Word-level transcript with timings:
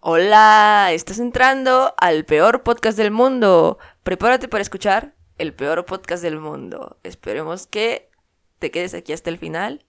Hola, 0.00 0.90
estás 0.92 1.18
entrando 1.18 1.94
al 1.96 2.24
peor 2.24 2.62
podcast 2.62 2.96
del 2.96 3.10
mundo. 3.10 3.78
Prepárate 4.02 4.46
para 4.48 4.62
escuchar 4.62 5.14
el 5.38 5.52
peor 5.52 5.84
podcast 5.84 6.22
del 6.22 6.38
mundo. 6.38 6.98
Esperemos 7.02 7.66
que 7.66 8.10
te 8.58 8.70
quedes 8.70 8.94
aquí 8.94 9.12
hasta 9.12 9.30
el 9.30 9.38
final 9.38 9.84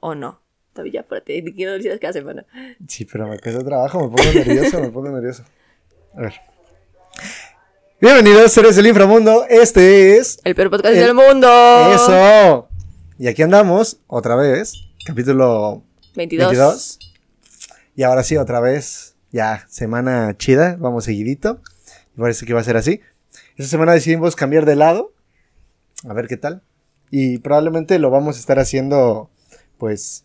o 0.00 0.14
no. 0.14 0.40
Todavía, 0.72 1.00
espérate, 1.00 1.42
te 1.42 1.52
quiero 1.52 1.72
decir 1.72 1.98
cada 2.00 2.12
semana. 2.12 2.46
Sí, 2.88 3.04
pero 3.04 3.26
me 3.26 3.38
cuesta 3.38 3.62
trabajo, 3.64 4.00
me 4.08 4.16
pongo 4.16 4.32
nervioso, 4.32 4.80
me 4.80 4.90
pongo 4.90 5.10
nervioso. 5.10 5.44
A 6.16 6.20
ver. 6.22 6.34
Bienvenidos, 8.00 8.52
seres 8.52 8.76
del 8.76 8.86
inframundo. 8.86 9.44
Este 9.50 10.16
es. 10.16 10.38
El 10.44 10.54
peor 10.54 10.70
podcast 10.70 10.94
El- 10.94 11.00
del 11.02 11.14
mundo. 11.14 11.48
¡Eso! 11.92 12.68
Y 13.18 13.26
aquí 13.28 13.42
andamos, 13.42 13.98
otra 14.06 14.36
vez. 14.36 14.74
Capítulo 15.04 15.82
22. 16.14 16.48
22. 16.48 16.98
Y 17.96 18.02
ahora 18.02 18.22
sí, 18.22 18.36
otra 18.36 18.60
vez. 18.60 19.16
Ya, 19.32 19.64
semana 19.68 20.36
chida, 20.36 20.76
vamos 20.78 21.04
seguidito. 21.04 21.60
Parece 22.16 22.44
que 22.46 22.54
va 22.54 22.60
a 22.60 22.64
ser 22.64 22.76
así. 22.76 23.00
Esta 23.56 23.70
semana 23.70 23.92
decidimos 23.92 24.34
cambiar 24.36 24.64
de 24.66 24.76
lado. 24.76 25.12
A 26.08 26.12
ver 26.14 26.26
qué 26.26 26.36
tal. 26.36 26.62
Y 27.10 27.38
probablemente 27.38 27.98
lo 27.98 28.10
vamos 28.10 28.36
a 28.36 28.40
estar 28.40 28.58
haciendo, 28.58 29.30
pues, 29.78 30.24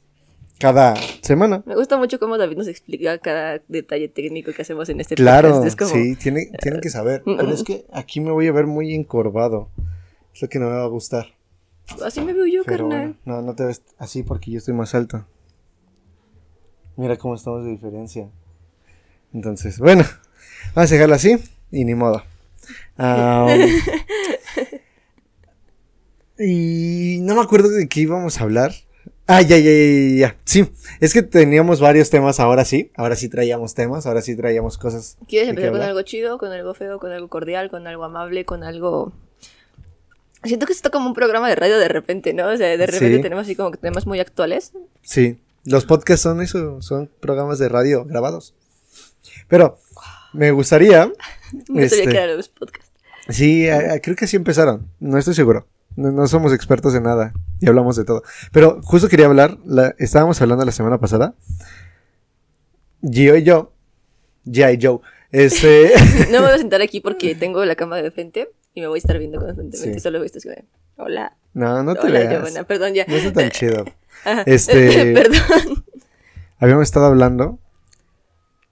cada 0.60 0.96
semana. 1.22 1.64
Me 1.66 1.76
gusta 1.76 1.98
mucho 1.98 2.20
cómo 2.20 2.38
David 2.38 2.58
nos 2.58 2.68
explica 2.68 3.18
cada 3.20 3.62
detalle 3.68 4.08
técnico 4.08 4.52
que 4.54 4.62
hacemos 4.62 4.88
en 4.90 5.02
este 5.02 5.16
Claro, 5.16 5.50
podcast. 5.56 5.68
Es 5.68 5.76
como, 5.76 5.92
sí, 6.04 6.16
tiene, 6.16 6.50
tienen 6.62 6.82
que 6.82 6.90
saber. 6.90 7.24
Pero 7.26 7.50
es 7.52 7.64
que 7.64 7.86
aquí 7.94 8.20
me 8.22 8.32
voy 8.32 8.48
a 8.48 8.52
ver 8.52 8.66
muy 8.68 8.94
encorvado. 8.94 9.70
Es 10.34 10.42
lo 10.42 10.50
que 10.50 10.60
no 10.60 10.70
me 10.70 10.76
va 10.78 10.84
a 10.84 10.88
gustar. 10.88 11.28
así 12.04 12.22
me 12.22 12.34
veo 12.34 12.46
yo, 12.46 12.64
Pero 12.66 12.90
carnal. 12.90 13.16
bueno, 13.26 13.42
no, 13.42 13.48
no 13.48 13.56
te 13.56 13.66
ves 13.66 13.82
así 13.98 14.24
porque 14.24 14.52
yo 14.52 14.58
estoy 14.60 14.74
más 14.74 14.96
alto. 14.96 15.26
Mira 16.98 17.18
cómo 17.18 17.36
estamos 17.36 17.64
de 17.66 17.72
diferencia. 17.72 18.30
Entonces, 19.34 19.80
bueno, 19.80 20.04
vamos 20.74 20.92
a 20.92 20.94
dejarlo 20.94 21.16
así 21.16 21.38
y 21.72 21.86
ni 21.86 21.96
modo. 21.96 22.24
Y 26.38 27.20
no 27.22 27.36
me 27.36 27.42
acuerdo 27.42 27.70
de 27.70 27.88
qué 27.88 28.02
íbamos 28.02 28.40
a 28.40 28.44
hablar. 28.44 28.74
Ah, 29.28 29.42
ya, 29.42 29.58
ya, 29.58 29.72
ya, 29.72 30.16
ya. 30.18 30.36
Sí, 30.44 30.70
es 31.00 31.14
que 31.14 31.22
teníamos 31.24 31.80
varios 31.80 32.10
temas 32.10 32.40
ahora 32.40 32.66
sí. 32.66 32.92
Ahora 32.96 33.16
sí 33.16 33.30
traíamos 33.30 33.74
temas, 33.74 34.06
ahora 34.06 34.22
sí 34.22 34.36
traíamos 34.36 34.78
cosas. 34.78 35.18
¿Quieres 35.28 35.50
empezar 35.50 35.72
con 35.72 35.82
algo 35.82 36.02
chido, 36.04 36.38
con 36.38 36.52
algo 36.52 36.74
feo, 36.74 37.00
con 37.00 37.12
algo 37.12 37.28
cordial, 37.30 37.70
con 37.70 37.88
algo 37.88 38.04
amable, 38.04 38.46
con 38.46 38.64
algo... 38.64 39.14
Siento 40.44 40.68
que 40.68 40.74
esto 40.74 40.90
está 40.90 40.96
como 40.96 41.08
un 41.08 41.16
programa 41.16 41.50
de 41.50 41.56
radio 41.56 41.80
de 41.80 41.88
repente, 41.88 42.34
¿no? 42.34 42.48
O 42.50 42.58
sea, 42.58 42.68
de 42.78 42.86
repente 42.86 43.16
Sí. 43.16 43.22
tenemos 43.22 43.44
así 43.46 43.56
como 43.56 43.72
que 43.72 43.78
temas 43.78 44.06
muy 44.06 44.20
actuales. 44.20 44.74
Sí, 45.02 45.40
los 45.66 45.86
podcasts 45.86 46.24
son 46.24 46.42
eso, 46.42 46.82
son 46.82 47.10
programas 47.20 47.60
de 47.60 47.70
radio 47.70 48.06
grabados. 48.06 48.54
Pero 49.48 49.78
me 50.34 50.52
gustaría. 50.52 51.12
No 51.70 51.80
este, 51.80 51.98
sabía 51.98 52.12
que 52.12 52.18
eran 52.18 52.38
los 52.38 52.50
podcasts. 52.50 52.92
Sí, 53.30 53.68
a- 53.70 53.94
a- 53.94 54.00
creo 54.00 54.16
que 54.16 54.26
así 54.26 54.36
empezaron. 54.36 54.90
No 55.00 55.18
estoy 55.18 55.34
seguro. 55.36 55.68
No, 55.96 56.12
no 56.12 56.28
somos 56.28 56.52
expertos 56.54 56.94
en 56.96 57.04
nada 57.04 57.34
y 57.62 57.68
hablamos 57.68 57.96
de 57.96 58.04
todo. 58.04 58.24
Pero 58.52 58.82
justo 58.84 59.08
quería 59.08 59.28
hablar. 59.28 59.58
la- 59.66 59.96
estábamos 60.00 60.42
hablando 60.42 60.66
la 60.66 60.72
semana 60.72 61.00
pasada. 61.00 61.34
Gio 63.02 63.36
y 63.38 63.44
yo. 63.44 63.72
G.I. 64.46 64.80
Joe. 64.82 65.00
Este. 65.32 65.92
No 66.32 66.40
me 66.42 66.48
voy 66.48 66.56
a 66.56 66.58
sentar 66.58 66.82
aquí 66.82 67.00
porque 67.00 67.36
tengo 67.40 67.64
la 67.66 67.76
cámara 67.76 68.02
de 68.02 68.12
frente 68.12 68.50
y 68.74 68.82
me 68.82 68.88
voy 68.88 68.98
a 68.98 69.00
estar 69.00 69.18
viendo 69.18 69.40
constantemente. 69.40 69.94
Sí. 69.94 70.00
Solo 70.00 70.20
voy 70.20 70.26
a 70.26 70.32
estar 70.36 70.66
Hola. 70.98 71.38
no, 71.54 71.84
no 71.84 71.94
te 71.96 72.08
Hola, 72.08 72.20
veas. 72.20 72.32
Giovanna. 72.34 72.64
Perdón, 72.66 72.94
ya. 72.94 73.06
No 73.08 73.16
es 73.16 73.34
tan 73.34 73.50
chido. 73.52 73.86
Este- 74.46 75.14
Perdón. 75.14 75.86
Habíamos 76.60 76.84
estado 76.84 77.06
hablando 77.08 77.60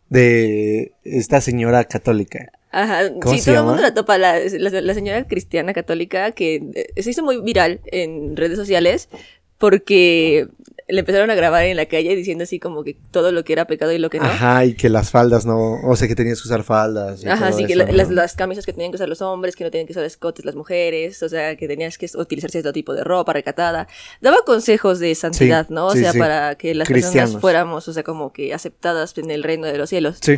de 0.09 0.93
esta 1.03 1.41
señora 1.41 1.83
católica. 1.85 2.51
Ajá. 2.71 3.11
¿Cómo 3.21 3.33
Sí, 3.35 3.39
se 3.39 3.51
todo 3.51 3.61
el 3.61 3.65
mundo 3.67 3.81
la 3.81 3.93
topa. 3.93 4.17
La, 4.17 4.39
la- 4.39 4.81
la 4.81 4.93
señora 4.93 5.27
cristiana 5.27 5.73
católica 5.73 6.31
que 6.31 6.63
eh, 6.95 7.01
se 7.03 7.09
hizo 7.11 7.23
muy 7.23 7.41
viral 7.41 7.81
en 7.85 8.35
redes 8.35 8.57
sociales 8.57 9.09
porque 9.57 10.47
le 10.93 10.99
empezaron 10.99 11.29
a 11.31 11.35
grabar 11.35 11.63
en 11.65 11.75
la 11.75 11.85
calle 11.87 12.15
diciendo 12.15 12.43
así 12.43 12.59
como 12.59 12.83
que 12.83 12.95
todo 13.11 13.31
lo 13.31 13.43
que 13.43 13.53
era 13.53 13.65
pecado 13.65 13.91
y 13.91 13.97
lo 13.97 14.09
que 14.09 14.19
no. 14.19 14.25
Ajá, 14.25 14.63
y 14.65 14.75
que 14.75 14.89
las 14.89 15.09
faldas 15.11 15.45
no. 15.45 15.79
O 15.83 15.95
sea, 15.95 16.07
que 16.07 16.15
tenías 16.15 16.41
que 16.41 16.47
usar 16.47 16.63
faldas. 16.63 17.23
y 17.23 17.27
Ajá, 17.27 17.49
todo 17.49 17.57
sí, 17.57 17.65
que 17.65 17.73
eso, 17.73 17.79
la- 17.83 17.85
¿no? 17.91 17.93
las, 17.97 18.09
las 18.09 18.33
camisas 18.35 18.65
que 18.65 18.73
tenían 18.73 18.91
que 18.91 18.95
usar 18.95 19.09
los 19.09 19.21
hombres, 19.21 19.55
que 19.55 19.63
no 19.63 19.71
tenían 19.71 19.87
que 19.87 19.93
usar 19.93 20.03
escotes 20.05 20.45
las 20.45 20.55
mujeres, 20.55 21.21
o 21.23 21.29
sea, 21.29 21.55
que 21.55 21.67
tenías 21.67 21.97
que 21.97 22.07
utilizar 22.15 22.51
cierto 22.51 22.71
tipo 22.73 22.93
de 22.93 23.03
ropa 23.03 23.33
recatada. 23.33 23.87
Daba 24.21 24.37
consejos 24.45 24.99
de 24.99 25.15
santidad, 25.15 25.67
Sí, 25.67 25.73
¿no? 25.73 25.87
O 25.87 25.91
sí, 25.93 25.99
sea, 25.99 26.11
sí. 26.11 26.19
para 26.19 26.55
que 26.55 26.75
las 26.75 26.87
Cristianos. 26.87 27.15
personas 27.31 27.41
fuéramos, 27.41 27.87
o 27.87 27.93
sea, 27.93 28.03
como 28.03 28.31
que 28.31 28.53
aceptadas 28.53 29.17
en 29.17 29.31
el 29.31 29.43
reino 29.43 29.65
de 29.67 29.77
los 29.77 29.89
cielos. 29.89 30.17
Sí, 30.21 30.37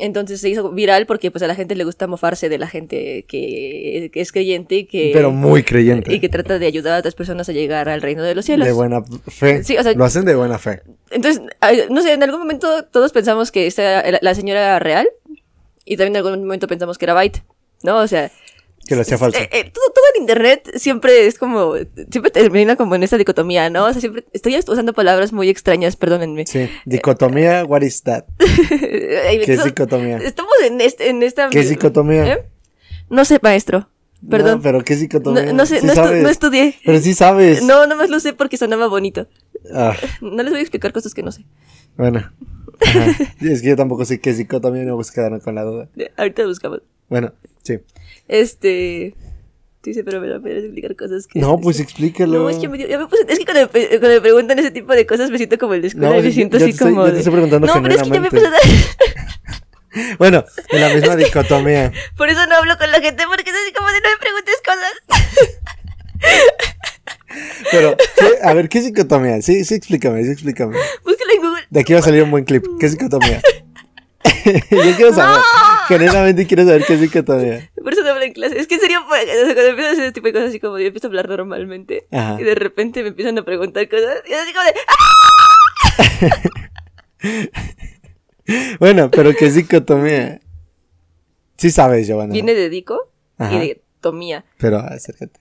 Entonces 0.00 0.40
se 0.40 0.48
hizo 0.48 0.70
viral 0.70 1.06
porque 1.06 1.30
pues 1.30 1.42
a 1.42 1.46
la 1.46 1.54
gente 1.54 1.74
le 1.74 1.84
gusta 1.84 2.06
mofarse 2.06 2.48
de 2.48 2.58
la 2.58 2.66
gente 2.68 3.24
que, 3.26 4.10
que 4.12 4.20
es 4.20 4.30
creyente 4.32 4.76
y 4.76 4.84
que... 4.86 5.10
pero 5.12 5.30
muy 5.32 5.62
creyente. 5.64 6.12
Y 6.14 6.20
que 6.20 6.28
trata 6.28 6.58
de 6.58 6.66
ayudar 6.66 6.94
a 6.94 6.98
otras 6.98 7.14
personas 7.14 7.48
a 7.48 7.52
llegar 7.52 7.88
al 7.88 8.00
reino 8.00 8.22
de 8.22 8.34
los 8.34 8.44
cielos. 8.44 8.66
De 8.66 8.72
buena 8.72 9.00
fe. 9.26 9.64
Sí, 9.64 9.76
o 9.76 9.82
sea- 9.82 9.92
Lo 9.94 10.04
hacen 10.04 10.24
de 10.24 10.34
buena 10.36 10.58
fe. 10.58 10.82
Entonces, 11.10 11.42
no 11.90 12.02
sé, 12.02 12.12
en 12.12 12.22
algún 12.22 12.38
momento 12.40 12.84
todos 12.84 13.12
pensamos 13.12 13.50
que 13.50 13.66
esta 13.66 14.00
era- 14.02 14.18
la 14.22 14.34
señora 14.34 14.60
era 14.60 14.78
real 14.78 15.08
y 15.84 15.96
también 15.96 16.16
en 16.16 16.24
algún 16.26 16.40
momento 16.44 16.66
pensamos 16.68 16.96
que 16.98 17.04
era 17.06 17.14
Byte, 17.14 17.42
¿no? 17.82 17.96
O 17.98 18.06
sea, 18.06 18.30
Que 18.86 18.94
lo 18.94 19.00
hacía 19.02 19.18
falso. 19.18 19.38
eh, 19.38 19.48
eh, 19.52 19.70
todo 19.72 19.84
en 20.18 20.22
internet 20.22 20.70
siempre 20.76 21.26
es 21.26 21.38
como, 21.38 21.74
siempre 22.10 22.30
termina 22.30 22.76
como 22.76 22.94
en 22.94 23.02
esta 23.02 23.16
dicotomía, 23.16 23.70
¿no? 23.70 23.86
O 23.86 23.92
sea, 23.92 24.00
siempre 24.00 24.24
estoy 24.32 24.56
usando 24.56 24.92
palabras 24.92 25.32
muy 25.32 25.48
extrañas, 25.48 25.96
perdónenme. 25.96 26.46
Sí. 26.46 26.68
Dicotomía, 26.84 27.64
what 27.64 27.82
is 27.82 28.02
that? 28.02 28.24
¿Qué 28.68 29.44
es 29.46 29.64
dicotomía? 29.64 30.18
Estamos 30.18 30.52
en, 30.64 30.80
este, 30.80 31.08
en 31.08 31.22
esta... 31.22 31.48
¿Qué 31.50 31.60
es 31.60 31.70
dicotomía? 31.70 32.26
¿Eh? 32.34 32.44
No 33.08 33.24
sé, 33.24 33.38
maestro. 33.42 33.88
Perdón. 34.28 34.56
No, 34.56 34.62
pero 34.62 34.82
¿qué 34.82 34.96
dicotomía? 34.96 35.44
No, 35.46 35.52
no 35.52 35.66
sé, 35.66 35.80
Sí 35.80 35.86
no, 35.86 35.92
estu- 35.94 36.22
no 36.22 36.28
estudié. 36.28 36.74
Pero 36.84 36.98
sí 36.98 37.14
sabes. 37.14 37.62
No, 37.62 37.86
nomás 37.86 38.10
lo 38.10 38.18
sé 38.18 38.32
porque 38.32 38.56
sonaba 38.56 38.88
bonito. 38.88 39.28
Ah, 39.72 39.94
No 40.20 40.42
les 40.42 40.50
voy 40.50 40.58
a 40.58 40.62
explicar 40.62 40.92
cosas 40.92 41.14
que 41.14 41.22
no 41.22 41.30
sé. 41.32 41.44
bueno. 41.96 42.28
Ajá. 42.80 43.06
Es 43.40 43.62
que 43.62 43.68
yo 43.68 43.76
tampoco 43.76 44.04
sé 44.04 44.20
qué 44.20 44.30
es 44.30 44.38
dicotomía 44.38 44.82
no 44.84 44.96
me 44.96 45.04
quedaron 45.14 45.40
con 45.40 45.54
la 45.54 45.62
duda. 45.62 45.88
Ahorita 46.16 46.44
buscamos. 46.46 46.82
Bueno, 47.08 47.32
sí. 47.62 47.78
Este. 48.26 49.14
Dice, 49.82 50.02
pero 50.04 50.20
me 50.20 50.28
da 50.28 50.40
pena 50.40 50.58
explicar 50.58 50.96
cosas 50.96 51.26
que. 51.26 51.38
No, 51.38 51.58
pues 51.60 51.78
explícalo. 51.80 52.38
No, 52.40 52.50
es 52.50 52.56
que, 52.58 52.68
me 52.68 52.78
ya 52.78 52.98
me 52.98 53.06
puse- 53.06 53.24
es 53.28 53.38
que 53.38 53.44
cuando, 53.44 53.70
me, 53.72 53.88
cuando 53.88 54.08
me 54.08 54.20
preguntan 54.20 54.58
ese 54.58 54.70
tipo 54.72 54.92
de 54.92 55.06
cosas 55.06 55.30
me 55.30 55.38
siento 55.38 55.56
como 55.58 55.74
el 55.74 55.82
de 55.82 55.88
escuela 55.88 56.10
No, 56.10 56.18
y 56.18 56.22
me 56.22 56.32
siento 56.32 56.58
yo 56.58 56.64
así 56.64 56.72
te 56.72 56.78
estoy- 56.78 56.92
como. 56.94 57.06
yo 57.06 57.12
te 57.12 57.18
estoy 57.18 57.32
preguntando 57.32 57.66
no, 57.68 57.72
pero 57.82 57.94
es 57.94 58.02
que 58.02 58.10
ya 58.10 58.20
me 58.20 58.26
a- 58.28 58.30
Bueno, 60.18 60.44
en 60.70 60.80
la 60.80 60.88
misma 60.94 61.16
dicotomía. 61.16 61.92
Por 62.16 62.28
eso 62.28 62.44
no 62.46 62.56
hablo 62.56 62.76
con 62.76 62.90
la 62.90 63.00
gente, 63.00 63.22
porque 63.28 63.50
es 63.50 63.56
así 63.56 63.72
como 63.72 63.88
de 63.88 64.00
no 64.00 64.08
me 64.10 64.16
preguntes 64.18 64.56
cosas. 64.64 64.92
Pero, 67.70 67.96
a 68.42 68.54
ver, 68.54 68.68
¿qué 68.68 68.78
es 68.78 68.84
dicotomía? 68.86 69.40
Sí, 69.42 69.64
sí, 69.64 69.74
explícame, 69.74 70.24
sí, 70.24 70.30
explícame. 70.32 70.76
Búscalo 71.04 71.32
en 71.34 71.40
Google. 71.40 71.62
De 71.70 71.80
aquí 71.80 71.92
va 71.92 72.00
a 72.00 72.02
salir 72.02 72.22
un 72.22 72.30
buen 72.30 72.44
clip. 72.44 72.64
¿Qué 72.80 72.86
es 72.86 72.92
dicotomía? 72.92 73.40
Yo 74.70 74.96
quiero 74.96 75.14
saber. 75.14 75.40
Genuinamente 75.88 76.46
quiero 76.46 76.64
saber 76.64 76.84
qué 76.86 76.94
es 76.94 77.00
dicotomía. 77.00 77.70
Por 77.82 77.92
eso 77.92 78.02
no 78.02 78.10
hablo 78.10 78.22
en 78.22 78.32
clase. 78.32 78.58
Es 78.58 78.66
que 78.66 78.74
en 78.76 78.80
serio, 78.80 79.00
pues, 79.08 79.24
cuando 79.24 79.62
empiezo 79.62 79.88
a 79.88 79.92
hacer 79.92 80.04
ese 80.04 80.12
tipo 80.12 80.26
de 80.26 80.32
cosas 80.34 80.48
así 80.50 80.60
como 80.60 80.78
yo 80.78 80.86
empiezo 80.86 81.06
a 81.06 81.10
hablar 81.10 81.28
normalmente 81.28 82.06
Ajá. 82.12 82.36
y 82.40 82.44
de 82.44 82.54
repente 82.54 83.02
me 83.02 83.08
empiezan 83.08 83.38
a 83.38 83.42
preguntar 83.44 83.88
cosas 83.88 84.22
y 84.28 84.32
así 84.34 84.52
como 84.52 84.64
de. 84.64 84.74
¡Ah! 84.88 86.42
Bueno, 88.80 89.10
pero 89.10 89.34
¿qué 89.34 89.44
es 89.46 89.54
dicotomía? 89.56 90.40
Sí 91.58 91.70
sabes, 91.70 92.06
Giovanna. 92.06 92.32
Viene 92.32 92.54
de 92.54 92.70
dico 92.70 93.12
Ajá. 93.36 93.54
y 93.54 93.58
de 93.58 93.82
tomía. 94.00 94.46
Pero 94.56 94.78
acércate. 94.78 95.38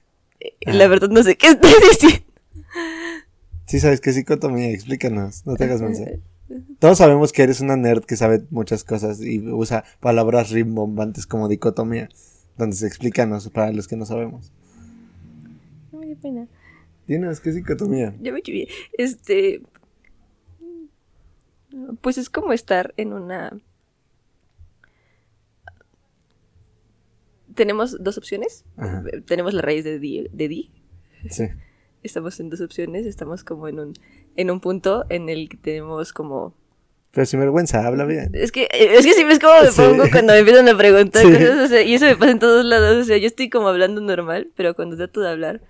La 0.61 0.87
verdad 0.87 1.07
no 1.07 1.23
sé 1.23 1.37
qué 1.37 1.47
estoy 1.47 1.71
diciendo. 1.89 2.25
Sí 3.65 3.79
sabes 3.79 4.01
qué 4.01 4.09
es 4.09 4.17
dicotomía, 4.17 4.71
explícanos. 4.71 5.45
No 5.45 5.55
te 5.55 5.63
hagas 5.63 5.81
mensaje. 5.81 6.19
Todos 6.79 6.97
sabemos 6.99 7.33
que 7.33 7.43
eres 7.43 7.59
una 7.59 7.75
nerd 7.75 8.05
que 8.05 8.15
sabe 8.15 8.45
muchas 8.49 8.83
cosas 8.83 9.21
y 9.21 9.39
usa 9.39 9.83
palabras 9.99 10.51
rimbombantes 10.51 11.27
como 11.27 11.47
dicotomía. 11.47 12.09
Entonces 12.51 12.83
explícanos 12.83 13.49
para 13.49 13.71
los 13.71 13.87
que 13.87 13.97
no 13.97 14.05
sabemos. 14.05 14.51
No 15.91 15.99
me 15.99 16.07
dio 16.07 16.17
pena. 16.17 16.47
Dinos, 17.05 17.39
¿qué 17.39 17.49
es 17.49 17.55
dicotomía? 17.55 18.15
Ya 18.21 18.31
me 18.31 18.41
chivié. 18.41 18.67
Este. 18.97 19.61
Pues 22.01 22.17
es 22.17 22.29
como 22.29 22.53
estar 22.53 22.93
en 22.97 23.13
una. 23.13 23.57
Tenemos 27.53 27.97
dos 28.03 28.17
opciones. 28.17 28.65
Ajá. 28.77 29.03
Tenemos 29.25 29.53
la 29.53 29.61
raíz 29.61 29.83
de 29.83 29.99
di, 29.99 30.27
de 30.31 30.47
di. 30.47 30.71
Sí. 31.29 31.45
Estamos 32.03 32.39
en 32.39 32.49
dos 32.49 32.61
opciones. 32.61 33.05
Estamos 33.05 33.43
como 33.43 33.67
en 33.67 33.79
un, 33.79 33.93
en 34.37 34.49
un 34.51 34.59
punto 34.61 35.05
en 35.09 35.27
el 35.29 35.49
que 35.49 35.57
tenemos 35.57 36.13
como. 36.13 36.53
Pero 37.11 37.25
sin 37.25 37.39
vergüenza, 37.39 37.85
habla 37.85 38.05
bien. 38.05 38.29
Es 38.33 38.51
que, 38.51 38.67
es 38.71 39.05
que 39.05 39.13
sí 39.13 39.23
ves 39.23 39.39
cómo 39.39 39.61
me 39.61 39.71
Sí. 39.71 39.81
pongo 39.81 40.03
cuando 40.11 40.33
me 40.33 40.39
empiezan 40.39 40.69
a 40.69 40.77
preguntar 40.77 41.23
Sí. 41.23 41.31
cosas. 41.31 41.57
o 41.65 41.67
sea, 41.67 41.81
y 41.81 41.93
eso 41.95 42.05
me 42.05 42.15
pasa 42.15 42.31
en 42.31 42.39
todos 42.39 42.63
lados. 42.65 42.97
O 42.97 43.03
sea, 43.03 43.17
yo 43.17 43.27
estoy 43.27 43.49
como 43.49 43.67
hablando 43.67 43.99
normal, 44.01 44.49
pero 44.55 44.75
cuando 44.75 44.95
trato 44.95 45.21
de 45.21 45.29
hablar, 45.29 45.61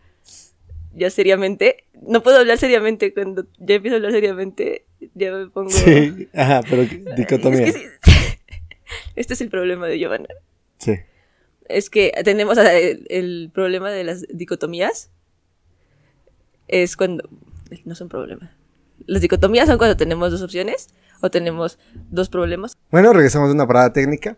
ya 0.94 1.10
seriamente. 1.10 1.86
No 2.02 2.22
puedo 2.24 2.38
hablar 2.40 2.58
seriamente 2.58 3.14
cuando 3.14 3.46
ya 3.60 3.76
empiezo 3.76 3.96
a 3.96 3.98
hablar 3.98 4.12
seriamente. 4.12 4.86
Ya 5.14 5.32
me 5.32 5.48
pongo. 5.48 5.70
Sí, 5.70 6.28
ajá, 6.34 6.62
pero 6.70 6.86
dicotomía. 7.16 7.66
Es 7.68 7.74
que 7.74 7.80
sí. 7.80 7.86
Este 9.16 9.34
es 9.34 9.42
el 9.42 9.50
problema 9.50 9.88
de 9.88 10.00
Giovanna. 10.00 10.28
Sí. 10.80 10.94
Es 11.70 11.90
que 11.90 12.12
tenemos 12.24 12.58
el, 12.58 13.06
el 13.10 13.52
problema 13.54 13.90
de 13.92 14.04
las 14.04 14.26
dicotomías. 14.30 15.12
Es 16.68 16.98
cuando. 16.98 17.30
No 17.86 17.96
son 17.96 18.10
problema. 18.10 18.52
Las 19.06 19.22
dicotomías 19.22 19.68
son 19.68 19.78
cuando 19.78 19.96
tenemos 19.98 20.32
dos 20.32 20.42
opciones 20.42 20.88
o 21.22 21.30
tenemos 21.30 21.78
dos 22.10 22.30
problemas. 22.30 22.76
Bueno, 22.92 23.14
regresamos 23.14 23.50
de 23.50 23.54
una 23.56 23.68
parada 23.68 23.94
técnica. 23.94 24.38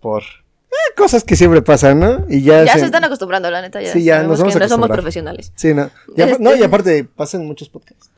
Por 0.00 0.22
eh, 0.22 0.94
cosas 0.96 1.24
que 1.24 1.34
siempre 1.36 1.62
pasan, 1.62 1.98
¿no? 2.00 2.26
Y 2.28 2.42
ya, 2.42 2.64
Ya 2.64 2.74
se- 2.74 2.80
se 2.80 2.84
están 2.86 3.04
acostumbrando, 3.04 3.50
la 3.50 3.62
neta. 3.62 3.80
Ya 3.82 3.92
Sí, 3.92 4.04
ya 4.04 4.22
nos 4.22 4.38
vamos 4.38 4.54
que 4.54 4.58
a 4.58 4.60
no 4.60 4.68
somos 4.68 4.88
profesionales. 4.90 5.52
Sí, 5.56 5.74
no. 5.74 5.90
Y 6.16 6.22
Este- 6.22 6.42
No, 6.42 6.54
y 6.54 6.62
aparte 6.62 7.04
pasan 7.04 7.46
muchos 7.46 7.68
podcasts. 7.68 8.10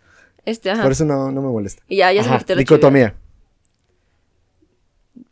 Este, 0.44 0.70
ajá. 0.70 0.82
Por 0.82 0.92
eso 0.92 1.04
no, 1.04 1.30
no 1.30 1.42
me 1.42 1.48
molesta. 1.48 1.82
Y 1.88 1.96
ya, 1.98 2.12
ya 2.12 2.22
se 2.24 2.30
Ajá, 2.30 2.44
la 2.48 2.54
dicotomía. 2.56 3.14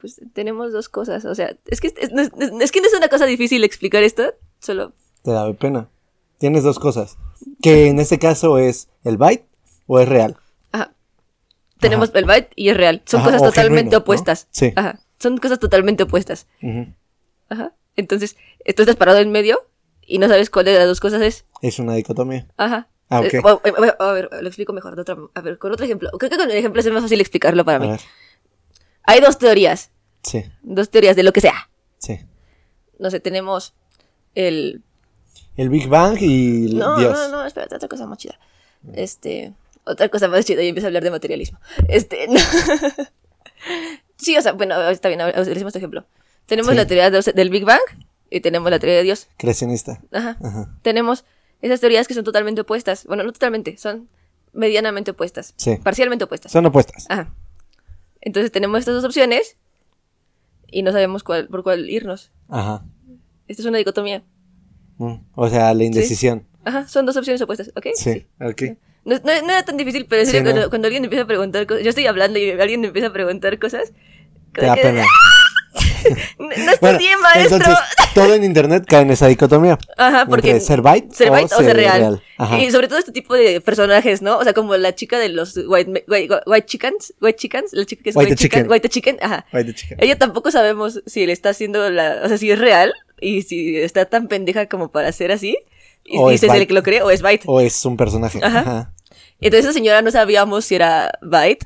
Pues 0.00 0.20
tenemos 0.34 0.72
dos 0.72 0.88
cosas. 0.88 1.24
O 1.24 1.34
sea, 1.34 1.56
es 1.66 1.80
que, 1.80 1.88
es- 1.88 1.96
es 1.96 2.72
que 2.72 2.80
no 2.80 2.86
es 2.86 2.94
una 2.96 3.08
cosa 3.08 3.26
difícil 3.26 3.64
explicar 3.64 4.02
esto. 4.02 4.34
Solo. 4.60 4.92
Te 5.22 5.30
da 5.32 5.52
pena. 5.54 5.88
Tienes 6.38 6.62
dos 6.64 6.78
cosas. 6.78 7.16
Que 7.70 7.86
en 7.88 7.98
este 8.00 8.18
caso 8.18 8.58
es 8.58 8.88
el 9.04 9.16
byte 9.16 9.46
o 9.86 9.98
es 10.00 10.08
real. 10.08 10.36
Ajá. 10.72 10.92
Tenemos 11.80 12.10
el 12.14 12.24
byte 12.24 12.50
y 12.56 12.68
es 12.68 12.76
real. 12.76 13.02
Son 13.06 13.20
Ajá, 13.20 13.30
cosas 13.30 13.42
totalmente 13.42 13.78
genuino, 13.78 13.90
¿no? 13.90 13.98
opuestas. 14.02 14.46
Sí. 14.50 14.72
Ajá. 14.76 15.00
Son 15.18 15.38
cosas 15.38 15.58
totalmente 15.58 16.02
opuestas. 16.04 16.46
Ajá. 17.48 17.72
Entonces, 17.96 18.36
tú 18.76 18.82
estás 18.82 18.96
parado 18.96 19.18
en 19.18 19.30
medio 19.32 19.66
y 20.02 20.18
no 20.18 20.28
sabes 20.28 20.50
cuál 20.50 20.66
de 20.66 20.74
las 20.74 20.86
dos 20.86 21.00
cosas 21.00 21.22
es. 21.22 21.44
Es 21.62 21.78
una 21.78 21.94
dicotomía. 21.94 22.46
Ajá. 22.56 22.88
Ah, 23.08 23.20
ok. 23.20 23.34
Eh, 23.34 23.40
eh, 23.64 23.92
a 23.98 24.12
ver, 24.12 24.28
lo 24.40 24.46
explico 24.48 24.72
mejor. 24.72 24.94
de 24.96 25.02
otra- 25.02 25.16
a 25.34 25.40
ver, 25.40 25.58
con 25.58 25.72
otro 25.72 25.84
ejemplo. 25.86 26.10
Creo 26.18 26.30
que 26.30 26.36
con 26.36 26.50
el 26.50 26.56
ejemplo 26.56 26.80
es 26.80 26.90
más 26.92 27.02
fácil 27.02 27.20
explicarlo 27.20 27.64
para 27.64 27.78
mí. 27.78 27.90
Hay 29.04 29.20
dos 29.20 29.38
teorías. 29.38 29.90
Sí, 30.22 30.44
Dos 30.62 30.90
teorías 30.90 31.14
de 31.16 31.22
lo 31.22 31.32
que 31.32 31.40
sea. 31.40 31.70
sí. 31.98 32.18
No 32.98 33.10
sé, 33.10 33.20
tenemos 33.20 33.74
el. 34.34 34.82
El 35.56 35.68
Big 35.70 35.88
Bang 35.88 36.18
y 36.20 36.74
No, 36.74 36.98
Dios. 36.98 37.12
no, 37.12 37.28
no, 37.28 37.46
espérate, 37.46 37.76
otra 37.76 37.88
cosa 37.88 38.06
más 38.06 38.18
chida. 38.18 38.38
Este. 38.94 39.52
Otra 39.84 40.08
cosa 40.08 40.28
más 40.28 40.44
chida 40.44 40.62
y 40.62 40.68
empiezo 40.68 40.86
a 40.86 40.88
hablar 40.88 41.02
de 41.04 41.10
materialismo. 41.10 41.58
Este. 41.88 42.26
no. 42.28 42.40
sí, 44.16 44.36
o 44.36 44.42
sea, 44.42 44.52
bueno, 44.52 44.80
está 44.90 45.08
bien, 45.08 45.20
utilicemos 45.22 45.70
este 45.70 45.78
ejemplo. 45.78 46.04
Tenemos 46.46 46.70
Sí. 46.72 46.76
la 46.76 46.86
teoría 46.86 47.10
de- 47.10 47.32
del 47.32 47.50
Big 47.50 47.64
Bang 47.64 47.80
y 48.30 48.40
tenemos 48.40 48.70
la 48.70 48.78
teoría 48.78 48.96
de 48.98 49.02
Dios. 49.04 49.28
Creacionista. 49.36 50.00
Ajá. 50.12 50.36
Ajá. 50.42 50.78
Tenemos 50.82 51.24
esas 51.62 51.80
teorías 51.80 52.06
que 52.06 52.14
son 52.14 52.24
totalmente 52.24 52.60
opuestas. 52.60 53.04
Bueno, 53.06 53.22
no 53.24 53.32
totalmente, 53.32 53.76
son 53.78 54.08
medianamente 54.52 55.10
opuestas. 55.12 55.54
Sí. 55.56 55.76
Parcialmente 55.82 56.24
opuestas. 56.24 56.52
Son 56.52 56.64
opuestas. 56.66 57.06
Ajá. 57.08 57.32
Entonces 58.20 58.50
tenemos 58.52 58.78
estas 58.80 58.94
dos 58.94 59.04
opciones 59.04 59.56
y 60.68 60.82
no 60.82 60.92
sabemos 60.92 61.22
cuál, 61.22 61.46
por 61.48 61.62
cuál 61.62 61.88
irnos. 61.90 62.30
Ajá. 62.48 62.84
Esta 63.48 63.62
es 63.62 63.66
una 63.66 63.78
dicotomía. 63.78 64.22
Mm, 64.98 65.14
O 65.34 65.48
sea, 65.48 65.72
la 65.74 65.84
indecisión. 65.84 66.46
Ajá, 66.64 66.88
son 66.88 67.06
dos 67.06 67.16
opciones 67.16 67.40
opuestas, 67.42 67.70
¿ok? 67.76 67.86
Sí, 67.94 68.26
ok. 68.40 68.62
No, 69.04 69.16
no- 69.18 69.42
no 69.42 69.50
era 69.52 69.62
tan 69.64 69.76
difícil, 69.76 70.06
pero 70.08 70.22
en 70.22 70.26
Sí, 70.26 70.32
serio, 70.32 70.46
no. 70.48 70.52
cuando, 70.52 70.70
cuando 70.70 70.86
alguien 70.86 71.04
empieza 71.04 71.22
a 71.24 71.26
preguntar 71.28 71.66
cosas, 71.66 71.84
yo 71.84 71.90
estoy 71.90 72.06
hablando 72.06 72.38
y 72.38 72.50
alguien 72.50 72.84
empieza 72.84 73.08
a 73.08 73.12
preguntar 73.12 73.56
cosas. 73.58 73.92
Te 74.52 74.62
da 74.66 74.74
que, 74.74 74.82
pena. 74.82 75.04
No, 76.38 76.46
no 76.46 76.70
estudié, 76.72 77.16
maestro. 77.16 77.56
entonces, 77.56 77.78
todo 78.14 78.32
en 78.34 78.44
internet 78.44 78.84
cae 78.86 79.02
en 79.02 79.10
esa 79.10 79.26
dicotomía. 79.26 79.76
Ajá, 79.96 80.24
porque. 80.26 80.60
Ser 80.60 80.80
byte 80.80 81.12
ser 81.12 81.30
o 81.30 81.36
ser 81.36 81.48
ser 81.66 81.76
real. 81.76 81.98
real. 82.00 82.22
Ajá. 82.38 82.58
Y 82.60 82.70
sobre 82.70 82.86
todo 82.88 82.98
este 82.98 83.10
tipo 83.12 83.34
de 83.34 83.60
personajes, 83.60 84.22
¿no? 84.22 84.38
O 84.38 84.44
sea, 84.44 84.52
como 84.54 84.76
la 84.76 84.94
chica 84.94 85.18
de 85.18 85.28
los 85.30 85.56
white, 85.56 86.04
white, 86.06 86.34
white 86.46 86.66
chickens, 86.66 87.12
white 87.20 87.36
chickens, 87.38 87.72
la 87.72 87.84
chica 87.84 88.02
que 88.04 88.10
es 88.10 88.16
White 88.16 88.30
white, 88.30 88.40
chicken, 88.40 88.60
chicken. 88.60 88.70
white 88.72 88.88
chicken, 88.88 89.18
ajá. 89.20 89.46
De 89.52 89.74
chica. 89.74 89.96
Ella 89.98 90.16
tampoco 90.16 90.50
sabemos 90.52 91.02
si 91.06 91.26
le 91.26 91.32
está 91.32 91.48
haciendo 91.50 91.90
la, 91.90 92.20
o 92.24 92.28
sea, 92.28 92.38
si 92.38 92.50
es 92.50 92.58
real 92.58 92.92
y 93.20 93.42
si 93.42 93.76
está 93.76 94.04
tan 94.06 94.28
pendeja 94.28 94.66
como 94.66 94.90
para 94.90 95.10
ser 95.12 95.32
así. 95.32 95.56
Y, 96.04 96.18
O 96.18 96.30
y 96.30 96.34
es 96.34 96.40
se, 96.40 96.46
le 96.48 96.66
lo 96.66 96.82
cree 96.82 97.02
o 97.02 97.10
es 97.10 97.22
Byte. 97.22 97.44
O 97.46 97.60
es 97.60 97.84
un 97.84 97.96
personaje. 97.96 98.38
Ajá. 98.42 98.58
Ajá. 98.60 98.92
Entonces 99.40 99.64
esa 99.66 99.72
señora 99.72 100.02
no 100.02 100.10
sabíamos 100.10 100.64
si 100.64 100.76
era 100.76 101.10
Byte. 101.22 101.64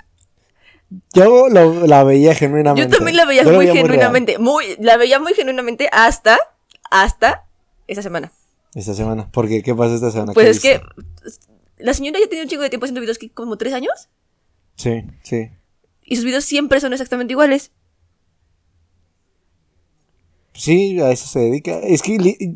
Yo 1.12 1.48
lo- 1.48 1.86
la 1.86 2.02
veía 2.04 2.34
genuinamente. 2.34 2.90
Yo 2.90 2.96
también 2.96 3.16
la 3.16 3.24
veía 3.24 3.44
Yo 3.44 3.52
muy 3.52 3.66
genuinamente, 3.68 4.38
muy, 4.38 4.64
la 4.80 4.96
veía 4.96 5.20
muy 5.20 5.34
genuinamente 5.34 5.88
hasta, 5.92 6.38
hasta 6.90 7.44
esa 7.86 8.02
semana. 8.02 8.32
Esta 8.74 8.94
semana. 8.94 9.28
Porque, 9.32 9.62
¿qué 9.62 9.74
pasa 9.74 9.94
esta 9.94 10.10
semana? 10.10 10.32
Pues 10.32 10.60
¿Qué 10.60 10.72
es 10.72 10.78
que 10.80 10.86
la 11.78 11.94
señora 11.94 12.18
ya 12.20 12.28
tiene 12.28 12.42
un 12.44 12.48
chingo 12.48 12.62
de 12.62 12.70
tiempo 12.70 12.86
haciendo 12.86 13.00
videos 13.00 13.18
que 13.18 13.30
como 13.30 13.56
tres 13.56 13.72
años 13.72 14.08
Sí, 14.76 15.02
sí. 15.22 15.50
y 16.02 16.16
sus 16.16 16.24
videos 16.24 16.44
siempre 16.44 16.80
son 16.80 16.92
exactamente 16.92 17.32
iguales. 17.32 17.70
Sí, 20.60 21.00
a 21.00 21.10
eso 21.10 21.26
se 21.26 21.38
dedica. 21.38 21.78
Es 21.80 22.02
que. 22.02 22.54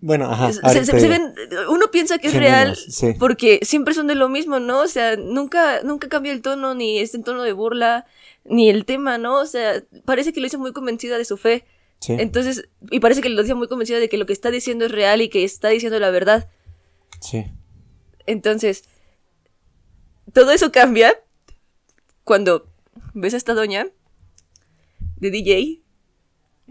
Bueno, 0.00 0.30
ajá. 0.30 0.52
Se- 0.52 0.60
ahorita 0.62 0.84
se- 0.84 0.92
te 0.92 1.00
se 1.00 1.08
digo. 1.08 1.32
ven- 1.48 1.58
uno 1.70 1.86
piensa 1.92 2.18
que 2.18 2.26
es 2.26 2.32
Genuinos, 2.32 2.52
real 2.60 2.76
sí. 2.76 3.14
porque 3.18 3.60
siempre 3.62 3.94
son 3.94 4.08
de 4.08 4.14
lo 4.16 4.28
mismo, 4.28 4.58
¿no? 4.58 4.80
O 4.80 4.88
sea, 4.88 5.16
nunca, 5.16 5.82
nunca 5.84 6.08
cambia 6.08 6.32
el 6.32 6.42
tono, 6.42 6.74
ni 6.74 6.98
es 6.98 7.14
en 7.14 7.22
tono 7.22 7.42
de 7.44 7.52
burla, 7.52 8.04
ni 8.44 8.68
el 8.68 8.84
tema, 8.84 9.16
¿no? 9.16 9.38
O 9.38 9.46
sea, 9.46 9.82
parece 10.04 10.32
que 10.32 10.40
lo 10.40 10.48
hizo 10.48 10.58
muy 10.58 10.72
convencida 10.72 11.16
de 11.18 11.24
su 11.24 11.36
fe. 11.36 11.64
Sí. 12.00 12.14
Entonces, 12.18 12.68
y 12.90 12.98
parece 13.00 13.20
que 13.22 13.28
lo 13.28 13.42
dice 13.42 13.54
muy 13.54 13.68
convencida 13.68 13.98
de 14.00 14.08
que 14.08 14.16
lo 14.18 14.26
que 14.26 14.32
está 14.32 14.50
diciendo 14.50 14.86
es 14.86 14.90
real 14.92 15.22
y 15.22 15.28
que 15.28 15.44
está 15.44 15.68
diciendo 15.68 15.98
la 16.00 16.10
verdad. 16.10 16.48
Sí. 17.20 17.44
Entonces, 18.26 18.84
todo 20.32 20.50
eso 20.50 20.72
cambia 20.72 21.14
cuando 22.24 22.66
ves 23.14 23.34
a 23.34 23.36
esta 23.36 23.54
doña 23.54 23.86
de 25.16 25.30
DJ 25.30 25.80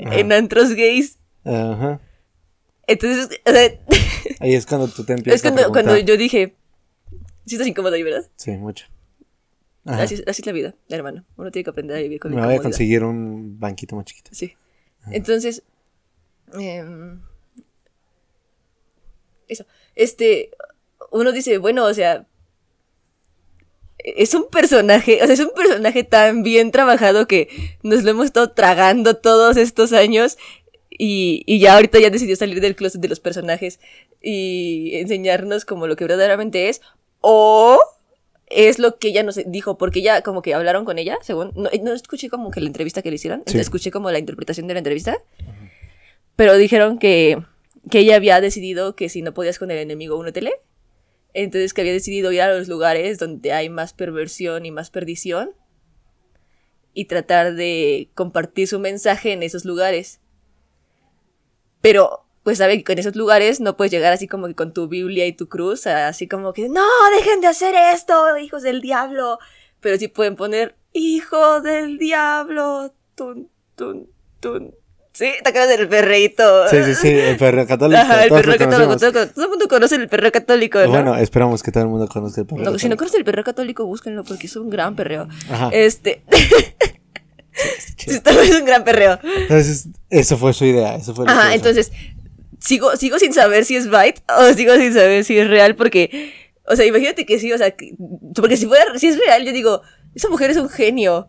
Ajá. 0.06 0.16
en 0.20 0.32
antros 0.32 0.74
gays. 0.74 1.18
Ajá. 1.44 2.00
Entonces, 2.88 3.40
o 3.46 3.52
sea, 3.52 3.80
Ahí 4.40 4.54
es 4.56 4.66
cuando 4.66 4.88
tú 4.88 5.04
te 5.04 5.14
empiezas 5.14 5.36
es 5.38 5.42
cuando, 5.42 5.68
a 5.68 5.72
cuando 5.72 5.98
yo 5.98 6.18
dije, 6.18 6.56
sí 7.46 7.56
estás 7.56 7.68
incómodo 7.68 7.96
ahí, 7.96 8.04
¿verdad? 8.04 8.26
Sí, 8.36 8.52
mucho. 8.52 8.86
Así, 9.86 10.16
es- 10.16 10.24
así 10.28 10.42
es 10.42 10.46
la 10.46 10.52
vida, 10.52 10.76
hermano. 10.90 11.26
Uno 11.36 11.52
tiene 11.52 11.64
que 11.64 11.70
aprender 11.72 11.98
a 11.98 12.02
vivir 12.02 12.20
con 12.20 12.34
Me 12.34 12.46
voy 12.46 12.56
a 12.56 12.62
conseguir 12.62 13.04
un 13.04 13.60
banquito 13.60 13.96
más 13.96 14.06
chiquito. 14.06 14.30
Sí. 14.34 14.54
Entonces, 15.12 15.64
em, 16.54 17.22
eso. 19.48 19.66
Este, 19.96 20.52
uno 21.12 21.32
dice, 21.32 21.58
bueno, 21.58 21.86
o 21.86 21.94
sea, 21.94 22.28
es 24.04 24.34
un 24.34 24.48
personaje, 24.50 25.20
o 25.22 25.26
sea, 25.26 25.34
es 25.34 25.40
un 25.40 25.52
personaje 25.56 26.04
tan 26.04 26.44
bien 26.44 26.72
trabajado 26.72 27.28
que 27.28 27.50
nos 27.84 28.04
lo 28.04 28.12
hemos 28.12 28.26
estado 28.26 28.52
tragando 28.52 29.16
todos 29.18 29.58
estos 29.58 29.94
años 29.94 30.38
y, 30.90 31.44
y 31.46 31.60
ya 31.60 31.76
ahorita 31.76 32.00
ya 32.00 32.10
decidió 32.10 32.36
salir 32.36 32.62
del 32.62 32.76
closet 32.76 33.02
de 33.02 33.08
los 33.10 33.20
personajes 33.20 33.80
y 34.22 34.92
enseñarnos 34.96 35.66
como 35.66 35.88
lo 35.88 35.96
que 35.96 36.06
verdaderamente 36.06 36.70
es 36.70 36.82
o 37.22 37.80
es 38.48 38.80
lo 38.80 38.98
que 38.98 39.10
ella 39.10 39.22
nos 39.24 39.40
dijo, 39.46 39.78
porque 39.78 40.02
ya 40.02 40.22
como 40.24 40.42
que 40.42 40.54
hablaron 40.54 40.84
con 40.86 40.98
ella, 40.98 41.20
según, 41.22 41.52
no, 41.56 41.70
no 41.84 41.94
escuché 41.94 42.30
como 42.30 42.50
que 42.52 42.62
la 42.62 42.68
entrevista 42.68 43.02
que 43.02 43.10
le 43.10 43.16
hicieron, 43.16 43.44
Sí. 43.46 43.60
escuché 43.60 43.92
como 43.92 44.10
la 44.12 44.18
interpretación 44.20 44.66
de 44.68 44.74
la 44.74 44.80
entrevista, 44.80 45.18
pero 46.36 46.58
dijeron 46.58 46.98
que, 47.00 47.38
que 47.92 48.00
ella 48.00 48.16
había 48.16 48.42
decidido 48.42 48.96
que 48.96 49.08
si 49.10 49.22
no 49.22 49.34
podías 49.34 49.60
con 49.60 49.70
el 49.72 49.78
enemigo, 49.78 50.18
únetele. 50.18 50.54
Entonces 51.34 51.74
que 51.74 51.82
había 51.82 51.94
decidido 51.94 52.32
ir 52.32 52.42
a 52.42 52.54
los 52.54 52.68
lugares 52.68 53.20
donde 53.20 53.54
hay 53.54 53.70
más 53.70 53.94
perversión 53.94 54.66
y 54.66 54.72
más 54.72 54.90
perdición 54.90 55.54
y 56.94 57.06
tratar 57.06 57.54
de 57.54 58.10
compartir 58.16 58.68
su 58.68 58.80
mensaje 58.80 59.32
en 59.32 59.44
esos 59.44 59.66
lugares. 59.66 60.20
Pero, 61.82 62.26
pues 62.44 62.58
sabe 62.58 62.78
que 62.78 62.84
con 62.84 62.98
esos 62.98 63.16
lugares 63.16 63.62
no 63.62 63.78
puedes 63.78 63.92
llegar 63.92 64.12
así 64.12 64.28
como 64.28 64.48
que 64.48 64.56
con 64.56 64.74
tu 64.74 64.88
Biblia 64.88 65.26
y 65.28 65.34
tu 65.34 65.48
cruz, 65.48 65.88
así 65.88 66.28
como 66.28 66.52
que, 66.52 66.68
no, 66.68 66.86
dejen 67.16 67.42
de 67.42 67.48
hacer 67.48 67.76
esto, 67.94 68.38
hijos 68.38 68.64
del 68.64 68.82
diablo. 68.82 69.40
Pero 69.80 69.98
sí 69.98 70.08
pueden 70.08 70.36
poner, 70.36 70.76
hijo 70.92 71.62
del 71.62 71.98
diablo, 71.98 72.94
tun, 73.16 73.50
tun, 73.76 74.10
tun. 74.40 74.76
Sí, 75.20 75.34
te 75.44 75.50
acuerdas 75.50 75.78
del 75.78 75.90
perreíto. 75.90 76.66
Sí, 76.70 76.78
sí, 76.86 76.96
sí, 76.96 77.10
el 77.10 77.36
perro 77.36 77.68
católico. 77.68 78.00
Ajá, 78.00 78.24
el 78.24 78.30
perreo 78.30 78.58
católico. 78.58 78.96
Todo, 78.96 79.12
todo 79.28 79.44
el 79.44 79.50
mundo 79.50 79.68
conoce 79.68 79.96
el 79.96 80.08
perreo 80.08 80.32
católico, 80.32 80.80
¿no? 80.80 80.88
Bueno, 80.88 81.16
esperamos 81.18 81.62
que 81.62 81.74
todo 81.74 81.84
el 81.84 81.90
mundo 81.90 82.08
conozca 82.08 82.40
el 82.40 82.48
perro 82.48 82.60
No, 82.62 82.64
si 82.64 82.72
no 82.72 82.72
católico. 82.78 82.98
conoces 83.00 83.20
el 83.20 83.26
perreo 83.26 83.44
católico, 83.44 83.86
búsquenlo 83.86 84.24
porque 84.24 84.48
es 84.48 84.56
un 84.56 84.70
gran 84.70 84.96
perreo. 84.96 85.28
Ajá. 85.50 85.70
Este. 85.74 86.24
Sí, 87.98 88.12
es 88.12 88.56
un 88.56 88.64
gran 88.66 88.86
perreo. 88.86 89.20
Entonces, 89.22 89.90
eso 90.10 90.38
fue 90.38 90.54
su 90.54 90.64
idea. 90.64 90.96
Eso 90.96 91.14
fue 91.14 91.26
Ajá, 91.28 91.54
entonces. 91.54 91.92
Sigo, 92.60 92.96
sigo 92.96 93.20
sin 93.20 93.34
saber 93.34 93.66
si 93.66 93.76
es 93.76 93.90
Byte 93.90 94.22
o 94.38 94.54
sigo 94.54 94.74
sin 94.76 94.94
saber 94.94 95.26
si 95.26 95.38
es 95.38 95.50
real 95.50 95.76
porque. 95.76 96.32
O 96.66 96.78
sea, 96.78 96.86
imagínate 96.86 97.26
que 97.26 97.38
sí, 97.38 97.52
o 97.52 97.58
sea, 97.58 97.72
que- 97.72 97.96
porque 98.36 98.56
si 98.56 98.66
fuera, 98.66 98.98
si 98.98 99.08
es 99.08 99.18
real, 99.18 99.44
yo 99.44 99.52
digo, 99.52 99.82
esa 100.16 100.30
mujer 100.30 100.52
es 100.52 100.56
un 100.58 100.70
genio. 100.70 101.28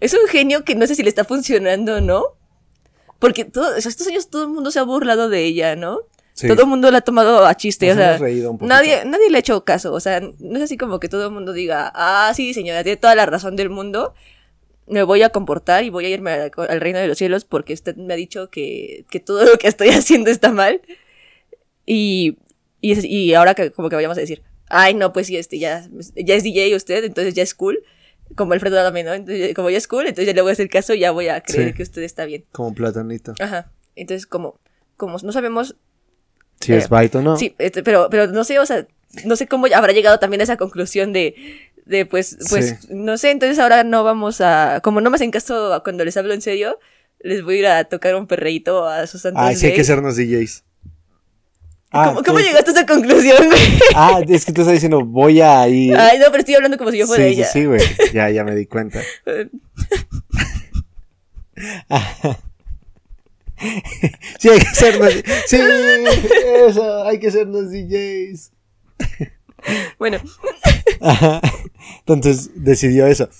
Es 0.00 0.12
un 0.12 0.28
genio 0.28 0.64
que 0.64 0.74
no 0.74 0.86
sé 0.86 0.94
si 0.96 1.02
le 1.02 1.08
está 1.08 1.24
funcionando 1.24 1.96
o 1.96 2.00
no. 2.02 2.24
Porque 3.18 3.44
todo, 3.44 3.74
estos 3.76 4.06
años 4.06 4.28
todo 4.28 4.42
el 4.42 4.48
mundo 4.48 4.70
se 4.70 4.78
ha 4.78 4.82
burlado 4.82 5.28
de 5.28 5.44
ella, 5.44 5.76
¿no? 5.76 6.00
Sí. 6.34 6.48
todo 6.48 6.62
el 6.62 6.68
mundo 6.68 6.90
la 6.90 6.98
ha 6.98 7.00
tomado 7.02 7.46
a 7.46 7.54
chiste, 7.54 7.86
Nos 7.86 7.94
o 7.94 7.98
sea, 8.00 8.18
reído 8.18 8.50
un 8.50 8.58
nadie, 8.66 9.04
nadie 9.04 9.30
le 9.30 9.36
ha 9.36 9.38
hecho 9.38 9.64
caso, 9.64 9.92
o 9.92 10.00
sea, 10.00 10.20
no 10.20 10.56
es 10.56 10.64
así 10.64 10.76
como 10.76 10.98
que 10.98 11.08
todo 11.08 11.26
el 11.26 11.30
mundo 11.30 11.52
diga, 11.52 11.92
ah, 11.94 12.32
sí, 12.34 12.52
señora, 12.54 12.82
tiene 12.82 12.96
toda 12.96 13.14
la 13.14 13.24
razón 13.24 13.54
del 13.54 13.70
mundo, 13.70 14.14
me 14.86 15.02
voy 15.02 15.22
a 15.22 15.30
comportar 15.30 15.84
y 15.84 15.90
voy 15.90 16.06
a 16.06 16.08
irme 16.08 16.32
al, 16.32 16.52
al 16.56 16.80
reino 16.80 16.98
de 16.98 17.06
los 17.06 17.18
cielos 17.18 17.44
porque 17.44 17.72
usted 17.72 17.96
me 17.96 18.14
ha 18.14 18.16
dicho 18.16 18.50
que, 18.50 19.04
que 19.10 19.20
todo 19.20 19.44
lo 19.44 19.56
que 19.58 19.68
estoy 19.68 19.88
haciendo 19.90 20.30
está 20.30 20.52
mal. 20.52 20.82
Y, 21.86 22.38
y, 22.80 23.34
ahora 23.34 23.54
que 23.54 23.70
como 23.70 23.88
que 23.88 23.96
vayamos 23.96 24.16
a 24.18 24.20
decir, 24.20 24.42
ay, 24.68 24.94
no, 24.94 25.12
pues 25.12 25.26
sí, 25.26 25.36
este, 25.36 25.58
ya, 25.58 25.86
ya 26.16 26.34
es 26.34 26.42
DJ 26.42 26.74
usted, 26.74 27.04
entonces 27.04 27.34
ya 27.34 27.42
es 27.42 27.54
cool. 27.54 27.82
Como 28.36 28.52
Alfredo 28.52 28.78
Adame, 28.80 29.04
¿no? 29.04 29.12
Entonces, 29.14 29.54
como 29.54 29.70
ya 29.70 29.78
es 29.78 29.86
cool, 29.88 30.02
entonces 30.06 30.26
ya 30.26 30.32
le 30.34 30.42
voy 30.42 30.50
a 30.50 30.52
hacer 30.54 30.68
caso 30.68 30.94
y 30.94 31.00
ya 31.00 31.10
voy 31.12 31.28
a 31.28 31.40
creer 31.42 31.68
Sí. 31.70 31.74
que 31.74 31.82
usted 31.82 32.02
está 32.02 32.24
bien. 32.24 32.44
Como 32.52 32.74
platonito. 32.74 33.34
Ajá. 33.40 33.70
Entonces, 33.96 34.26
como, 34.26 34.58
como 34.96 35.18
no 35.22 35.32
sabemos 35.32 35.76
Si 36.60 36.72
Eh, 36.72 36.76
es 36.78 36.88
Byte 36.88 37.16
o 37.16 37.22
no. 37.22 37.36
Sí, 37.36 37.54
este, 37.58 37.82
pero, 37.82 38.08
pero 38.10 38.26
no 38.28 38.42
sé, 38.44 38.58
o 38.58 38.66
sea, 38.66 38.86
no 39.24 39.36
sé 39.36 39.46
cómo 39.46 39.66
habrá 39.74 39.92
llegado 39.92 40.18
también 40.18 40.40
a 40.40 40.44
esa 40.44 40.56
conclusión 40.56 41.12
de, 41.12 41.34
de 41.84 42.06
pues, 42.06 42.36
pues, 42.48 42.78
Sí. 42.80 42.88
no 42.90 43.16
sé, 43.18 43.30
entonces 43.30 43.58
ahora 43.58 43.84
no 43.84 44.02
vamos 44.04 44.40
a, 44.40 44.80
como 44.82 45.00
no 45.00 45.10
me 45.10 45.16
hacen 45.16 45.30
caso 45.30 45.80
cuando 45.84 46.04
les 46.04 46.16
hablo 46.16 46.32
en 46.32 46.40
serio, 46.40 46.78
les 47.20 47.42
voy 47.42 47.56
a 47.56 47.58
ir 47.58 47.66
a 47.66 47.84
tocar 47.84 48.14
un 48.16 48.26
perreíto 48.26 48.86
a 48.86 49.06
sus 49.06 49.22
santos 49.22 49.42
Ay, 49.44 49.56
sí 49.56 49.66
hay 49.66 49.74
que 49.74 49.84
sernos 49.84 50.16
DJs. 50.16 50.64
¿Cómo, 51.94 52.22
cómo 52.24 52.38
tú- 52.38 52.44
llegaste 52.44 52.70
a 52.70 52.74
esa 52.74 52.86
conclusión, 52.86 53.46
güey? 53.46 53.60
Ah, 53.94 54.20
es 54.28 54.44
que 54.44 54.52
tú 54.52 54.62
estás 54.62 54.74
diciendo, 54.74 55.04
voy 55.04 55.40
a 55.40 55.66
ir. 55.68 55.96
Ay, 55.96 56.18
no, 56.18 56.26
pero 56.26 56.38
estoy 56.38 56.54
hablando 56.56 56.76
como 56.78 56.90
si 56.90 56.98
yo 56.98 57.06
fuera 57.06 57.24
sí, 57.24 57.30
ella. 57.30 57.46
sí, 57.46 57.60
sí, 57.60 57.64
güey. 57.66 57.80
Ya, 58.12 58.30
ya 58.30 58.44
me 58.44 58.54
di 58.54 58.66
cuenta. 58.66 59.00
Sí, 64.38 64.48
hay 64.50 64.58
que 64.58 64.74
sernos. 64.74 65.12
Sí, 65.46 65.56
eso, 66.68 67.04
hay 67.04 67.18
que 67.18 67.30
sernos 67.30 67.70
DJs. 67.70 68.52
Bueno, 69.98 70.18
Ajá. 71.00 71.40
Entonces 72.00 72.50
decidió 72.54 73.06
eso. 73.06 73.30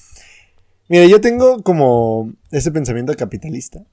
Mire, 0.89 1.07
yo 1.11 1.21
tengo 1.21 1.63
como 1.63 2.33
ese 2.51 2.73
pensamiento 2.73 3.13
capitalista. 3.15 3.85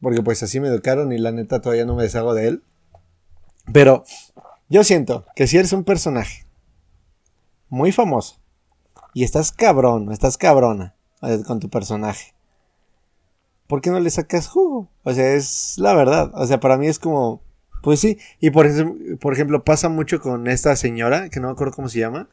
Porque 0.00 0.20
pues 0.20 0.42
así 0.42 0.58
me 0.58 0.66
educaron 0.66 1.12
y 1.12 1.18
la 1.18 1.30
neta 1.30 1.60
todavía 1.60 1.84
no 1.84 1.94
me 1.94 2.02
deshago 2.02 2.34
de 2.34 2.48
él. 2.48 2.62
Pero 3.72 4.04
yo 4.68 4.84
siento 4.84 5.24
que 5.34 5.46
si 5.46 5.56
eres 5.56 5.72
un 5.72 5.84
personaje 5.84 6.46
muy 7.68 7.92
famoso 7.92 8.36
y 9.14 9.24
estás 9.24 9.52
cabrón, 9.52 10.12
estás 10.12 10.36
cabrona 10.36 10.94
eh, 11.22 11.42
con 11.46 11.60
tu 11.60 11.68
personaje, 11.68 12.34
¿por 13.66 13.80
qué 13.80 13.90
no 13.90 14.00
le 14.00 14.10
sacas 14.10 14.48
jugo? 14.48 14.88
O 15.02 15.12
sea, 15.12 15.34
es 15.34 15.74
la 15.78 15.94
verdad. 15.94 16.30
O 16.34 16.46
sea, 16.46 16.60
para 16.60 16.76
mí 16.76 16.86
es 16.86 16.98
como, 16.98 17.40
pues 17.82 18.00
sí. 18.00 18.18
Y 18.40 18.50
por, 18.50 18.68
por 19.18 19.32
ejemplo, 19.32 19.64
pasa 19.64 19.88
mucho 19.88 20.20
con 20.20 20.48
esta 20.48 20.76
señora, 20.76 21.28
que 21.28 21.40
no 21.40 21.48
me 21.48 21.52
acuerdo 21.52 21.74
cómo 21.74 21.88
se 21.88 22.00
llama, 22.00 22.28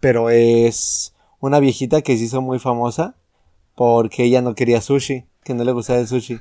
pero 0.00 0.30
es 0.30 1.14
una 1.40 1.60
viejita 1.60 2.02
que 2.02 2.16
se 2.16 2.24
hizo 2.24 2.40
muy 2.40 2.58
famosa 2.58 3.14
porque 3.74 4.24
ella 4.24 4.42
no 4.42 4.54
quería 4.54 4.80
sushi, 4.80 5.26
que 5.44 5.54
no 5.54 5.64
le 5.64 5.72
gustaba 5.72 6.00
el 6.00 6.08
sushi. 6.08 6.40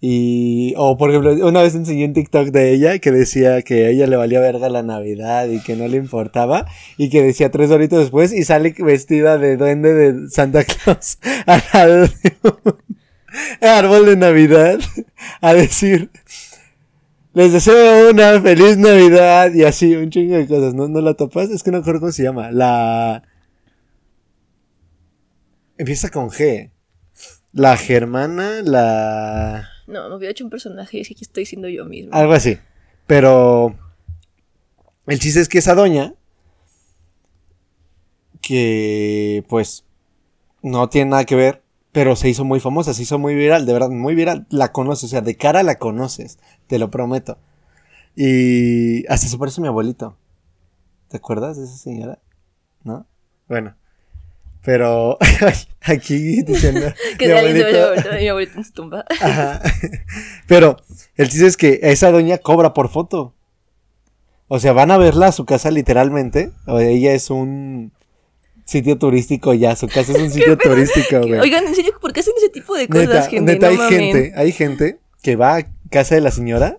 Y, 0.00 0.74
o 0.76 0.96
por 0.96 1.10
ejemplo, 1.10 1.32
una 1.46 1.60
vez 1.62 1.74
enseñé 1.74 2.04
un 2.04 2.12
TikTok 2.12 2.48
de 2.48 2.72
ella 2.72 3.00
que 3.00 3.10
decía 3.10 3.62
que 3.62 3.86
a 3.86 3.88
ella 3.88 4.06
le 4.06 4.16
valía 4.16 4.38
verga 4.38 4.68
la 4.68 4.84
Navidad 4.84 5.48
y 5.48 5.60
que 5.60 5.74
no 5.74 5.88
le 5.88 5.96
importaba. 5.96 6.66
Y 6.96 7.10
que 7.10 7.22
decía 7.22 7.50
tres 7.50 7.70
horitos 7.70 7.98
después 8.00 8.32
y 8.32 8.44
sale 8.44 8.74
vestida 8.78 9.38
de 9.38 9.56
duende 9.56 9.94
de 9.94 10.30
Santa 10.30 10.64
Claus 10.64 11.18
al 11.46 11.62
lado 11.72 12.02
de 12.02 12.36
un 13.60 13.68
árbol 13.68 14.06
de 14.06 14.16
Navidad 14.16 14.78
a 15.40 15.54
decir, 15.54 16.10
les 17.34 17.52
deseo 17.52 18.10
una 18.10 18.40
feliz 18.40 18.76
Navidad 18.78 19.52
y 19.52 19.64
así, 19.64 19.94
un 19.96 20.10
chingo 20.10 20.36
de 20.36 20.46
cosas. 20.46 20.74
¿No, 20.74 20.88
no 20.88 21.00
la 21.00 21.14
topas? 21.14 21.50
Es 21.50 21.62
que 21.62 21.70
no 21.70 21.78
me 21.78 21.82
acuerdo 21.82 22.00
cómo 22.00 22.12
se 22.12 22.22
llama. 22.22 22.52
La... 22.52 23.24
Empieza 25.76 26.08
con 26.10 26.30
G. 26.30 26.70
La 27.52 27.76
germana, 27.76 28.62
la... 28.62 29.68
no, 29.88 30.08
me 30.08 30.16
hubiera 30.16 30.30
hecho 30.30 30.44
un 30.44 30.50
personaje, 30.50 31.00
es 31.00 31.08
que 31.08 31.14
estoy 31.20 31.46
siendo 31.46 31.68
yo 31.68 31.84
mismo. 31.84 32.14
Algo 32.14 32.34
así. 32.34 32.58
Pero 33.06 33.74
el 35.06 35.18
chiste 35.18 35.40
es 35.40 35.48
que 35.48 35.58
esa 35.58 35.74
doña, 35.74 36.14
que 38.40 39.44
pues 39.48 39.84
no 40.62 40.88
tiene 40.88 41.10
nada 41.10 41.24
que 41.24 41.34
ver, 41.34 41.62
pero 41.92 42.16
se 42.16 42.28
hizo 42.28 42.44
muy 42.44 42.60
famosa, 42.60 42.92
se 42.92 43.02
hizo 43.02 43.18
muy 43.18 43.34
viral, 43.34 43.66
de 43.66 43.72
verdad, 43.72 43.88
muy 43.88 44.14
viral. 44.14 44.46
La 44.50 44.72
conoces, 44.72 45.04
o 45.04 45.08
sea, 45.08 45.22
de 45.22 45.36
cara 45.36 45.62
la 45.62 45.78
conoces, 45.78 46.38
te 46.66 46.78
lo 46.78 46.90
prometo. 46.90 47.38
Y 48.14 49.06
hasta 49.06 49.26
se 49.26 49.38
parece 49.38 49.60
a 49.60 49.62
mi 49.62 49.68
abuelito. 49.68 50.16
¿Te 51.08 51.16
acuerdas 51.16 51.56
de 51.56 51.64
esa 51.64 51.76
señora? 51.76 52.18
¿No? 52.84 53.06
Bueno. 53.48 53.74
Pero 54.68 55.16
aquí 55.80 56.42
diciendo... 56.42 56.92
que 57.18 57.26
mi 57.26 57.32
abuelito- 57.32 58.18
mi 58.20 58.28
abuelito 58.28 58.58
en 58.58 58.64
su 58.66 58.72
tumba. 58.72 59.02
Ajá. 59.20 59.62
Pero 60.46 60.76
el 61.16 61.30
chiste 61.30 61.46
es 61.46 61.56
que 61.56 61.80
esa 61.84 62.10
doña 62.10 62.36
cobra 62.36 62.74
por 62.74 62.90
foto. 62.90 63.34
O 64.46 64.60
sea, 64.60 64.74
van 64.74 64.90
a 64.90 64.98
verla 64.98 65.28
a 65.28 65.32
su 65.32 65.46
casa 65.46 65.70
literalmente. 65.70 66.50
O 66.66 66.78
ella 66.80 67.14
es 67.14 67.30
un 67.30 67.92
sitio 68.66 68.98
turístico 68.98 69.54
ya. 69.54 69.74
Su 69.74 69.88
casa 69.88 70.12
es 70.12 70.18
un 70.18 70.30
sitio 70.30 70.58
turístico, 70.58 71.20
güey. 71.20 71.40
Oigan, 71.40 71.66
en 71.66 71.74
serio, 71.74 71.92
¿por 71.98 72.12
qué 72.12 72.20
hacen 72.20 72.34
ese 72.36 72.50
tipo 72.50 72.76
de 72.76 72.88
cosas, 72.88 73.08
Neta, 73.08 73.22
gente? 73.30 73.52
neta, 73.54 73.66
No 73.68 73.72
hay 73.72 73.78
mamen. 73.78 73.98
gente, 74.00 74.32
hay 74.36 74.52
gente 74.52 74.98
que 75.22 75.36
va 75.36 75.56
a 75.56 75.66
casa 75.90 76.14
de 76.14 76.20
la 76.20 76.30
señora 76.30 76.78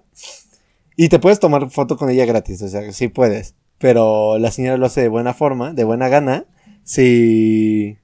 y 0.96 1.10
te 1.10 1.18
puedes 1.18 1.40
tomar 1.40 1.68
foto 1.72 1.98
con 1.98 2.12
ella 2.12 2.26
gratis. 2.26 2.62
O 2.62 2.68
sea, 2.68 2.92
sí 2.92 3.08
puedes. 3.08 3.56
Pero 3.80 4.38
la 4.38 4.52
señora 4.52 4.78
lo 4.78 4.86
hace 4.86 5.02
de 5.02 5.08
buena 5.08 5.34
forma, 5.34 5.74
de 5.74 5.86
buena 5.86 6.08
gana. 6.08 6.46
Si. 6.90 8.00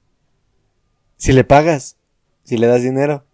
Si 1.16 1.32
le 1.32 1.42
pagas. 1.42 1.96
Si 2.44 2.56
le 2.56 2.68
das 2.68 2.84
dinero. 2.84 3.24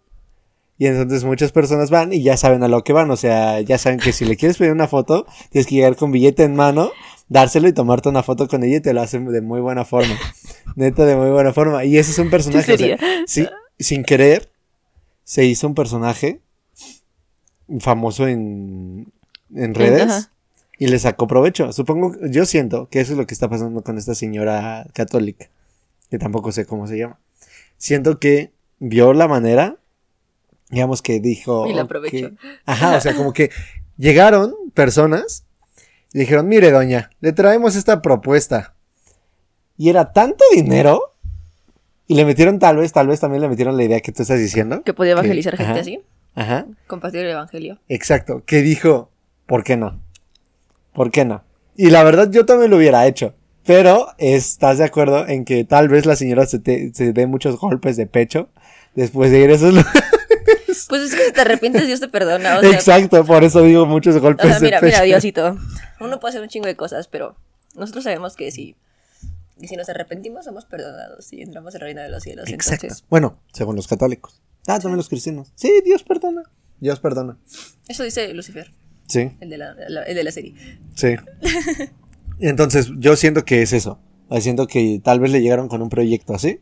Y 0.79 0.87
entonces 0.87 1.23
muchas 1.25 1.51
personas 1.51 1.91
van 1.91 2.11
y 2.11 2.23
ya 2.23 2.37
saben 2.37 2.63
a 2.63 2.67
lo 2.67 2.83
que 2.83 2.91
van. 2.91 3.11
O 3.11 3.17
sea, 3.17 3.61
ya 3.61 3.77
saben 3.77 3.99
que 3.99 4.13
si 4.13 4.25
le 4.25 4.35
quieres 4.35 4.57
pedir 4.57 4.71
una 4.71 4.87
foto, 4.87 5.27
tienes 5.51 5.67
que 5.67 5.75
llegar 5.75 5.95
con 5.95 6.11
billete 6.11 6.41
en 6.41 6.55
mano, 6.55 6.91
dárselo 7.29 7.67
y 7.67 7.73
tomarte 7.73 8.09
una 8.09 8.23
foto 8.23 8.47
con 8.47 8.63
ella 8.63 8.77
y 8.77 8.81
te 8.81 8.95
lo 8.95 9.01
hacen 9.01 9.27
de 9.27 9.41
muy 9.41 9.61
buena 9.61 9.85
forma. 9.85 10.17
Neta, 10.75 11.05
de 11.05 11.15
muy 11.15 11.29
buena 11.29 11.53
forma. 11.53 11.85
Y 11.85 11.99
ese 11.99 12.09
es 12.09 12.17
un 12.17 12.31
personaje. 12.31 12.73
o 12.73 12.77
sea, 12.77 12.97
sí, 13.27 13.47
sin 13.77 14.03
querer, 14.03 14.49
se 15.23 15.45
hizo 15.45 15.67
un 15.67 15.75
personaje 15.75 16.41
famoso 17.79 18.27
en, 18.27 19.13
en 19.53 19.75
redes 19.75 20.01
Ajá. 20.01 20.32
Y 20.83 20.87
le 20.87 20.99
sacó 20.99 21.27
provecho. 21.27 21.71
Supongo, 21.71 22.13
yo 22.27 22.45
siento 22.45 22.89
que 22.89 22.99
eso 22.99 23.13
es 23.13 23.17
lo 23.17 23.25
que 23.25 23.33
está 23.33 23.49
pasando 23.49 23.81
con 23.83 23.97
esta 23.97 24.15
señora 24.15 24.85
católica, 24.91 25.49
que 26.09 26.17
tampoco 26.17 26.51
sé 26.51 26.65
cómo 26.65 26.87
se 26.87 26.97
llama. 26.97 27.21
Siento 27.77 28.19
que 28.19 28.51
vio 28.79 29.13
la 29.13 29.29
manera, 29.29 29.77
digamos 30.69 31.01
que 31.01 31.21
dijo... 31.21 31.67
Y 31.67 31.73
la 31.73 31.83
aprovechó. 31.83 32.31
Ajá, 32.65 32.97
o 32.97 32.99
sea, 32.99 33.15
como 33.15 33.31
que 33.31 33.49
llegaron 33.97 34.53
personas 34.73 35.45
y 36.11 36.19
dijeron, 36.19 36.49
mire 36.49 36.69
doña, 36.69 37.11
le 37.21 37.31
traemos 37.31 37.77
esta 37.77 38.01
propuesta. 38.01 38.75
Y 39.77 39.87
era 39.87 40.11
tanto 40.11 40.43
dinero. 40.53 41.13
Y 42.07 42.15
le 42.15 42.25
metieron 42.25 42.59
tal 42.59 42.75
vez, 42.75 42.91
tal 42.91 43.07
vez 43.07 43.21
también 43.21 43.41
le 43.41 43.47
metieron 43.47 43.77
la 43.77 43.85
idea 43.85 44.01
que 44.01 44.11
tú 44.11 44.23
estás 44.23 44.37
diciendo. 44.37 44.83
Que 44.83 44.93
podía 44.93 45.13
evangelizar 45.13 45.55
gente 45.55 45.71
ajá. 45.71 45.79
así. 45.79 46.01
Ajá, 46.35 46.65
Compartir 46.87 47.21
el 47.21 47.31
evangelio. 47.31 47.79
exacto. 47.87 48.43
Que 48.45 48.61
dijo, 48.61 49.09
¿por 49.45 49.63
qué 49.63 49.77
no? 49.77 50.02
¿Por 50.93 51.11
qué 51.11 51.25
no? 51.25 51.43
Y 51.75 51.89
la 51.89 52.03
verdad 52.03 52.29
yo 52.31 52.45
también 52.45 52.71
lo 52.71 52.77
hubiera 52.77 53.05
hecho. 53.07 53.33
Pero 53.65 54.07
estás 54.17 54.77
de 54.77 54.83
acuerdo 54.83 55.25
en 55.27 55.45
que 55.45 55.63
tal 55.63 55.87
vez 55.87 56.05
la 56.05 56.15
señora 56.17 56.45
se, 56.45 56.59
te- 56.59 56.93
se 56.93 57.13
dé 57.13 57.27
muchos 57.27 57.57
golpes 57.57 57.95
de 57.95 58.05
pecho 58.07 58.49
después 58.93 59.31
de 59.31 59.39
ir 59.39 59.49
a 59.51 59.53
esos 59.55 59.73
lugares. 59.73 60.03
Pues 60.89 61.03
es 61.03 61.15
que 61.15 61.25
si 61.27 61.31
te 61.31 61.41
arrepientes, 61.41 61.85
Dios 61.87 61.99
te 61.99 62.07
perdona. 62.07 62.57
O 62.57 62.61
sea, 62.61 62.71
Exacto, 62.71 63.23
por 63.25 63.43
eso 63.43 63.61
digo 63.61 63.85
muchos 63.85 64.15
o 64.15 64.21
golpes 64.21 64.47
sea, 64.49 64.59
mira, 64.59 64.77
de 64.77 64.87
pecho. 64.87 64.97
mira, 64.97 65.05
Diosito. 65.05 65.57
Uno 65.99 66.19
puede 66.19 66.31
hacer 66.31 66.41
un 66.41 66.49
chingo 66.49 66.65
de 66.65 66.75
cosas, 66.75 67.07
pero 67.07 67.35
nosotros 67.75 68.03
sabemos 68.03 68.35
que 68.35 68.51
si, 68.51 68.75
y 69.59 69.67
si 69.67 69.75
nos 69.75 69.87
arrepentimos, 69.89 70.45
somos 70.45 70.65
perdonados 70.65 71.31
y 71.31 71.41
entramos 71.41 71.73
al 71.75 71.81
reino 71.81 72.01
de 72.01 72.09
los 72.09 72.21
cielos. 72.23 72.49
Exacto. 72.49 72.87
Entonces, 72.87 73.05
Bueno, 73.09 73.39
según 73.53 73.75
los 73.75 73.87
católicos. 73.87 74.41
Ah, 74.67 74.79
también 74.79 74.97
los 74.97 75.09
cristianos. 75.09 75.51
Sí, 75.55 75.71
Dios 75.85 76.03
perdona. 76.03 76.41
Dios 76.79 76.99
perdona. 76.99 77.37
eso 77.87 78.03
dice 78.03 78.33
Lucifer, 78.33 78.71
Sí, 79.07 79.31
el 79.39 79.49
de 79.49 79.57
la, 79.57 79.75
la- 79.89 80.03
el 80.03 80.15
de 80.15 80.23
la 80.23 80.31
serie. 80.31 80.53
sí. 80.95 81.15
Entonces 82.39 82.91
yo 82.97 83.15
siento 83.15 83.45
que 83.45 83.61
es 83.61 83.73
eso. 83.73 83.99
Siento 84.39 84.65
que 84.67 84.99
tal 85.03 85.19
vez 85.19 85.31
le 85.31 85.41
llegaron 85.41 85.67
con 85.67 85.81
un 85.81 85.89
proyecto 85.89 86.33
así. 86.33 86.59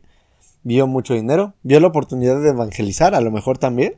Vio 0.62 0.86
mucho 0.86 1.14
dinero. 1.14 1.54
Vio 1.62 1.80
la 1.80 1.86
oportunidad 1.88 2.40
de 2.42 2.50
evangelizar, 2.50 3.14
a 3.14 3.20
lo 3.20 3.30
mejor 3.30 3.58
también. 3.58 3.94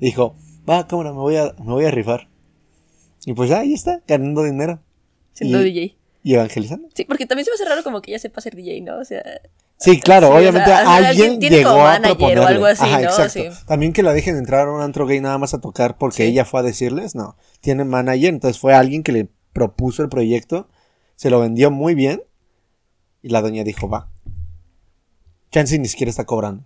Dijo, 0.00 0.34
va, 0.68 0.86
cámara, 0.88 1.10
me 1.12 1.18
voy 1.18 1.36
a, 1.36 1.52
me 1.58 1.72
voy 1.72 1.84
a 1.84 1.90
rifar. 1.90 2.28
Y 3.26 3.34
pues 3.34 3.50
ya, 3.50 3.60
ahí 3.60 3.74
está, 3.74 4.00
ganando 4.08 4.42
dinero. 4.42 4.80
Siendo 5.34 5.60
Y- 5.60 5.64
DJ. 5.64 5.96
Y 6.24 6.34
evangelizando. 6.34 6.88
Sí, 6.94 7.04
porque 7.04 7.26
también 7.26 7.44
se 7.44 7.50
me 7.50 7.54
hace 7.56 7.64
raro 7.66 7.82
como 7.84 8.00
que 8.00 8.12
ella 8.12 8.18
sepa 8.18 8.40
ser 8.40 8.56
DJ, 8.56 8.80
¿no? 8.80 8.98
O 8.98 9.04
sea, 9.04 9.22
Sí, 9.78 10.00
claro, 10.00 10.28
Sí, 10.28 10.32
o 10.32 10.36
obviamente 10.36 10.70
o 10.70 10.74
sea, 10.74 10.94
alguien, 10.96 11.40
llegó 11.40 11.70
a 11.70 11.98
manager 11.98 12.12
o 12.12 12.16
proponerle. 12.18 12.44
algo 12.46 12.66
así, 12.66 12.84
Ajá, 12.84 12.98
¿no? 13.00 13.04
exacto. 13.04 13.32
Sí. 13.32 13.48
También 13.66 13.92
que 13.92 14.02
la 14.04 14.12
dejen 14.12 14.36
entrar 14.36 14.68
a 14.68 14.72
un 14.72 14.80
antro 14.80 15.06
gay 15.06 15.20
nada 15.20 15.38
más 15.38 15.54
a 15.54 15.60
tocar 15.60 15.98
porque 15.98 16.18
Sí. 16.18 16.22
ella 16.24 16.44
fue 16.44 16.60
a 16.60 16.62
decirles, 16.62 17.14
no. 17.16 17.36
Tiene 17.60 17.84
manager, 17.84 18.28
entonces 18.28 18.60
fue 18.60 18.74
alguien 18.74 19.02
que 19.02 19.10
le 19.12 19.28
propuso 19.52 20.02
el 20.02 20.08
proyecto, 20.08 20.68
se 21.16 21.30
lo 21.30 21.40
vendió 21.40 21.70
muy 21.72 21.94
bien 21.96 22.22
y 23.22 23.30
la 23.30 23.42
doña 23.42 23.64
dijo, 23.64 23.88
va. 23.88 24.08
Chance 25.50 25.78
ni 25.78 25.88
siquiera 25.88 26.10
está 26.10 26.24
cobrando. 26.24 26.64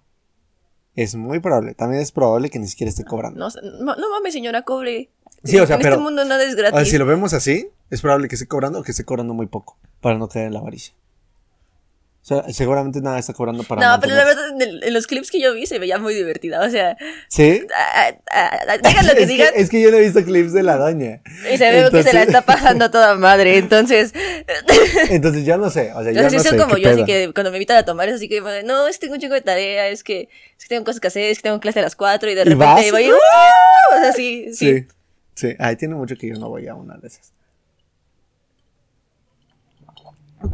Es 0.94 1.14
muy 1.14 1.40
probable, 1.40 1.74
también 1.74 2.00
es 2.02 2.12
probable 2.12 2.48
que 2.50 2.58
ni 2.58 2.68
siquiera 2.68 2.88
esté 2.90 3.04
cobrando. 3.04 3.38
No, 3.38 3.48
no, 3.82 3.96
no 3.96 4.10
mames, 4.10 4.32
señora, 4.32 4.62
cobre. 4.62 5.10
Sí, 5.44 5.58
o 5.58 5.66
sea, 5.66 5.76
en 5.76 5.82
pero- 5.82 5.94
este 5.96 6.02
mundo 6.04 6.24
nada 6.24 6.42
es 6.44 6.54
O 6.54 6.56
gratis. 6.56 6.76
sea, 6.80 6.84
si 6.86 6.98
lo 6.98 7.04
vemos 7.06 7.32
así, 7.34 7.68
es 7.90 8.00
probable 8.00 8.28
que 8.28 8.34
esté 8.36 8.46
cobrando 8.46 8.80
o 8.80 8.82
que 8.82 8.92
esté 8.92 9.04
cobrando 9.04 9.34
muy 9.34 9.46
poco 9.46 9.78
para 10.00 10.16
no 10.18 10.28
caer 10.28 10.46
en 10.46 10.54
la 10.54 10.60
avaricia. 10.60 10.94
O 12.26 12.28
sea, 12.28 12.52
seguramente 12.52 13.00
nada 13.00 13.20
está 13.20 13.32
cobrando 13.32 13.62
para 13.62 13.88
no, 13.88 14.00
pero 14.00 14.16
la 14.16 14.24
verdad, 14.24 14.60
en, 14.60 14.92
los 14.92 15.06
clips 15.06 15.30
que 15.30 15.40
yo 15.40 15.54
vi 15.54 15.64
se 15.64 15.78
veía 15.78 15.96
muy 15.98 16.12
divertida. 16.12 16.60
O 16.66 16.68
sea, 16.68 16.96
¿Sí? 17.28 17.64
ah, 17.72 18.14
ah, 18.32 18.58
ah, 18.68 18.78
digan 18.78 19.06
lo 19.06 19.14
que 19.14 19.22
es, 19.22 19.28
digan. 19.28 19.54
Que, 19.54 19.60
es 19.60 19.70
que 19.70 19.80
yo 19.80 19.92
no 19.92 19.98
he 19.98 20.00
visto 20.00 20.24
clips 20.24 20.52
de 20.52 20.64
la 20.64 20.76
doña. 20.76 21.20
Y 21.52 21.56
se 21.56 21.70
ve 21.70 21.88
que 21.88 22.02
se 22.02 22.12
la 22.12 22.24
está 22.24 22.40
pasando 22.44 22.86
a 22.86 22.90
toda 22.90 23.14
madre. 23.14 23.58
Entonces, 23.58 24.12
Entonces 25.08 25.44
yo 25.46 25.56
no 25.56 25.70
sé, 25.70 25.92
o 25.94 26.02
sea, 26.02 26.10
yo 26.10 26.20
no 26.20 26.30
son 26.30 26.40
sé 26.40 26.56
como 26.56 26.74
qué 26.74 26.80
yo, 26.80 26.90
así 26.90 27.04
que 27.04 27.32
cuando 27.32 27.52
me 27.52 27.58
invitan 27.58 27.76
a 27.76 27.84
tomar 27.84 28.08
es 28.08 28.16
así 28.16 28.28
que, 28.28 28.40
no, 28.64 28.88
es 28.88 28.96
que 28.96 29.02
tengo 29.02 29.14
un 29.14 29.20
chingo 29.20 29.34
de 29.34 29.42
tarea, 29.42 29.86
es 29.86 30.02
que, 30.02 30.28
es 30.58 30.64
que 30.64 30.68
tengo 30.68 30.84
cosas 30.84 31.00
que 31.00 31.06
hacer, 31.06 31.30
es 31.30 31.38
que 31.38 31.44
tengo 31.44 31.60
clase 31.60 31.78
a 31.78 31.82
las 31.82 31.94
4 31.94 32.28
y 32.28 32.34
de 32.34 32.40
¿Y 32.40 32.44
repente 32.44 32.64
vas? 32.64 32.90
voy, 32.90 33.08
¡uh! 33.08 33.14
o 33.14 34.00
sea, 34.00 34.12
sí, 34.12 34.46
sí. 34.52 34.80
Sí, 34.80 34.86
sí, 35.36 35.54
ay, 35.60 35.76
tiene 35.76 35.94
mucho 35.94 36.16
que 36.16 36.26
yo 36.26 36.34
no 36.34 36.48
voy 36.48 36.66
a 36.66 36.74
una 36.74 36.96
de 36.96 37.06
esas. 37.06 37.35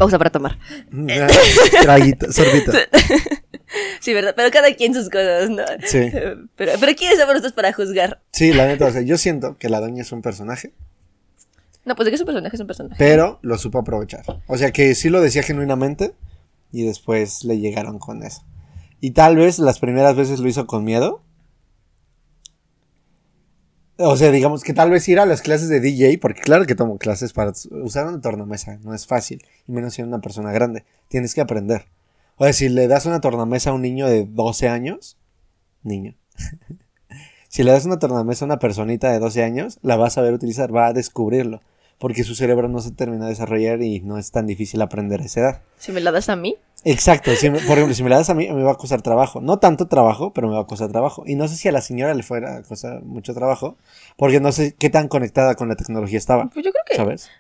Pausa 0.03 0.19
para 0.19 0.31
tomar. 0.31 0.59
Traguito, 1.83 2.33
sorbito. 2.33 2.73
Sí, 4.01 4.13
¿verdad? 4.13 4.35
Pero 4.37 4.51
cada 4.51 4.75
quien 4.75 4.93
sus 4.93 5.09
cosas, 5.09 5.49
¿no? 5.49 5.63
Sí. 5.87 6.11
Pero, 6.57 6.73
pero 6.79 6.93
¿quiénes 6.95 7.19
somos 7.19 7.29
nosotros 7.35 7.55
para 7.55 7.73
juzgar? 7.73 8.21
Sí, 8.31 8.53
la 8.53 8.67
neta, 8.67 8.85
o 8.85 8.91
sea, 8.91 9.01
yo 9.01 9.17
siento 9.17 9.57
que 9.57 9.71
la 9.71 9.81
doña 9.81 10.03
es 10.03 10.13
un 10.13 10.21
personaje, 10.21 10.75
No, 11.87 11.95
pues 11.97 12.05
de 12.05 12.11
que 12.11 12.17
es 12.17 12.21
un 12.21 12.27
personaje, 12.27 12.55
es 12.55 12.61
un 12.61 12.67
personaje. 12.67 12.97
pero 12.99 13.39
lo 13.41 13.57
supo 13.57 13.79
aprovechar. 13.79 14.25
O 14.47 14.59
sea, 14.59 14.73
que 14.73 14.95
sí 14.95 15.09
lo 15.09 15.23
decía 15.23 15.43
genuinamente 15.43 16.13
y 16.71 16.85
después 16.85 17.45
le 17.45 17.61
llegaron 17.61 17.99
con 17.99 18.23
eso. 18.23 18.45
Y 19.01 19.13
tal 19.13 19.37
vez 19.37 19.59
las 19.59 19.79
primeras 19.79 20.17
veces 20.17 20.41
lo 20.41 20.49
hizo 20.49 20.67
con 20.67 20.85
miedo. 20.85 21.23
O 24.05 24.17
sea, 24.17 24.33
digamos 24.33 24.65
que 24.65 24.75
tal 24.75 24.91
vez 24.91 25.09
ir 25.09 25.21
a 25.21 25.27
las 25.27 25.43
clases 25.43 25.69
de 25.69 25.79
DJ, 25.79 26.19
porque 26.19 26.41
claro 26.41 26.67
que 26.67 26.75
tomo 26.75 26.99
clases 26.99 27.33
para 27.33 27.53
usar 27.71 28.09
una 28.09 28.21
tornamesa, 28.21 28.79
no 28.83 28.95
es 28.95 29.07
fácil, 29.07 29.45
y 29.69 29.73
menos 29.73 29.95
siendo 29.95 30.15
una 30.15 30.21
persona 30.21 30.51
grande, 30.51 30.85
tienes 31.07 31.35
que 31.35 31.41
aprender. 31.41 31.87
O 32.37 32.43
sea, 32.45 32.53
si 32.53 32.69
le 32.69 32.89
das 32.89 33.07
una 33.07 33.21
tornamesa 33.21 33.71
a 33.71 33.75
un 33.75 33.83
niño 33.83 34.09
de 34.09 34.25
12 34.25 34.69
años, 34.69 35.19
niño, 35.85 36.17
si 37.49 37.63
le 37.63 37.71
das 37.71 37.85
una 37.85 38.01
tornamesa 38.01 38.45
a 38.45 38.47
una 38.47 38.59
personita 38.59 39.13
de 39.13 39.21
12 39.21 39.45
años, 39.45 39.79
la 39.83 39.97
va 39.97 40.09
a 40.09 40.11
saber 40.11 40.35
utilizar, 40.35 40.75
va 40.75 40.89
a 40.89 40.93
descubrirlo, 40.93 41.61
porque 41.99 42.25
su 42.25 42.35
cerebro 42.35 42.69
no 42.69 42.81
se 42.81 42.91
termina 42.91 43.27
de 43.27 43.31
desarrollar 43.31 43.83
y 43.83 44.01
no 44.01 44.19
es 44.19 44.33
tan 44.33 44.49
difícil 44.49 44.83
aprender 44.83 45.21
a 45.21 45.25
esa 45.27 45.41
edad. 45.41 45.63
Si 45.79 45.93
me 45.93 46.01
la 46.01 46.11
das 46.11 46.29
a 46.29 46.35
mí, 46.35 46.57
Exacto, 46.85 47.31
si 47.37 47.49
por 47.51 47.61
ejemplo, 47.61 47.95
si 47.95 48.03
me 48.03 48.11
la 48.11 48.17
das 48.17 48.31
a 48.31 48.35
mí, 48.35 48.49
me 48.51 48.63
va 48.63 48.73
a 48.73 48.77
costar 48.77 49.03
trabajo. 49.03 49.41
No 49.41 49.59
tanto 49.59 49.87
trabajo, 49.87 50.33
pero 50.33 50.49
me 50.49 50.55
va 50.55 50.63
a 50.63 50.67
costar 50.67 50.91
trabajo. 50.91 51.23
Y 51.27 51.37
no 51.37 51.47
sé 51.49 51.57
si 51.57 51.69
a 51.69 51.73
la 51.73 51.81
señora 51.81 52.15
le 52.15 52.23
fuera 52.23 52.57
a 52.57 52.63
costar 52.63 53.03
mucho 53.03 53.35
trabajo, 53.35 53.77
porque 54.17 54.41
no 54.41 54.51
sé 54.53 54.75
qué 54.79 54.91
tan 54.91 55.09
conectada 55.09 55.55
con 55.55 55.69
la 55.69 55.77
tecnología 55.77 56.19
estaba, 56.19 56.51
pues 56.51 56.65
yo 56.65 56.73
creo 56.73 56.85
que, 56.87 56.97
¿sabes? 56.97 57.31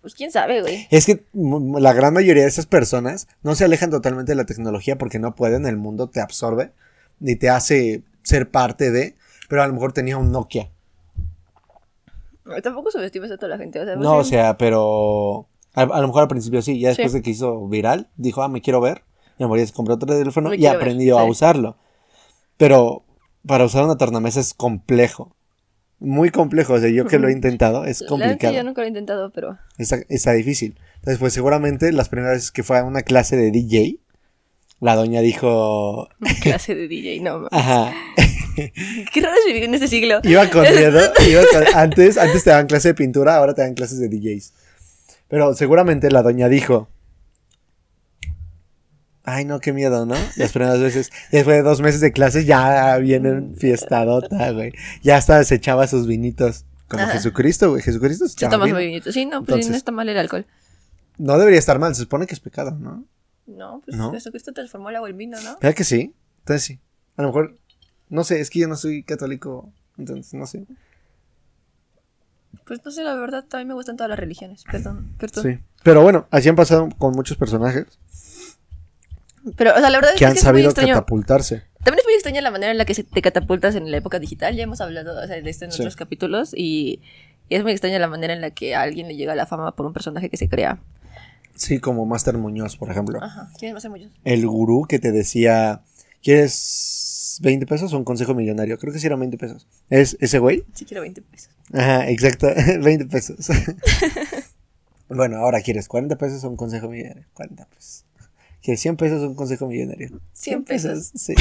pues 0.00 0.14
quién 0.14 0.32
sabe, 0.32 0.62
güey. 0.62 0.86
Es 0.90 1.06
que 1.06 1.24
la 1.34 1.92
gran 1.92 2.14
mayoría 2.14 2.42
de 2.42 2.48
esas 2.48 2.66
personas 2.66 3.28
no 3.42 3.54
se 3.54 3.64
alejan 3.64 3.90
totalmente 3.90 4.32
de 4.32 4.36
la 4.36 4.46
tecnología 4.46 4.96
porque 4.96 5.18
no 5.18 5.34
pueden, 5.34 5.66
el 5.66 5.76
mundo 5.76 6.08
te 6.08 6.20
absorbe 6.20 6.72
ni 7.18 7.36
te 7.36 7.50
hace 7.50 8.02
ser 8.22 8.50
parte 8.50 8.90
de, 8.90 9.16
pero 9.48 9.62
a 9.62 9.66
lo 9.66 9.74
mejor 9.74 9.92
tenía 9.92 10.16
un 10.16 10.32
Nokia. 10.32 10.70
Tampoco 12.62 12.90
subestimes 12.90 13.30
a 13.30 13.36
toda 13.36 13.50
la 13.50 13.58
gente, 13.58 13.78
o 13.80 13.84
sea, 13.84 13.96
No, 13.96 14.12
o 14.12 14.16
pues, 14.16 14.28
sea, 14.28 14.56
pero 14.56 15.46
a, 15.74 15.82
a 15.82 16.00
lo 16.00 16.06
mejor 16.08 16.22
al 16.22 16.28
principio 16.28 16.62
sí, 16.62 16.78
ya 16.80 16.88
después 16.88 17.12
Sí. 17.12 17.18
de 17.18 17.22
que 17.22 17.30
hizo 17.30 17.66
viral, 17.68 18.08
dijo, 18.16 18.42
ah, 18.42 18.48
me 18.48 18.60
quiero 18.60 18.80
ver, 18.80 19.04
y 19.38 19.42
a 19.42 19.46
lo 19.46 19.48
mejor 19.48 19.58
ya 19.60 19.66
se 19.66 19.72
compró 19.72 19.94
otro 19.94 20.08
teléfono 20.16 20.50
Me 20.50 20.56
y 20.56 20.58
quiero 20.58 20.74
ver, 20.74 20.82
aprendió 20.82 21.18
a 21.18 21.24
sí. 21.24 21.30
usarlo. 21.30 21.76
Pero 22.56 23.04
para 23.46 23.64
usar 23.64 23.84
una 23.84 23.96
tornamesa 23.96 24.40
es 24.40 24.52
complejo. 24.54 25.34
Muy 25.98 26.30
complejo, 26.30 26.74
o 26.74 26.78
sea, 26.78 26.88
yo 26.90 27.06
que 27.06 27.18
lo 27.18 27.28
he 27.28 27.32
intentado, 27.32 27.84
es 27.84 28.02
complicado. 28.08 28.54
yo 28.54 28.64
nunca 28.64 28.80
lo 28.80 28.86
he 28.86 28.88
intentado, 28.88 29.30
pero... 29.32 29.58
Está, 29.76 29.98
está 30.08 30.32
difícil. 30.32 30.78
Entonces, 30.96 31.18
pues 31.18 31.32
seguramente 31.34 31.92
las 31.92 32.08
primeras 32.08 32.36
veces 32.36 32.50
que 32.52 32.62
fue 32.62 32.78
a 32.78 32.84
una 32.84 33.02
clase 33.02 33.36
de 33.36 33.50
DJ, 33.50 33.98
la 34.80 34.96
doña 34.96 35.20
dijo, 35.20 36.08
clase 36.42 36.74
de 36.74 36.88
DJ, 36.88 37.20
no. 37.20 37.46
ajá, 37.50 37.92
Qué 38.56 39.20
raro 39.20 39.34
es 39.38 39.46
vivir 39.46 39.64
en 39.64 39.74
este 39.74 39.88
siglo. 39.88 40.20
iba 40.24 40.48
con 40.50 40.62
miedo, 40.74 41.00
iba 41.28 41.42
con- 41.52 41.76
antes, 41.76 42.16
antes 42.18 42.44
te 42.44 42.50
daban 42.50 42.66
clase 42.66 42.88
de 42.88 42.94
pintura, 42.94 43.36
ahora 43.36 43.54
te 43.54 43.60
dan 43.62 43.74
clases 43.74 43.98
de 44.00 44.08
DJs. 44.08 44.54
Pero 45.30 45.54
seguramente 45.54 46.10
la 46.10 46.22
doña 46.22 46.48
dijo, 46.48 46.88
ay 49.22 49.44
no, 49.44 49.60
qué 49.60 49.72
miedo, 49.72 50.04
¿no? 50.06 50.16
Las 50.36 50.52
primeras 50.52 50.80
veces, 50.80 51.10
después 51.30 51.56
de 51.56 51.62
dos 51.62 51.80
meses 51.80 52.00
de 52.00 52.12
clases 52.12 52.46
ya 52.46 52.96
vienen 52.98 53.54
fiestadota, 53.56 54.50
güey. 54.52 54.72
Ya 55.02 55.16
hasta 55.16 55.42
se 55.44 55.54
echaba 55.54 55.86
sus 55.86 56.06
vinitos. 56.06 56.64
Como 56.88 57.04
Ajá. 57.04 57.12
Jesucristo, 57.12 57.70
güey. 57.70 57.82
Jesucristo 57.82 58.26
se 58.26 58.30
Sí, 58.36 58.44
echaba 58.44 58.66
muy 58.66 58.72
bien. 58.72 59.02
Sí, 59.04 59.24
no, 59.24 59.38
pues 59.44 59.48
Entonces- 59.50 59.70
no 59.70 59.76
está 59.76 59.92
mal 59.92 60.08
el 60.08 60.18
alcohol. 60.18 60.44
No 61.18 61.38
debería 61.38 61.58
estar 61.60 61.78
mal, 61.78 61.94
se 61.94 62.02
supone 62.02 62.26
que 62.26 62.34
es 62.34 62.40
pecado, 62.40 62.72
¿no? 62.72 63.04
No, 63.46 63.82
pues 63.84 63.96
¿No? 63.96 64.10
Jesucristo 64.10 64.52
transformó 64.52 64.90
el 64.90 64.96
agua 64.96 65.10
en 65.10 65.16
vino, 65.16 65.40
¿no? 65.42 65.58
¿Verdad 65.60 65.74
que 65.76 65.84
sí? 65.84 66.14
Entonces 66.40 66.64
sí. 66.64 66.80
A 67.16 67.22
lo 67.22 67.28
mejor, 67.28 67.58
no 68.08 68.24
sé, 68.24 68.40
es 68.40 68.48
que 68.50 68.58
yo 68.60 68.68
no 68.68 68.76
soy 68.76 69.02
católico, 69.04 69.72
entonces 69.98 70.34
no 70.34 70.46
sé. 70.46 70.64
Pues 72.66 72.80
no 72.84 72.90
sé, 72.90 73.02
la 73.02 73.14
verdad, 73.14 73.44
mí 73.58 73.64
me 73.64 73.74
gustan 73.74 73.96
todas 73.96 74.10
las 74.10 74.18
religiones. 74.18 74.64
Perdón, 74.70 75.14
perdón. 75.18 75.44
Sí. 75.44 75.58
Pero 75.82 76.02
bueno, 76.02 76.26
así 76.30 76.48
han 76.48 76.56
pasado 76.56 76.88
con 76.98 77.14
muchos 77.14 77.36
personajes 77.36 77.86
Pero, 79.56 79.72
o 79.74 79.78
sea, 79.78 79.88
la 79.90 79.98
verdad 79.98 80.10
es 80.10 80.14
que 80.14 80.18
que 80.20 80.26
han 80.26 80.32
sí 80.32 80.38
es 80.38 80.44
sabido 80.44 80.74
catapultarse. 80.74 81.62
También 81.82 82.00
es 82.00 82.04
muy 82.04 82.14
extraña 82.14 82.42
la 82.42 82.50
manera 82.50 82.70
en 82.72 82.78
la 82.78 82.84
que 82.84 82.94
se 82.94 83.04
te 83.04 83.22
catapultas 83.22 83.74
en 83.74 83.90
la 83.90 83.96
época 83.96 84.18
digital. 84.18 84.54
Ya 84.54 84.64
hemos 84.64 84.80
hablado 84.80 85.18
o 85.18 85.26
sea, 85.26 85.40
de 85.40 85.48
esto 85.50 85.64
en 85.64 85.72
Sí. 85.72 85.80
otros 85.80 85.96
capítulos. 85.96 86.52
Y, 86.54 87.00
y 87.48 87.54
es 87.54 87.62
muy 87.62 87.72
extraña 87.72 87.98
la 87.98 88.08
manera 88.08 88.34
en 88.34 88.42
la 88.42 88.50
que 88.50 88.74
a 88.74 88.82
alguien 88.82 89.08
le 89.08 89.16
llega 89.16 89.34
la 89.34 89.46
fama 89.46 89.74
por 89.74 89.86
un 89.86 89.92
personaje 89.94 90.28
que 90.28 90.36
se 90.36 90.48
crea. 90.48 90.78
Sí, 91.54 91.78
como 91.78 92.04
Master 92.06 92.36
Muñoz, 92.36 92.76
por 92.76 92.90
ejemplo. 92.90 93.22
Ajá. 93.22 93.50
¿Quién 93.58 93.72
más 93.74 93.84
hay 93.84 93.90
muchos? 93.90 94.10
El 94.24 94.46
gurú 94.46 94.86
que 94.86 94.98
te 94.98 95.10
decía, 95.12 95.80
¿quieres 96.22 97.38
20 97.42 97.66
pesos 97.66 97.92
o 97.92 97.98
un 97.98 98.04
consejo 98.04 98.34
millonario? 98.34 98.78
Creo 98.78 98.92
que 98.92 98.98
sí 98.98 99.06
eran 99.06 99.20
20 99.20 99.38
pesos. 99.38 99.66
¿Es 99.88 100.16
ese 100.20 100.38
güey? 100.38 100.64
Sí, 100.74 100.84
quiero 100.84 101.00
20 101.02 101.22
pesos. 101.22 101.50
Ajá, 101.72 102.10
exacto, 102.10 102.48
20 102.82 103.06
pesos. 103.06 103.48
bueno, 105.08 105.36
ahora 105.38 105.60
quieres 105.60 105.88
40 105.88 106.16
pesos 106.16 106.44
o 106.44 106.50
un 106.50 106.56
consejo 106.56 106.88
millonario. 106.88 107.24
40 107.34 107.64
pesos. 107.66 108.04
¿Quieres 108.62 108.80
100 108.80 108.96
pesos 108.96 109.22
o 109.22 109.28
un 109.28 109.34
consejo 109.34 109.66
millonario? 109.66 110.20
100 110.32 110.64
pesos. 110.64 111.10
Sí. 111.14 111.34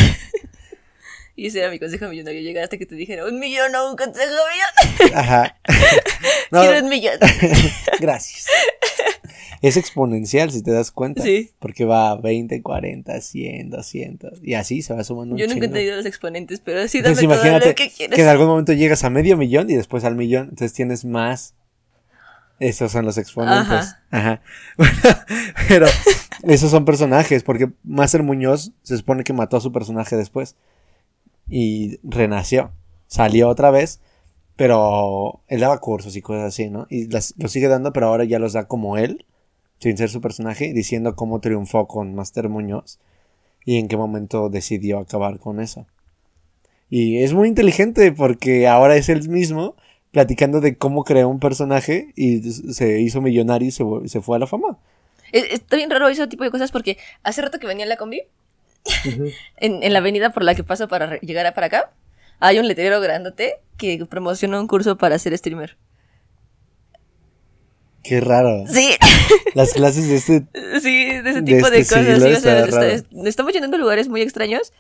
Y 1.40 1.48
ese 1.48 1.60
era 1.60 1.72
mi 1.72 1.80
consejo 1.80 2.10
millonario. 2.10 2.42
Llegar 2.42 2.66
hasta 2.66 2.78
que 2.78 2.86
te 2.86 2.96
dijera 2.96 3.26
un 3.26 3.40
millón 3.40 3.74
o 3.74 3.92
un 3.92 3.96
consejo 3.96 4.30
millonario. 4.30 5.18
Ajá. 5.18 5.56
No, 6.52 6.62
Quiero 6.62 6.84
un 6.84 6.90
millón. 6.90 7.14
gracias. 8.00 8.48
Es 9.62 9.78
exponencial 9.78 10.52
si 10.52 10.64
te 10.64 10.72
das 10.72 10.92
cuenta. 10.92 11.22
Sí. 11.22 11.52
Porque 11.60 11.86
va 11.86 12.16
20, 12.16 12.62
40, 12.62 13.22
100, 13.22 13.70
200. 13.70 14.40
Y 14.42 14.56
así 14.56 14.82
se 14.82 14.94
va 14.96 15.04
sumando 15.04 15.36
un 15.36 15.40
Yo 15.40 15.48
nunca 15.48 15.62
he 15.62 15.66
entendido 15.68 15.96
los 15.96 16.08
exponentes, 16.08 16.60
pero 16.60 16.88
sí 16.88 16.98
Entonces 16.98 17.22
dame 17.24 17.36
todo 17.36 17.46
imagínate 17.46 17.70
lo 17.70 17.76
que 17.76 17.90
que, 17.90 17.96
quieras. 17.96 18.20
en 18.20 18.28
algún 18.28 18.48
momento 18.48 18.74
llegas 18.74 19.04
a 19.04 19.10
medio 19.12 19.38
millón 19.38 19.70
y 19.70 19.76
después 19.76 20.04
al 20.04 20.16
millón. 20.16 20.50
Entonces 20.50 20.74
tienes 20.74 21.06
más. 21.06 21.54
Esos 22.60 22.92
son 22.92 23.06
los 23.06 23.18
exponentes. 23.18 23.70
Ajá. 23.70 24.02
Ajá. 24.12 24.42
Bueno, 24.78 24.94
pero 25.68 25.88
esos 26.44 26.72
son 26.72 26.84
personajes. 26.84 27.44
Porque 27.44 27.70
Master 27.84 28.24
Muñoz 28.24 28.72
se 28.82 28.98
supone 28.98 29.24
que 29.24 29.34
mató 29.34 29.58
a 29.58 29.62
su 29.62 29.72
personaje 29.72 30.18
después. 30.18 30.56
Y 31.50 32.00
renació. 32.04 32.72
Salió 33.08 33.50
otra 33.50 33.72
vez. 33.72 34.00
Pero 34.56 35.42
él 35.48 35.62
daba 35.62 35.80
cursos 35.80 36.16
y 36.18 36.22
cosas 36.22 36.44
así, 36.44 36.70
¿no? 36.70 36.86
Y 36.90 37.08
las, 37.08 37.34
los 37.38 37.52
sigue 37.52 37.68
dando, 37.70 37.94
pero 37.94 38.08
ahora 38.08 38.26
ya 38.26 38.40
los 38.40 38.54
da 38.54 38.68
como 38.68 38.98
él. 38.98 39.26
Sin 39.80 39.98
ser 39.98 40.10
su 40.10 40.20
personaje. 40.22 40.74
Diciendo 40.74 41.16
cómo 41.16 41.40
triunfó 41.40 41.88
con 41.88 42.14
Master 42.14 42.50
Muñoz. 42.50 43.00
Y 43.66 43.78
en 43.78 43.88
qué 43.88 43.98
momento 43.98 44.50
decidió 44.50 45.00
acabar 45.00 45.40
con 45.40 45.60
eso. 45.60 45.86
Y 46.90 47.24
es 47.24 47.34
muy 47.34 47.48
inteligente 47.48 48.12
porque 48.12 48.68
ahora 48.68 48.96
es 48.96 49.10
él 49.10 49.30
mismo 49.30 49.76
platicando 50.12 50.60
de 50.60 50.76
cómo 50.76 51.04
creó 51.04 51.30
un 51.30 51.40
personaje 51.40 52.12
y 52.16 52.42
se 52.52 53.00
hizo 53.00 53.22
millonario 53.22 53.68
y 53.68 53.72
se, 53.72 53.84
se 54.08 54.22
fue 54.22 54.38
a 54.38 54.40
la 54.40 54.48
fama. 54.48 54.80
Es- 55.32 55.52
Está 55.52 55.76
bien 55.76 55.92
raro 55.92 56.08
ese 56.10 56.26
tipo 56.28 56.44
de 56.44 56.50
cosas 56.50 56.72
porque 56.72 56.98
hace 57.22 57.44
rato 57.44 57.60
que 57.60 57.68
venía 57.68 57.84
en 57.84 57.90
la 57.90 57.98
combi, 57.98 58.24
en, 59.58 59.84
en 59.84 59.94
la 59.94 60.00
avenida 60.00 60.32
por 60.32 60.44
la 60.44 60.56
que 60.56 60.64
paso 60.64 60.88
para 60.88 61.20
llegar 61.20 61.46
a 61.46 61.54
para 61.54 61.68
acá, 61.68 61.92
hay 62.40 62.60
un 62.60 62.68
letrero 62.68 63.02
grandote 63.02 63.60
que 63.78 64.06
promociona 64.06 64.60
un 64.60 64.68
curso 64.68 64.98
para 64.98 65.20
ser 65.20 65.38
streamer. 65.38 65.78
Qué 68.04 68.22
raro. 68.22 68.66
Sí, 68.68 68.92
Las 69.56 69.74
clases 69.74 70.08
de 70.08 70.16
este. 70.16 70.48
sí, 70.82 71.06
de 71.06 71.30
ese 71.30 71.42
tipo 71.42 71.70
de, 71.70 71.80
este 71.80 71.96
cosas. 71.96 72.24
sí, 72.24 72.34
o 72.34 72.40
sea, 72.40 72.66
está 72.66 73.28
estamos 73.28 73.54
yendo 73.54 73.76
a 73.76 73.80
lugares 73.80 74.08
muy 74.08 74.22
extraños. 74.22 74.74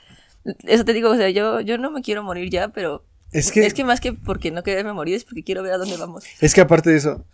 Eso 0.63 0.85
te 0.85 0.93
digo, 0.93 1.09
o 1.09 1.15
sea, 1.15 1.29
yo, 1.29 1.59
yo 1.59 1.77
no 1.77 1.91
me 1.91 2.01
quiero 2.01 2.23
morir 2.23 2.49
ya, 2.49 2.69
pero 2.69 3.03
Es 3.31 3.51
que, 3.51 3.65
es 3.65 3.73
que 3.73 3.83
más 3.83 3.99
que 3.99 4.13
porque 4.13 4.51
no 4.51 4.63
quererme 4.63 4.93
morir 4.93 5.15
es 5.15 5.25
porque 5.25 5.43
quiero 5.43 5.63
ver 5.63 5.73
a 5.73 5.77
dónde 5.77 5.97
vamos. 5.97 6.23
es 6.39 6.53
que 6.53 6.61
aparte 6.61 6.91
de 6.91 6.97
eso, 6.97 7.25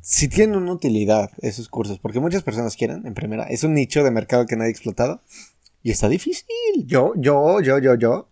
si 0.00 0.28
tienen 0.28 0.56
una 0.56 0.72
utilidad 0.72 1.30
esos 1.40 1.68
cursos, 1.68 1.98
porque 1.98 2.20
muchas 2.20 2.44
personas 2.44 2.76
quieren, 2.76 3.04
en 3.04 3.14
primera, 3.14 3.44
es 3.44 3.64
un 3.64 3.74
nicho 3.74 4.04
de 4.04 4.12
mercado 4.12 4.46
que 4.46 4.54
nadie 4.56 4.68
ha 4.68 4.70
explotado 4.70 5.22
y 5.82 5.90
está 5.90 6.08
difícil. 6.08 6.46
Yo, 6.86 7.12
yo, 7.16 7.60
yo, 7.60 7.78
yo, 7.78 7.94
yo 7.94 8.28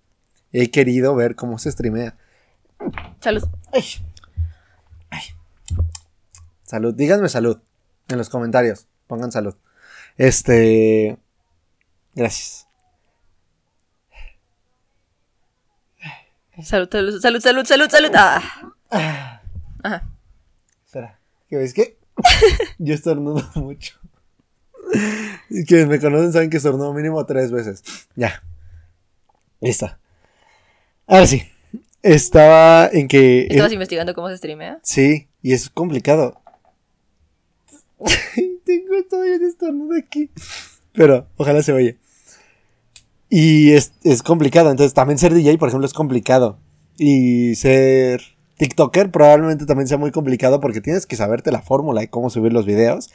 he 0.52 0.70
querido 0.70 1.14
ver 1.14 1.34
cómo 1.34 1.58
se 1.58 1.70
streamea. 1.70 2.16
Salud. 3.20 3.44
Ay. 3.72 3.84
Ay. 5.10 5.22
Salud, 6.62 6.94
díganme 6.94 7.28
salud 7.28 7.58
en 8.08 8.18
los 8.18 8.28
comentarios. 8.28 8.86
Pongan 9.06 9.32
salud. 9.32 9.54
Este. 10.16 11.18
Gracias. 12.14 12.66
Salud, 16.62 16.88
salud, 16.90 17.20
salud, 17.20 17.40
salud, 17.40 17.64
salud, 17.64 17.88
salud. 17.90 18.10
Ah. 18.14 18.72
Ah, 18.90 19.40
Ajá. 19.82 20.08
espera. 20.84 21.18
¿Qué 21.48 21.56
ves 21.56 21.72
qué? 21.72 21.98
Yo 22.78 22.94
estornudo 22.94 23.42
mucho. 23.54 23.98
Y 25.52 25.64
Quienes 25.64 25.88
me 25.88 26.00
conocen 26.00 26.32
saben 26.32 26.48
que 26.48 26.58
estornudo 26.58 26.94
mínimo 26.94 27.24
tres 27.26 27.50
veces. 27.50 27.82
Ya. 28.14 28.42
Listo. 29.60 29.90
Ahora 31.06 31.26
sí. 31.26 31.42
Estaba 32.02 32.88
en 32.90 33.08
que. 33.08 33.46
¿Estabas 33.50 33.72
investigando 33.72 34.14
cómo 34.14 34.28
se 34.28 34.38
streamea? 34.38 34.78
Sí, 34.82 35.28
y 35.42 35.52
es 35.52 35.68
complicado. 35.68 36.40
Tengo 38.64 39.04
todavía 39.10 39.36
un 39.36 39.44
estornudo 39.44 39.98
aquí. 39.98 40.30
Pero 40.92 41.26
ojalá 41.36 41.62
se 41.62 41.72
oye. 41.72 41.98
Y 43.28 43.72
es, 43.72 43.92
es 44.02 44.22
complicado. 44.22 44.70
Entonces, 44.70 44.94
también 44.94 45.18
ser 45.18 45.34
DJ, 45.34 45.58
por 45.58 45.68
ejemplo, 45.68 45.86
es 45.86 45.92
complicado. 45.92 46.58
Y 46.96 47.54
ser 47.56 48.22
TikToker 48.56 49.10
probablemente 49.10 49.66
también 49.66 49.88
sea 49.88 49.98
muy 49.98 50.10
complicado 50.10 50.60
porque 50.60 50.80
tienes 50.80 51.06
que 51.06 51.16
saberte 51.16 51.52
la 51.52 51.60
fórmula 51.60 52.00
de 52.00 52.08
cómo 52.08 52.30
subir 52.30 52.52
los 52.52 52.66
videos 52.66 53.10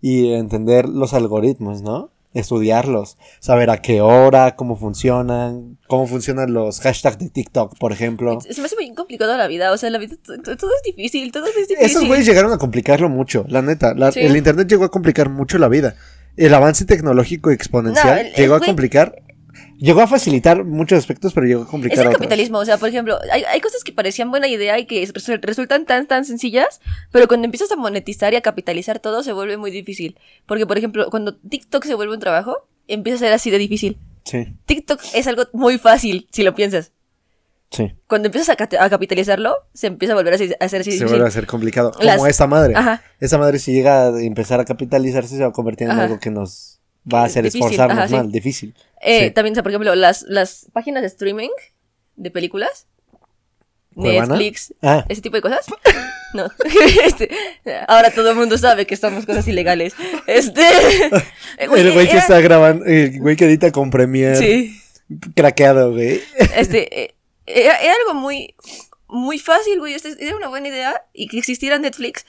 y 0.00 0.32
entender 0.32 0.88
los 0.88 1.14
algoritmos, 1.14 1.82
¿no? 1.82 2.10
Estudiarlos, 2.34 3.16
saber 3.40 3.70
a 3.70 3.78
qué 3.82 4.00
hora, 4.00 4.54
cómo 4.54 4.76
funcionan, 4.76 5.78
cómo 5.88 6.06
funcionan 6.06 6.52
los 6.52 6.80
hashtags 6.80 7.18
de 7.18 7.30
TikTok, 7.30 7.76
por 7.78 7.90
ejemplo. 7.92 8.38
Se 8.40 8.60
me 8.60 8.66
hace 8.66 8.76
muy 8.76 8.92
complicado 8.94 9.36
la 9.36 9.46
vida, 9.48 9.72
o 9.72 9.76
sea, 9.76 9.90
la 9.90 9.98
vida, 9.98 10.16
todo 10.24 10.70
es 10.76 10.82
difícil, 10.84 11.32
todo 11.32 11.46
es 11.46 11.54
difícil. 11.54 11.78
Esos 11.80 12.06
güeyes 12.06 12.26
llegaron 12.26 12.52
a 12.52 12.58
complicarlo 12.58 13.08
mucho, 13.08 13.44
la 13.48 13.62
neta. 13.62 13.94
La- 13.94 14.12
Sí. 14.12 14.20
El 14.20 14.36
internet 14.36 14.68
llegó 14.68 14.84
a 14.84 14.90
complicar 14.90 15.30
mucho 15.30 15.58
la 15.58 15.68
vida. 15.68 15.96
El 16.36 16.54
avance 16.54 16.84
tecnológico 16.84 17.50
exponencial 17.50 18.06
No, 18.14 18.20
el- 18.20 18.26
el 18.28 18.34
llegó 18.34 18.54
a 18.54 18.60
complicar. 18.60 19.22
Llegó 19.78 20.00
a 20.00 20.06
facilitar 20.08 20.64
muchos 20.64 20.98
aspectos, 20.98 21.32
pero 21.32 21.46
llegó 21.46 21.60
a 21.62 21.64
Es 21.64 21.70
complicar 21.70 21.98
el 22.00 22.06
otros. 22.08 22.16
capitalismo, 22.18 22.58
o 22.58 22.64
sea, 22.64 22.78
por 22.78 22.88
ejemplo, 22.88 23.16
hay, 23.30 23.44
hay 23.44 23.60
cosas 23.60 23.84
que 23.84 23.92
parecían 23.92 24.30
buena 24.30 24.48
idea 24.48 24.78
y 24.78 24.86
que 24.86 25.06
resu- 25.06 25.38
resultan 25.40 25.86
tan, 25.86 26.06
tan 26.08 26.24
sencillas, 26.24 26.80
pero 27.12 27.28
cuando 27.28 27.44
empiezas 27.44 27.70
a 27.70 27.76
monetizar 27.76 28.32
y 28.32 28.36
a 28.36 28.40
capitalizar 28.40 28.98
todo 28.98 29.22
se 29.22 29.32
vuelve 29.32 29.56
muy 29.56 29.70
difícil. 29.70 30.18
Porque, 30.46 30.66
por 30.66 30.78
ejemplo, 30.78 31.08
cuando 31.10 31.36
TikTok 31.36 31.84
se 31.84 31.94
vuelve 31.94 32.14
un 32.14 32.20
trabajo, 32.20 32.68
empieza 32.88 33.16
a 33.16 33.18
ser 33.20 33.32
así 33.32 33.50
de 33.50 33.58
difícil. 33.58 33.98
Sí, 34.24 34.46
TikTok 34.66 35.00
es 35.14 35.26
algo 35.28 35.44
muy 35.52 35.78
fácil, 35.78 36.26
si 36.32 36.42
lo 36.42 36.54
piensas. 36.56 36.92
sí. 37.70 37.92
Cuando 38.08 38.26
empiezas 38.26 38.48
a, 38.48 38.56
ca- 38.56 38.84
a 38.84 38.90
capitalizarlo, 38.90 39.54
se 39.74 39.86
empieza 39.86 40.12
a 40.14 40.16
volver 40.16 40.34
a, 40.34 40.38
ser 40.38 40.56
así 40.80 40.92
Se 40.98 41.04
vuelve 41.06 41.26
a 41.26 41.30
ser 41.30 41.46
complicado. 41.46 41.92
Como 41.92 42.04
Las- 42.04 42.24
esta 42.26 42.46
madre. 42.46 42.74
Ajá. 42.76 43.02
Esta 43.20 43.38
madre, 43.38 43.58
si 43.58 43.72
llega 43.72 44.08
a 44.08 44.20
empezar 44.20 44.58
a 44.60 44.64
capitalizarse, 44.64 45.36
se 45.36 45.42
va 45.42 45.50
a 45.50 45.52
convertir 45.52 45.86
en 45.86 45.92
Ajá. 45.92 46.04
algo 46.04 46.18
que 46.18 46.30
nos 46.30 46.77
va 47.12 47.22
a 47.22 47.24
hacer 47.26 47.44
Difícil, 47.44 47.62
esforzarnos 47.62 48.12
ajá, 48.12 48.22
sí. 48.24 48.28
Difícil. 48.30 48.74
Eh, 49.00 49.26
Sí. 49.26 49.30
También, 49.32 49.52
o 49.52 49.56
sea, 49.56 49.62
por 49.62 49.72
ejemplo, 49.72 49.94
las, 49.94 50.22
las 50.22 50.66
páginas 50.72 51.02
de 51.02 51.08
streaming 51.08 51.50
de 52.16 52.30
películas, 52.30 52.86
¿Cuevana? 53.94 54.26
Netflix, 54.36 54.74
Ah, 54.82 55.04
ese 55.08 55.20
tipo 55.22 55.36
de 55.36 55.42
cosas. 55.42 55.66
No. 56.34 56.46
Este, 57.06 57.30
ahora 57.88 58.10
todo 58.10 58.28
el 58.30 58.36
mundo 58.36 58.58
sabe 58.58 58.86
que 58.86 58.92
estamos 58.92 59.24
cosas 59.24 59.48
ilegales. 59.48 59.94
Este. 60.26 60.60
el 61.58 61.92
güey 61.92 62.06
que 62.06 62.18
está 62.18 62.38
grabando, 62.40 62.84
el 62.84 63.18
güey 63.18 63.34
que 63.34 63.46
edita 63.46 63.72
con 63.72 63.88
Premiere. 63.90 64.36
Sí. 64.36 64.78
Craqueado, 65.34 65.92
güey. 65.92 66.20
Este. 66.54 67.02
eh, 67.04 67.14
Era, 67.46 67.76
era 67.78 67.94
algo 68.06 68.20
muy. 68.20 68.54
Muy 69.08 69.38
fácil, 69.38 69.78
güey. 69.78 69.94
Este, 69.94 70.22
era 70.22 70.36
una 70.36 70.48
buena 70.48 70.68
idea. 70.68 71.02
Y 71.14 71.28
que 71.28 71.38
existiera 71.38 71.78
Netflix 71.78 72.26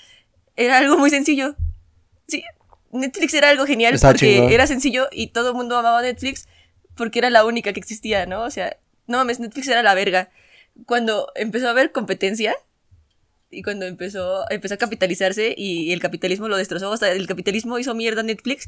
era 0.56 0.78
algo 0.78 0.98
muy 0.98 1.10
sencillo. 1.10 1.58
Sí. 2.30 2.42
Netflix 2.92 3.34
era 3.34 3.50
algo 3.50 3.66
genial 3.66 3.94
Está 3.94 4.10
porque 4.10 4.54
era 4.54 4.68
sencillo 4.68 5.08
y 5.12 5.28
todo 5.28 5.50
el 5.50 5.56
mundo 5.56 5.78
amaba 5.78 6.02
Netflix 6.02 6.48
porque 6.96 7.20
era 7.20 7.30
la 7.30 7.46
única 7.46 7.72
que 7.74 7.80
existía, 7.80 8.26
¿no? 8.26 8.44
O 8.44 8.52
sea, 8.52 8.78
no 9.08 9.18
mames, 9.18 9.40
Netflix 9.40 9.68
era 9.68 9.84
la 9.84 9.94
verga. 9.94 10.30
Cuando 10.86 11.32
empezó 11.36 11.68
a 11.68 11.72
haber 11.72 11.92
competencia 11.92 12.56
y 13.50 13.64
cuando 13.64 13.86
empezó, 13.86 14.50
empezó 14.50 14.76
a 14.76 14.78
capitalizarse 14.78 15.54
y 15.58 15.92
el 15.94 16.00
capitalismo 16.00 16.48
lo 16.48 16.58
destrozó, 16.58 16.90
o 16.92 16.98
sea, 16.98 17.12
el 17.12 17.28
capitalismo 17.28 17.80
hizo 17.80 17.96
mierda 17.96 18.24
Netflix, 18.24 18.68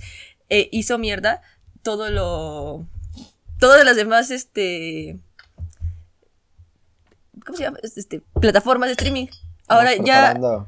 eh, 0.49 0.69
hizo 0.71 0.97
mierda 0.97 1.41
todo 1.83 2.09
lo... 2.09 2.85
Todas 3.59 3.85
las 3.85 3.95
demás, 3.95 4.31
este... 4.31 5.19
¿Cómo 7.45 7.57
se 7.57 7.63
llama? 7.63 7.79
Este, 7.83 8.21
plataformas 8.39 8.89
de 8.89 8.93
streaming. 8.93 9.27
Ahora 9.67 9.95
ya 9.95 10.67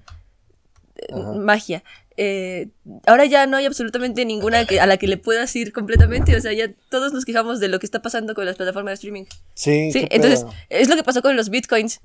magia. 1.11 1.83
Eh, 2.17 2.69
ahora 3.07 3.25
ya 3.25 3.47
no 3.47 3.57
hay 3.57 3.65
absolutamente 3.65 4.23
ninguna 4.25 4.65
que, 4.65 4.79
a 4.79 4.85
la 4.85 4.97
que 4.97 5.07
le 5.07 5.17
puedas 5.17 5.55
ir 5.55 5.73
completamente. 5.73 6.35
O 6.35 6.41
sea, 6.41 6.53
ya 6.53 6.67
todos 6.89 7.11
nos 7.13 7.25
quejamos 7.25 7.59
de 7.59 7.67
lo 7.69 7.79
que 7.79 7.85
está 7.85 8.01
pasando 8.01 8.35
con 8.35 8.45
las 8.45 8.55
plataformas 8.55 8.91
de 8.91 8.93
streaming. 8.95 9.23
Sí, 9.55 9.91
Sí, 9.91 10.07
entonces 10.11 10.41
pedo. 10.43 10.53
es 10.69 10.89
lo 10.89 10.95
que 10.95 11.03
pasó 11.03 11.21
con 11.21 11.35
los 11.35 11.49
bitcoins. 11.49 12.01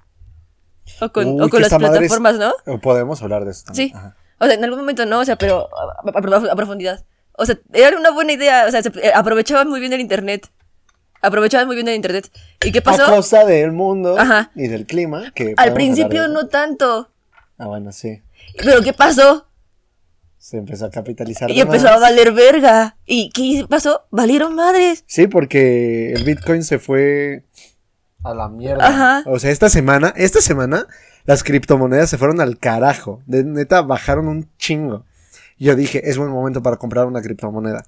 O 1.00 1.12
con, 1.12 1.26
Uy, 1.28 1.40
o 1.42 1.48
con 1.50 1.60
las 1.60 1.70
es- 1.72 1.78
plataformas, 1.78 2.36
¿no? 2.38 2.54
Podemos 2.80 3.20
hablar 3.22 3.44
de 3.44 3.50
eso 3.50 3.64
también. 3.66 3.88
Sí. 3.90 3.94
Ajá. 3.94 4.16
O 4.40 4.46
sea, 4.46 4.54
en 4.54 4.64
algún 4.64 4.78
momento 4.78 5.04
no, 5.04 5.18
o 5.20 5.24
sea, 5.24 5.36
pero 5.36 5.68
a, 5.76 6.08
a- 6.08 6.52
a 6.52 6.56
profundidad. 6.56 7.04
O 7.32 7.44
sea, 7.44 7.58
era 7.72 7.98
una 7.98 8.10
buena 8.10 8.32
idea. 8.32 8.64
O 8.66 8.70
sea, 8.70 8.82
se, 8.82 8.88
eh, 9.02 9.12
aprovechaban 9.14 9.68
muy 9.68 9.80
bien 9.80 9.92
el 9.92 10.00
internet. 10.00 10.48
Aprovechaban 11.20 11.66
muy 11.66 11.74
bien 11.76 11.88
el 11.88 11.96
internet. 11.96 12.30
¿Y 12.64 12.70
qué 12.72 12.78
A 12.78 12.82
pasó? 12.82 13.06
costa 13.06 13.44
del 13.44 13.72
mundo 13.72 14.16
Ajá. 14.18 14.50
y 14.54 14.68
del 14.68 14.86
clima. 14.86 15.32
Que 15.34 15.54
Al 15.56 15.72
principio 15.74 16.28
no 16.28 16.46
tanto. 16.46 17.10
Ah, 17.58 17.66
bueno, 17.66 17.90
sí. 17.92 18.22
Pero 18.56 18.82
¿qué 18.82 18.92
pasó? 18.92 19.47
Se 20.48 20.56
empezó 20.56 20.86
a 20.86 20.90
capitalizar. 20.90 21.50
Y 21.50 21.60
empezó 21.60 21.88
a 21.88 21.98
valer 21.98 22.32
verga. 22.32 22.96
¿Y 23.04 23.28
qué 23.32 23.66
pasó? 23.68 24.06
Valieron 24.10 24.54
madres. 24.54 25.04
Sí, 25.06 25.26
porque 25.26 26.14
el 26.14 26.24
Bitcoin 26.24 26.64
se 26.64 26.78
fue 26.78 27.44
a 28.24 28.32
la 28.32 28.48
mierda. 28.48 28.86
Ajá. 28.86 29.22
O 29.26 29.38
sea, 29.38 29.50
esta 29.50 29.68
semana, 29.68 30.14
esta 30.16 30.40
semana, 30.40 30.86
las 31.26 31.44
criptomonedas 31.44 32.08
se 32.08 32.16
fueron 32.16 32.40
al 32.40 32.56
carajo. 32.56 33.20
De 33.26 33.44
neta, 33.44 33.82
bajaron 33.82 34.26
un 34.26 34.48
chingo. 34.56 35.04
Yo 35.58 35.76
dije, 35.76 36.08
es 36.08 36.16
buen 36.16 36.30
momento 36.30 36.62
para 36.62 36.78
comprar 36.78 37.04
una 37.04 37.20
criptomoneda. 37.20 37.84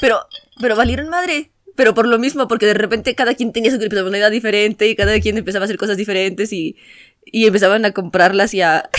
Pero, 0.00 0.20
pero 0.60 0.76
valieron 0.76 1.08
madre. 1.08 1.50
Pero 1.74 1.94
por 1.94 2.06
lo 2.06 2.20
mismo, 2.20 2.46
porque 2.46 2.66
de 2.66 2.74
repente 2.74 3.16
cada 3.16 3.34
quien 3.34 3.52
tenía 3.52 3.72
su 3.72 3.78
criptomoneda 3.78 4.30
diferente 4.30 4.86
y 4.86 4.94
cada 4.94 5.18
quien 5.18 5.36
empezaba 5.36 5.64
a 5.64 5.66
hacer 5.66 5.78
cosas 5.78 5.96
diferentes 5.96 6.52
y, 6.52 6.76
y 7.24 7.48
empezaban 7.48 7.84
a 7.84 7.90
comprarlas 7.90 8.54
y 8.54 8.62
a... 8.62 8.88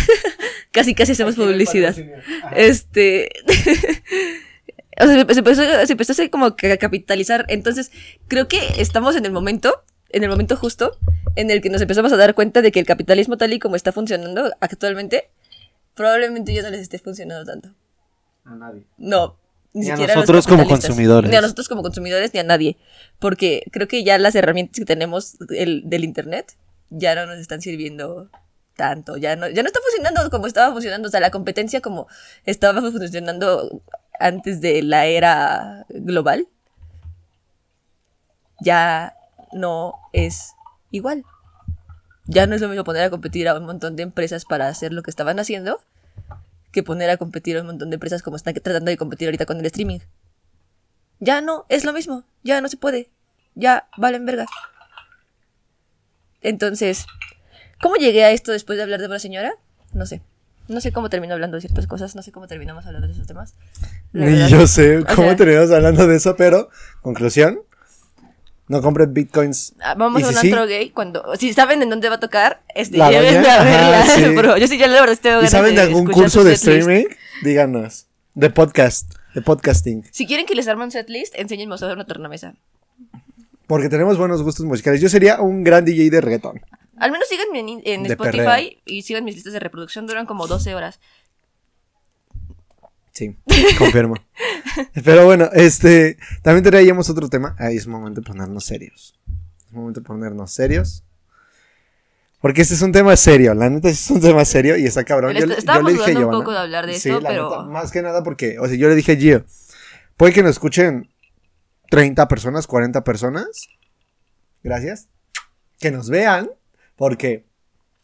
casi 0.75 0.93
casi 0.93 1.13
hacemos 1.13 1.35
publicidad. 1.35 1.95
Este... 2.53 3.29
o 4.99 5.05
sea, 5.05 5.25
se 5.33 5.39
empezó, 5.39 5.85
se 5.85 5.91
empezó 5.93 6.11
a 6.11 6.13
hacer 6.13 6.29
como 6.29 6.55
que 6.57 6.71
a 6.73 6.77
capitalizar. 6.77 7.45
Entonces, 7.47 7.91
creo 8.27 8.47
que 8.49 8.59
estamos 8.77 9.15
en 9.15 9.25
el 9.25 9.31
momento, 9.31 9.83
en 10.09 10.23
el 10.23 10.29
momento 10.29 10.57
justo, 10.57 10.97
en 11.37 11.49
el 11.49 11.61
que 11.61 11.69
nos 11.69 11.81
empezamos 11.81 12.11
a 12.11 12.17
dar 12.17 12.35
cuenta 12.35 12.61
de 12.61 12.71
que 12.71 12.79
el 12.81 12.85
capitalismo 12.85 13.37
tal 13.37 13.53
y 13.53 13.59
como 13.59 13.77
está 13.77 13.93
funcionando 13.93 14.51
actualmente, 14.59 15.29
probablemente 15.95 16.53
ya 16.53 16.61
no 16.61 16.69
les 16.69 16.81
esté 16.81 16.99
funcionando 16.99 17.45
tanto. 17.45 17.69
A 18.43 18.53
nadie. 18.55 18.83
No. 18.97 19.37
Ni, 19.73 19.85
Ni 19.85 19.89
a 19.91 19.95
siquiera 19.95 20.13
los 20.15 20.23
nosotros 20.23 20.47
como 20.47 20.67
consumidores. 20.67 21.31
Ni 21.31 21.37
a 21.37 21.41
nosotros 21.41 21.67
como 21.69 21.81
consumidores, 21.81 22.33
ni 22.33 22.39
a 22.41 22.43
nadie. 22.43 22.77
Porque 23.19 23.63
creo 23.71 23.87
que 23.87 24.03
ya 24.03 24.17
las 24.17 24.35
herramientas 24.35 24.77
que 24.79 24.85
tenemos 24.85 25.37
el- 25.49 25.83
del 25.85 26.03
Internet 26.03 26.55
ya 26.89 27.15
no 27.15 27.25
nos 27.25 27.39
están 27.39 27.61
sirviendo 27.61 28.29
tanto. 28.75 29.17
Ya 29.17 29.35
no, 29.35 29.47
ya 29.49 29.63
no 29.63 29.67
está 29.67 29.79
funcionando 29.81 30.29
como 30.29 30.47
estaba 30.47 30.71
funcionando. 30.71 31.07
O 31.07 31.11
sea, 31.11 31.19
la 31.19 31.31
competencia 31.31 31.81
como 31.81 32.07
estaba 32.45 32.81
funcionando 32.81 33.81
antes 34.19 34.61
de 34.61 34.81
la 34.81 35.05
era 35.05 35.85
global 35.89 36.47
ya 38.61 39.15
no 39.51 39.93
es 40.13 40.53
igual. 40.91 41.23
Ya 42.25 42.47
no 42.47 42.55
es 42.55 42.61
lo 42.61 42.69
mismo 42.69 42.83
poner 42.83 43.03
a 43.03 43.09
competir 43.09 43.47
a 43.47 43.57
un 43.57 43.65
montón 43.65 43.95
de 43.95 44.03
empresas 44.03 44.45
para 44.45 44.67
hacer 44.67 44.93
lo 44.93 45.03
que 45.03 45.11
estaban 45.11 45.39
haciendo 45.39 45.79
que 46.71 46.83
poner 46.83 47.09
a 47.09 47.17
competir 47.17 47.57
a 47.57 47.61
un 47.61 47.67
montón 47.67 47.89
de 47.89 47.95
empresas 47.95 48.21
como 48.21 48.35
están 48.35 48.53
tratando 48.55 48.91
de 48.91 48.97
competir 48.97 49.27
ahorita 49.27 49.45
con 49.45 49.59
el 49.59 49.65
streaming. 49.65 49.99
Ya 51.19 51.39
no, 51.39 51.65
es 51.69 51.85
lo 51.85 51.93
mismo, 51.93 52.25
ya 52.43 52.59
no 52.59 52.67
se 52.67 52.75
puede, 52.75 53.09
ya 53.55 53.87
valen 53.95 54.25
verga. 54.25 54.45
Entonces, 56.41 57.05
¿cómo 57.81 57.95
llegué 57.95 58.23
a 58.23 58.31
esto 58.31 58.51
después 58.51 58.77
de 58.77 58.83
hablar 58.83 58.99
de 58.99 59.07
una 59.07 59.19
señora? 59.19 59.53
No 59.93 60.05
sé. 60.05 60.21
No 60.67 60.81
sé 60.81 60.91
cómo 60.91 61.09
termino 61.09 61.33
hablando 61.33 61.57
de 61.57 61.61
ciertas 61.61 61.85
cosas, 61.85 62.15
no 62.15 62.23
sé 62.23 62.31
cómo 62.31 62.47
terminamos 62.47 62.85
hablando 62.87 63.07
de 63.07 63.13
esos 63.13 63.27
temas. 63.27 63.53
La 64.13 64.25
Ni 64.25 64.31
verdad. 64.33 64.47
yo 64.49 64.67
sé 64.67 65.03
cómo 65.15 65.27
sea- 65.27 65.35
terminamos 65.35 65.71
hablando 65.71 66.07
de 66.07 66.15
eso, 66.15 66.35
pero 66.35 66.69
conclusión, 67.01 67.59
no 68.67 68.81
compren 68.81 69.13
bitcoins. 69.13 69.73
Ah, 69.79 69.93
Vamos 69.95 70.21
¿Y 70.21 70.23
a 70.23 70.27
si 70.29 70.33
un 70.35 70.41
sí? 70.41 70.47
antro 70.47 70.65
gay 70.65 70.89
cuando. 70.89 71.23
Si 71.37 71.53
saben 71.53 71.83
en 71.83 71.89
dónde 71.91 72.09
va 72.09 72.15
a 72.15 72.19
tocar, 72.19 72.63
este, 72.73 72.97
La 72.97 73.11
llévenme 73.11 73.37
doña, 73.41 73.61
a 73.61 73.63
verla. 73.63 73.99
ajá, 74.01 74.15
sí. 74.15 74.25
bro. 74.35 74.57
Yo 74.57 74.67
sí 74.67 74.79
ya 74.79 74.87
la 74.87 74.99
verdad 75.01 75.19
tengo 75.21 75.43
¿Y 75.43 75.47
saben 75.47 75.75
de 75.75 75.81
algún 75.81 76.07
curso 76.07 76.43
de 76.43 76.53
streaming? 76.53 77.05
Díganos. 77.43 78.07
De 78.33 78.49
podcast, 78.49 79.13
de 79.35 79.41
podcasting. 79.43 80.03
Si 80.11 80.25
quieren 80.25 80.47
que 80.47 80.55
les 80.55 80.67
arme 80.67 80.83
un 80.83 80.91
setlist, 80.91 81.35
enséñenme 81.37 81.73
a 81.73 81.75
usar 81.75 81.93
una 81.93 82.05
tornamesa. 82.05 82.55
Porque 83.67 83.87
tenemos 83.87 84.17
buenos 84.17 84.41
gustos 84.41 84.65
musicales. 84.65 84.99
Yo 84.99 85.09
sería 85.09 85.39
un 85.41 85.63
gran 85.63 85.85
DJ 85.85 86.09
de 86.09 86.21
reggaetón. 86.21 86.59
Al 86.97 87.11
menos 87.11 87.27
síganme 87.27 87.59
en, 87.83 88.05
Spotify 88.05 88.37
perreo. 88.37 88.69
y 88.85 89.01
sigan 89.01 89.23
mis 89.25 89.35
listas 89.35 89.53
de 89.53 89.59
reproducción, 89.59 90.07
duran 90.07 90.25
como 90.25 90.47
12 90.47 90.75
horas. 90.75 90.99
Sí, 93.11 93.37
confirmo. 93.77 94.15
Pero 95.05 95.25
bueno, 95.25 95.49
este, 95.53 96.17
también 96.41 96.63
traíamos 96.63 97.09
otro 97.09 97.29
tema. 97.29 97.55
Ahí 97.59 97.77
es 97.77 97.87
momento 97.87 98.19
de 98.21 98.27
ponernos 98.27 98.65
serios. 98.65 99.17
Es 99.67 99.71
momento 99.71 100.01
de 100.01 100.05
ponernos 100.05 100.51
serios. 100.51 101.03
Porque 102.41 102.61
este 102.61 102.73
es 102.75 102.81
un 102.81 102.91
tema 102.91 103.15
serio, 103.15 103.53
la 103.55 103.69
neta 103.69 103.89
es 103.89 104.09
un 104.11 104.21
tema 104.21 104.45
serio 104.45 104.77
y 104.77 104.85
está 104.85 105.03
cabrón. 105.03 105.33
Le- 105.33 105.39
estábamos 105.57 105.93
le 105.93 105.97
dije 105.97 106.11
dudando 106.11 106.37
un 106.37 106.43
poco 106.43 106.51
de 106.51 106.59
hablar 106.59 106.85
de 106.85 106.93
Sí, 106.99 107.09
esto, 107.09 107.21
la 107.21 107.29
pero- 107.29 107.49
neta, 107.49 107.63
más 107.63 107.91
que 107.91 108.01
nada 108.03 108.21
porque, 108.23 108.59
o 108.59 108.67
sea, 108.67 108.75
yo 108.75 108.87
le 108.87 108.95
dije 108.95 109.13
a 109.13 109.15
Gio, 109.15 109.45
puede 110.15 110.31
que 110.33 110.43
nos 110.43 110.51
escuchen 110.51 111.09
30 111.89 112.27
personas, 112.27 112.67
40 112.67 113.03
personas. 113.03 113.47
Gracias. 114.61 115.07
Que 115.79 115.89
nos 115.89 116.09
vean, 116.09 116.51
porque, 116.95 117.45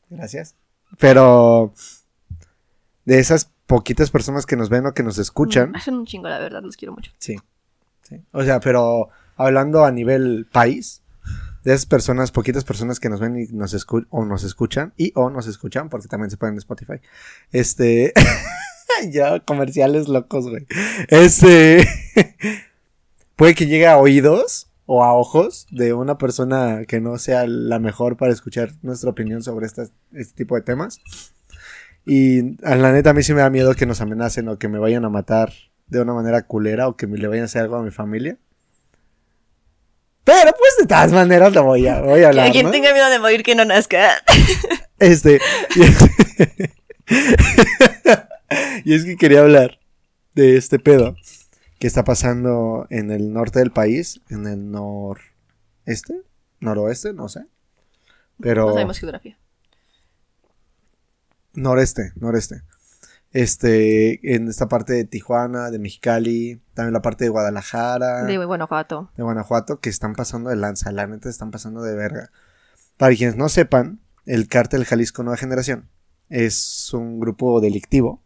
gracias. 0.10 0.56
Pero 1.00 1.74
de 3.06 3.20
esas 3.20 3.52
poquitas 3.66 4.12
personas 4.12 4.46
que 4.46 4.56
nos 4.58 4.70
ven 4.70 4.86
o 4.86 4.94
que 4.94 5.04
nos 5.04 5.18
escuchan, 5.18 5.76
Hacen 5.76 5.96
un 5.96 6.06
chingo, 6.06 6.28
la 6.28 6.40
verdad, 6.40 6.62
los 6.62 6.76
quiero 6.78 6.94
mucho. 6.94 7.12
Sí, 7.18 7.38
sí. 8.04 8.22
O 8.32 8.44
sea, 8.44 8.60
pero 8.60 9.10
hablando 9.38 9.86
a 9.86 9.92
nivel 9.92 10.48
país, 10.52 11.02
de 11.64 11.74
esas 11.74 11.86
personas, 11.86 12.32
poquitas 12.32 12.64
personas 12.64 13.00
que 13.00 13.08
nos 13.10 13.20
ven 13.20 13.38
y 13.40 13.46
nos 13.54 13.74
escu- 13.76 14.08
o 14.10 14.26
nos 14.26 14.44
escuchan, 14.44 14.94
y 14.98 15.12
o 15.16 15.30
nos 15.30 15.46
escuchan, 15.48 15.90
porque 15.90 16.08
también 16.08 16.30
se 16.32 16.38
pueden 16.38 16.56
en 16.56 16.60
Spotify. 16.60 17.00
Este. 17.52 18.14
ya, 19.12 19.40
comerciales 19.42 20.08
locos, 20.08 20.50
güey. 20.50 20.66
Este. 21.08 21.88
puede 23.36 23.54
que 23.56 23.68
llegue 23.68 23.88
a 23.88 23.98
oídos 23.98 24.71
o 24.94 25.06
a 25.06 25.14
ojos 25.14 25.68
de 25.72 25.94
una 25.94 26.18
persona 26.18 26.82
que 26.86 27.00
no 27.00 27.18
sea 27.18 27.48
la 27.48 27.80
mejor 27.80 28.18
para 28.18 28.34
escuchar 28.34 28.72
nuestra 28.82 29.10
opinión 29.10 29.42
sobre 29.42 29.66
estas- 29.66 29.94
este 30.14 30.34
tipo 30.36 30.56
de 30.56 30.64
temas. 30.64 31.00
Y 32.06 32.62
a 32.66 32.76
la 32.76 32.92
neta 32.92 33.12
a 33.12 33.14
mí 33.14 33.24
sí 33.24 33.34
me 33.34 33.40
da 33.40 33.50
miedo 33.50 33.74
que 33.74 33.86
nos 33.86 34.02
amenacen 34.02 34.50
o 34.50 34.60
que 34.60 34.68
me 34.68 34.80
vayan 34.80 35.06
a 35.06 35.10
matar 35.10 35.54
de 35.88 36.02
una 36.02 36.14
manera 36.14 36.42
culera 36.46 36.90
o 36.90 36.98
que 36.98 37.08
me 37.08 37.18
le 37.18 37.30
vayan 37.30 37.44
a 37.44 37.46
hacer 37.46 37.62
algo 37.62 37.78
a 37.78 37.84
mi 37.84 37.92
familia. 37.92 38.38
Pero 40.26 40.52
pues 40.58 40.72
de 40.82 40.88
todas 40.88 41.14
maneras 41.14 41.54
lo 41.54 41.64
voy 41.64 41.88
a, 41.88 42.02
voy 42.02 42.24
a 42.24 42.28
hablar. 42.28 42.48
Que 42.48 42.52
quien 42.52 42.66
¿no? 42.66 42.72
tenga 42.74 42.92
miedo 42.92 43.10
de 43.10 43.20
morir 43.20 43.44
que 43.44 43.56
no 43.56 43.64
nazca. 43.64 44.22
Este. 45.00 45.40
y 48.84 48.94
es 48.94 49.06
que 49.06 49.16
quería 49.16 49.40
hablar 49.40 49.80
de 50.36 50.58
este 50.58 50.80
pedo 50.80 51.16
que 51.82 51.88
está 51.88 52.04
pasando 52.04 52.86
en 52.92 53.10
el 53.10 53.34
norte 53.34 53.58
del 53.58 53.72
país, 53.72 54.22
en 54.30 54.46
el 54.46 54.70
noreste, 54.70 56.22
noroeste, 56.60 57.12
no 57.12 57.28
sé. 57.28 57.48
Pero. 58.40 58.68
No 58.68 58.74
sabemos 58.74 59.00
geografía. 59.00 59.40
Noreste, 61.56 62.14
noreste. 62.18 62.62
Este, 63.32 64.36
en 64.36 64.48
esta 64.48 64.68
parte 64.68 64.94
de 64.94 65.06
Tijuana, 65.06 65.72
de 65.72 65.80
Mexicali, 65.80 66.62
también 66.76 66.94
la 66.94 67.02
parte 67.02 67.24
de 67.24 67.32
Guadalajara, 67.32 68.26
De 68.26 68.38
de, 68.38 68.46
Guanajuato. 68.46 69.10
Guanajuato, 69.18 69.80
que 69.80 69.90
están 69.90 70.14
pasando 70.14 70.52
de 70.52 70.58
lanza, 70.58 70.92
la 70.92 71.08
neta 71.08 71.30
están 71.30 71.50
pasando 71.50 71.82
de 71.82 71.96
verga. 71.96 72.30
Para 72.98 73.16
quienes 73.16 73.38
no 73.38 73.50
sepan, 73.50 74.02
el 74.28 74.48
cártel 74.48 74.86
Jalisco 74.86 75.24
Nueva 75.24 75.38
Generación 75.38 75.90
es 76.30 76.94
un 76.94 77.20
grupo 77.20 77.60
delictivo 77.60 78.22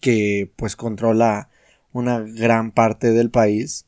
que 0.00 0.52
pues 0.54 0.76
controla 0.76 1.48
una 1.92 2.20
gran 2.20 2.72
parte 2.72 3.12
del 3.12 3.30
país 3.30 3.86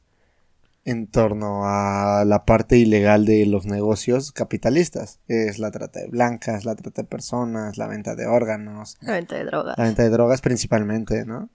en 0.85 1.07
torno 1.07 1.62
a 1.64 2.25
la 2.27 2.45
parte 2.45 2.77
ilegal 2.77 3.25
de 3.25 3.47
los 3.47 3.64
negocios 3.64 4.33
capitalistas. 4.33 5.19
Es 5.29 5.59
la 5.59 5.71
trata 5.71 6.01
de 6.01 6.09
blancas, 6.09 6.64
la 6.64 6.75
trata 6.77 7.03
de 7.03 7.09
personas, 7.09 7.79
la 7.79 7.87
venta 7.87 8.14
de 8.14 8.27
órganos, 8.27 8.99
La 9.01 9.14
venta 9.14 9.37
de 9.37 9.45
drogas. 9.45 9.79
la 9.79 9.85
venta 9.85 10.03
de 10.03 10.11
drogas 10.11 10.40
principalmente, 10.43 11.25
¿no? 11.25 11.49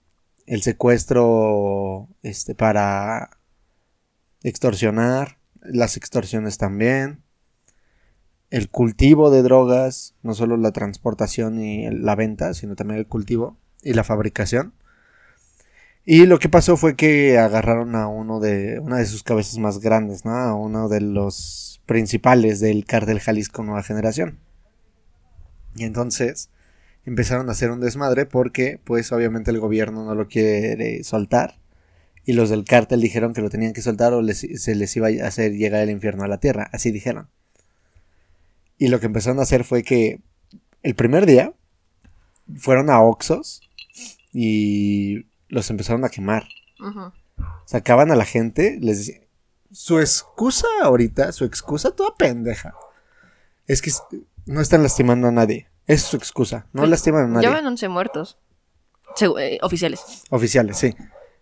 El 0.46 0.62
secuestro 0.62 2.08
este, 2.22 2.56
para 2.56 3.30
extorsionar, 4.42 5.38
las 5.60 5.96
extorsiones 5.96 6.58
también, 6.58 7.22
el 8.50 8.68
cultivo 8.68 9.30
de 9.30 9.42
drogas, 9.42 10.14
no 10.22 10.34
solo 10.34 10.56
la 10.56 10.72
transportación 10.72 11.60
y 11.60 11.88
la 11.90 12.16
venta, 12.16 12.52
sino 12.54 12.74
también 12.74 12.98
el 12.98 13.06
cultivo 13.06 13.58
y 13.82 13.92
la 13.92 14.02
fabricación. 14.02 14.74
Y 16.04 16.26
lo 16.26 16.38
que 16.38 16.48
pasó 16.48 16.76
fue 16.76 16.96
que 16.96 17.38
agarraron 17.38 17.94
a 17.94 18.08
uno 18.08 18.40
de 18.40 18.78
una 18.80 18.96
de 18.96 19.06
sus 19.06 19.22
cabezas 19.22 19.58
más 19.58 19.80
grandes, 19.80 20.24
¿no? 20.24 20.32
A 20.32 20.54
uno 20.54 20.88
de 20.88 21.00
los 21.00 21.82
principales 21.86 22.60
del 22.60 22.84
cártel 22.84 23.20
Jalisco 23.20 23.62
Nueva 23.62 23.82
Generación. 23.82 24.38
Y 25.76 25.84
entonces 25.84 26.50
empezaron 27.04 27.48
a 27.48 27.52
hacer 27.52 27.70
un 27.70 27.80
desmadre 27.80 28.26
porque 28.26 28.80
pues 28.82 29.12
obviamente 29.12 29.50
el 29.50 29.60
gobierno 29.60 30.04
no 30.04 30.14
lo 30.14 30.28
quiere 30.28 31.02
soltar 31.04 31.60
y 32.24 32.32
los 32.32 32.50
del 32.50 32.64
cártel 32.64 33.00
dijeron 33.00 33.34
que 33.34 33.40
lo 33.40 33.50
tenían 33.50 33.72
que 33.72 33.82
soltar 33.82 34.12
o 34.12 34.22
se 34.32 34.74
les 34.74 34.96
iba 34.96 35.08
a 35.08 35.26
hacer 35.26 35.52
llegar 35.52 35.82
el 35.82 35.90
infierno 35.90 36.24
a 36.24 36.28
la 36.28 36.38
tierra, 36.38 36.68
así 36.72 36.90
dijeron. 36.90 37.28
Y 38.78 38.88
lo 38.88 39.00
que 39.00 39.06
empezaron 39.06 39.38
a 39.38 39.42
hacer 39.42 39.64
fue 39.64 39.82
que 39.82 40.20
el 40.82 40.94
primer 40.94 41.26
día 41.26 41.52
fueron 42.56 42.90
a 42.90 43.00
Oxos 43.02 43.62
y 44.32 45.26
los 45.50 45.68
empezaron 45.70 46.04
a 46.04 46.08
quemar. 46.08 46.48
Sacaban 47.66 48.10
a 48.10 48.16
la 48.16 48.24
gente, 48.24 48.78
les 48.80 48.98
decían, 48.98 49.22
su 49.70 50.00
excusa 50.00 50.66
ahorita, 50.82 51.32
su 51.32 51.44
excusa 51.44 51.90
toda 51.92 52.14
pendeja, 52.16 52.74
es 53.66 53.82
que 53.82 53.90
no 54.46 54.60
están 54.60 54.82
lastimando 54.82 55.28
a 55.28 55.32
nadie. 55.32 55.68
Es 55.86 56.02
su 56.02 56.16
excusa, 56.16 56.66
no 56.72 56.86
lastiman 56.86 57.24
a 57.24 57.28
nadie. 57.28 57.48
Ya 57.48 57.54
van 57.54 57.66
11 57.66 57.88
muertos. 57.88 58.38
Segu- 59.16 59.40
eh, 59.40 59.58
oficiales. 59.62 60.00
Oficiales, 60.30 60.76
sí. 60.78 60.94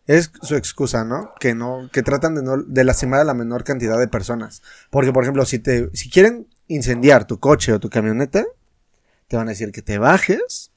Es 0.06 0.30
su 0.40 0.56
excusa, 0.56 1.04
¿no? 1.04 1.32
Que 1.38 1.54
no, 1.54 1.90
que 1.92 2.02
tratan 2.02 2.34
de 2.34 2.42
no, 2.42 2.56
de 2.62 2.84
lastimar 2.84 3.20
a 3.20 3.24
la 3.24 3.34
menor 3.34 3.62
cantidad 3.64 3.98
de 3.98 4.08
personas. 4.08 4.62
Porque, 4.90 5.12
por 5.12 5.22
ejemplo, 5.24 5.44
si 5.44 5.58
te, 5.58 5.90
si 5.94 6.08
quieren 6.08 6.46
incendiar 6.66 7.26
tu 7.26 7.38
coche 7.40 7.74
o 7.74 7.80
tu 7.80 7.90
camioneta, 7.90 8.44
te 9.26 9.36
van 9.36 9.48
a 9.48 9.50
decir 9.50 9.70
que 9.70 9.82
te 9.82 9.98
bajes 9.98 10.70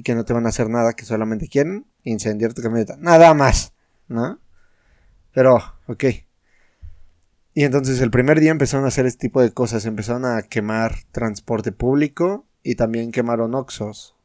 y 0.00 0.02
que 0.02 0.14
no 0.14 0.24
te 0.24 0.32
van 0.32 0.46
a 0.46 0.48
hacer 0.48 0.70
nada, 0.70 0.94
que 0.94 1.04
solamente 1.04 1.46
quieren 1.46 1.84
incendiar 2.04 2.54
tu 2.54 2.62
camioneta. 2.62 2.96
Nada 2.98 3.34
más, 3.34 3.74
¿no? 4.08 4.40
Pero, 5.34 5.58
ok. 5.88 6.04
Y 7.52 7.64
entonces 7.64 8.00
el 8.00 8.10
primer 8.10 8.40
día 8.40 8.50
empezaron 8.50 8.86
a 8.86 8.88
hacer 8.88 9.04
este 9.04 9.28
tipo 9.28 9.42
de 9.42 9.52
cosas. 9.52 9.84
Empezaron 9.84 10.24
a 10.24 10.40
quemar 10.40 10.94
transporte 11.12 11.70
público 11.70 12.46
y 12.62 12.76
también 12.76 13.12
quemaron 13.12 13.54
Oxos. 13.54 14.16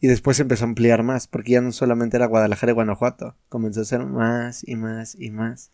Y 0.00 0.06
después 0.08 0.40
empezó 0.40 0.64
a 0.64 0.68
ampliar 0.68 1.02
más, 1.02 1.26
porque 1.26 1.52
ya 1.52 1.60
no 1.60 1.70
solamente 1.70 2.16
era 2.16 2.26
Guadalajara 2.26 2.72
y 2.72 2.74
Guanajuato, 2.74 3.36
comenzó 3.50 3.82
a 3.82 3.84
ser 3.84 4.06
más 4.06 4.66
y 4.66 4.76
más 4.76 5.14
y 5.18 5.30
más. 5.30 5.70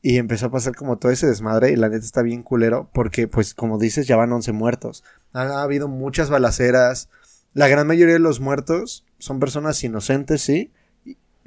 Y 0.00 0.18
empezó 0.18 0.46
a 0.46 0.50
pasar 0.50 0.76
como 0.76 0.98
todo 0.98 1.10
ese 1.10 1.26
desmadre 1.26 1.72
y 1.72 1.76
la 1.76 1.88
neta 1.88 2.04
está 2.04 2.22
bien 2.22 2.44
culero, 2.44 2.90
porque 2.94 3.26
pues 3.26 3.54
como 3.54 3.78
dices 3.78 4.06
ya 4.06 4.16
van 4.16 4.32
11 4.32 4.52
muertos. 4.52 5.02
Ha 5.32 5.62
habido 5.62 5.88
muchas 5.88 6.30
balaceras. 6.30 7.08
La 7.54 7.68
gran 7.68 7.86
mayoría 7.86 8.14
de 8.14 8.20
los 8.20 8.40
muertos 8.40 9.04
son 9.18 9.40
personas 9.40 9.82
inocentes, 9.82 10.42
sí, 10.42 10.70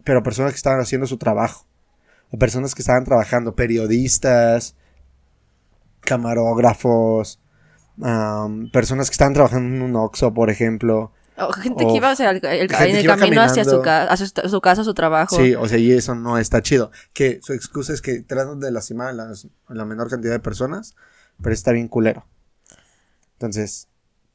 pero 0.04 0.24
personas 0.24 0.54
que 0.54 0.58
estaban 0.58 0.80
haciendo 0.80 1.06
su 1.06 1.18
trabajo. 1.18 1.66
O 2.32 2.38
personas 2.40 2.74
que 2.76 2.82
estaban 2.82 3.04
trabajando, 3.06 3.56
periodistas, 3.56 4.76
camarógrafos, 6.02 7.40
am, 8.02 8.70
personas 8.72 9.10
que 9.10 9.14
estaban 9.14 9.34
trabajando 9.34 9.76
en 9.76 9.82
un 9.82 9.96
Oxxo, 9.96 10.34
por 10.34 10.50
ejemplo. 10.50 11.12
O 11.38 11.52
gente 11.54 11.84
O 11.86 11.88
que 11.90 11.98
iba 11.98 12.12
o 12.12 12.16
sea, 12.16 12.32
el- 12.32 12.44
en 12.44 12.96
el 12.96 13.06
camino 13.06 13.42
hacia 13.42 13.64
su, 13.64 13.70
caminando. 13.70 13.82
ca- 13.84 14.04
a 14.06 14.18
su, 14.18 14.26
su 14.50 14.62
casa, 14.62 14.84
su 14.84 14.94
trabajo. 14.94 15.36
Sí, 15.36 15.54
o 15.54 15.68
sea, 15.68 15.78
y 15.78 15.92
eso 15.92 16.16
no 16.16 16.38
está 16.40 16.62
chido. 16.62 16.92
Que 17.14 17.40
su 17.44 17.54
excusa 17.54 17.94
es 17.94 18.02
que 18.02 18.22
tratan 18.22 18.60
de 18.60 18.72
lastimar 18.72 19.10
a, 19.10 19.14
las- 19.14 19.48
a 19.68 19.74
la 19.76 19.86
menor 19.86 20.10
cantidad 20.10 20.34
de 20.34 20.40
personas, 20.40 20.96
pero 21.42 21.54
está 21.54 21.72
bien 21.74 21.88
culero. 21.90 22.26
Entonces, 23.34 23.88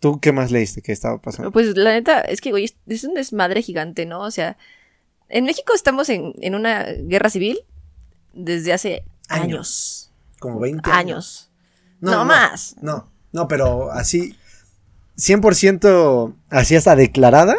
¿tú 0.02 0.18
qué 0.18 0.32
más 0.32 0.50
leíste 0.50 0.82
que 0.82 0.90
estaba 0.90 1.22
pasando? 1.22 1.52
Pues 1.52 1.76
la 1.76 1.92
neta, 1.92 2.22
es 2.22 2.40
que, 2.40 2.50
güey, 2.50 2.68
es, 2.88 3.04
un 3.04 3.14
desmadre 3.14 3.62
gigante, 3.62 4.04
¿no? 4.04 4.20
O 4.22 4.32
sea, 4.32 4.58
en 5.28 5.44
México 5.44 5.72
estamos 5.74 6.08
en, 6.08 6.34
en 6.40 6.56
una 6.56 6.84
guerra 6.84 7.30
civil 7.30 7.60
desde 8.32 8.72
hace 8.72 9.04
Años. 9.28 9.44
años. 9.44 10.12
Como 10.40 10.58
20 10.58 10.90
años. 10.90 10.98
Años. 10.98 11.50
No, 12.00 12.24
más. 12.24 12.74
No, 12.82 13.12
no, 13.30 13.46
pero 13.46 13.92
así. 13.92 14.36
100% 15.16 16.34
así 16.50 16.74
hasta 16.74 16.96
declarada 16.96 17.54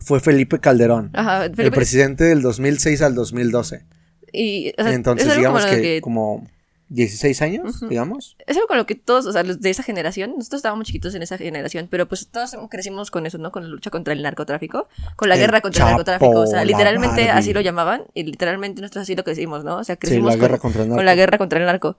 fue 0.00 0.20
Felipe 0.20 0.58
Calderón, 0.58 1.10
Ajá, 1.14 1.46
el 1.46 1.70
presidente 1.70 2.24
del 2.24 2.42
2006 2.42 3.00
al 3.00 3.14
2012. 3.14 3.86
y, 4.32 4.74
o 4.76 4.82
sea, 4.82 4.92
Entonces, 4.92 5.34
digamos 5.34 5.64
como 5.64 5.80
que, 5.80 6.00
como 6.02 6.50
16 6.88 7.42
años, 7.42 7.76
Ujú. 7.76 7.88
digamos. 7.88 8.36
Es 8.46 8.56
algo 8.56 8.68
con 8.68 8.76
lo 8.76 8.86
que 8.86 8.94
todos, 8.94 9.26
o 9.26 9.32
sea, 9.32 9.42
los 9.42 9.60
de 9.60 9.70
esa 9.70 9.82
generación, 9.82 10.34
nosotros 10.36 10.58
estábamos 10.58 10.86
chiquitos 10.86 11.14
en 11.14 11.22
esa 11.22 11.38
generación, 11.38 11.88
pero 11.90 12.06
pues 12.06 12.28
todos 12.28 12.56
crecimos 12.70 13.10
con 13.10 13.26
eso, 13.26 13.38
¿no? 13.38 13.50
Con 13.52 13.64
la 13.64 13.68
lucha 13.70 13.90
contra 13.90 14.12
el 14.12 14.22
narcotráfico, 14.22 14.88
con 15.16 15.28
la 15.28 15.34
El 15.36 15.40
guerra 15.40 15.60
contra 15.60 15.78
Chapo, 15.78 15.88
el 15.88 15.92
narcotráfico, 15.96 16.40
o 16.40 16.46
sea, 16.46 16.64
literalmente 16.64 17.30
así 17.30 17.52
lo 17.52 17.60
llamaban 17.62 18.04
y 18.14 18.24
literalmente 18.24 18.80
nosotros 18.82 19.02
así 19.02 19.16
lo 19.16 19.24
crecimos, 19.24 19.64
¿no? 19.64 19.78
O 19.78 19.84
sea, 19.84 19.94
Sí, 19.94 20.00
crecimos 20.00 20.32
la 20.34 20.38
con, 20.38 20.40
guerra 20.40 20.58
contra 20.58 20.82
el 20.82 20.88
narco. 20.88 20.98
con 20.98 21.06
la 21.06 21.14
guerra 21.14 21.38
contra 21.38 21.58
el 21.58 21.66
narco. 21.66 21.96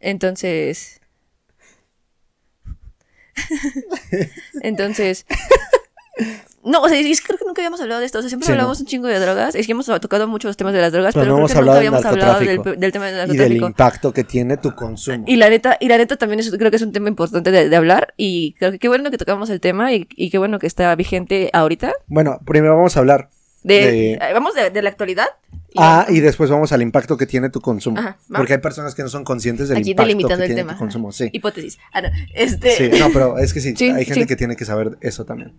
Entonces... 0.00 1.00
Entonces... 4.62 5.26
No, 6.64 6.80
o 6.82 6.88
sea, 6.88 6.98
es 6.98 7.20
que 7.20 7.26
creo 7.26 7.38
que 7.38 7.44
nunca 7.44 7.60
habíamos 7.62 7.80
hablado 7.80 8.00
de 8.00 8.06
esto. 8.06 8.18
O 8.18 8.22
sea, 8.22 8.28
siempre 8.28 8.46
Sí, 8.46 8.52
hablamos 8.52 8.78
no. 8.78 8.82
un 8.82 8.86
chingo 8.86 9.06
de 9.08 9.18
drogas. 9.18 9.54
Es 9.54 9.66
que 9.66 9.72
hemos 9.72 9.86
tocado 9.86 10.26
mucho 10.28 10.48
los 10.48 10.56
temas 10.56 10.72
de 10.72 10.80
las 10.80 10.92
drogas, 10.92 11.14
Pero 11.14 11.24
pero, 11.24 11.38
no 11.38 11.46
creo 11.46 11.56
que 11.58 11.64
nunca 11.64 11.76
habíamos 11.78 12.04
hablado 12.04 12.38
del, 12.40 12.46
narcotráfico. 12.48 12.80
del 12.80 12.92
tema 12.92 13.06
del 13.06 13.14
Y 13.14 13.18
del 13.18 13.28
narcotráfico. 13.28 13.66
impacto 13.66 14.12
que 14.12 14.24
tiene 14.24 14.56
tu 14.56 14.74
consumo. 14.74 15.24
Y 15.26 15.36
la 15.36 15.50
neta, 15.50 15.76
y 15.80 15.88
la 15.88 15.98
neta 15.98 16.16
también 16.16 16.40
es, 16.40 16.50
creo 16.50 16.70
que 16.70 16.76
es 16.76 16.82
un 16.82 16.92
tema 16.92 17.08
importante 17.08 17.50
de, 17.50 17.68
de 17.68 17.76
hablar. 17.76 18.14
Y 18.16 18.54
creo 18.58 18.72
que 18.72 18.78
qué 18.78 18.88
bueno 18.88 19.10
que 19.10 19.18
tocamos 19.18 19.50
el 19.50 19.60
tema 19.60 19.92
y, 19.92 20.06
y 20.16 20.30
qué 20.30 20.38
bueno 20.38 20.58
que 20.58 20.66
está 20.66 20.94
vigente 20.96 21.50
ahorita. 21.52 21.92
Bueno, 22.06 22.40
primero 22.46 22.76
vamos 22.76 22.96
a 22.96 23.00
hablar. 23.00 23.28
De, 23.62 23.74
De- 23.74 24.12
eh, 24.12 24.18
Vamos 24.34 24.54
de, 24.54 24.68
de 24.70 24.82
la 24.82 24.90
actualidad. 24.90 25.26
Y 25.70 25.78
Ah, 25.78 26.04
y 26.10 26.20
después 26.20 26.50
vamos 26.50 26.70
al 26.72 26.82
impacto 26.82 27.16
que 27.16 27.24
tiene 27.26 27.48
tu 27.48 27.60
consumo. 27.62 27.98
Ajá. 27.98 28.18
Porque 28.28 28.52
hay 28.52 28.58
personas 28.60 28.94
que 28.94 29.02
no 29.02 29.08
son 29.08 29.24
conscientes 29.24 29.68
del 29.70 29.78
Aquí 29.78 29.92
impacto 29.92 30.02
que 30.06 30.12
delimitando 30.14 30.44
el 30.44 30.48
tiene 30.50 30.60
tema. 30.62 30.72
tu 30.74 30.78
consumo. 30.80 31.12
Sí. 31.12 31.30
Hipótesis. 31.32 31.78
Ah, 31.92 32.02
no. 32.02 32.08
Este, 32.34 32.70
Sí, 32.76 32.90
no, 32.98 33.08
pero 33.10 33.38
es 33.38 33.54
que 33.54 33.60
sí, 33.60 33.74
Sí, 33.76 33.88
hay 33.88 34.04
gente 34.04 34.20
sí. 34.22 34.26
que 34.26 34.36
tiene 34.36 34.54
que 34.56 34.64
saber 34.66 34.98
eso 35.00 35.24
también. 35.24 35.52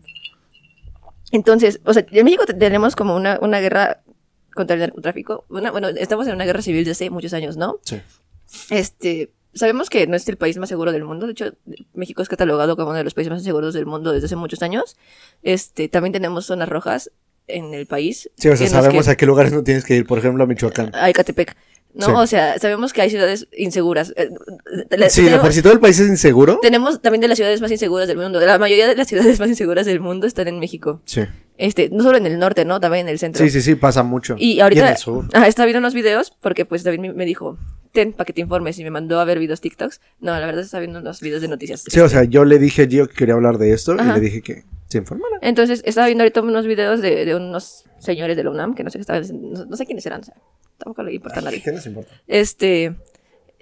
Entonces, 1.36 1.80
o 1.84 1.94
sea, 1.94 2.06
en 2.10 2.24
México 2.26 2.46
te- 2.46 2.54
tenemos 2.54 2.96
como 2.96 3.16
una, 3.16 3.38
una 3.42 3.60
guerra 3.60 4.02
contra 4.54 4.76
el 4.76 4.80
narcotráfico. 4.80 5.46
Una- 5.50 5.72
bueno, 5.72 5.90
estamos 5.90 6.28
en 6.28 6.36
una 6.36 6.46
guerra 6.46 6.62
civil 6.62 6.80
desde 6.86 6.92
hace 6.92 7.10
muchos 7.10 7.34
años, 7.34 7.58
¿no? 7.58 7.80
Sí. 7.84 8.02
Este, 8.70 9.32
sabemos 9.54 9.90
que 9.90 10.08
no 10.08 10.16
es 10.16 10.28
el 10.30 10.38
país 10.38 10.58
más 10.58 10.70
seguro 10.70 10.92
del 10.92 11.04
mundo. 11.04 11.26
De 11.26 11.34
hecho, 11.34 11.54
México 11.94 12.22
es 12.22 12.30
catalogado 12.30 12.76
como 12.76 12.90
uno 12.90 12.98
de 12.98 13.04
los 13.04 13.14
países 13.14 13.32
más 13.32 13.44
seguros 13.44 13.74
del 13.74 13.86
mundo 13.86 14.12
desde 14.14 14.28
hace 14.28 14.36
muchos 14.36 14.62
años. 14.62 14.96
Este, 15.44 15.90
también 15.90 16.14
tenemos 16.14 16.46
zonas 16.46 16.70
rojas 16.70 17.12
en 17.48 17.74
el 17.74 17.86
país. 17.86 18.30
Sí, 18.38 18.48
o 18.50 18.56
sea, 18.56 18.68
sabemos 18.68 19.06
que- 19.06 19.12
a 19.12 19.16
qué 19.18 19.26
lugares 19.26 19.52
no 19.52 19.64
tienes 19.64 19.84
que 19.84 19.96
ir, 19.96 20.06
por 20.08 20.18
ejemplo, 20.20 20.44
a 20.44 20.48
Michoacán. 20.48 20.92
a 20.96 21.10
Ecatepec. 21.10 21.56
¿No? 21.96 22.06
Sí. 22.08 22.12
O 22.16 22.28
sea, 22.28 22.60
sabemos 22.60 22.94
que 22.94 23.02
hay 23.02 23.10
ciudades 23.10 23.48
inseguras. 23.58 24.14
Eh, 24.18 24.30
Sí, 25.10 25.22
tenemos, 25.24 25.42
por 25.44 25.54
si 25.54 25.62
todo 25.62 25.74
el 25.74 25.80
país 25.80 26.00
es 26.00 26.08
inseguro. 26.10 26.60
tenemos 26.62 27.02
también 27.02 27.22
de 27.22 27.28
las 27.28 27.38
ciudades 27.38 27.62
más 27.62 27.72
inseguras 27.72 28.08
del 28.08 28.18
mundo. 28.18 28.40
La 28.40 28.58
mayoría 28.60 28.88
de 28.88 28.96
las 28.96 29.08
ciudades 29.08 29.40
más 29.40 29.50
inseguras 29.50 29.86
del 29.86 30.00
mundo 30.00 30.28
están 30.28 30.48
en 30.48 30.60
México. 30.60 31.02
Sí. 31.06 31.22
Este, 31.58 31.90
no 31.90 32.04
solo 32.04 32.18
en 32.18 32.26
el 32.26 32.38
norte, 32.38 32.66
¿no? 32.66 32.80
También 32.80 33.08
en 33.08 33.14
el 33.14 33.20
centro. 33.20 33.44
Sí, 33.44 33.50
sí, 33.50 33.62
sí, 33.62 33.76
pasa 33.76 34.04
mucho. 34.04 34.36
Y 34.38 34.60
ahorita 34.60 34.82
en 34.82 34.92
el 34.94 34.98
sur. 34.98 35.26
ajá, 35.34 35.48
estaba 35.48 35.66
viendo 35.66 35.80
unos 35.80 35.94
videos 35.94 36.36
porque 36.42 36.66
pues 36.66 36.84
David 36.84 37.00
me- 37.00 37.26
dijo, 37.26 37.58
ten, 37.94 38.12
para 38.12 38.26
que 38.26 38.34
te 38.34 38.42
informes 38.42 38.78
y 38.80 38.84
me 38.84 38.92
mandó 38.92 39.20
a 39.22 39.26
ver 39.26 39.40
videos 39.40 39.62
TikToks. 39.62 40.02
No, 40.20 40.38
la 40.38 40.46
verdad 40.46 40.64
estaba 40.64 40.82
viendo 40.82 41.00
unos 41.00 41.22
videos 41.22 41.42
de 41.42 41.48
noticias. 41.48 41.84
Sí, 41.88 42.00
o 42.02 42.10
sea, 42.10 42.26
yo 42.26 42.44
le 42.44 42.60
dije 42.60 42.84
a 42.84 42.88
Gio 42.88 43.08
que 43.08 43.16
quería 43.16 43.36
hablar 43.36 43.58
de 43.58 43.72
esto 43.72 43.94
Ajá. 43.94 44.12
y 44.12 44.14
le 44.16 44.20
dije 44.20 44.42
que 44.42 44.64
se. 44.88 45.04
Entonces, 45.42 45.82
estaba 45.86 46.08
viendo 46.08 46.24
ahorita 46.24 46.42
unos 46.42 46.66
videos 46.68 47.02
de, 47.02 47.26
de 47.26 47.36
unos 47.36 47.86
señores 48.00 48.36
de 48.38 48.44
la 48.44 48.52
UNAM, 48.52 48.76
que 48.76 48.84
no 48.84 48.90
sé 48.90 48.98
qué 48.98 49.02
estaban 49.02 49.24
no, 49.52 49.66
no 49.66 49.76
sé 49.78 49.86
quiénes 49.86 50.06
eran, 50.06 50.22
o 50.22 50.24
sea, 50.24 50.36
tampoco 50.78 51.04
le 51.04 51.14
importa 51.16 51.40
a 51.40 51.44
nadie. 51.44 51.62
¿Qué 51.62 51.72
nos 51.72 51.86
importa? 51.86 52.12
este 52.28 52.96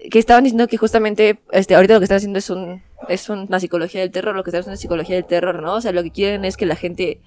que 0.10 0.20
estaban 0.20 0.44
diciendo 0.44 0.68
que 0.68 0.76
justamente 0.76 1.40
este 1.52 1.76
ahorita 1.76 1.94
lo 1.94 2.00
que 2.02 2.06
están 2.06 2.18
haciendo 2.18 2.40
es 2.40 2.50
un 2.50 2.82
es 3.08 3.30
una 3.30 3.60
psicología 3.60 4.02
del 4.02 4.12
terror 4.12 4.36
lo 4.36 4.44
que 4.44 4.50
están 4.50 4.60
haciendo 4.62 4.74
es 4.74 4.82
psicología 4.82 5.16
del 5.16 5.26
terror 5.26 5.62
no 5.62 5.76
o 5.76 5.82
sea 5.82 5.94
lo 5.94 6.04
que 6.04 6.12
quieren 6.12 6.44
es 6.44 6.58
que 6.58 6.66
la 6.66 6.76
gente 6.76 7.22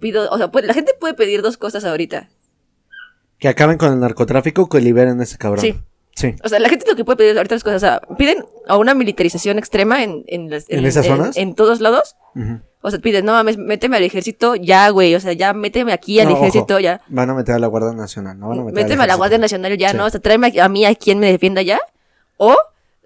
pido 0.00 0.30
o 0.30 0.38
sea 0.38 0.48
puede- 0.52 0.68
la 0.68 0.74
gente 0.74 0.92
puede 1.00 1.14
pedir 1.14 1.42
dos 1.42 1.56
cosas 1.56 1.84
ahorita 1.84 2.28
Que 3.38 3.48
acaben 3.48 3.78
con 3.78 3.92
el 3.92 3.98
narcotráfico, 3.98 4.68
que 4.68 4.80
liberen 4.80 5.18
a 5.18 5.22
ese 5.24 5.38
cabrón. 5.38 5.60
Sí. 5.60 5.74
Sí. 6.14 6.34
o 6.44 6.48
sea 6.48 6.60
la 6.60 6.68
gente 6.68 6.84
lo 6.88 6.94
que 6.94 7.04
puede 7.04 7.16
pedir 7.16 7.36
ahorita 7.36 7.54
es 7.56 7.64
cosas 7.64 7.82
o 7.82 7.86
sea 7.86 8.00
piden 8.16 8.44
a 8.68 8.76
una 8.76 8.94
militarización 8.94 9.58
extrema 9.58 10.04
en 10.04 10.22
en, 10.28 10.50
las- 10.50 10.68
¿En 10.68 10.84
esas 10.86 11.06
zonas? 11.06 11.36
en, 11.36 11.54
todos 11.54 11.80
lados 11.80 12.16
Ujú. 12.36 12.60
O 12.82 12.90
sea 12.90 12.98
piden 13.00 13.24
no 13.24 13.32
mames 13.32 13.56
méteme 13.58 13.96
al 13.96 14.02
ejército 14.02 14.54
ya 14.56 14.90
güey 14.90 15.14
o 15.14 15.20
sea 15.20 15.32
ya 15.32 15.52
méteme 15.54 15.92
aquí 15.92 16.20
al 16.20 16.26
No, 16.28 16.34
ojo, 16.34 16.42
ejército 16.46 16.78
ya 16.80 17.00
Van 17.08 17.30
a 17.30 17.34
meter 17.34 17.54
a 17.54 17.58
la 17.58 17.68
Guardia 17.68 17.92
Nacional, 17.92 18.38
no 18.38 18.48
van 18.48 18.58
a 18.58 18.64
meter 18.64 18.82
Méteme 18.84 19.04
a 19.04 19.06
la. 19.06 19.14
Guardia 19.14 19.38
Nacional 19.38 19.76
ya, 19.78 19.90
Sí. 19.90 19.96
¿no? 19.96 20.04
O 20.06 20.10
sea, 20.10 20.20
tráeme 20.20 20.52
a 20.60 20.68
mí 20.68 20.84
a 20.84 20.94
quien 20.94 21.18
me 21.18 21.30
defienda 21.30 21.62
ya. 21.62 21.80
O 22.36 22.56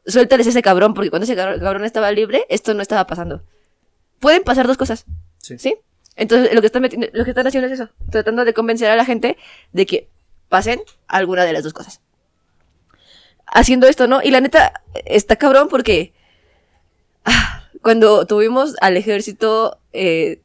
suéltales 0.06 0.46
ese 0.46 0.62
cabrón, 0.62 0.94
porque 0.94 1.10
cuando 1.10 1.24
ese 1.24 1.36
cabr- 1.36 1.60
cabrón 1.60 1.84
estaba 1.84 2.10
libre, 2.10 2.46
esto 2.48 2.72
no 2.74 2.80
estaba 2.82 3.06
pasando. 3.06 3.42
Pueden 4.20 4.42
pasar 4.44 4.66
dos 4.66 4.76
cosas, 4.78 5.04
Sí. 5.38 5.58
¿sí? 5.58 5.76
Entonces, 6.14 6.54
lo 6.54 6.60
que 6.62 6.66
están 6.68 6.80
metiendo, 6.82 7.08
lo 7.12 7.24
que 7.24 7.30
están 7.30 7.46
haciendo 7.46 7.66
es 7.66 7.74
eso, 7.78 7.90
tratando 8.10 8.44
de 8.46 8.54
convencer 8.54 8.88
a 8.90 8.96
la 8.96 9.04
gente 9.04 9.36
de 9.72 9.84
que 9.84 10.08
pasen 10.48 10.80
alguna 11.08 11.44
de 11.44 11.52
las 11.52 11.62
dos 11.64 11.74
cosas. 11.74 12.00
Haciendo 13.46 13.86
esto, 13.86 14.06
¿no? 14.06 14.22
Y 14.22 14.30
la 14.30 14.40
neta, 14.40 14.72
está 15.04 15.36
cabrón 15.36 15.68
porque 15.68 16.12
ah, 17.24 17.55
cuando 17.86 18.26
tuvimos 18.26 18.74
al 18.80 18.96
ejército 18.96 19.78
eh, 19.92 20.40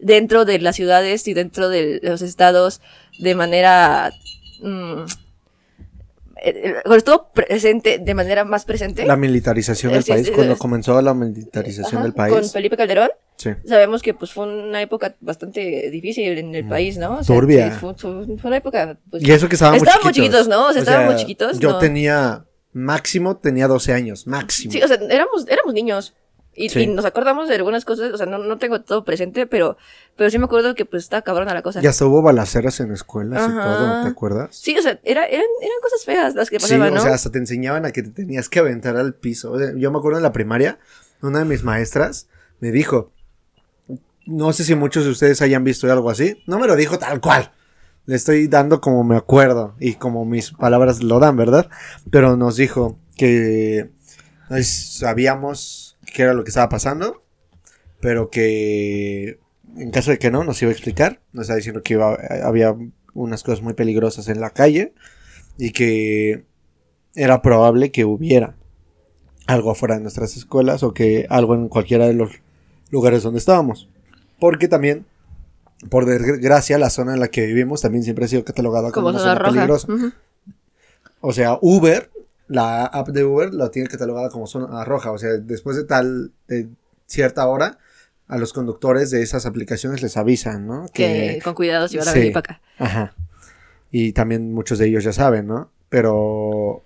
dentro 0.00 0.44
de 0.44 0.60
las 0.60 0.76
ciudades 0.76 1.26
y 1.26 1.34
dentro 1.34 1.68
de 1.68 1.98
los 2.00 2.22
estados 2.22 2.80
de 3.18 3.34
manera... 3.34 4.12
mm, 4.62 5.00
eh, 6.44 6.50
eh, 6.64 6.74
cuando 6.84 6.96
estuvo 6.98 7.28
presente, 7.32 7.98
de 7.98 8.14
manera 8.14 8.44
más 8.44 8.64
presente. 8.64 9.04
La 9.04 9.16
militarización 9.16 9.92
del 9.92 10.04
Sí, 10.04 10.12
país, 10.12 10.26
sí, 10.28 10.32
cuando 10.32 10.56
comenzó 10.56 11.02
la 11.02 11.12
militarización 11.12 11.96
Ajá, 11.98 12.02
del 12.04 12.12
Con 12.14 12.28
país. 12.28 12.52
Felipe 12.52 12.76
Calderón. 12.76 13.10
Sí. 13.36 13.50
Sabemos 13.66 14.00
que 14.00 14.14
pues 14.14 14.30
fue 14.32 14.46
una 14.46 14.80
época 14.80 15.16
bastante 15.20 15.90
difícil 15.90 16.38
en 16.38 16.54
el 16.54 16.68
país, 16.68 16.98
¿no? 16.98 17.18
O 17.18 17.24
sea, 17.24 17.34
Turbia. 17.34 17.70
fue, 17.72 17.94
fue- 17.96 18.26
una 18.44 18.56
época... 18.58 18.96
Pues, 19.10 19.24
Y 19.24 19.32
eso 19.32 19.48
que 19.48 19.54
estábamos, 19.56 19.82
Estábamos 19.82 20.12
chiquitos, 20.12 20.46
¿no? 20.46 20.68
O 20.68 20.72
sea, 20.72 20.82
estábamos 20.82 21.16
chiquitos, 21.16 21.58
Yo 21.58 21.70
no. 21.70 21.78
tenía, 21.78 22.44
máximo, 22.72 23.36
tenía 23.36 23.68
12 23.68 23.92
años, 23.92 24.26
máximo. 24.26 24.72
Sí, 24.72 24.82
o 24.82 24.88
sea, 24.88 24.96
éramos, 25.10 25.46
éramos 25.48 25.74
niños. 25.74 26.14
Y, 26.54 26.68
Sí. 26.68 26.80
y 26.80 26.86
nos 26.86 27.06
acordamos 27.06 27.48
de 27.48 27.54
algunas 27.54 27.86
cosas, 27.86 28.12
o 28.12 28.16
sea, 28.18 28.26
no, 28.26 28.36
no 28.36 28.58
tengo 28.58 28.82
todo 28.82 29.04
presente, 29.06 29.46
pero, 29.46 29.78
pero 30.16 30.28
sí 30.30 30.38
me 30.38 30.44
acuerdo 30.44 30.74
que 30.74 30.84
pues 30.84 31.04
estaba 31.04 31.22
cabrona 31.22 31.54
la 31.54 31.62
cosa. 31.62 31.80
Ya 31.80 31.88
hasta 31.88 32.04
hubo 32.04 32.20
balaceras 32.20 32.78
en 32.80 32.92
escuelas 32.92 33.42
y 33.48 33.52
todo, 33.54 33.86
¿no 33.86 34.02
te 34.02 34.10
acuerdas? 34.10 34.54
Sí, 34.54 34.76
o 34.76 34.82
sea, 34.82 35.00
era, 35.02 35.24
eran, 35.24 35.46
eran 35.62 35.78
cosas 35.82 36.04
feas 36.04 36.34
las 36.34 36.50
que 36.50 36.60
Sí, 36.60 36.64
pasaban, 36.64 36.92
o 36.92 36.96
¿no? 36.96 37.00
sea, 37.00 37.14
hasta 37.14 37.30
te 37.30 37.38
enseñaban 37.38 37.86
a 37.86 37.90
que 37.92 38.02
te 38.02 38.10
tenías 38.10 38.50
que 38.50 38.58
aventar 38.58 38.98
al 38.98 39.14
piso. 39.14 39.50
O 39.52 39.58
sea, 39.58 39.72
yo 39.74 39.90
me 39.90 39.96
acuerdo 39.96 40.18
en 40.18 40.24
la 40.24 40.32
primaria, 40.32 40.78
una 41.22 41.38
de 41.38 41.46
mis 41.46 41.62
maestras 41.64 42.28
me 42.60 42.70
dijo, 42.70 43.12
no 44.26 44.52
sé 44.52 44.64
si 44.64 44.74
muchos 44.74 45.04
de 45.04 45.10
ustedes 45.10 45.40
hayan 45.40 45.64
visto 45.64 45.90
algo 45.90 46.10
así, 46.10 46.42
no 46.46 46.58
me 46.58 46.66
lo 46.66 46.76
dijo 46.76 46.98
tal 46.98 47.20
cual. 47.22 47.50
Le 48.06 48.16
estoy 48.16 48.48
dando 48.48 48.80
como 48.80 49.04
me 49.04 49.16
acuerdo 49.16 49.74
y 49.78 49.94
como 49.94 50.24
mis 50.24 50.52
palabras 50.52 51.02
lo 51.02 51.20
dan, 51.20 51.36
¿verdad? 51.36 51.70
Pero 52.10 52.36
nos 52.36 52.56
dijo 52.56 52.98
que 53.16 53.90
pues, 54.48 54.98
sabíamos 54.98 55.98
qué 56.12 56.22
era 56.22 56.34
lo 56.34 56.44
que 56.44 56.50
estaba 56.50 56.68
pasando, 56.68 57.22
pero 58.00 58.28
que 58.28 59.38
en 59.76 59.90
caso 59.90 60.10
de 60.10 60.18
que 60.18 60.30
no, 60.30 60.44
nos 60.44 60.60
iba 60.62 60.70
a 60.70 60.72
explicar. 60.72 61.20
Nos 61.32 61.42
estaba 61.42 61.56
diciendo 61.56 61.82
que 61.82 62.00
había 62.44 62.76
unas 63.14 63.42
cosas 63.42 63.62
muy 63.62 63.74
peligrosas 63.74 64.28
en 64.28 64.40
la 64.40 64.50
calle 64.50 64.94
y 65.58 65.70
que 65.70 66.44
era 67.14 67.42
probable 67.42 67.90
que 67.90 68.04
hubiera 68.04 68.56
algo 69.46 69.70
afuera 69.70 69.96
de 69.96 70.02
nuestras 70.02 70.36
escuelas 70.36 70.82
o 70.82 70.94
que 70.94 71.26
algo 71.28 71.54
en 71.54 71.68
cualquiera 71.68 72.06
de 72.06 72.14
los 72.14 72.30
lugares 72.90 73.22
donde 73.22 73.38
estábamos. 73.38 73.88
Porque 74.38 74.68
también, 74.68 75.06
por 75.90 76.06
desgracia, 76.06 76.78
la 76.78 76.90
zona 76.90 77.14
en 77.14 77.20
la 77.20 77.28
que 77.28 77.46
vivimos 77.46 77.80
también 77.80 78.04
siempre 78.04 78.24
ha 78.24 78.28
sido 78.28 78.44
catalogada 78.44 78.90
como, 78.92 79.06
Como 79.06 79.08
una 79.10 79.18
zona 79.18 79.34
roja. 79.34 79.52
peligrosa. 79.52 79.88
O 81.20 81.32
sea, 81.32 81.58
Uber, 81.60 82.10
la 82.48 82.84
app 82.84 83.08
de 83.08 83.24
Uber, 83.24 83.52
la 83.54 83.70
tiene 83.70 83.88
catalogada 83.88 84.28
como 84.30 84.46
zona 84.46 84.84
roja. 84.84 85.10
O 85.12 85.18
sea, 85.18 85.30
después 85.38 85.76
de 85.76 85.84
tal, 85.84 86.32
de 86.48 86.68
cierta 87.06 87.46
hora, 87.46 87.78
a 88.28 88.38
los 88.38 88.52
conductores 88.52 89.10
de 89.10 89.22
esas 89.22 89.46
aplicaciones 89.46 90.02
les 90.02 90.16
avisan, 90.16 90.66
¿no? 90.66 90.86
Que 90.92 91.40
con 91.44 91.54
cuidado 91.54 91.88
si 91.88 91.98
van 91.98 92.08
a 92.08 92.12
sí. 92.12 92.18
venir 92.18 92.32
para 92.32 92.54
acá. 92.54 92.60
Ajá. 92.78 93.14
Y 93.90 94.12
también 94.12 94.52
muchos 94.54 94.78
de 94.78 94.86
ellos 94.86 95.04
ya 95.04 95.12
saben, 95.12 95.46
¿no? 95.46 95.70
Pero 95.88 96.82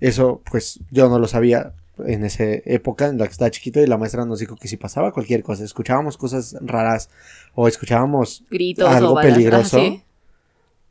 eso, 0.00 0.42
pues 0.50 0.80
yo 0.90 1.08
no 1.08 1.18
lo 1.18 1.26
sabía 1.28 1.72
en 2.06 2.24
esa 2.24 2.44
época 2.44 3.06
en 3.08 3.18
la 3.18 3.26
que 3.26 3.32
estaba 3.32 3.50
chiquito 3.50 3.80
y 3.80 3.86
la 3.86 3.98
maestra 3.98 4.24
nos 4.24 4.38
dijo 4.38 4.56
que 4.56 4.68
si 4.68 4.76
pasaba 4.76 5.12
cualquier 5.12 5.42
cosa, 5.42 5.64
escuchábamos 5.64 6.16
cosas 6.16 6.56
raras 6.60 7.10
o 7.54 7.68
escuchábamos 7.68 8.44
Gritos 8.50 8.88
algo 8.88 9.12
o 9.12 9.20
peligroso, 9.20 9.78
sí. 9.78 10.02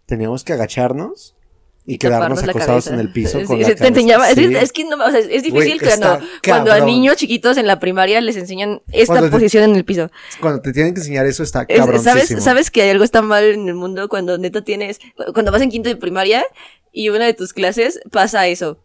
teníamos 0.06 0.44
que 0.44 0.54
agacharnos 0.54 1.36
y, 1.86 1.96
Y 1.96 1.98
quedarnos 1.98 2.44
acostados 2.44 2.86
cabeza. 2.86 2.94
en 2.94 3.00
el 3.00 3.12
piso 3.12 3.40
Sí, 3.40 3.46
con 3.46 3.56
sí, 3.58 3.64
la 3.64 3.70
te 3.70 3.76
cabeza. 3.76 3.88
enseñaba, 3.88 4.30
es, 4.30 4.36
Sí. 4.36 4.56
es 4.56 4.72
que 4.72 4.84
no, 4.84 5.04
o 5.04 5.10
sea, 5.10 5.20
es 5.20 5.42
difícil 5.42 5.80
Güey, 5.80 6.00
cuando, 6.46 6.72
a 6.72 6.80
niños 6.82 7.16
chiquitos 7.16 7.58
en 7.58 7.66
la 7.66 7.80
primaria 7.80 8.22
les 8.22 8.36
enseñan 8.36 8.84
esta 8.92 9.22
te- 9.22 9.30
posición 9.30 9.64
en 9.64 9.76
el 9.76 9.86
piso. 9.86 10.12
Cuando 10.40 10.62
te 10.62 10.72
tienen 10.72 10.94
que 10.94 11.00
enseñar 11.00 11.26
eso 11.26 11.42
está 11.42 11.66
Es- 11.68 11.80
cabrón. 11.80 12.04
¿sabes, 12.04 12.28
¿Sabes 12.44 12.70
que 12.70 12.88
algo 12.92 13.04
está 13.04 13.24
mal 13.24 13.44
en 13.44 13.68
el 13.68 13.74
mundo 13.74 14.08
cuando 14.10 14.38
neta 14.38 14.64
tienes, 14.64 15.00
cuando 15.34 15.52
vas 15.52 15.64
en 15.64 15.72
quinto 15.72 15.90
de 15.90 15.96
primaria 15.96 16.44
y 16.92 17.10
una 17.10 17.26
de 17.26 17.34
tus 17.34 17.54
clases 17.54 18.00
pasa 18.12 18.46
eso? 18.48 18.78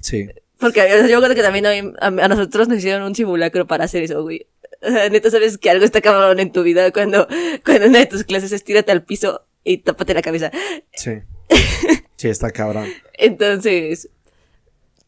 Sí. 0.00 0.28
Porque 0.58 0.80
o 0.82 0.84
sea, 0.84 1.02
yo 1.02 1.08
me 1.08 1.14
acuerdo 1.16 1.34
que 1.34 1.42
también 1.42 1.66
a, 2.00 2.10
nosotros 2.28 2.68
nos 2.68 2.78
hicieron 2.78 3.02
un 3.02 3.14
simulacro 3.14 3.66
para 3.66 3.84
hacer 3.84 4.02
eso, 4.04 4.22
güey. 4.22 4.46
O 4.82 4.88
sea, 4.90 5.08
neta, 5.08 5.30
sabes 5.30 5.58
que 5.58 5.70
algo 5.70 5.84
está 5.84 6.00
cabrón 6.00 6.38
en 6.40 6.52
tu 6.52 6.62
vida 6.62 6.90
cuando, 6.92 7.26
cuando 7.64 7.84
en 7.84 7.90
una 7.90 7.98
de 8.00 8.06
tus 8.06 8.24
clases 8.24 8.52
es 8.52 8.64
tírate 8.64 8.92
al 8.92 9.02
piso 9.02 9.46
y 9.64 9.78
tápate 9.78 10.14
la 10.14 10.22
cabeza. 10.22 10.50
Sí. 10.92 11.10
Sí, 12.16 12.28
está 12.28 12.50
cabrón. 12.52 12.86
Entonces, 13.14 14.08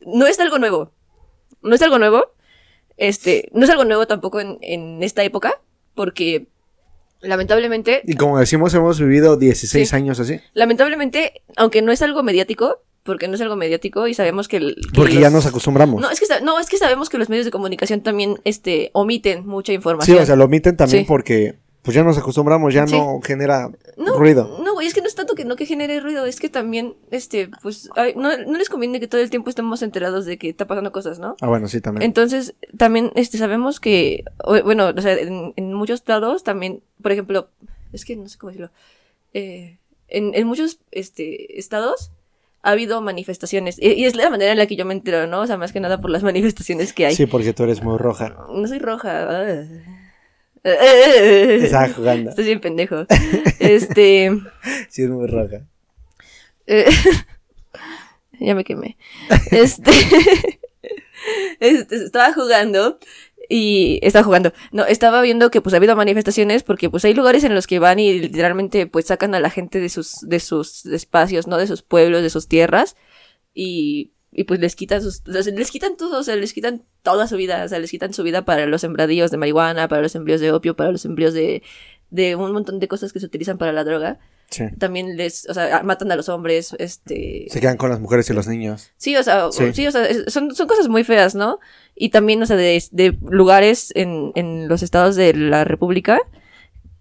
no 0.00 0.26
es 0.26 0.38
algo 0.40 0.58
nuevo. 0.58 0.92
No 1.62 1.74
es 1.74 1.80
algo 1.80 1.98
nuevo. 1.98 2.32
Este, 2.98 3.48
no 3.52 3.64
es 3.64 3.70
algo 3.70 3.84
nuevo 3.84 4.06
tampoco 4.06 4.40
en, 4.40 4.58
en 4.60 5.02
esta 5.02 5.22
época, 5.22 5.60
porque 5.94 6.48
lamentablemente, 7.20 8.02
Y 8.04 8.14
como 8.16 8.38
decimos, 8.38 8.74
hemos 8.74 9.00
vivido 9.00 9.36
16 9.36 9.88
Sí. 9.88 9.96
años 9.96 10.20
así. 10.20 10.40
lamentablemente, 10.52 11.42
aunque 11.56 11.80
no 11.80 11.92
es 11.92 12.02
algo 12.02 12.22
mediático, 12.22 12.82
porque 13.06 13.28
no 13.28 13.34
es 13.36 13.40
algo 13.40 13.56
mediático 13.56 14.06
y 14.06 14.12
sabemos 14.14 14.48
que, 14.48 14.58
el- 14.58 14.74
que 14.74 14.92
Porque 14.94 15.14
los- 15.14 15.22
ya 15.22 15.30
nos 15.30 15.46
acostumbramos. 15.46 16.00
No, 16.02 16.10
es 16.10 16.20
que 16.20 16.26
no, 16.42 16.58
es 16.58 16.68
que 16.68 16.76
sabemos 16.76 17.08
que 17.08 17.16
los 17.18 17.28
medios 17.30 17.46
de 17.46 17.50
comunicación 17.52 18.02
también 18.02 18.38
este 18.44 18.90
omiten 18.92 19.46
mucha 19.46 19.70
sí, 19.72 19.76
información. 19.76 20.18
o 20.22 20.26
sea, 20.26 20.36
lo 20.36 20.44
omiten 20.44 20.76
también 20.76 21.04
Sí. 21.04 21.08
porque 21.08 21.54
pues 21.82 21.94
ya 21.94 22.02
nos 22.02 22.18
acostumbramos, 22.18 22.74
ya 22.74 22.84
Sí. 22.88 22.96
no 22.96 23.20
genera 23.24 23.70
No, 23.96 24.18
ruido. 24.18 24.58
No, 24.64 24.72
güey, 24.74 24.88
es 24.88 24.92
que 24.94 25.00
no 25.02 25.06
es 25.06 25.14
tanto 25.14 25.36
que 25.36 25.44
no 25.44 25.54
que 25.54 25.66
genere 25.66 26.00
ruido, 26.00 26.26
es 26.26 26.40
que 26.40 26.48
también, 26.48 26.96
este, 27.12 27.48
pues, 27.62 27.88
ay, 27.94 28.12
no, 28.16 28.36
no 28.38 28.58
les 28.58 28.68
conviene 28.68 28.98
que 28.98 29.06
todo 29.06 29.20
el 29.20 29.30
tiempo 29.30 29.50
estemos 29.50 29.82
enterados 29.82 30.24
de 30.24 30.36
que 30.36 30.48
está 30.48 30.66
pasando 30.66 30.90
cosas, 30.90 31.20
¿no? 31.20 31.36
Ah, 31.40 31.46
bueno, 31.46 31.68
sí, 31.68 31.80
también. 31.80 32.02
Entonces, 32.02 32.56
también, 32.76 33.12
este, 33.14 33.38
sabemos 33.38 33.78
que, 33.78 34.24
bueno, 34.64 34.88
o 34.96 35.00
sea, 35.00 35.12
en, 35.12 35.52
en 35.54 35.72
muchos 35.74 36.02
lados 36.08 36.42
también, 36.42 36.82
por 37.00 37.12
ejemplo, 37.12 37.50
es 37.92 38.04
que 38.04 38.16
no 38.16 38.28
sé 38.28 38.36
cómo 38.36 38.50
decirlo, 38.50 38.72
eh, 39.32 39.78
en, 40.08 40.34
en 40.34 40.44
muchos, 40.48 40.80
este, 40.90 41.56
estados 41.56 42.10
ha 42.66 42.72
habido 42.72 43.00
manifestaciones, 43.00 43.78
y, 43.80 44.04
es 44.04 44.16
la 44.16 44.28
manera 44.28 44.50
en 44.50 44.58
la 44.58 44.66
que 44.66 44.74
yo 44.74 44.84
me 44.84 44.92
entero, 44.92 45.28
¿no? 45.28 45.42
O 45.42 45.46
sea, 45.46 45.56
más 45.56 45.72
que 45.72 45.78
nada 45.78 46.00
por 46.00 46.10
las 46.10 46.22
manifestaciones 46.24 46.92
que 46.92 47.06
hay. 47.06 47.14
Sí, 47.14 47.26
porque 47.26 47.52
tú 47.52 47.62
eres 47.62 47.80
muy 47.82 47.96
roja. 47.96 48.36
No 48.52 48.66
soy 48.66 48.80
roja. 48.80 49.64
Estaba 50.64 51.88
jugando. 51.90 52.30
Estoy 52.30 52.46
bien 52.46 52.60
pendejo. 52.60 53.06
Este. 53.60 54.32
Sí, 54.88 55.02
es 55.02 55.10
muy 55.10 55.28
roja. 55.28 55.62
eh, 56.66 56.86
ya 58.40 58.56
me 58.56 58.64
quemé. 58.64 58.96
Este. 59.52 59.92
este, 61.60 61.96
estaba 61.96 62.32
jugando. 62.32 62.98
Y 63.48 63.98
estaba 64.02 64.24
jugando. 64.24 64.52
No, 64.72 64.84
estaba 64.84 65.22
viendo 65.22 65.50
que 65.50 65.60
pues 65.60 65.74
ha 65.74 65.76
habido 65.76 65.96
manifestaciones 65.96 66.62
porque 66.62 66.90
pues 66.90 67.04
hay 67.04 67.14
lugares 67.14 67.44
en 67.44 67.54
los 67.54 67.66
que 67.66 67.78
van 67.78 67.98
y 67.98 68.18
literalmente 68.18 68.86
pues 68.86 69.06
sacan 69.06 69.34
a 69.34 69.40
la 69.40 69.50
gente 69.50 69.80
de 69.80 69.88
sus, 69.88 70.20
de 70.22 70.40
sus 70.40 70.86
espacios, 70.86 71.46
¿no? 71.46 71.56
De 71.56 71.66
sus 71.66 71.82
pueblos, 71.82 72.22
de 72.22 72.30
sus 72.30 72.48
tierras. 72.48 72.96
Y, 73.54 74.12
y 74.32 74.44
pues 74.44 74.60
les 74.60 74.76
quitan 74.76 75.02
sus, 75.02 75.22
les 75.26 75.70
quitan 75.70 75.96
todo, 75.96 76.20
o 76.20 76.22
sea, 76.22 76.36
les 76.36 76.52
quitan 76.52 76.84
toda 77.02 77.26
su 77.26 77.36
vida, 77.36 77.64
o 77.64 77.68
sea, 77.68 77.78
les 77.78 77.90
quitan 77.90 78.12
su 78.12 78.22
vida 78.22 78.44
para 78.44 78.66
los 78.66 78.82
sembradíos 78.82 79.30
de 79.30 79.38
marihuana, 79.38 79.88
para 79.88 80.02
los 80.02 80.14
embrios 80.14 80.40
de 80.40 80.52
opio, 80.52 80.76
para 80.76 80.92
los 80.92 81.04
embrios 81.06 81.32
de, 81.32 81.62
de 82.10 82.36
un 82.36 82.52
montón 82.52 82.78
de 82.78 82.88
cosas 82.88 83.12
que 83.12 83.20
se 83.20 83.26
utilizan 83.26 83.58
para 83.58 83.72
la 83.72 83.84
droga. 83.84 84.18
Sí. 84.50 84.64
También 84.78 85.16
les, 85.16 85.48
o 85.48 85.54
sea, 85.54 85.82
matan 85.82 86.10
a 86.12 86.16
los 86.16 86.28
hombres, 86.28 86.74
este... 86.78 87.46
Se 87.50 87.60
quedan 87.60 87.76
con 87.76 87.90
las 87.90 88.00
mujeres 88.00 88.30
y 88.30 88.32
los 88.32 88.46
niños. 88.46 88.90
Sí, 88.96 89.16
o 89.16 89.22
sea, 89.22 89.50
Sí. 89.50 89.72
sí, 89.74 89.86
o 89.86 89.90
sea, 89.90 90.06
son, 90.28 90.54
son 90.54 90.68
cosas 90.68 90.88
muy 90.88 91.02
feas, 91.04 91.34
¿no? 91.34 91.58
Y 91.94 92.10
también, 92.10 92.42
o 92.42 92.46
sea, 92.46 92.56
de, 92.56 92.82
de 92.92 93.16
lugares 93.28 93.92
en, 93.96 94.32
en 94.36 94.68
los 94.68 94.82
estados 94.82 95.16
de 95.16 95.34
la 95.34 95.64
República 95.64 96.20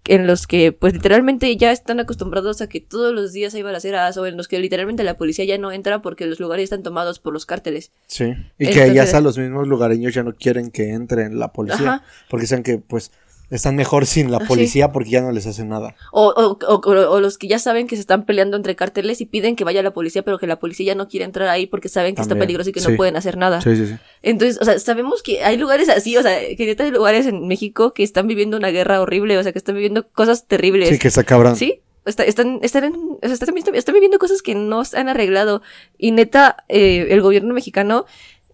en 0.08 0.28
los 0.28 0.46
que, 0.46 0.70
pues, 0.70 0.92
literalmente 0.94 1.56
ya 1.56 1.72
están 1.72 1.98
acostumbrados 1.98 2.60
a 2.60 2.68
que 2.68 2.80
todos 2.80 3.12
los 3.12 3.32
días 3.32 3.54
hay 3.54 3.62
balaceras 3.62 4.16
o 4.16 4.26
en 4.26 4.36
los 4.36 4.46
que 4.46 4.60
literalmente 4.60 5.02
la 5.02 5.16
policía 5.16 5.44
ya 5.44 5.58
no 5.58 5.72
entra 5.72 6.00
porque 6.00 6.26
los 6.26 6.38
lugares 6.38 6.64
están 6.64 6.84
tomados 6.84 7.18
por 7.18 7.32
los 7.32 7.44
cárteles. 7.44 7.90
Sí. 8.06 8.34
Y 8.56 8.66
que 8.66 8.72
ya 8.74 8.82
Entonces- 8.84 9.00
hasta 9.02 9.20
los 9.20 9.36
mismos 9.36 9.66
lugareños 9.66 10.14
ya 10.14 10.22
no 10.22 10.32
quieren 10.36 10.70
que 10.70 10.90
entren 10.90 11.40
la 11.40 11.52
policía. 11.52 11.94
Ajá. 11.94 12.04
Porque 12.30 12.46
saben 12.46 12.62
que, 12.62 12.78
pues, 12.78 13.10
están 13.50 13.76
mejor 13.76 14.06
sin 14.06 14.30
la 14.32 14.38
Sí. 14.40 14.44
policía 14.46 14.90
porque 14.92 15.10
ya 15.10 15.20
no 15.20 15.30
les 15.32 15.46
hacen 15.46 15.68
nada. 15.68 15.94
O, 16.12 16.28
o, 16.36 16.58
o, 16.66 16.74
o- 16.80 17.10
o 17.12 17.20
los 17.20 17.38
que 17.38 17.46
ya 17.46 17.58
saben 17.58 17.86
que 17.86 17.94
se 17.96 18.00
están 18.00 18.24
peleando 18.24 18.56
entre 18.56 18.74
cárteles 18.74 19.20
y 19.20 19.26
piden 19.26 19.54
que 19.54 19.62
vaya 19.64 19.82
la 19.82 19.92
policía, 19.92 20.22
pero 20.22 20.38
que 20.38 20.46
la 20.46 20.58
policía 20.58 20.86
ya 20.86 20.94
no 20.94 21.06
quiere 21.08 21.24
entrar 21.24 21.48
ahí 21.48 21.66
porque 21.66 21.88
saben 21.88 22.14
que 22.16 22.22
está 22.22 22.34
peligroso 22.36 22.70
y 22.70 22.72
que 22.72 22.80
sí. 22.80 22.90
no 22.90 22.96
pueden 22.96 23.16
hacer 23.16 23.36
nada. 23.36 23.60
Sí, 23.60 23.76
sí, 23.76 23.86
sí. 23.86 23.94
Entonces, 24.22 24.58
o 24.60 24.64
sea, 24.64 24.78
sabemos 24.80 25.22
que 25.22 25.44
hay 25.44 25.56
lugares 25.56 25.88
así, 25.88 26.16
o 26.16 26.22
sea, 26.22 26.38
que 26.56 26.66
neta 26.66 26.84
hay 26.84 26.90
lugares 26.90 27.26
en 27.26 27.46
México 27.46 27.92
que 27.94 28.02
están 28.02 28.26
viviendo 28.26 28.56
una 28.56 28.70
guerra 28.70 29.00
horrible, 29.00 29.38
o 29.38 29.42
sea, 29.42 29.52
que 29.52 29.58
están 29.58 29.74
viviendo 29.76 30.06
cosas 30.08 30.46
terribles. 30.46 30.88
Sí, 30.88 30.98
que 30.98 31.08
está 31.08 31.22
cabrón. 31.22 31.54
¿Sí? 31.56 31.80
Está- 32.04 32.24
están, 32.24 32.58
están, 32.62 32.84
en- 32.84 32.94
o 32.94 33.18
sea, 33.22 33.32
están, 33.32 33.52
están- 33.74 33.94
viviendo 33.94 34.18
cosas 34.18 34.42
que 34.42 34.54
no 34.54 34.84
se 34.84 34.96
han 34.98 35.08
arreglado. 35.08 35.62
Y 35.98 36.12
neta, 36.12 36.64
eh, 36.68 37.06
el 37.10 37.20
gobierno 37.20 37.52
mexicano 37.54 38.06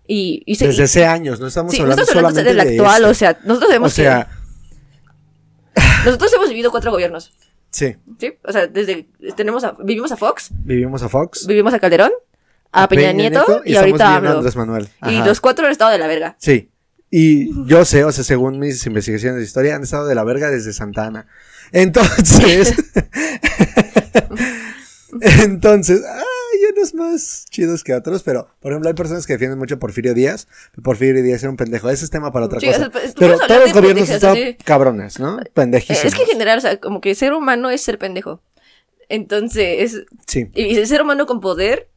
y... 0.07 0.43
y 0.47 0.55
se- 0.57 0.66
Desde 0.68 0.82
y- 0.82 0.84
hace 0.84 1.07
años, 1.07 1.38
no 1.40 1.47
estamos 1.47 1.72
sí, 1.72 1.80
hablando 1.80 2.03
estamos 2.03 2.16
hablando 2.16 2.40
solamente 2.40 2.62
del 2.64 2.78
de 2.78 2.84
este. 2.95 3.07
o 3.07 3.14
sea, 3.14 3.38
nosotros 3.45 3.70
O 3.82 3.88
sea, 3.90 4.24
que... 4.30 4.41
Nosotros 6.05 6.32
hemos 6.34 6.48
vivido 6.48 6.70
cuatro 6.70 6.90
gobiernos, 6.90 7.32
sí, 7.70 7.96
¿sí? 8.18 8.34
O 8.44 8.53
sea, 8.53 8.66
desde... 8.66 9.09
Tenemos 9.36 9.64
a, 9.64 9.72
vivimos 9.78 10.12
a 10.12 10.16
Fox, 10.16 10.50
vivimos 10.53 11.03
a 11.03 11.09
Fox, 11.09 11.46
vivimos 11.46 11.72
a 11.74 11.78
Calderón, 11.78 12.12
a, 12.72 12.88
Peña, 12.88 13.12
Nieto, 13.12 13.62
y, 13.64 13.76
ahorita 13.76 14.14
a. 14.14 14.16
Andrés 14.16 14.57
Manuel. 14.57 14.88
Y 15.09 15.18
los 15.18 15.40
cuatro 15.40 15.66
han 15.66 15.72
estado 15.72 15.90
de 15.90 15.98
la 15.98 16.07
verga. 16.07 16.36
Sí. 16.38 16.70
Y 17.11 17.66
yo 17.66 17.84
sé, 17.84 18.05
o 18.05 18.12
sea, 18.12 18.24
según 18.24 18.59
mis 18.59 18.86
investigaciones 18.86 19.38
de 19.38 19.44
historia, 19.44 19.76
han 19.76 19.82
estado 19.82 20.07
de 20.07 20.14
la 20.14 20.24
verga 20.24 20.48
desde 20.50 20.72
Santana. 20.72 21.26
Entonces. 21.70 22.74
Entonces, 25.20 26.03
hay 26.05 26.24
unos 26.83 26.95
más 26.95 27.47
chidos 27.51 27.85
que 27.85 27.95
otros, 27.95 28.22
pero 28.22 28.49
por 28.61 28.72
ejemplo, 28.72 28.89
hay 28.89 28.95
personas 28.95 29.26
que 29.26 29.35
defienden 29.35 29.59
mucho 29.59 29.76
a 29.76 29.78
Porfirio 29.78 30.14
Díaz. 30.14 30.49
Porfirio 30.83 31.22
Díaz 31.22 31.43
era 31.43 31.51
un 31.51 31.57
pendejo. 31.57 31.89
Ese 31.91 32.05
es 32.05 32.11
tema 32.11 32.33
para 32.33 32.47
otra 32.47 32.61
Sí, 32.61 32.66
cosa. 32.66 32.78
o 32.78 32.80
sea, 32.83 32.91
pues, 32.91 33.14
pero 33.18 33.39
todos 33.39 33.61
los 33.61 33.72
gobiernos 33.72 34.11
así. 34.11 34.57
cabrones, 34.64 35.18
¿no? 35.20 35.41
Eh, 35.41 35.51
Pendejísimos. 35.55 36.05
Es 36.05 36.14
que 36.14 36.22
en 36.22 36.28
general, 36.28 36.59
o 36.59 36.61
sea, 36.61 36.78
como 36.80 37.01
que 37.01 37.14
ser 37.14 37.33
humano 37.33 37.70
es 37.70 37.80
ser 37.83 37.99
pendejo. 37.99 38.43
Entonces, 39.09 40.05
Sí, 40.26 40.49
y 40.55 40.76
el 40.76 40.87
ser 40.87 41.03
humano 41.03 41.26
con 41.26 41.41
poder 41.41 41.89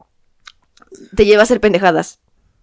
te 1.16 1.26
lleva 1.26 1.44
a 1.44 1.46
ser 1.46 1.60
pendejadas. 1.60 2.20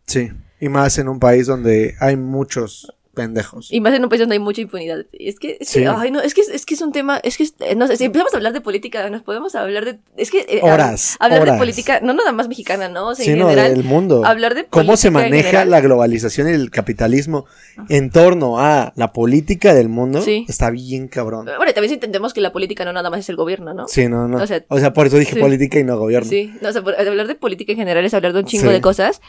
sí. 0.06 0.30
Y 0.60 0.68
más 0.68 0.96
en 0.98 1.08
un 1.08 1.18
país 1.18 1.48
donde 1.48 1.96
hay 1.98 2.16
muchos 2.16 2.94
pendejos. 3.14 3.70
Y 3.72 3.80
más 3.80 3.92
en 3.94 4.02
un 4.02 4.08
país 4.08 4.20
donde 4.20 4.34
hay 4.34 4.38
mucha 4.38 4.60
impunidad. 4.62 5.04
Es 5.12 5.38
que, 5.38 5.58
es 5.60 5.70
que, 5.72 5.80
Sí. 5.80 5.84
ay, 5.86 6.10
no, 6.10 6.20
es 6.20 6.32
que, 6.34 6.40
es 6.40 6.64
que 6.64 6.74
es 6.74 6.80
un 6.80 6.92
tema, 6.92 7.18
es 7.22 7.36
que, 7.36 7.44
eh, 7.60 7.74
no 7.74 7.86
sé, 7.86 7.96
si 7.96 8.04
empezamos 8.04 8.32
a 8.32 8.36
hablar 8.38 8.52
de 8.52 8.60
política, 8.60 9.08
nos 9.10 9.22
podemos 9.22 9.54
hablar 9.54 9.84
de, 9.84 9.98
es 10.16 10.30
que, 10.30 10.40
eh, 10.48 10.60
Horas, 10.62 11.16
hab- 11.18 11.24
hablar 11.26 11.42
horas. 11.42 11.54
de 11.54 11.58
política, 11.58 12.00
no 12.02 12.14
nada 12.14 12.32
más 12.32 12.48
mexicana, 12.48 12.88
¿no? 12.88 13.08
O 13.08 13.14
sea, 13.14 13.24
Sí, 13.24 13.32
en 13.32 13.38
no, 13.40 13.48
general, 13.50 13.74
del 13.74 13.84
mundo. 13.84 14.24
hablar 14.24 14.54
de 14.54 14.64
¿Cómo 14.66 14.96
se 14.96 15.10
maneja 15.10 15.64
la 15.64 15.80
globalización 15.80 16.48
y 16.48 16.52
el 16.52 16.70
capitalismo 16.70 17.44
en 17.88 18.10
torno 18.10 18.58
a 18.58 18.92
la 18.96 19.12
política 19.12 19.74
del 19.74 19.88
mundo? 19.88 20.22
Sí. 20.22 20.46
Está 20.48 20.70
bien 20.70 21.08
cabrón. 21.08 21.44
Bueno, 21.44 21.70
y 21.70 21.74
también 21.74 21.90
si 21.90 21.94
entendemos 21.94 22.32
que 22.32 22.40
la 22.40 22.52
política 22.52 22.84
no 22.84 22.92
nada 22.92 23.10
más 23.10 23.20
es 23.20 23.28
el 23.28 23.36
gobierno, 23.36 23.74
¿no? 23.74 23.88
Sí, 23.88 24.08
no, 24.08 24.26
no. 24.28 24.38
O 24.38 24.42
O 24.68 24.78
sea, 24.78 24.92
por 24.94 25.06
eso 25.06 25.18
dije 25.18 25.34
sí. 25.34 25.40
política 25.40 25.78
y 25.78 25.84
no 25.84 25.98
gobierno. 25.98 26.28
Sí, 26.30 26.52
no, 26.62 26.70
o 26.70 26.72
sea, 26.72 26.82
por- 26.82 26.94
hablar 26.98 27.26
de 27.26 27.34
política 27.34 27.72
en 27.72 27.78
general 27.78 28.04
es 28.04 28.14
hablar 28.14 28.32
de 28.32 28.38
un 28.40 28.46
chingo 28.46 28.70
de 28.70 28.80
cosas, 28.80 29.20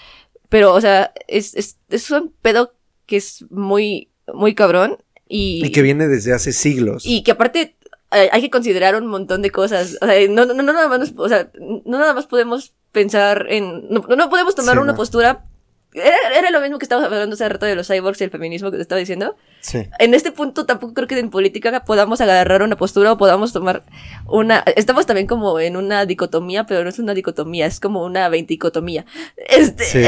pero, 0.50 0.74
o 0.74 0.82
sea, 0.82 1.12
es, 1.28 1.56
es, 1.56 1.78
es 1.90 2.10
un 2.12 2.34
pedo 2.42 2.74
que 3.14 3.18
es 3.18 3.46
muy, 3.52 4.10
muy 4.34 4.56
cabrón 4.56 4.98
y, 5.30 5.64
Y 5.64 5.72
que 5.72 5.84
viene 5.84 6.08
desde 6.08 6.34
hace 6.34 6.52
siglos. 6.52 7.06
y 7.06 7.22
que 7.22 7.30
aparte 7.30 7.76
eh, 8.12 8.30
hay 8.32 8.42
que 8.42 8.50
considerar 8.50 8.96
un 8.96 9.06
montón 9.06 9.44
de 9.44 9.52
cosas, 9.52 10.00
o 10.02 10.06
sea, 10.08 10.28
no, 10.30 10.46
no, 10.48 10.56
no 10.56 10.64
nada 10.74 10.88
más, 10.88 11.14
o 11.16 11.30
sea, 11.30 11.52
no 11.60 12.00
nada 12.00 12.16
más 12.16 12.26
podemos 12.26 12.74
pensar 12.92 13.46
en, 13.50 13.88
no, 13.90 14.04
no 14.18 14.30
podemos 14.32 14.56
tomar 14.56 14.78
Sí, 14.78 14.82
una 14.82 14.96
postura, 14.96 15.46
era, 15.94 16.18
era 16.38 16.52
lo 16.52 16.62
mismo 16.62 16.78
que 16.80 16.86
estábamos 16.86 17.12
hablando 17.12 17.34
hace 17.36 17.48
rato 17.50 17.66
de 17.66 17.76
los 17.76 17.88
cyborgs 17.88 18.20
y 18.22 18.24
el 18.26 18.30
feminismo 18.30 18.72
que 18.72 18.78
te 18.78 18.84
estaba 18.84 19.00
diciendo, 19.00 19.36
Sí. 19.62 19.88
en 20.00 20.14
este 20.14 20.32
punto 20.32 20.66
tampoco 20.66 20.94
creo 20.94 21.08
que 21.08 21.18
en 21.20 21.30
política 21.30 21.86
podamos 21.86 22.20
agarrar 22.22 22.62
una 22.62 22.76
postura 22.76 23.12
o 23.14 23.18
podamos 23.18 23.54
tomar 23.54 23.84
una... 24.28 24.64
Estamos 24.76 25.06
también 25.06 25.28
como 25.28 25.60
en 25.60 25.78
una 25.78 26.06
dicotomía, 26.06 26.66
pero 26.66 26.84
no 26.84 26.90
es 26.90 27.00
una 27.00 27.14
dicotomía, 27.14 27.66
es 27.66 27.80
como 27.80 28.04
una 28.04 28.28
veinticotomía. 28.30 29.06
Este, 29.38 29.84
Sí, 29.86 30.04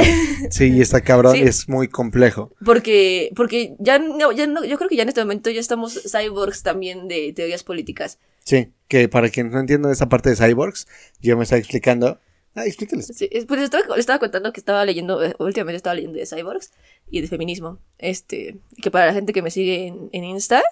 sí, 0.51 0.71
y 0.73 0.81
está 0.81 1.01
cabrón 1.01 1.35
Sí. 1.35 1.41
es 1.41 1.69
muy 1.69 1.87
complejo. 1.87 2.51
Porque, 2.65 3.31
porque 3.35 3.75
ya 3.79 3.99
no, 3.99 4.31
ya 4.31 4.47
no, 4.47 4.63
yo 4.65 4.77
creo 4.77 4.89
que 4.89 4.95
ya 4.95 5.03
en 5.03 5.09
este 5.09 5.21
momento 5.21 5.49
ya 5.49 5.59
estamos 5.59 6.01
cyborgs 6.11 6.63
también 6.63 7.07
de 7.07 7.31
teorías 7.33 7.63
políticas. 7.63 8.19
Sí, 8.43 8.71
que 8.87 9.07
para 9.09 9.29
quien 9.29 9.49
no 9.51 9.59
entienda 9.59 9.91
esa 9.91 10.07
parte 10.09 10.29
de 10.29 10.35
cyborgs, 10.35 10.87
yo 11.21 11.35
me 11.37 11.43
estaba 11.43 11.59
explicando. 11.59 12.19
Ah, 12.55 12.65
explícales. 12.65 13.07
Sí, 13.13 13.29
pues 13.47 13.61
estaba, 13.61 13.83
le 13.95 13.99
estaba 13.99 14.19
contando 14.19 14.53
que 14.53 14.59
estaba 14.61 14.85
leyendo, 14.85 15.21
eh, 15.23 15.35
últimamente 15.39 15.75
estaba 15.77 15.93
leyendo 15.95 16.17
de 16.17 16.25
cyborgs 16.25 16.71
y 17.11 17.21
de 17.21 17.27
feminismo. 17.27 17.79
Este, 17.97 18.57
que 18.81 18.89
para 18.91 19.07
la 19.07 19.13
gente 19.13 19.33
que 19.33 19.41
me 19.41 19.51
sigue 19.51 19.87
en, 19.87 20.09
en 20.13 20.23
Insta, 20.23 20.63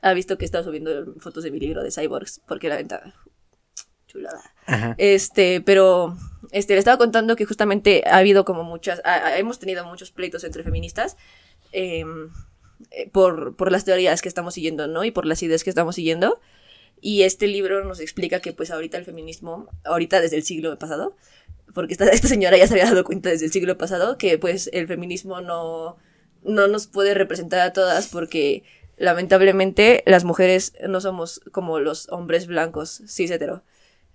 ha 0.00 0.14
visto 0.14 0.38
que 0.38 0.44
he 0.44 0.46
estado 0.46 0.64
subiendo 0.64 1.14
fotos 1.18 1.44
de 1.44 1.50
mi 1.50 1.60
libro 1.60 1.82
de 1.82 1.90
cyborgs, 1.90 2.40
porque 2.48 2.68
la 2.68 2.76
venta 2.76 3.14
chulada. 4.06 4.40
Ajá. 4.66 4.94
Este, 4.98 5.60
pero 5.60 6.16
este, 6.50 6.72
le 6.74 6.78
estaba 6.78 6.98
contando 6.98 7.36
que 7.36 7.44
justamente 7.44 8.02
ha 8.06 8.16
habido 8.18 8.44
como 8.44 8.64
muchas, 8.64 9.00
ha- 9.04 9.26
ha- 9.26 9.38
hemos 9.38 9.58
tenido 9.58 9.84
muchos 9.86 10.12
pleitos 10.12 10.44
entre 10.44 10.62
feministas 10.62 11.16
em, 11.72 12.30
eh, 12.90 13.08
por, 13.10 13.54
por 13.56 13.70
las 13.70 13.84
teorías 13.84 14.22
que 14.22 14.28
estamos 14.28 14.54
siguiendo, 14.54 14.86
¿no? 14.86 15.04
Y 15.04 15.10
por 15.10 15.26
las 15.26 15.42
ideas 15.42 15.62
que 15.64 15.70
estamos 15.70 15.94
siguiendo. 15.94 16.40
Y 17.04 17.24
este 17.24 17.48
libro 17.48 17.84
nos 17.84 17.98
explica 17.98 18.38
que 18.40 18.52
pues 18.52 18.70
ahorita 18.70 18.96
el 18.96 19.04
feminismo, 19.04 19.68
ahorita 19.84 20.20
desde 20.20 20.36
el 20.36 20.44
siglo 20.44 20.78
pasado, 20.78 21.16
porque 21.74 21.94
esta, 21.94 22.08
esta 22.08 22.28
señora 22.28 22.56
ya 22.56 22.68
se 22.68 22.74
había 22.74 22.86
dado 22.86 23.04
cuenta 23.04 23.28
desde 23.28 23.46
el 23.46 23.52
siglo 23.52 23.76
pasado 23.76 24.16
que 24.18 24.38
pues 24.38 24.70
el 24.72 24.86
feminismo 24.86 25.40
no, 25.40 25.96
no 26.44 26.68
nos 26.68 26.86
puede 26.86 27.14
representar 27.14 27.58
a 27.60 27.72
todas 27.72 28.06
porque 28.06 28.62
lamentablemente 28.96 30.04
las 30.06 30.22
mujeres 30.22 30.74
no 30.88 31.00
somos 31.00 31.40
como 31.50 31.80
los 31.80 32.08
hombres 32.10 32.46
blancos, 32.46 33.02
cis 33.08 33.32
hetero, 33.32 33.64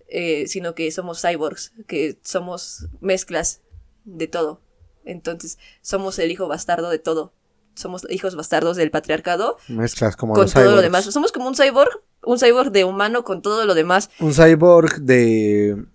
eh, 0.08 0.48
sino 0.48 0.74
que 0.74 0.90
somos 0.92 1.22
cyborgs, 1.22 1.74
que 1.88 2.18
somos 2.24 2.88
mezclas 3.02 3.60
de 4.06 4.28
todo. 4.28 4.62
Entonces, 5.04 5.58
somos 5.82 6.20
el 6.20 6.32
hijo 6.32 6.48
bastardo 6.48 6.90
de 6.90 7.00
todo. 7.00 7.34
Somos 7.78 8.06
hijos 8.10 8.36
bastardos 8.36 8.76
del 8.76 8.92
patriarcado 8.92 9.58
Mezclas 9.68 10.16
como 10.16 10.34
con 10.34 10.44
los 10.44 10.54
todo 10.54 10.76
lo 10.76 10.82
demás. 10.82 11.06
Somos 11.06 11.32
como 11.32 11.48
un 11.48 11.56
cyborg, 11.56 12.02
un 12.24 12.40
cyborg 12.40 12.72
de 12.72 12.84
humano 12.84 13.24
con 13.24 13.42
todo 13.42 13.66
lo 13.66 13.76
demás. 13.76 14.10
Un 14.20 14.34
cyborg 14.34 15.02
de... 15.02 15.86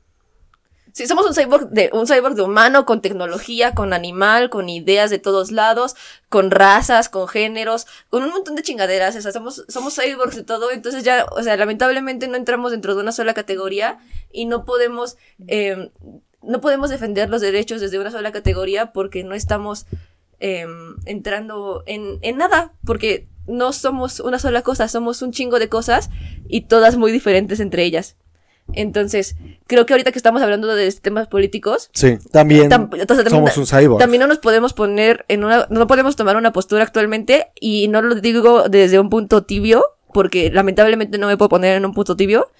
Sí, 0.92 1.06
somos 1.06 1.26
un 1.26 1.34
cyborg 1.34 1.70
de 1.70 1.88
un 1.94 2.06
cyborg 2.06 2.34
de 2.34 2.42
humano 2.42 2.84
con 2.84 3.00
tecnología, 3.00 3.74
con 3.74 3.94
animal, 3.94 4.50
con 4.50 4.68
ideas 4.68 5.08
de 5.08 5.18
todos 5.18 5.50
lados, 5.50 5.96
con 6.28 6.50
razas, 6.50 7.08
con 7.08 7.28
géneros, 7.28 7.86
con 8.10 8.22
un 8.22 8.30
montón 8.30 8.56
de 8.56 8.62
chingaderas, 8.62 9.16
o 9.16 9.22
sea, 9.22 9.32
somos 9.32 9.64
somos 9.68 9.94
cyborgs 9.94 10.36
de 10.36 10.42
todo, 10.44 10.70
entonces 10.70 11.02
ya, 11.02 11.24
o 11.30 11.42
sea, 11.42 11.56
lamentablemente 11.56 12.28
no 12.28 12.36
entramos 12.36 12.72
dentro 12.72 12.94
de 12.94 13.00
una 13.00 13.12
sola 13.12 13.32
categoría 13.32 14.00
y 14.30 14.44
no 14.44 14.66
podemos 14.66 15.16
eh, 15.48 15.90
no 16.42 16.60
podemos 16.60 16.90
defender 16.90 17.30
los 17.30 17.40
derechos 17.40 17.80
desde 17.80 17.98
una 17.98 18.10
sola 18.10 18.32
categoría 18.32 18.92
porque 18.92 19.24
no 19.24 19.34
estamos 19.34 19.86
eh, 20.42 20.66
entrando 21.06 21.82
en, 21.86 22.18
en 22.22 22.36
nada, 22.36 22.72
porque 22.84 23.28
no 23.46 23.72
somos 23.72 24.20
una 24.20 24.38
sola 24.38 24.62
cosa, 24.62 24.88
somos 24.88 25.22
un 25.22 25.32
chingo 25.32 25.58
de 25.58 25.68
cosas 25.68 26.10
y 26.48 26.62
todas 26.62 26.96
muy 26.96 27.10
diferentes 27.12 27.58
entre 27.60 27.84
ellas. 27.84 28.16
Entonces, 28.74 29.36
creo 29.66 29.86
que 29.86 29.92
ahorita 29.92 30.12
que 30.12 30.18
estamos 30.18 30.40
hablando 30.40 30.68
de 30.74 30.90
temas 30.92 31.26
políticos, 31.28 31.90
Sí, 31.92 32.18
también 32.30 32.70
tam- 32.70 32.88
también- 33.06 33.28
somos 33.30 33.56
un 33.56 33.66
cyborg. 33.66 33.98
también 33.98 34.20
no 34.20 34.26
nos 34.28 34.38
podemos 34.38 34.72
poner 34.72 35.24
en 35.28 35.44
una, 35.44 35.66
no 35.68 35.86
podemos 35.86 36.14
tomar 36.16 36.36
una 36.36 36.52
postura 36.52 36.82
actualmente 36.84 37.48
y 37.60 37.88
no 37.88 38.02
lo 38.02 38.14
digo 38.14 38.68
desde 38.68 39.00
un 39.00 39.10
punto 39.10 39.42
tibio, 39.42 39.84
porque 40.14 40.50
lamentablemente 40.50 41.18
no 41.18 41.26
me 41.26 41.36
puedo 41.36 41.48
poner 41.48 41.76
en 41.76 41.84
un 41.84 41.92
punto 41.94 42.16
tibio. 42.16 42.50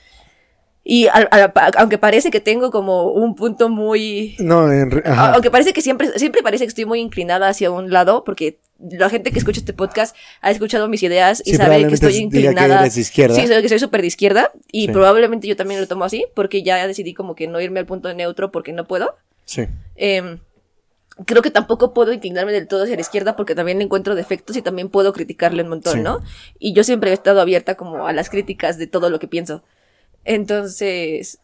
Y 0.85 1.07
aunque 1.78 1.97
parece 1.99 2.30
que 2.33 2.41
tengo 2.41 2.70
como 2.72 3.12
un 3.12 3.37
punto 3.37 3.68
muy 3.68 4.35
No, 4.41 4.70
en 4.72 5.03
aunque 5.07 5.51
parece 5.51 5.72
que 5.72 5.80
siempre, 5.80 6.18
siempre 6.18 6.43
parece 6.43 6.64
que 6.64 6.68
estoy 6.68 6.87
muy 6.87 6.99
inclinada 7.01 7.49
hacia 7.49 7.70
un 7.70 7.91
lado, 7.93 8.24
porque 8.24 8.59
la 8.80 9.09
gente 9.09 9.30
que 9.30 9.39
escucha 9.39 9.61
este 9.61 9.72
podcast 9.74 10.16
ha 10.41 10.51
escuchado 10.51 10.89
mis 10.89 11.05
ideas 11.05 11.41
y 11.45 11.53
Sí, 11.53 11.57
sabe 11.57 11.87
que 11.87 11.95
estoy 11.95 12.12
diga 12.14 12.30
que 12.30 12.39
inclinada. 12.39 12.80
eres 12.80 12.97
de 12.97 13.01
izquierda. 13.01 13.35
Sí, 13.37 13.43
que 13.47 13.68
soy 13.68 13.78
súper 13.78 14.01
de 14.01 14.09
izquierda 14.09 14.51
y 14.72 14.87
Sí. 14.87 14.93
probablemente 14.93 15.47
yo 15.47 15.55
también 15.55 15.80
lo 15.80 15.87
tomo 15.87 16.05
así, 16.05 16.26
porque 16.35 16.64
ya 16.64 16.85
decidí 16.89 17.14
como 17.14 17.37
que 17.37 17.47
no 17.47 17.61
irme 17.61 17.78
al 17.78 17.87
punto 17.87 18.12
neutro 18.12 18.51
porque 18.51 18.72
no 18.72 18.85
puedo. 18.85 19.14
Sí. 19.45 19.66
Em, 19.95 20.41
creo 21.26 21.43
que 21.43 21.51
tampoco 21.53 21.95
puedo 21.95 22.12
inclinarme 22.12 22.51
del 22.51 22.66
todo 22.66 22.83
hacia 22.83 22.97
la 22.97 23.03
izquierda 23.03 23.37
porque 23.37 23.55
también 23.55 23.78
le 23.78 23.85
encuentro 23.85 24.16
defectos 24.16 24.57
y 24.57 24.62
también 24.62 24.89
puedo 24.89 25.12
criticarle 25.12 25.62
un 25.62 25.68
montón, 25.68 25.93
Sí. 25.95 26.01
¿no? 26.01 26.20
Y 26.59 26.72
yo 26.72 26.83
siempre 26.83 27.11
he 27.11 27.14
estado 27.14 27.41
abierta 27.41 27.76
como 27.76 28.09
a 28.09 28.12
las 28.12 28.30
críticas 28.30 28.78
de 28.78 28.89
todo 28.89 29.11
lo 29.11 29.20
que 29.20 29.28
pienso. 29.28 29.62
Entonces, 30.25 31.39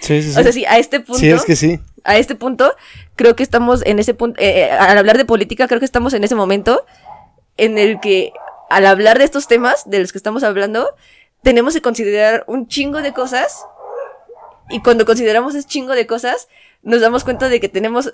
Sí, 0.00 0.22
sí, 0.22 0.22
sí. 0.32 0.38
o 0.38 0.42
sea, 0.42 0.52
sí, 0.52 0.64
a 0.66 0.78
este 0.78 1.00
punto 1.00 1.20
Sí, 1.20 1.30
es 1.30 1.44
que 1.44 1.56
sí. 1.56 1.80
a 2.04 2.18
este 2.18 2.34
punto, 2.34 2.74
creo 3.16 3.36
que 3.36 3.42
estamos 3.42 3.84
en 3.86 3.98
ese 3.98 4.14
punto, 4.14 4.40
eh, 4.40 4.60
eh, 4.64 4.70
al 4.70 4.98
hablar 4.98 5.16
de 5.16 5.24
política, 5.24 5.68
creo 5.68 5.78
que 5.78 5.86
estamos 5.86 6.12
en 6.14 6.24
ese 6.24 6.34
momento 6.34 6.84
en 7.56 7.78
el 7.78 8.00
que 8.00 8.32
al 8.70 8.86
hablar 8.86 9.18
de 9.18 9.24
estos 9.24 9.48
temas 9.48 9.88
de 9.88 10.00
los 10.00 10.12
que 10.12 10.18
estamos 10.18 10.42
hablando, 10.42 10.94
tenemos 11.42 11.74
que 11.74 11.80
considerar 11.80 12.44
un 12.46 12.68
chingo 12.68 13.00
de 13.00 13.12
cosas 13.12 13.64
y 14.68 14.80
cuando 14.82 15.06
consideramos 15.06 15.54
ese 15.54 15.66
chingo 15.66 15.94
de 15.94 16.06
cosas, 16.06 16.48
nos 16.82 17.00
damos 17.00 17.24
cuenta 17.24 17.48
de 17.48 17.60
que 17.60 17.68
tenemos 17.68 18.10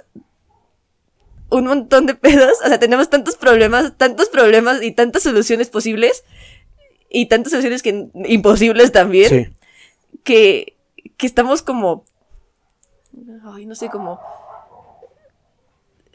un 1.50 1.66
montón 1.66 2.06
de 2.06 2.14
pedos, 2.14 2.58
o 2.64 2.68
sea, 2.68 2.78
tenemos 2.78 3.10
tantos 3.10 3.36
problemas, 3.36 3.96
tantos 3.96 4.28
problemas 4.28 4.82
y 4.82 4.92
tantas 4.92 5.22
soluciones 5.24 5.68
posibles 5.68 6.24
y 7.14 7.26
tantas 7.26 7.52
soluciones 7.52 7.82
que 7.82 8.08
imposibles 8.26 8.90
también 8.92 9.28
Sí. 9.28 9.46
que, 10.24 10.76
que 11.16 11.26
estamos 11.26 11.62
como. 11.62 12.04
Ay, 13.44 13.66
no 13.66 13.74
sé, 13.74 13.88
como. 13.88 14.20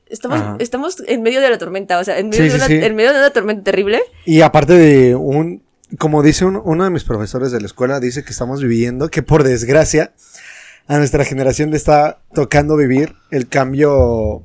Estamos, 0.07 0.39
Ajá. 0.41 0.55
estamos 0.59 1.03
en 1.07 1.21
medio 1.21 1.39
de 1.39 1.49
la 1.51 1.57
tormenta, 1.59 1.99
o 1.99 2.03
sea, 2.03 2.17
en 2.17 2.29
medio, 2.29 2.43
Sí, 2.45 2.49
de 2.49 2.55
una, 2.55 2.65
sí. 2.67 2.73
en 2.73 2.95
medio 2.95 3.13
de 3.13 3.19
una 3.19 3.29
tormenta 3.29 3.63
terrible. 3.63 4.01
Y 4.25 4.41
aparte 4.41 4.73
de 4.73 5.15
un, 5.15 5.61
como 5.99 6.23
dice 6.23 6.45
un- 6.45 6.59
uno 6.63 6.83
de 6.83 6.89
mis 6.89 7.03
profesores 7.03 7.51
de 7.51 7.59
la 7.59 7.67
escuela, 7.67 7.99
dice 7.99 8.23
que 8.23 8.31
estamos 8.31 8.61
viviendo, 8.61 9.09
que 9.09 9.21
por 9.21 9.43
desgracia, 9.43 10.13
a 10.87 10.97
nuestra 10.97 11.23
generación 11.25 11.69
le 11.69 11.77
está 11.77 12.21
tocando 12.33 12.75
vivir 12.75 13.13
el 13.29 13.47
cambio 13.47 14.43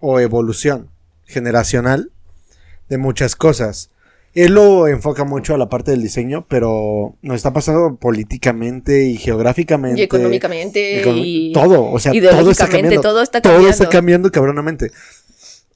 o 0.00 0.20
evolución 0.20 0.90
generacional 1.24 2.10
de 2.90 2.98
muchas 2.98 3.34
cosas. 3.36 3.90
Él 4.36 4.52
lo 4.52 4.86
enfoca 4.86 5.24
mucho 5.24 5.54
a 5.54 5.58
la 5.58 5.68
parte 5.68 5.90
del 5.92 6.02
diseño, 6.02 6.44
pero 6.48 7.16
nos 7.22 7.36
está 7.36 7.52
pasando 7.52 7.96
políticamente 7.96 9.04
y 9.04 9.16
geográficamente. 9.16 10.00
Y 10.00 10.04
económicamente. 10.04 11.02
y 11.16 11.52
todo, 11.52 11.90
o 11.90 11.98
sea, 11.98 12.12
todo 12.12 12.50
está 12.50 12.68
cambiando. 12.68 13.00
todo 13.00 13.22
está 13.22 13.40
Todo 13.40 13.54
cambiando. 13.54 13.70
está 13.72 13.88
cambiando 13.88 14.30
cabronamente. 14.30 14.90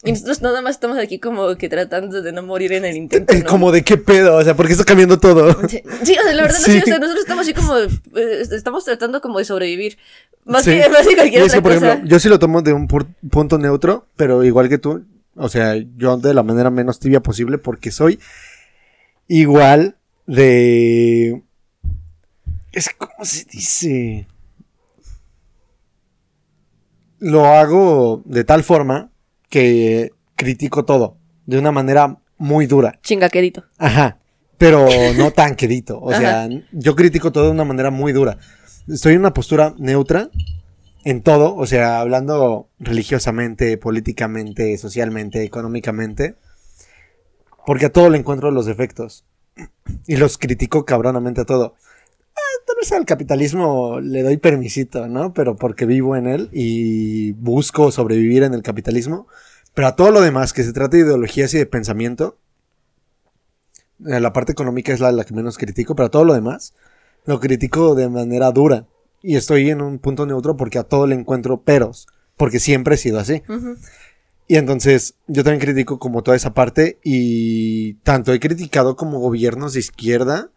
Y 0.02 0.12
nosotros 0.12 0.40
nada 0.40 0.62
más 0.62 0.76
estamos 0.76 0.98
aquí 0.98 1.18
como 1.18 1.56
que 1.56 1.68
tratando 1.68 2.22
de 2.22 2.32
no 2.32 2.42
morir 2.42 2.72
en 2.72 2.84
el 2.86 2.96
intento. 2.96 3.34
¿no? 3.34 3.44
Como 3.44 3.70
de 3.72 3.82
qué 3.82 3.96
pedo, 3.98 4.36
o 4.36 4.42
sea, 4.44 4.54
¿por 4.54 4.66
qué 4.66 4.72
está 4.72 4.84
cambiando 4.84 5.18
todo? 5.18 5.52
Sí, 5.68 5.82
sí, 6.02 6.16
o 6.18 6.22
sea, 6.22 6.32
la 6.34 6.42
verdad 6.42 6.58
no 6.58 6.64
Sí. 6.64 6.78
o 6.78 6.84
sea, 6.86 6.98
nosotros 6.98 7.20
estamos 7.22 7.42
así 7.44 7.54
como, 7.54 7.76
eh, 7.76 8.42
estamos 8.50 8.84
tratando 8.84 9.20
como 9.20 9.38
de 9.38 9.44
sobrevivir. 9.44 9.98
Más 10.46 10.64
Sí. 10.64 10.70
que, 10.70 10.88
más 10.88 11.06
que 11.06 11.16
cualquier 11.16 11.42
otra 11.42 11.60
por 11.62 11.74
cosa. 11.74 11.86
ejemplo, 11.88 12.08
yo 12.10 12.18
sí 12.18 12.28
lo 12.30 12.38
tomo 12.38 12.62
de 12.62 12.72
un 12.72 12.88
pu- 12.88 13.06
punto 13.30 13.58
neutro, 13.58 14.06
pero 14.16 14.42
igual 14.44 14.70
que 14.70 14.78
tú, 14.78 15.04
o 15.36 15.48
sea, 15.50 15.74
yo 15.96 16.16
de 16.16 16.32
la 16.34 16.42
manera 16.42 16.70
menos 16.70 16.98
tibia 16.98 17.20
posible 17.20 17.58
porque 17.58 17.90
soy 17.90 18.18
igual 19.30 19.96
de... 20.26 21.42
Es 22.72 22.90
como 22.90 23.24
se 23.24 23.44
dice... 23.44 24.26
Lo 27.18 27.44
hago 27.46 28.22
de 28.24 28.44
tal 28.44 28.64
forma 28.64 29.12
que 29.50 30.12
critico 30.36 30.84
todo, 30.84 31.18
de 31.46 31.58
una 31.58 31.70
manera 31.70 32.18
muy 32.38 32.66
dura. 32.66 32.98
Chingaquerito. 33.02 33.64
Ajá. 33.78 34.18
Pero 34.58 34.88
no 35.16 35.30
tan 35.34 35.54
quedito. 35.54 36.00
O 36.00 36.12
sea, 36.12 36.44
Ajá. 36.44 36.48
yo 36.72 36.96
critico 36.96 37.30
todo 37.30 37.44
de 37.44 37.50
una 37.50 37.64
manera 37.64 37.90
muy 37.90 38.12
dura. 38.12 38.38
Estoy 38.88 39.14
en 39.14 39.20
una 39.20 39.34
postura 39.34 39.74
neutra 39.78 40.30
en 41.04 41.22
todo. 41.22 41.54
O 41.54 41.66
sea, 41.66 42.00
hablando 42.00 42.70
religiosamente, 42.78 43.76
políticamente, 43.76 44.76
socialmente, 44.78 45.44
económicamente. 45.44 46.36
Porque 47.70 47.86
a 47.86 47.92
todo 47.92 48.10
le 48.10 48.18
encuentro 48.18 48.50
los 48.50 48.66
defectos. 48.66 49.24
Y 50.08 50.16
los 50.16 50.38
critico 50.38 50.84
cabronamente 50.84 51.42
a 51.42 51.44
todo. 51.44 51.76
Ah, 52.34 52.64
tal 52.66 52.74
vez 52.80 52.90
al 52.90 53.04
capitalismo 53.04 54.00
le 54.00 54.24
doy 54.24 54.38
permisito, 54.38 55.06
¿no? 55.06 55.32
Pero 55.32 55.54
porque 55.54 55.86
vivo 55.86 56.16
en 56.16 56.26
él 56.26 56.48
y 56.52 57.30
busco 57.30 57.92
sobrevivir 57.92 58.42
en 58.42 58.54
el 58.54 58.64
capitalismo. 58.64 59.28
Pero 59.72 59.86
a 59.86 59.94
todo 59.94 60.10
lo 60.10 60.20
demás, 60.20 60.52
que 60.52 60.64
se 60.64 60.72
trata 60.72 60.96
de 60.96 61.04
ideologías 61.04 61.54
y 61.54 61.58
de 61.58 61.66
pensamiento, 61.66 62.38
eh, 64.04 64.18
la 64.18 64.32
parte 64.32 64.50
económica 64.50 64.92
es 64.92 64.98
la, 64.98 65.12
la 65.12 65.22
que 65.22 65.32
menos 65.32 65.56
critico, 65.56 65.94
pero 65.94 66.08
a 66.08 66.10
todo 66.10 66.24
lo 66.24 66.34
demás 66.34 66.74
lo 67.24 67.38
critico 67.38 67.94
de 67.94 68.08
manera 68.08 68.50
dura. 68.50 68.86
Y 69.22 69.36
estoy 69.36 69.70
en 69.70 69.80
un 69.80 70.00
punto 70.00 70.26
neutro 70.26 70.56
porque 70.56 70.80
a 70.80 70.82
todo 70.82 71.06
le 71.06 71.14
encuentro 71.14 71.60
peros, 71.60 72.08
porque 72.36 72.58
siempre 72.58 72.96
he 72.96 72.98
sido 72.98 73.20
así. 73.20 73.44
Ujú. 73.48 73.76
Y 74.50 74.56
entonces 74.56 75.14
yo 75.28 75.44
también 75.44 75.60
critico 75.60 76.00
como 76.00 76.24
toda 76.24 76.36
esa 76.36 76.54
parte 76.54 76.98
y 77.04 77.94
tanto 78.02 78.32
he 78.32 78.40
criticado 78.40 78.96
como 78.96 79.20
gobiernos 79.20 79.74
de 79.74 79.78
izquierda, 79.78 80.50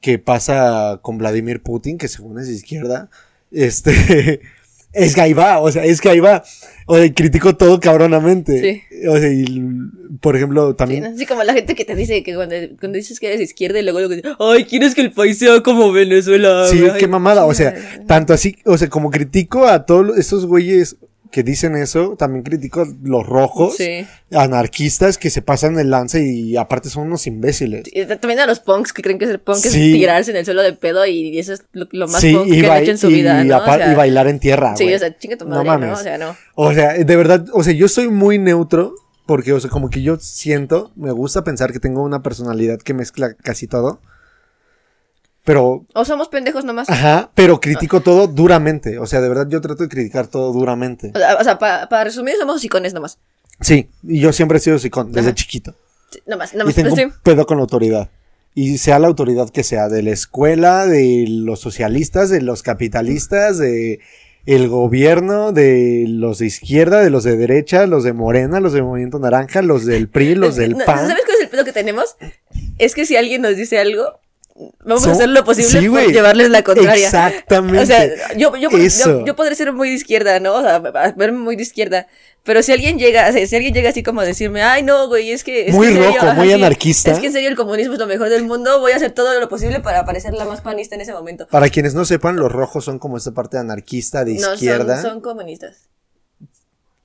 que 0.00 0.20
pasa 0.20 1.00
con 1.02 1.18
Vladimir 1.18 1.60
Putin, 1.60 1.98
que 1.98 2.06
según 2.06 2.38
es 2.38 2.46
de 2.46 2.54
izquierda, 2.54 3.10
este... 3.50 4.40
Es 4.92 5.16
que 5.16 5.22
ahí 5.22 5.32
va, 5.32 5.58
o 5.58 5.72
sea, 5.72 5.84
es 5.84 6.00
que 6.00 6.08
ahí 6.08 6.20
va. 6.20 6.44
O 6.86 6.96
sea, 6.96 7.12
critico 7.12 7.56
todo 7.56 7.80
cabronamente. 7.80 8.84
O 9.08 9.18
sea, 9.18 9.28
y, 9.28 9.60
por 10.20 10.36
ejemplo, 10.36 10.70
Sí, 10.70 10.76
también... 10.76 11.02
¿no? 11.02 11.10
Así 11.10 11.26
como 11.26 11.42
la 11.42 11.52
gente 11.52 11.74
que 11.74 11.84
te 11.84 11.96
dice 11.96 12.22
que 12.22 12.36
cuando, 12.36 12.54
cuando 12.78 12.96
dices 12.96 13.18
que 13.18 13.26
eres 13.26 13.40
izquierda 13.40 13.80
y 13.80 13.82
luego, 13.82 13.98
luego 13.98 14.14
dices, 14.14 14.30
ay, 14.38 14.64
¿quieres 14.66 14.94
que 14.94 15.00
el 15.00 15.10
país 15.10 15.38
sea 15.38 15.60
como 15.64 15.90
Venezuela? 15.90 16.68
Sí, 16.68 16.78
güey?" 16.78 16.96
qué 16.96 17.08
mamada. 17.08 17.44
O 17.44 17.54
sea, 17.54 17.74
tanto 18.06 18.32
así, 18.32 18.56
o 18.64 18.78
sea, 18.78 18.88
como 18.88 19.10
critico 19.10 19.66
a 19.66 19.84
todos 19.84 20.16
esos 20.16 20.46
güeyes 20.46 20.96
que 21.34 21.42
dicen 21.42 21.74
eso, 21.74 22.14
también 22.16 22.44
critico 22.44 22.82
a 22.82 22.86
los 23.02 23.26
rojos, 23.26 23.76
Sí. 23.76 24.06
anarquistas 24.30 25.18
que 25.18 25.30
se 25.30 25.42
pasan 25.42 25.76
el 25.80 25.90
lance 25.90 26.22
y 26.24 26.56
aparte 26.56 26.88
son 26.90 27.08
unos 27.08 27.26
imbéciles. 27.26 27.82
Y 27.92 28.04
también 28.06 28.38
a 28.38 28.46
los 28.46 28.60
punks 28.60 28.92
que 28.92 29.02
creen 29.02 29.18
que 29.18 29.26
ser 29.26 29.42
punk 29.42 29.56
Sí. 29.56 29.66
es 29.68 29.72
tirarse 29.98 30.30
en 30.30 30.36
el 30.36 30.44
suelo 30.44 30.62
de 30.62 30.74
pedo 30.74 31.04
y 31.06 31.36
eso 31.38 31.52
es 31.54 31.64
lo, 31.72 31.88
lo 31.90 32.06
más 32.06 32.20
Sí, 32.20 32.32
punk 32.34 32.48
que 32.52 32.70
han 32.70 32.82
hecho 32.82 32.90
en 32.92 32.98
su 32.98 33.10
y 33.10 33.14
vida, 33.14 33.42
¿no? 33.42 33.58
O 33.58 33.64
sea, 33.64 33.92
y 33.92 33.96
bailar 33.96 34.28
en 34.28 34.38
tierra. 34.38 34.76
Sí, 34.76 34.84
güey. 34.84 34.94
o 34.94 34.98
sea, 35.00 35.18
chinga 35.18 35.36
tu 35.36 35.44
No 35.44 35.64
madre, 35.64 35.64
¿no? 35.64 35.78
mames. 35.88 35.98
O 35.98 36.02
sea, 36.04 36.18
no. 36.18 36.36
O 36.54 36.72
sea, 36.72 36.92
de 36.94 37.16
verdad, 37.16 37.44
o 37.52 37.64
sea, 37.64 37.72
yo 37.72 37.88
soy 37.88 38.08
muy 38.08 38.38
neutro 38.38 38.94
porque, 39.26 39.52
o 39.52 39.58
sea, 39.58 39.70
como 39.70 39.90
que 39.90 40.02
yo 40.02 40.16
siento, 40.20 40.92
me 40.94 41.10
gusta 41.10 41.42
pensar 41.42 41.72
que 41.72 41.80
tengo 41.80 42.02
una 42.04 42.22
personalidad 42.22 42.78
que 42.78 42.94
mezcla 42.94 43.34
casi 43.34 43.66
todo. 43.66 44.00
Pero, 45.44 45.84
O 45.94 46.04
somos 46.04 46.28
pendejos 46.28 46.64
nomás. 46.64 46.88
ajá, 46.88 47.30
pero 47.34 47.60
critico 47.60 48.00
todo 48.00 48.26
duramente. 48.26 48.98
O 48.98 49.06
sea, 49.06 49.20
de 49.20 49.28
verdad 49.28 49.46
yo 49.48 49.60
trato 49.60 49.82
de 49.82 49.88
criticar 49.88 50.26
todo 50.26 50.52
duramente. 50.52 51.12
O 51.14 51.18
sea, 51.18 51.36
o 51.36 51.44
sea, 51.44 51.58
pa- 51.58 51.88
para 51.88 52.04
resumir, 52.04 52.34
somos 52.38 52.56
hocicones 52.56 52.94
nomás. 52.94 53.18
Sí, 53.60 53.88
y 54.02 54.20
yo 54.20 54.32
siempre 54.32 54.58
he 54.58 54.60
sido 54.60 54.78
psicón, 54.78 55.12
desde 55.12 55.28
Ajá. 55.28 55.34
chiquito. 55.34 55.74
Sí, 56.10 56.20
nomás, 56.26 56.54
Y 56.54 56.56
nomás. 56.56 56.74
tengo 56.74 56.96
sí. 56.96 57.04
un 57.04 57.12
pedo 57.22 57.46
con 57.46 57.58
la 57.58 57.62
autoridad. 57.62 58.08
Y 58.56 58.78
sea 58.78 58.98
la 58.98 59.08
autoridad 59.08 59.50
que 59.50 59.64
sea, 59.64 59.88
de 59.88 60.02
la 60.02 60.10
escuela, 60.12 60.86
de 60.86 61.24
los 61.28 61.60
socialistas, 61.60 62.30
de 62.30 62.40
los 62.40 62.62
capitalistas, 62.62 63.58
de 63.58 64.00
el 64.46 64.68
gobierno, 64.68 65.52
de 65.52 66.04
los 66.06 66.38
de 66.38 66.46
izquierda, 66.46 67.00
de 67.02 67.10
los 67.10 67.24
de 67.24 67.36
derecha, 67.36 67.86
los 67.86 68.04
de 68.04 68.12
Morena, 68.12 68.60
los 68.60 68.72
de 68.74 68.82
Movimiento 68.82 69.18
Naranja, 69.18 69.62
los 69.62 69.86
del 69.86 70.08
PRI, 70.08 70.34
los 70.36 70.54
del 70.56 70.76
PAN. 70.76 71.08
¿Sabes 71.08 71.24
cuál 71.24 71.36
es 71.38 71.42
el 71.42 71.48
pedo 71.48 71.64
que 71.64 71.72
tenemos? 71.72 72.16
Es 72.78 72.94
que 72.94 73.06
si 73.06 73.16
alguien 73.16 73.42
nos 73.42 73.56
dice 73.56 73.78
algo, 73.78 74.20
vamos 74.84 75.02
a 75.02 75.06
Son- 75.06 75.12
hacer 75.12 75.28
lo 75.30 75.44
posible 75.44 75.80
Sí, 75.80 75.88
por 75.88 76.12
llevarles 76.12 76.50
la 76.50 76.62
contraria. 76.62 77.06
Exactamente. 77.06 77.78
O 77.82 77.86
sea, 77.86 78.06
yo, 78.36 78.56
yo, 78.56 78.70
yo, 78.70 79.24
yo 79.24 79.36
podré 79.36 79.54
ser 79.54 79.72
muy 79.72 79.88
de 79.90 79.94
izquierda, 79.96 80.38
¿no? 80.40 80.54
O 80.54 80.62
sea, 80.62 80.78
verme 80.78 81.38
muy 81.38 81.56
de 81.56 81.62
izquierda. 81.62 82.06
Pero 82.44 82.62
si 82.62 82.72
alguien 82.72 82.98
llega, 82.98 83.26
o 83.30 83.32
sea, 83.32 83.46
si 83.46 83.56
alguien 83.56 83.72
llega 83.72 83.88
así 83.88 84.02
como 84.02 84.20
a 84.20 84.24
decirme, 84.24 84.62
ay, 84.62 84.82
no, 84.82 85.08
güey, 85.08 85.30
es 85.30 85.42
que. 85.44 85.66
es 85.68 85.74
Muy 85.74 85.86
que 85.88 85.94
serio, 85.94 86.08
rojo, 86.12 86.26
ajá, 86.26 86.34
muy 86.34 86.52
anarquista. 86.52 87.10
Es 87.12 87.18
que 87.18 87.28
en 87.28 87.32
serio 87.32 87.48
el 87.48 87.56
comunismo 87.56 87.94
es 87.94 87.98
lo 87.98 88.06
mejor 88.06 88.28
del 88.28 88.44
mundo, 88.44 88.80
voy 88.80 88.92
a 88.92 88.96
hacer 88.96 89.12
todo 89.12 89.40
lo 89.40 89.48
posible 89.48 89.80
para 89.80 90.04
parecer 90.04 90.34
la 90.34 90.44
más 90.44 90.60
panista 90.60 90.94
en 90.94 91.00
ese 91.00 91.14
momento. 91.14 91.46
Para 91.48 91.70
quienes 91.70 91.94
no 91.94 92.04
sepan, 92.04 92.36
los 92.36 92.52
rojos 92.52 92.84
son 92.84 92.98
como 92.98 93.16
esta 93.16 93.32
parte 93.32 93.56
anarquista 93.56 94.24
de 94.26 94.34
No, 94.34 94.52
izquierda. 94.54 95.00
son, 95.00 95.10
son 95.12 95.20
comunistas. 95.22 95.88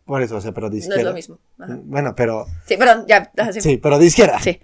Por 0.05 0.21
eso, 0.23 0.35
o 0.37 0.41
sea, 0.41 0.51
pero 0.51 0.69
de 0.69 0.75
No 0.75 0.79
izquierda. 0.79 0.99
es 1.01 1.05
lo 1.05 1.13
mismo. 1.13 1.39
Ajá. 1.59 1.77
Bueno, 1.83 2.13
pero. 2.17 2.45
Sí, 2.67 2.75
perdón, 2.75 3.05
ya. 3.07 3.31
Sí, 3.61 3.77
pero 3.77 3.97
de 3.97 4.05
izquierda. 4.07 4.39
sí. 4.41 4.59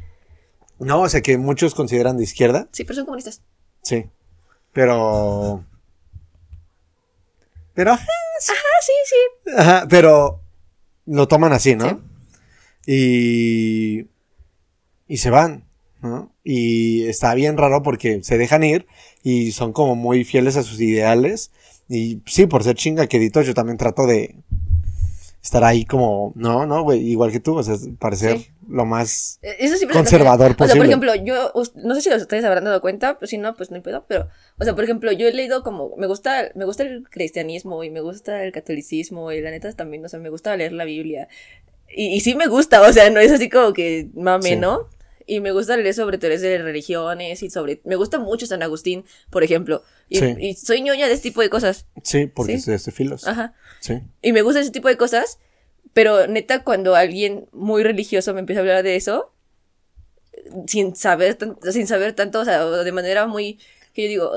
No, 0.79 1.01
o 1.01 1.09
sea 1.09 1.21
que 1.21 1.37
muchos 1.37 1.73
consideran 1.73 2.17
de 2.17 2.23
izquierda. 2.23 2.67
Sí, 2.71 2.83
pero 2.83 2.95
son 2.95 3.05
comunistas. 3.05 3.41
Sí. 3.81 4.05
Pero. 4.73 5.63
Pero. 7.73 7.93
Ah, 7.93 7.99
sí, 8.39 8.93
sí. 9.05 9.51
Ajá, 9.57 9.87
pero. 9.89 10.41
Lo 11.05 11.27
toman 11.27 11.53
así, 11.53 11.75
¿no? 11.75 12.01
Sí. 12.85 12.91
Y. 12.91 14.07
Y 15.07 15.17
se 15.17 15.29
van, 15.29 15.65
¿no? 16.01 16.33
Y 16.43 17.05
está 17.05 17.33
bien 17.35 17.57
raro 17.57 17.83
porque 17.83 18.23
se 18.23 18.39
dejan 18.39 18.63
ir 18.63 18.87
y 19.23 19.51
son 19.51 19.71
como 19.71 19.95
muy 19.95 20.23
fieles 20.23 20.57
a 20.57 20.63
sus 20.63 20.81
ideales. 20.81 21.51
Y 21.87 22.21
sí, 22.25 22.47
por 22.47 22.63
ser 22.63 22.75
chingaqueditos, 22.75 23.45
yo 23.45 23.53
también 23.53 23.77
trato 23.77 24.07
de 24.07 24.35
estar 25.45 25.63
ahí 25.63 25.85
como, 25.85 26.33
no, 26.35 26.65
no, 26.65 26.81
güey, 26.81 26.99
igual 27.07 27.31
que 27.31 27.39
tú, 27.39 27.55
o 27.55 27.61
sea, 27.63 27.75
parecer 27.99 28.39
Sí. 28.39 28.47
lo 28.67 28.83
más 28.85 29.37
Eh, 29.43 29.55
Eso 29.59 29.75
conservador 29.93 30.47
O 30.47 30.49
sea, 30.49 30.57
por 30.57 30.67
posible. 30.67 30.87
ejemplo, 30.87 31.13
yo, 31.15 31.53
no 31.75 31.93
sé 31.95 32.01
si 32.01 32.09
ustedes 32.13 32.43
habrán 32.43 32.63
dado 32.63 32.81
cuenta, 32.81 33.19
pues 33.19 33.29
si 33.29 33.37
no, 33.37 33.55
pues 33.55 33.69
no 33.69 33.75
hay 33.75 33.83
pedo, 33.83 34.05
pero, 34.07 34.27
o 34.57 34.63
sea, 34.63 34.73
por 34.73 34.83
ejemplo, 34.83 35.11
yo 35.11 35.27
he 35.27 35.33
leído 35.33 35.61
como, 35.63 35.95
me 35.97 36.07
gusta, 36.07 36.49
me 36.55 36.65
gusta 36.65 36.81
el 36.81 37.03
cristianismo 37.09 37.83
y 37.83 37.91
me 37.91 38.01
gusta 38.01 38.43
el 38.43 38.51
catolicismo 38.51 39.31
y 39.31 39.39
la 39.41 39.51
neta 39.51 39.71
también, 39.73 40.03
o 40.03 40.09
sea, 40.09 40.19
me 40.19 40.29
gusta 40.29 40.57
leer 40.57 40.71
la 40.73 40.83
Biblia. 40.85 41.27
Y, 41.95 42.07
y 42.07 42.19
sí 42.21 42.33
me 42.33 42.47
gusta, 42.47 42.81
o 42.81 42.91
sea, 42.91 43.09
no 43.11 43.19
es 43.19 43.31
así 43.31 43.47
como 43.47 43.71
que 43.73 44.09
mame, 44.15 44.49
Sí. 44.49 44.55
¿no? 44.55 44.89
Y 45.27 45.39
me 45.39 45.51
gusta 45.51 45.75
leer 45.75 45.93
sobre 45.95 46.19
teorías 46.19 46.41
de 46.41 46.59
religiones 46.59 47.41
y 47.41 47.49
sobre, 47.49 47.81
me 47.83 47.95
gusta 47.95 48.19
mucho 48.19 48.45
San 48.45 48.61
Agustín, 48.61 49.05
por 49.31 49.43
ejemplo. 49.43 49.81
Y, 50.07 50.19
Sí. 50.19 50.35
y 50.39 50.53
soy 50.53 50.81
ñoña 50.83 51.07
de 51.07 51.13
este 51.13 51.29
tipo 51.29 51.41
de 51.41 51.49
cosas. 51.49 51.87
Sí, 52.03 52.27
porque 52.27 52.59
Sí. 52.59 52.71
es 52.71 52.85
de 52.85 52.91
filos. 52.91 53.27
Ajá. 53.27 53.53
Sí. 53.79 54.01
Y 54.21 54.31
me 54.31 54.41
gusta 54.41 54.59
ese 54.59 54.71
tipo 54.71 54.87
de 54.87 54.97
cosas, 54.97 55.39
pero 55.93 56.27
neta, 56.27 56.63
cuando 56.63 56.95
alguien 56.95 57.47
muy 57.51 57.83
religioso 57.83 58.33
me 58.33 58.39
empieza 58.39 58.59
a 58.59 58.63
hablar 58.63 58.83
de 58.83 58.95
eso, 58.95 59.31
sin 60.67 60.95
saber, 60.95 61.37
sin 61.71 61.87
saber 61.87 62.13
tanto, 62.13 62.39
o 62.39 62.45
sea, 62.45 62.65
de 62.65 62.91
manera 62.91 63.27
muy, 63.27 63.59
que 63.93 64.03
yo 64.03 64.09
digo. 64.09 64.31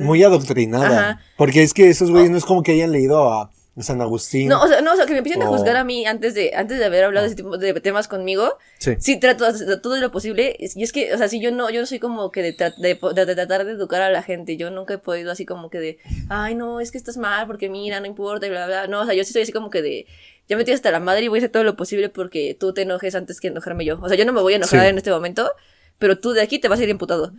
Muy 0.00 0.22
adoctrinada. 0.22 1.10
Ajá. 1.10 1.20
Porque 1.36 1.62
es 1.62 1.74
que 1.74 1.90
esos 1.90 2.10
güeyes 2.10 2.30
no 2.30 2.38
es 2.38 2.44
como 2.44 2.62
que 2.62 2.72
hayan 2.72 2.92
leído 2.92 3.32
a 3.32 3.50
San 3.80 4.00
Agustín. 4.02 4.48
No, 4.48 4.62
o 4.62 4.68
sea, 4.68 4.82
no, 4.82 4.92
o 4.92 4.96
sea, 4.96 5.06
que 5.06 5.12
me 5.12 5.18
empiecen 5.18 5.42
a 5.42 5.46
juzgar 5.46 5.76
a 5.76 5.84
mí 5.84 6.04
antes 6.04 6.34
de, 6.34 6.52
antes 6.54 6.78
de 6.78 6.84
haber 6.84 7.04
hablado 7.04 7.24
de 7.24 7.28
ese 7.28 7.36
tipo 7.36 7.56
de 7.56 7.72
temas 7.80 8.06
conmigo. 8.06 8.58
sí. 8.78 8.96
Sí, 8.98 9.18
trato 9.18 9.46
todo 9.80 9.96
lo 9.96 10.10
posible. 10.10 10.54
Y 10.58 10.82
es 10.82 10.92
que, 10.92 11.14
o 11.14 11.18
sea, 11.18 11.28
si 11.28 11.40
yo 11.40 11.50
no, 11.52 11.70
yo 11.70 11.80
no 11.80 11.86
soy 11.86 11.98
como 11.98 12.30
que 12.30 12.42
de, 12.42 12.54
tra- 12.56 12.76
de, 12.76 12.98
de- 13.14 13.24
de 13.26 13.34
tratar 13.34 13.64
de 13.64 13.72
educar 13.72 14.02
a 14.02 14.10
la 14.10 14.22
gente. 14.22 14.56
Yo 14.58 14.70
nunca 14.70 14.94
he 14.94 14.98
podido 14.98 15.32
así 15.32 15.46
como 15.46 15.70
que 15.70 15.80
de, 15.80 15.98
ay, 16.28 16.54
no, 16.54 16.80
es 16.80 16.90
que 16.92 16.98
estás 16.98 17.16
mal 17.16 17.46
porque 17.46 17.70
mira, 17.70 17.98
no 18.00 18.06
importa 18.06 18.46
y 18.46 18.50
bla, 18.50 18.66
bla. 18.66 18.86
No, 18.88 19.00
o 19.00 19.04
sea, 19.06 19.14
yo 19.14 19.24
sí 19.24 19.32
soy 19.32 19.42
así 19.42 19.52
como 19.52 19.70
que 19.70 19.80
de, 19.80 20.06
ya 20.48 20.56
me 20.56 20.62
estoy 20.62 20.74
hasta 20.74 20.90
la 20.90 21.00
madre 21.00 21.24
y 21.24 21.28
voy 21.28 21.38
a 21.38 21.40
hacer 21.40 21.50
todo 21.52 21.64
lo 21.64 21.74
posible 21.76 22.10
porque 22.10 22.54
tú 22.58 22.74
te 22.74 22.82
enojes 22.82 23.14
antes 23.14 23.40
que 23.40 23.48
enojarme 23.48 23.84
yo. 23.86 23.98
O 24.02 24.08
sea, 24.08 24.18
yo 24.18 24.26
no 24.26 24.32
me 24.34 24.42
voy 24.42 24.52
a 24.52 24.56
enojar 24.56 24.80
Sí. 24.82 24.86
en 24.86 24.98
este 24.98 25.10
momento, 25.10 25.50
pero 25.98 26.18
tú 26.18 26.32
de 26.32 26.42
aquí 26.42 26.58
te 26.58 26.68
vas 26.68 26.78
a 26.78 26.82
ir 26.82 26.88
imputado. 26.90 27.32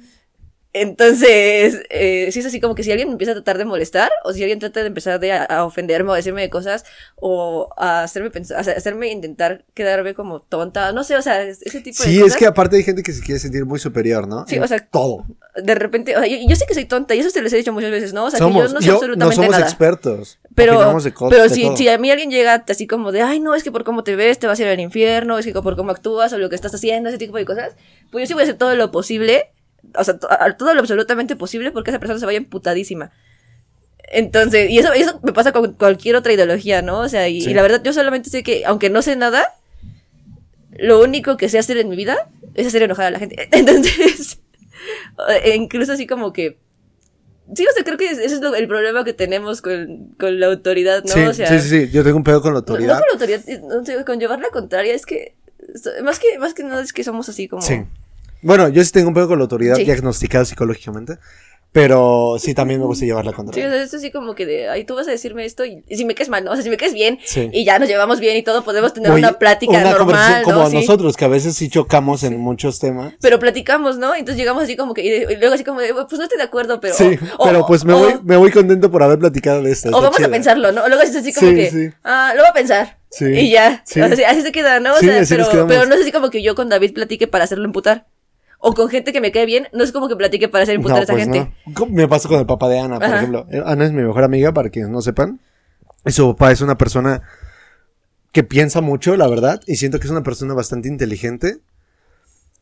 Entonces, 0.73 1.81
eh, 1.91 2.29
sí 2.31 2.39
es 2.39 2.45
así 2.47 2.59
como 2.59 2.73
que 2.75 2.83
si 2.83 2.91
alguien 2.91 3.07
me 3.07 3.13
empieza 3.13 3.31
a 3.31 3.35
tratar 3.35 3.57
de 3.57 3.65
molestar, 3.65 4.09
o 4.23 4.33
si 4.33 4.41
alguien 4.41 4.59
trata 4.59 4.81
de 4.81 4.87
empezar 4.87 5.19
de 5.19 5.31
a, 5.31 5.43
a 5.43 5.65
ofenderme 5.65 6.09
o 6.09 6.13
a 6.13 6.17
decirme 6.17 6.41
de 6.41 6.49
cosas, 6.49 6.83
o 7.15 7.69
a 7.77 8.03
hacerme 8.03 8.31
pensar, 8.31 8.57
a 8.57 8.61
hacerme 8.71 9.09
intentar 9.11 9.65
quedarme 9.75 10.13
como 10.15 10.41
tonta, 10.41 10.91
no 10.91 11.03
sé, 11.03 11.15
o 11.15 11.21
sea, 11.21 11.43
es- 11.43 11.61
ese 11.61 11.81
tipo 11.81 12.03
de 12.03 12.09
Sí, 12.09 12.17
cosas. 12.19 12.33
es 12.33 12.37
que 12.39 12.45
aparte 12.47 12.75
hay 12.77 12.83
gente 12.83 13.03
que 13.03 13.13
se 13.13 13.21
quiere 13.23 13.39
sentir 13.39 13.65
muy 13.65 13.79
superior, 13.79 14.27
¿no? 14.27 14.45
Sí, 14.47 14.55
En 14.55 14.63
o 14.63 14.67
sea, 14.67 14.79
todo. 14.79 15.25
de 15.55 15.75
repente, 15.75 16.17
o 16.17 16.19
sea, 16.19 16.27
yo, 16.27 16.37
yo 16.49 16.55
sé 16.55 16.65
que 16.67 16.73
soy 16.73 16.85
tonta 16.85 17.13
y 17.15 17.19
eso 17.19 17.29
te 17.29 17.41
lo 17.41 17.47
he 17.47 17.51
dicho 17.55 17.71
muchas 17.71 17.91
veces, 17.91 18.13
¿no? 18.13 18.25
O 18.25 18.29
sea, 18.31 18.39
somos, 18.39 18.63
que 18.63 18.67
yo 18.69 18.73
no 18.73 18.81
sé 18.81 18.87
yo- 18.87 18.93
absolutamente 18.95 19.35
no 19.35 19.41
somos 19.43 19.51
nada. 19.51 19.63
expertos. 19.65 20.39
Pero, 20.55 20.79
de 20.99 21.13
pero 21.29 21.49
si, 21.49 21.63
todo. 21.63 21.77
si 21.77 21.87
a 21.87 21.97
mí 21.97 22.11
alguien 22.11 22.29
llega 22.31 22.63
así 22.67 22.87
como 22.87 23.11
de, 23.11 23.21
ay, 23.21 23.39
no, 23.39 23.55
es 23.55 23.63
que 23.63 23.71
por 23.71 23.83
cómo 23.83 24.03
te 24.03 24.15
ves 24.15 24.37
te 24.39 24.47
vas 24.47 24.59
a 24.59 24.63
ir 24.63 24.67
al 24.69 24.79
infierno, 24.79 25.37
es 25.37 25.45
que 25.45 25.53
por 25.53 25.75
cómo 25.75 25.91
actúas 25.91 26.31
o 26.33 26.37
lo 26.37 26.49
que 26.49 26.55
estás 26.55 26.73
haciendo, 26.73 27.09
ese 27.09 27.17
tipo 27.19 27.37
de 27.37 27.45
cosas, 27.45 27.75
pues 28.11 28.23
yo 28.23 28.27
sí 28.27 28.33
voy 28.33 28.41
a 28.41 28.43
hacer 28.45 28.57
todo 28.57 28.75
lo 28.75 28.91
posible, 28.91 29.49
o 29.95 30.03
sea, 30.03 30.17
todo 30.57 30.73
lo 30.73 30.79
absolutamente 30.79 31.35
posible 31.35 31.71
porque 31.71 31.91
esa 31.91 31.99
persona 31.99 32.19
se 32.19 32.25
vaya 32.25 32.37
emputadísima. 32.37 33.11
Entonces, 34.11 34.69
y 34.69 34.77
eso, 34.79 34.93
y 34.95 34.99
eso 35.01 35.19
me 35.23 35.33
pasa 35.33 35.51
con 35.51 35.73
cualquier 35.73 36.15
otra 36.15 36.33
ideología, 36.33 36.81
¿no? 36.81 36.99
O 36.99 37.09
sea, 37.09 37.27
y, 37.29 37.41
Sí. 37.41 37.51
y 37.51 37.53
la 37.53 37.61
verdad 37.63 37.81
yo 37.83 37.93
solamente 37.93 38.29
sé 38.29 38.43
que, 38.43 38.63
aunque 38.65 38.89
no 38.89 39.01
sé 39.01 39.15
nada, 39.15 39.45
lo 40.77 41.01
único 41.01 41.37
que 41.37 41.49
sé 41.49 41.57
hacer 41.59 41.77
en 41.77 41.89
mi 41.89 41.95
vida 41.95 42.17
es 42.55 42.67
hacer 42.67 42.83
enojar 42.83 43.05
a 43.07 43.11
la 43.11 43.19
gente. 43.19 43.47
Entonces, 43.51 44.39
e 45.43 45.55
incluso 45.55 45.93
así 45.93 46.05
como 46.07 46.33
que... 46.33 46.59
Sí, 47.55 47.65
o 47.69 47.73
sea, 47.73 47.83
creo 47.83 47.97
que 47.97 48.05
ese 48.09 48.23
es 48.25 48.39
lo- 48.39 48.55
el 48.55 48.67
problema 48.67 49.03
que 49.03 49.13
tenemos 49.13 49.61
con, 49.61 50.09
con 50.19 50.39
la 50.39 50.45
autoridad, 50.47 51.03
¿no? 51.03 51.13
sí, 51.13 51.19
o 51.21 51.33
sea, 51.33 51.47
sí, 51.47 51.59
sí, 51.59 51.85
sí, 51.87 51.91
yo 51.91 52.03
tengo 52.03 52.15
un 52.17 52.23
pedo 52.23 52.41
con 52.41 52.53
la 52.53 52.61
no, 52.61 52.65
no 52.65 52.71
autoridad. 52.73 52.99
con 52.99 53.07
la 53.07 53.13
autoridad, 53.13 53.41
eh, 53.49 53.61
no 53.97 54.05
con 54.05 54.19
llevar 54.19 54.39
la 54.39 54.49
contraria, 54.49 54.93
es 54.93 55.05
que... 55.05 55.35
Más 56.03 56.19
que, 56.19 56.37
más 56.39 56.53
que 56.53 56.63
nada 56.63 56.81
es 56.81 56.93
que 56.93 57.03
somos 57.03 57.27
así 57.29 57.47
como... 57.47 57.61
Sí. 57.61 57.81
Bueno, 58.43 58.69
yo 58.69 58.83
sí 58.83 58.91
tengo 58.91 59.07
un 59.07 59.13
pedo 59.13 59.27
con 59.27 59.39
la 59.39 59.43
autoridad 59.43 59.75
Sí. 59.75 59.85
diagnosticado 59.85 60.45
psicológicamente, 60.45 61.17
pero 61.71 62.35
sí 62.39 62.53
también 62.53 62.79
me 62.79 62.85
gusta 62.85 63.03
llevar 63.03 63.25
la 63.25 63.31
Sí, 63.31 63.39
o 63.39 63.51
sea, 63.51 63.81
es 63.81 63.91
así 63.95 64.11
como 64.11 64.35
que 64.35 64.45
de, 64.45 64.69
ay, 64.69 64.83
tú 64.83 64.93
vas 64.93 65.07
a 65.07 65.11
decirme 65.11 65.43
esto 65.43 65.65
y, 65.65 65.83
y 65.89 65.97
si 65.97 66.05
me 66.05 66.13
caes 66.13 66.29
mal, 66.29 66.43
¿no? 66.43 66.51
O 66.51 66.53
sea, 66.53 66.61
si 66.63 66.69
me 66.69 66.77
caes 66.77 66.93
bien 66.93 67.17
Sí. 67.25 67.49
y 67.51 67.65
ya 67.65 67.79
nos 67.79 67.89
llevamos 67.89 68.19
bien 68.19 68.37
y 68.37 68.43
todo, 68.43 68.63
podemos 68.63 68.93
tener 68.93 69.09
Oye, 69.11 69.19
una 69.21 69.33
plática 69.39 69.71
una 69.79 69.95
conversación 69.97 70.41
normal, 70.41 70.43
como 70.43 70.59
¿no? 70.65 70.69
Sí. 70.69 70.75
nosotros, 70.75 71.17
que 71.17 71.25
a 71.25 71.29
veces 71.29 71.55
sí 71.55 71.69
chocamos 71.69 72.21
en 72.23 72.37
muchos 72.39 72.77
temas. 72.79 73.13
Pero 73.21 73.39
platicamos, 73.39 73.97
¿no? 73.97 74.13
Entonces 74.13 74.37
llegamos 74.37 74.63
así 74.65 74.75
como 74.77 74.93
que, 74.93 75.01
y, 75.03 75.09
de- 75.09 75.33
y 75.33 75.35
luego 75.37 75.55
así 75.55 75.63
como 75.63 75.79
de, 75.79 75.93
pues 75.95 76.11
no 76.13 76.23
estoy 76.23 76.37
de 76.37 76.43
acuerdo, 76.43 76.79
pero... 76.79 76.93
sí, 76.93 77.17
o- 77.39 77.43
pero 77.45 77.61
o- 77.61 77.65
pues 77.65 77.83
me 77.85 77.93
o- 77.93 77.97
voy, 77.97 78.13
me 78.23 78.37
voy 78.37 78.51
contento 78.51 78.91
por 78.91 79.01
haber 79.01 79.17
platicado 79.17 79.63
de 79.63 79.71
esto. 79.71 79.89
O 79.89 79.93
vamos 79.93 80.13
a 80.13 80.17
chido. 80.17 80.29
pensarlo, 80.29 80.71
¿no? 80.71 80.87
Luego 80.87 81.01
es 81.01 81.15
así 81.15 81.33
como 81.33 81.49
Sí, 81.49 81.55
que, 81.55 81.71
sí. 81.71 81.89
ah, 82.03 82.33
lo 82.35 82.43
voy 82.43 82.49
a 82.51 82.53
pensar. 82.53 82.99
Sí, 83.09 83.25
Y 83.25 83.49
ya. 83.51 83.81
sí. 83.85 83.95
Sea, 83.95 84.15
sí, 84.15 84.23
así 84.23 84.41
se 84.43 84.51
queda, 84.51 84.79
¿no? 84.79 84.93
O 84.93 84.97
Sí, 84.99 85.07
sea, 85.07 85.23
pero, 85.27 85.67
pero 85.67 85.85
no 85.87 85.95
es 85.95 86.01
así 86.01 86.11
como 86.11 86.29
que 86.29 86.43
yo 86.43 86.53
con 86.53 86.69
David 86.69 86.93
platique 86.93 87.27
para 87.27 87.43
hacerlo 87.45 87.65
emputar. 87.65 88.05
O 88.65 88.73
con 88.73 88.87
gente 88.87 89.11
que 89.11 89.19
me 89.19 89.33
cae 89.33 89.45
bien, 89.45 89.67
no 89.73 89.83
es 89.83 89.91
como 89.91 90.07
que 90.07 90.15
platique 90.15 90.47
para 90.47 90.63
hacer 90.63 90.75
imputar 90.75 90.99
a 90.99 91.03
esa 91.03 91.11
pues 91.11 91.25
gente. 91.25 91.53
no. 91.65 91.85
Me 91.87 92.07
pasó 92.07 92.29
con 92.29 92.39
el 92.39 92.45
papá 92.45 92.69
de 92.69 92.79
Ana, 92.79 92.95
por 92.95 93.03
Ajá. 93.03 93.17
ejemplo. 93.17 93.45
Ana 93.65 93.83
es 93.83 93.91
mi 93.91 94.01
mejor 94.03 94.23
amiga, 94.23 94.53
para 94.53 94.69
quienes 94.69 94.89
no 94.89 95.01
sepan. 95.01 95.41
Y 96.05 96.13
su 96.13 96.33
papá 96.33 96.53
es 96.53 96.61
una 96.61 96.77
persona 96.77 97.23
que 98.31 98.43
piensa 98.43 98.79
mucho, 98.79 99.17
la 99.17 99.27
verdad, 99.27 99.59
y 99.67 99.75
siento 99.75 99.99
que 99.99 100.05
es 100.05 100.11
una 100.11 100.23
persona 100.23 100.53
bastante 100.53 100.87
inteligente 100.87 101.59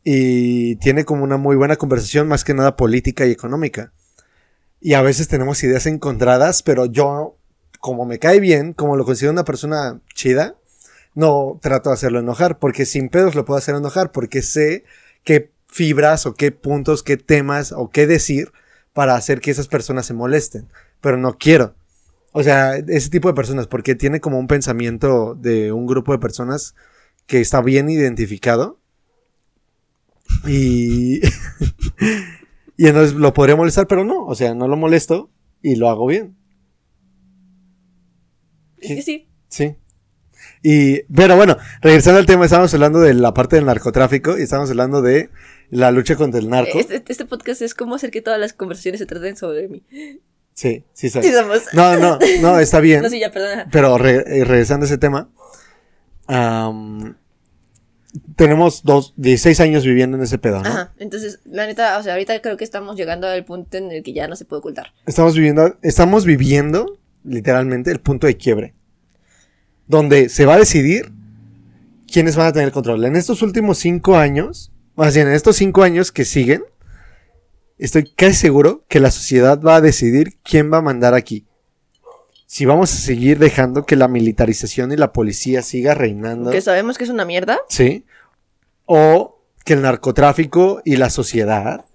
y 0.02 0.74
tiene 0.76 1.04
como 1.04 1.22
una 1.22 1.36
muy 1.36 1.54
buena 1.54 1.76
conversación, 1.76 2.26
más 2.26 2.42
que 2.42 2.52
nada 2.52 2.74
política 2.74 3.24
y 3.24 3.30
económica. 3.30 3.92
Y 4.80 4.94
a 4.94 5.02
veces 5.02 5.28
tenemos 5.28 5.62
ideas 5.62 5.86
encontradas, 5.86 6.64
pero 6.64 6.86
yo, 6.86 7.36
como 7.78 8.06
me 8.06 8.18
cae 8.18 8.40
bien, 8.40 8.72
como 8.72 8.96
lo 8.96 9.04
considero 9.04 9.32
una 9.32 9.44
persona 9.44 10.00
chida, 10.14 10.56
no 11.14 11.60
trato 11.62 11.90
de 11.90 11.94
hacerlo 11.94 12.18
enojar, 12.18 12.58
porque 12.58 12.86
sin 12.86 13.08
pedos 13.08 13.36
lo 13.36 13.44
puedo 13.44 13.58
hacer 13.58 13.76
enojar, 13.76 14.10
porque 14.10 14.42
sé 14.42 14.82
qué 15.22 15.52
fibras 15.72 16.26
o 16.26 16.34
qué 16.34 16.52
puntos, 16.52 17.02
qué 17.02 17.16
temas 17.16 17.72
o 17.72 17.90
qué 17.90 18.06
decir 18.06 18.52
para 18.92 19.16
hacer 19.16 19.40
que 19.40 19.50
esas 19.50 19.68
personas 19.68 20.04
se 20.04 20.12
molesten, 20.14 20.68
pero 21.00 21.16
no 21.16 21.38
quiero. 21.38 21.74
O 22.32 22.42
sea, 22.42 22.76
ese 22.76 23.10
tipo 23.10 23.28
de 23.28 23.34
personas, 23.34 23.66
porque 23.66 23.94
tiene 23.94 24.20
como 24.20 24.38
un 24.38 24.46
pensamiento 24.46 25.34
de 25.34 25.72
un 25.72 25.86
grupo 25.86 26.12
de 26.12 26.18
personas 26.18 26.74
que 27.26 27.40
está 27.40 27.62
bien 27.62 27.88
identificado. 27.88 28.80
Y. 30.46 31.20
y 32.76 32.86
entonces 32.86 33.14
lo 33.14 33.32
podría 33.32 33.56
molestar, 33.56 33.86
pero 33.86 34.04
no. 34.04 34.26
O 34.26 34.34
sea, 34.34 34.54
no 34.54 34.68
lo 34.68 34.76
molesto 34.76 35.30
y 35.62 35.76
lo 35.76 35.88
hago 35.88 36.06
bien. 36.06 36.36
Sí, 38.80 39.00
sí. 39.02 39.28
Sí. 39.48 39.76
Y, 40.62 41.02
pero 41.14 41.36
bueno, 41.36 41.56
regresando 41.80 42.18
al 42.18 42.26
tema, 42.26 42.44
estábamos 42.44 42.72
hablando 42.74 43.00
de 43.00 43.14
la 43.14 43.34
parte 43.34 43.56
del 43.56 43.66
narcotráfico 43.66 44.38
y 44.38 44.42
estábamos 44.42 44.70
hablando 44.70 45.02
de 45.02 45.30
la 45.72 45.90
lucha 45.90 46.16
contra 46.16 46.38
el 46.38 46.48
narco. 46.50 46.78
Este, 46.78 47.02
este 47.08 47.24
podcast 47.24 47.62
es 47.62 47.74
cómo 47.74 47.94
hacer 47.94 48.10
que 48.10 48.20
todas 48.20 48.38
las 48.38 48.52
conversaciones 48.52 48.98
se 48.98 49.06
traten 49.06 49.36
sobre 49.36 49.68
mí. 49.68 49.82
Sí, 50.54 50.84
sí. 50.92 51.08
Sí 51.08 51.32
somos. 51.32 51.62
No, 51.72 51.96
no, 51.98 52.18
no, 52.42 52.58
está 52.60 52.78
bien. 52.80 53.00
No, 53.02 53.08
sí, 53.08 53.18
ya, 53.18 53.32
perdona. 53.32 53.66
Pero 53.72 53.96
re- 53.96 54.22
eh, 54.40 54.44
regresando 54.44 54.84
a 54.84 54.86
ese 54.86 54.98
tema, 54.98 55.30
am, 56.26 57.16
tenemos 58.36 58.82
dos, 58.82 59.14
16 59.16 59.60
años 59.60 59.84
viviendo 59.86 60.16
en 60.18 60.22
ese 60.22 60.36
pedo, 60.38 60.60
¿no? 60.62 60.68
Ajá, 60.68 60.92
entonces, 60.98 61.40
la 61.46 61.66
neta, 61.66 61.96
o 61.98 62.02
sea, 62.02 62.12
ahorita 62.12 62.40
creo 62.42 62.56
que 62.58 62.64
estamos 62.64 62.96
llegando 62.96 63.26
al 63.26 63.44
punto 63.44 63.76
en 63.78 63.90
el 63.90 64.02
que 64.02 64.12
ya 64.12 64.28
no 64.28 64.36
se 64.36 64.44
puede 64.44 64.60
ocultar. 64.60 64.92
Estamos 65.06 65.34
viviendo, 65.34 65.78
estamos 65.82 66.26
viviendo 66.26 66.98
literalmente 67.24 67.90
el 67.90 68.00
punto 68.00 68.26
de 68.26 68.36
quiebre. 68.36 68.74
Donde 69.86 70.28
se 70.28 70.44
va 70.44 70.54
a 70.54 70.58
decidir 70.58 71.12
quiénes 72.10 72.36
van 72.36 72.48
a 72.48 72.52
tener 72.52 72.72
control. 72.72 73.04
En 73.04 73.16
estos 73.16 73.40
últimos 73.42 73.78
cinco 73.78 74.16
años, 74.16 74.71
más 74.94 75.14
bien 75.14 75.28
en 75.28 75.34
estos 75.34 75.56
cinco 75.56 75.82
años 75.82 76.12
que 76.12 76.24
siguen, 76.24 76.64
estoy 77.78 78.10
casi 78.14 78.34
seguro 78.34 78.84
que 78.88 79.00
la 79.00 79.10
sociedad 79.10 79.60
va 79.60 79.76
a 79.76 79.80
decidir 79.80 80.38
quién 80.42 80.72
va 80.72 80.78
a 80.78 80.82
mandar 80.82 81.14
aquí. 81.14 81.46
Si 82.46 82.66
vamos 82.66 82.92
a 82.92 82.96
seguir 82.96 83.38
dejando 83.38 83.86
que 83.86 83.96
la 83.96 84.08
militarización 84.08 84.92
y 84.92 84.96
la 84.96 85.12
policía 85.12 85.62
siga 85.62 85.94
reinando. 85.94 86.50
Que 86.50 86.60
sabemos 86.60 86.98
que 86.98 87.04
es 87.04 87.10
una 87.10 87.24
mierda. 87.24 87.58
Sí. 87.68 88.04
O 88.84 89.40
que 89.64 89.72
el 89.72 89.82
narcotráfico 89.82 90.82
y 90.84 90.96
la 90.96 91.08
sociedad 91.08 91.86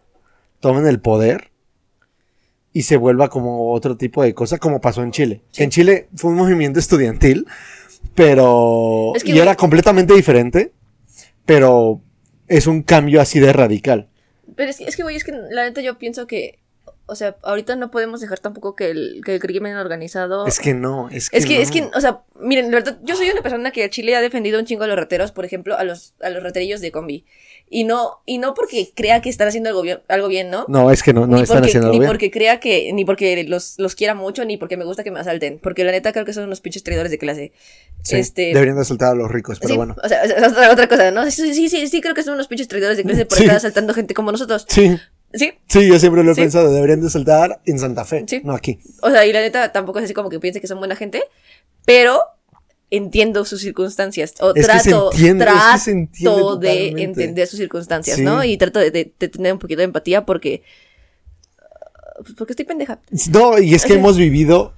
tomen 0.59 0.87
el 0.87 0.99
poder 0.99 1.51
y 2.73 2.83
se 2.83 2.97
vuelva 2.97 3.29
como 3.29 3.71
otro 3.71 3.97
tipo 3.97 4.23
de 4.23 4.33
cosa, 4.33 4.57
como 4.57 4.81
pasó 4.81 5.03
en 5.03 5.11
Chile. 5.11 5.43
Sí. 5.51 5.63
En 5.63 5.69
Chile 5.69 6.09
fue 6.15 6.31
un 6.31 6.37
movimiento 6.37 6.79
estudiantil, 6.79 7.45
pero... 8.15 9.13
Es 9.15 9.23
que, 9.23 9.31
y 9.31 9.39
era 9.39 9.55
completamente 9.55 10.13
diferente, 10.13 10.73
pero 11.45 12.01
es 12.47 12.67
un 12.67 12.83
cambio 12.83 13.21
así 13.21 13.39
de 13.39 13.53
radical. 13.53 14.07
Pero 14.55 14.69
es 14.69 14.77
que, 14.77 14.85
es 14.85 14.95
que, 14.95 15.03
güey, 15.03 15.15
es 15.15 15.23
que 15.23 15.31
la 15.31 15.63
neta 15.65 15.81
yo 15.81 15.97
pienso 15.97 16.27
que, 16.27 16.59
o 17.05 17.15
sea, 17.15 17.37
ahorita 17.43 17.75
no 17.75 17.91
podemos 17.91 18.21
dejar 18.21 18.39
tampoco 18.39 18.75
que 18.75 18.89
el, 18.89 19.21
que 19.23 19.35
el 19.35 19.39
crimen 19.39 19.75
organizado... 19.75 20.47
Es 20.47 20.59
que 20.59 20.73
no, 20.73 21.09
es 21.09 21.29
que 21.29 21.37
Es 21.37 21.45
que, 21.45 21.55
no. 21.55 21.61
es 21.61 21.71
que, 21.71 21.89
o 21.93 22.01
sea, 22.01 22.21
miren, 22.39 22.71
la 22.71 22.77
verdad, 22.77 22.97
yo 23.03 23.15
soy 23.15 23.29
una 23.29 23.41
persona 23.41 23.71
que 23.71 23.83
a 23.83 23.89
Chile 23.89 24.15
ha 24.15 24.21
defendido 24.21 24.59
un 24.59 24.65
chingo 24.65 24.83
a 24.83 24.87
los 24.87 24.97
rateros, 24.97 25.31
por 25.31 25.45
ejemplo, 25.45 25.77
a 25.77 25.83
los, 25.83 26.13
a 26.21 26.29
los 26.29 26.43
raterillos 26.43 26.81
de 26.81 26.91
combi. 26.91 27.25
Y 27.69 27.83
no, 27.83 28.21
y 28.25 28.37
no 28.37 28.53
porque 28.53 28.91
crea 28.95 29.21
que 29.21 29.29
están 29.29 29.49
haciendo 29.49 29.69
algo 29.69 29.81
bien, 29.81 29.99
algo 30.07 30.29
bien 30.29 30.49
¿no? 30.49 30.65
No, 30.69 30.89
es 30.89 31.03
que 31.03 31.11
no, 31.13 31.27
no 31.27 31.35
ni 31.35 31.41
están 31.43 31.57
porque, 31.57 31.67
haciendo 31.69 31.89
ni 31.89 31.95
algo 31.95 31.99
bien. 31.99 32.09
porque 32.09 32.31
crea 32.31 32.59
que, 32.61 32.93
ni 32.93 33.03
porque 33.03 33.43
los, 33.43 33.75
los 33.77 33.93
quiera 33.95 34.15
mucho, 34.15 34.45
ni 34.45 34.55
porque 34.55 34.77
me 34.77 34.85
gusta 34.85 35.03
que 35.03 35.11
me 35.11 35.19
asalten. 35.19 35.59
Porque 35.59 35.83
la 35.83 35.91
neta 35.91 36.13
creo 36.13 36.23
que 36.23 36.31
son 36.31 36.45
unos 36.45 36.61
pinches 36.61 36.83
traidores 36.83 37.11
de 37.11 37.17
clase. 37.17 37.51
Sí, 38.03 38.15
este, 38.15 38.53
Deberían 38.53 38.77
de 38.77 38.85
soltar 38.85 39.11
a 39.11 39.15
los 39.15 39.29
ricos, 39.29 39.59
pero 39.59 39.73
sí, 39.73 39.77
bueno. 39.77 39.95
o 40.01 40.07
sea, 40.07 40.23
es 40.23 40.31
otra, 40.47 40.71
otra 40.71 40.87
cosa, 40.87 41.11
¿no? 41.11 41.29
Sí, 41.29 41.53
sí, 41.53 41.67
sí, 41.67 41.87
sí, 41.87 41.99
creo 42.01 42.13
que 42.13 42.23
son 42.23 42.35
unos 42.35 42.47
pinches 42.47 42.69
traidores 42.69 42.95
de 42.97 43.03
clase 43.03 43.25
por 43.25 43.37
estar 43.37 43.57
asaltando 43.57 43.93
gente 43.93 44.13
como 44.13 44.31
nosotros. 44.31 44.65
Sí, 44.69 44.97
Sí, 45.33 45.51
sí, 45.67 45.85
yo 45.89 45.99
siempre 45.99 46.23
lo 46.23 46.31
he 46.31 46.35
Sí. 46.35 46.39
pensado. 46.41 46.71
Deberían 46.71 47.01
de 47.01 47.09
soltar 47.09 47.59
en 47.65 47.79
Santa 47.79 48.05
Fe, 48.05 48.23
Sí. 48.27 48.39
no 48.45 48.53
aquí. 48.53 48.79
O 49.01 49.11
sea, 49.11 49.25
y 49.25 49.33
la 49.33 49.41
neta 49.41 49.73
tampoco 49.73 49.99
es 49.99 50.05
así 50.05 50.13
como 50.13 50.29
que 50.29 50.39
piense 50.39 50.61
que 50.61 50.67
son 50.67 50.79
buena 50.79 50.95
gente, 50.95 51.21
pero 51.83 52.21
entiendo 52.89 53.43
sus 53.45 53.61
circunstancias. 53.61 54.35
O 54.39 54.49
Es 54.55 54.65
que 54.67 54.79
se 54.79 54.89
trato, 54.89 55.11
entiende, 55.11 55.43
es 55.45 55.49
que 55.51 55.55
trato 55.57 55.77
se 55.79 55.91
entiende 55.91 56.57
de 56.67 57.03
entender 57.03 57.47
sus 57.47 57.59
circunstancias, 57.59 58.15
Sí. 58.17 58.23
¿no? 58.23 58.43
Y 58.43 58.57
trato 58.57 58.79
de, 58.79 58.91
de- 58.91 59.13
de 59.19 59.27
tener 59.27 59.53
un 59.53 59.59
poquito 59.59 59.79
de 59.79 59.85
empatía 59.85 60.25
porque. 60.25 60.63
pues 62.19 62.33
Porque 62.35 62.53
estoy 62.53 62.65
pendeja. 62.65 62.99
No, 63.31 63.59
y 63.59 63.73
es 63.75 63.85
que 63.85 63.93
hemos 63.93 64.17
vivido 64.17 64.73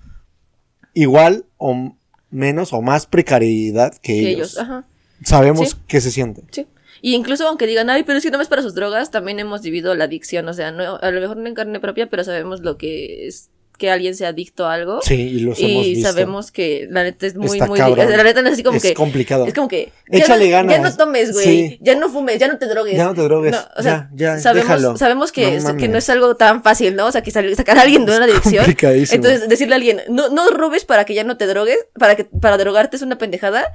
igual 0.93 1.45
o 1.57 1.95
menos 2.31 2.73
o 2.73 2.81
más 2.81 3.05
precariedad 3.05 3.93
que, 3.95 4.13
Que 4.13 4.19
ellos. 4.31 4.53
ellos, 4.53 4.57
ajá. 4.57 4.85
Sabemos 5.23 5.69
Sí. 5.71 5.75
qué 5.87 6.01
se 6.01 6.11
siente. 6.11 6.43
Sí. 6.51 6.67
Y 7.01 7.15
incluso 7.15 7.47
aunque 7.47 7.65
digan, 7.67 7.89
ay, 7.89 8.03
pero 8.03 8.17
es 8.17 8.23
que 8.25 8.31
no 8.31 8.41
es 8.41 8.47
para 8.49 8.61
sus 8.61 8.75
drogas, 8.75 9.09
también 9.11 9.39
hemos 9.39 9.61
vivido 9.61 9.95
la 9.95 10.03
adicción. 10.05 10.47
O 10.49 10.53
sea, 10.53 10.71
no, 10.71 10.97
a 10.97 11.11
lo 11.11 11.21
mejor 11.21 11.37
no 11.37 11.47
en 11.47 11.53
carne 11.55 11.79
propia, 11.79 12.09
pero 12.09 12.23
sabemos 12.23 12.59
lo 12.61 12.77
que 12.77 13.27
es 13.27 13.49
que 13.79 13.89
alguien 13.89 14.15
sea 14.15 14.27
adicto 14.29 14.67
a 14.67 14.73
algo. 14.75 15.01
Sí, 15.01 15.15
y 15.15 15.39
los 15.39 15.57
hemos 15.59 15.85
y 15.87 15.89
visto. 15.95 16.09
sabemos 16.09 16.51
que 16.51 16.87
la 16.91 17.01
neta 17.03 17.25
es 17.25 17.35
muy, 17.35 17.47
Está 17.57 17.65
muy. 17.65 17.79
cabrón. 17.79 18.11
La 18.15 18.23
neta 18.23 18.43
no 18.43 18.49
es 18.49 18.53
así 18.53 18.61
como 18.63 18.77
es 18.77 18.83
que. 18.83 18.93
complicado. 18.93 19.47
Es 19.47 19.55
como 19.55 19.67
que. 19.67 19.91
Échale 20.11 20.45
no, 20.45 20.51
Ya 20.51 20.61
ganas. 20.63 20.91
no 20.91 20.97
tomes, 20.97 21.31
güey. 21.33 21.45
Sí. 21.45 21.79
Ya 21.81 21.95
no 21.95 22.09
fumes, 22.09 22.37
ya 22.37 22.47
no 22.47 22.59
te 22.59 22.67
drogues. 22.67 22.95
Ya 22.95 23.05
no 23.05 23.15
te 23.15 23.21
drogues. 23.21 23.51
No, 23.53 23.57
o 23.77 23.81
sea, 23.81 24.09
Ya, 24.13 24.35
ya, 24.35 24.39
sabemos, 24.39 24.67
déjalo. 24.69 24.97
sabemos 24.97 25.31
que, 25.31 25.59
No 25.59 25.69
es- 25.69 25.75
que 25.75 25.87
no 25.87 25.97
es 25.97 26.09
algo 26.11 26.35
tan 26.35 26.61
fácil, 26.61 26.95
¿no? 26.95 27.07
O 27.07 27.11
sea, 27.11 27.21
que 27.23 27.31
sacar 27.31 27.77
a 27.79 27.81
alguien 27.81 28.05
de 28.05 28.15
una 28.15 28.25
adicción. 28.25 28.65
Entonces, 28.67 29.49
decirle 29.49 29.73
a 29.73 29.77
alguien, 29.77 30.01
no, 30.09 30.29
no 30.29 30.51
robes 30.51 30.85
para 30.85 31.05
que 31.05 31.13
ya 31.15 31.23
no 31.23 31.37
te 31.37 31.47
drogues, 31.47 31.77
para 31.97 32.15
que 32.15 32.25
para 32.25 32.57
drogarte 32.57 32.97
es 32.97 33.01
una 33.01 33.17
pendejada. 33.17 33.65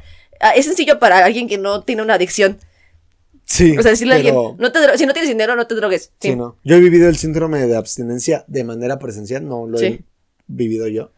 Ah, 0.41 0.51
Es 0.51 0.67
sencillo 0.67 0.99
para 0.99 1.25
alguien 1.25 1.49
que 1.49 1.59
no 1.59 1.83
tiene 1.83 2.03
una 2.03 2.15
adicción. 2.15 2.59
Sí, 3.47 3.77
O 3.77 3.83
sea, 3.83 3.91
decirle 3.91 4.15
a 4.15 4.17
alguien, 4.17 4.35
no 4.59 4.73
te 4.73 4.97
si 4.99 5.07
no 5.07 5.13
tienes 5.13 5.29
dinero, 5.29 5.55
no 5.55 5.67
te 5.67 5.75
drogues. 5.75 6.13
Sí. 6.19 6.31
Sí, 6.31 6.37
no. 6.37 6.57
Yo 6.65 6.77
he 6.77 6.81
vivido 6.81 7.09
el 7.09 7.17
síndrome 7.17 7.67
de 7.67 7.77
abstinencia 7.77 8.45
de 8.49 8.65
manera 8.65 8.99
presencial, 8.99 9.47
no 9.47 9.67
lo 9.67 9.79
he 9.79 10.03
vivido 10.47 10.89
yo. 10.89 11.11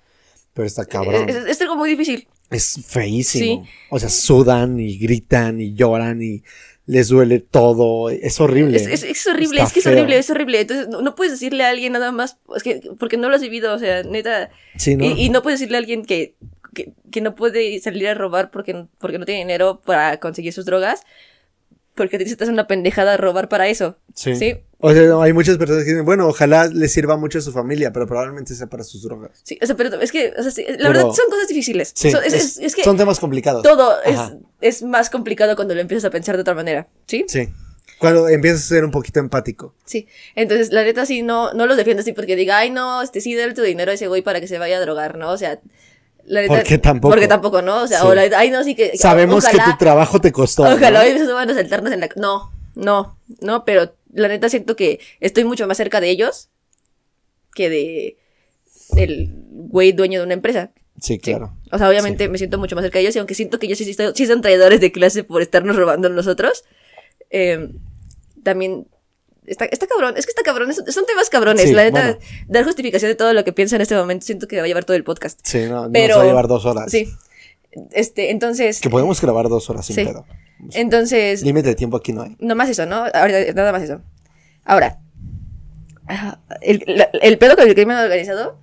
Pero 0.54 0.66
está 0.66 0.84
cabrón. 0.86 1.28
Es, 1.28 1.36
es- 1.36 1.46
es 1.46 1.60
algo 1.60 1.76
muy 1.76 1.90
difícil. 1.90 2.26
Es 2.50 2.80
feísimo. 2.86 3.64
Sí. 3.64 3.70
O 3.90 3.98
sea, 3.98 4.08
sudan 4.08 4.80
y 4.80 4.96
gritan 4.98 5.60
y 5.60 5.74
lloran 5.74 6.22
y 6.22 6.42
les 6.86 7.08
duele 7.08 7.40
todo. 7.40 8.10
Es 8.10 8.40
horrible. 8.40 8.76
Es, 8.76 8.86
es- 8.86 9.02
es 9.02 9.26
horrible, 9.26 9.58
Está 9.60 9.66
es 9.68 9.72
que 9.74 9.80
es 9.80 9.86
horrible, 9.86 10.18
es 10.18 10.30
horrible. 10.30 10.60
Entonces, 10.60 10.88
no, 10.88 11.02
no 11.02 11.14
puedes 11.14 11.32
decirle 11.32 11.64
a 11.64 11.70
alguien 11.70 11.92
nada 11.92 12.10
más, 12.12 12.38
es 12.56 12.62
que, 12.62 12.80
porque 12.98 13.16
no 13.18 13.28
lo 13.28 13.36
has 13.36 13.42
vivido, 13.42 13.74
o 13.74 13.78
sea, 13.78 14.02
neta. 14.02 14.50
Sí, 14.76 14.96
¿no? 14.96 15.04
Y, 15.04 15.24
y 15.26 15.28
no 15.30 15.42
puedes 15.42 15.60
decirle 15.60 15.76
a 15.76 15.80
alguien 15.80 16.04
que, 16.04 16.36
que, 16.74 16.92
que 17.10 17.20
no 17.20 17.34
puede 17.34 17.78
salir 17.80 18.08
a 18.08 18.14
robar 18.14 18.50
porque, 18.50 18.86
porque 18.98 19.18
no 19.18 19.24
tiene 19.26 19.40
dinero 19.40 19.80
para 19.84 20.18
conseguir 20.20 20.52
sus 20.52 20.64
drogas, 20.64 21.02
porque 21.96 22.18
te 22.18 22.24
es 22.24 22.40
una 22.48 22.66
pendejada 22.66 23.16
robar 23.16 23.48
para 23.48 23.66
eso. 23.68 23.96
Sí. 24.14 24.36
Sí. 24.36 24.58
O 24.78 24.92
sea, 24.92 25.02
no, 25.04 25.22
hay 25.22 25.32
muchas 25.32 25.56
personas 25.56 25.84
que 25.84 25.90
dicen, 25.90 26.04
bueno, 26.04 26.28
ojalá 26.28 26.66
les 26.68 26.92
sirva 26.92 27.16
mucho 27.16 27.38
a 27.38 27.40
su 27.40 27.50
familia, 27.50 27.92
pero 27.92 28.06
probablemente 28.06 28.54
sea 28.54 28.66
para 28.66 28.84
sus 28.84 29.02
drogas. 29.02 29.40
Sí, 29.42 29.58
o 29.60 29.66
sea, 29.66 29.74
pero 29.74 29.98
es 30.00 30.12
que, 30.12 30.34
o 30.38 30.42
sea, 30.42 30.52
sí, 30.52 30.64
la 30.68 30.76
Pero- 30.76 30.88
verdad 30.90 31.02
son 31.12 31.30
cosas 31.30 31.48
difíciles. 31.48 31.92
Sí, 31.94 32.10
Son- 32.10 32.22
es, 32.22 32.34
es- 32.34 32.44
es- 32.44 32.58
es 32.58 32.76
que 32.76 32.84
son 32.84 32.96
temas 32.96 33.18
complicados. 33.18 33.62
todo 33.62 33.96
es 34.60 34.82
más 34.82 35.10
complicado 35.10 35.56
cuando 35.56 35.74
lo 35.74 35.80
empiezas 35.80 36.04
a 36.04 36.10
pensar 36.10 36.36
de 36.36 36.42
otra 36.42 36.54
manera. 36.54 36.88
¿Sí? 37.06 37.24
Sí. 37.26 37.48
Cuando 37.98 38.28
empiezas 38.28 38.64
a 38.64 38.68
ser 38.68 38.84
un 38.84 38.90
poquito 38.90 39.20
empático. 39.20 39.74
Sí. 39.86 40.06
Entonces, 40.34 40.70
la 40.70 40.84
neta, 40.84 41.06
sí, 41.06 41.22
no, 41.22 41.54
no 41.54 41.64
los 41.66 41.78
defiendo 41.78 42.02
así 42.02 42.12
porque 42.12 42.36
diga, 42.36 42.58
ay, 42.58 42.70
no, 42.70 43.00
este 43.00 43.22
sí, 43.22 43.34
dale 43.34 43.54
tu 43.54 43.62
dinero 43.62 43.90
a 43.90 43.94
ese 43.94 44.06
güey 44.08 44.20
para 44.20 44.40
que 44.40 44.46
se 44.48 44.58
vaya 44.58 44.76
a 44.76 44.80
drogar, 44.80 45.16
¿no? 45.16 45.30
O 45.30 45.38
sea, 45.38 45.58
la 46.26 46.42
neta. 46.42 46.54
Porque 46.54 46.78
tampoco. 46.78 47.12
Porque 47.12 47.28
tampoco, 47.28 47.62
¿no? 47.62 47.82
O 47.82 47.86
sea, 47.86 48.00
Sí. 48.00 48.06
o 48.06 48.14
la 48.14 48.22
ay, 48.36 48.50
no, 48.50 48.62
sí 48.64 48.74
que. 48.74 48.96
Sabemos 48.96 49.44
ojalá, 49.44 49.64
que 49.64 49.70
tu 49.72 49.78
trabajo 49.78 50.20
te 50.20 50.32
costó. 50.32 50.62
Ojalá 50.64 51.02
¿no? 51.04 51.10
hoy 51.10 51.18
se 51.18 51.32
van 51.32 51.50
a 51.50 51.54
saltarnos 51.54 51.92
en 51.92 52.00
la. 52.00 52.08
No, 52.16 52.52
no, 52.74 53.18
no, 53.40 53.64
pero 53.64 53.94
la 54.12 54.28
neta 54.28 54.48
siento 54.48 54.76
que 54.76 55.00
estoy 55.20 55.44
mucho 55.44 55.66
más 55.66 55.76
cerca 55.76 56.00
de 56.00 56.10
ellos 56.10 56.48
que 57.54 57.70
de. 57.70 58.16
del 58.92 59.30
güey 59.50 59.92
dueño 59.92 60.20
de 60.20 60.26
una 60.26 60.34
empresa. 60.34 60.70
Sí, 61.00 61.14
Sí. 61.14 61.18
claro. 61.18 61.54
O 61.72 61.78
sea, 61.78 61.88
obviamente 61.88 62.28
me 62.28 62.38
siento 62.38 62.58
mucho 62.58 62.74
más 62.74 62.82
cerca 62.82 62.98
de 62.98 63.02
ellos 63.02 63.16
y 63.16 63.18
aunque 63.18 63.34
siento 63.34 63.58
que 63.58 63.66
ellos 63.66 63.78
sí, 63.78 63.84
sí, 63.84 63.96
sí 64.14 64.26
son 64.26 64.40
traidores 64.40 64.80
de 64.80 64.92
clase 64.92 65.24
por 65.24 65.42
estarnos 65.42 65.76
robando 65.76 66.08
a 66.08 66.10
nosotros, 66.10 66.64
eh, 67.30 67.68
también 68.42 68.86
está, 69.46 69.64
está 69.66 69.86
cabrón. 69.86 70.14
Es 70.16 70.26
que 70.26 70.30
está 70.30 70.42
cabrón. 70.42 70.70
es- 70.70 70.82
son 70.94 71.06
temas 71.06 71.30
cabrones. 71.30 71.64
Sí, 71.64 71.72
la 71.72 71.84
neta, 71.84 72.02
bueno. 72.02 72.18
dar 72.48 72.64
justificación 72.64 73.10
de 73.10 73.14
todo 73.14 73.32
lo 73.32 73.44
que 73.44 73.52
pienso 73.52 73.76
en 73.76 73.82
este 73.82 73.94
momento 73.96 74.24
siento 74.26 74.46
que 74.48 74.56
va 74.58 74.64
a 74.64 74.66
llevar 74.66 74.84
todo 74.84 74.96
el 74.96 75.04
podcast. 75.04 75.40
Sí, 75.42 75.66
no, 75.68 75.88
Pero- 75.92 76.14
nos 76.14 76.18
va 76.18 76.22
a 76.22 76.26
llevar 76.26 76.48
dos 76.48 76.64
horas. 76.66 76.90
Sí. 76.90 77.08
Este, 77.92 78.30
entonces. 78.30 78.80
Que 78.80 78.88
podemos 78.90 79.20
grabar 79.20 79.48
dos 79.48 79.68
horas 79.70 79.84
sin 79.86 79.96
Sí. 79.96 80.04
pedo. 80.04 80.24
Entonces. 80.72 81.42
Límite 81.42 81.68
de 81.68 81.74
tiempo 81.74 81.96
aquí 81.98 82.12
no 82.12 82.22
hay. 82.22 82.36
No 82.40 82.54
más 82.54 82.68
eso, 82.70 82.86
¿no? 82.86 83.04
Ahorita, 83.12 83.52
nada 83.54 83.72
más 83.72 83.82
eso. 83.82 84.00
Ahora, 84.64 84.98
ah, 86.08 86.38
el, 86.62 86.82
la- 86.86 87.10
el 87.20 87.36
pedo 87.38 87.54
con 87.56 87.68
el 87.68 87.74
crimen 87.74 87.96
organizado 87.98 88.58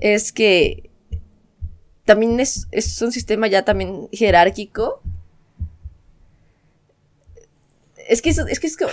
es 0.00 0.32
que 0.32 0.88
también 2.04 2.40
es, 2.40 2.66
es 2.70 3.00
un 3.02 3.12
sistema 3.12 3.46
ya 3.48 3.64
también 3.64 4.08
jerárquico. 4.12 5.02
Es 8.08 8.22
que 8.22 8.30
es, 8.30 8.38
es 8.38 8.58
que 8.60 8.66
es 8.66 8.76
como, 8.76 8.88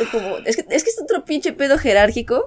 es 0.46 0.56
que, 0.58 0.66
es 0.70 0.84
que 0.84 0.90
es 0.90 1.02
otro 1.02 1.24
pinche 1.26 1.54
pedo 1.54 1.78
jerárquico 1.78 2.46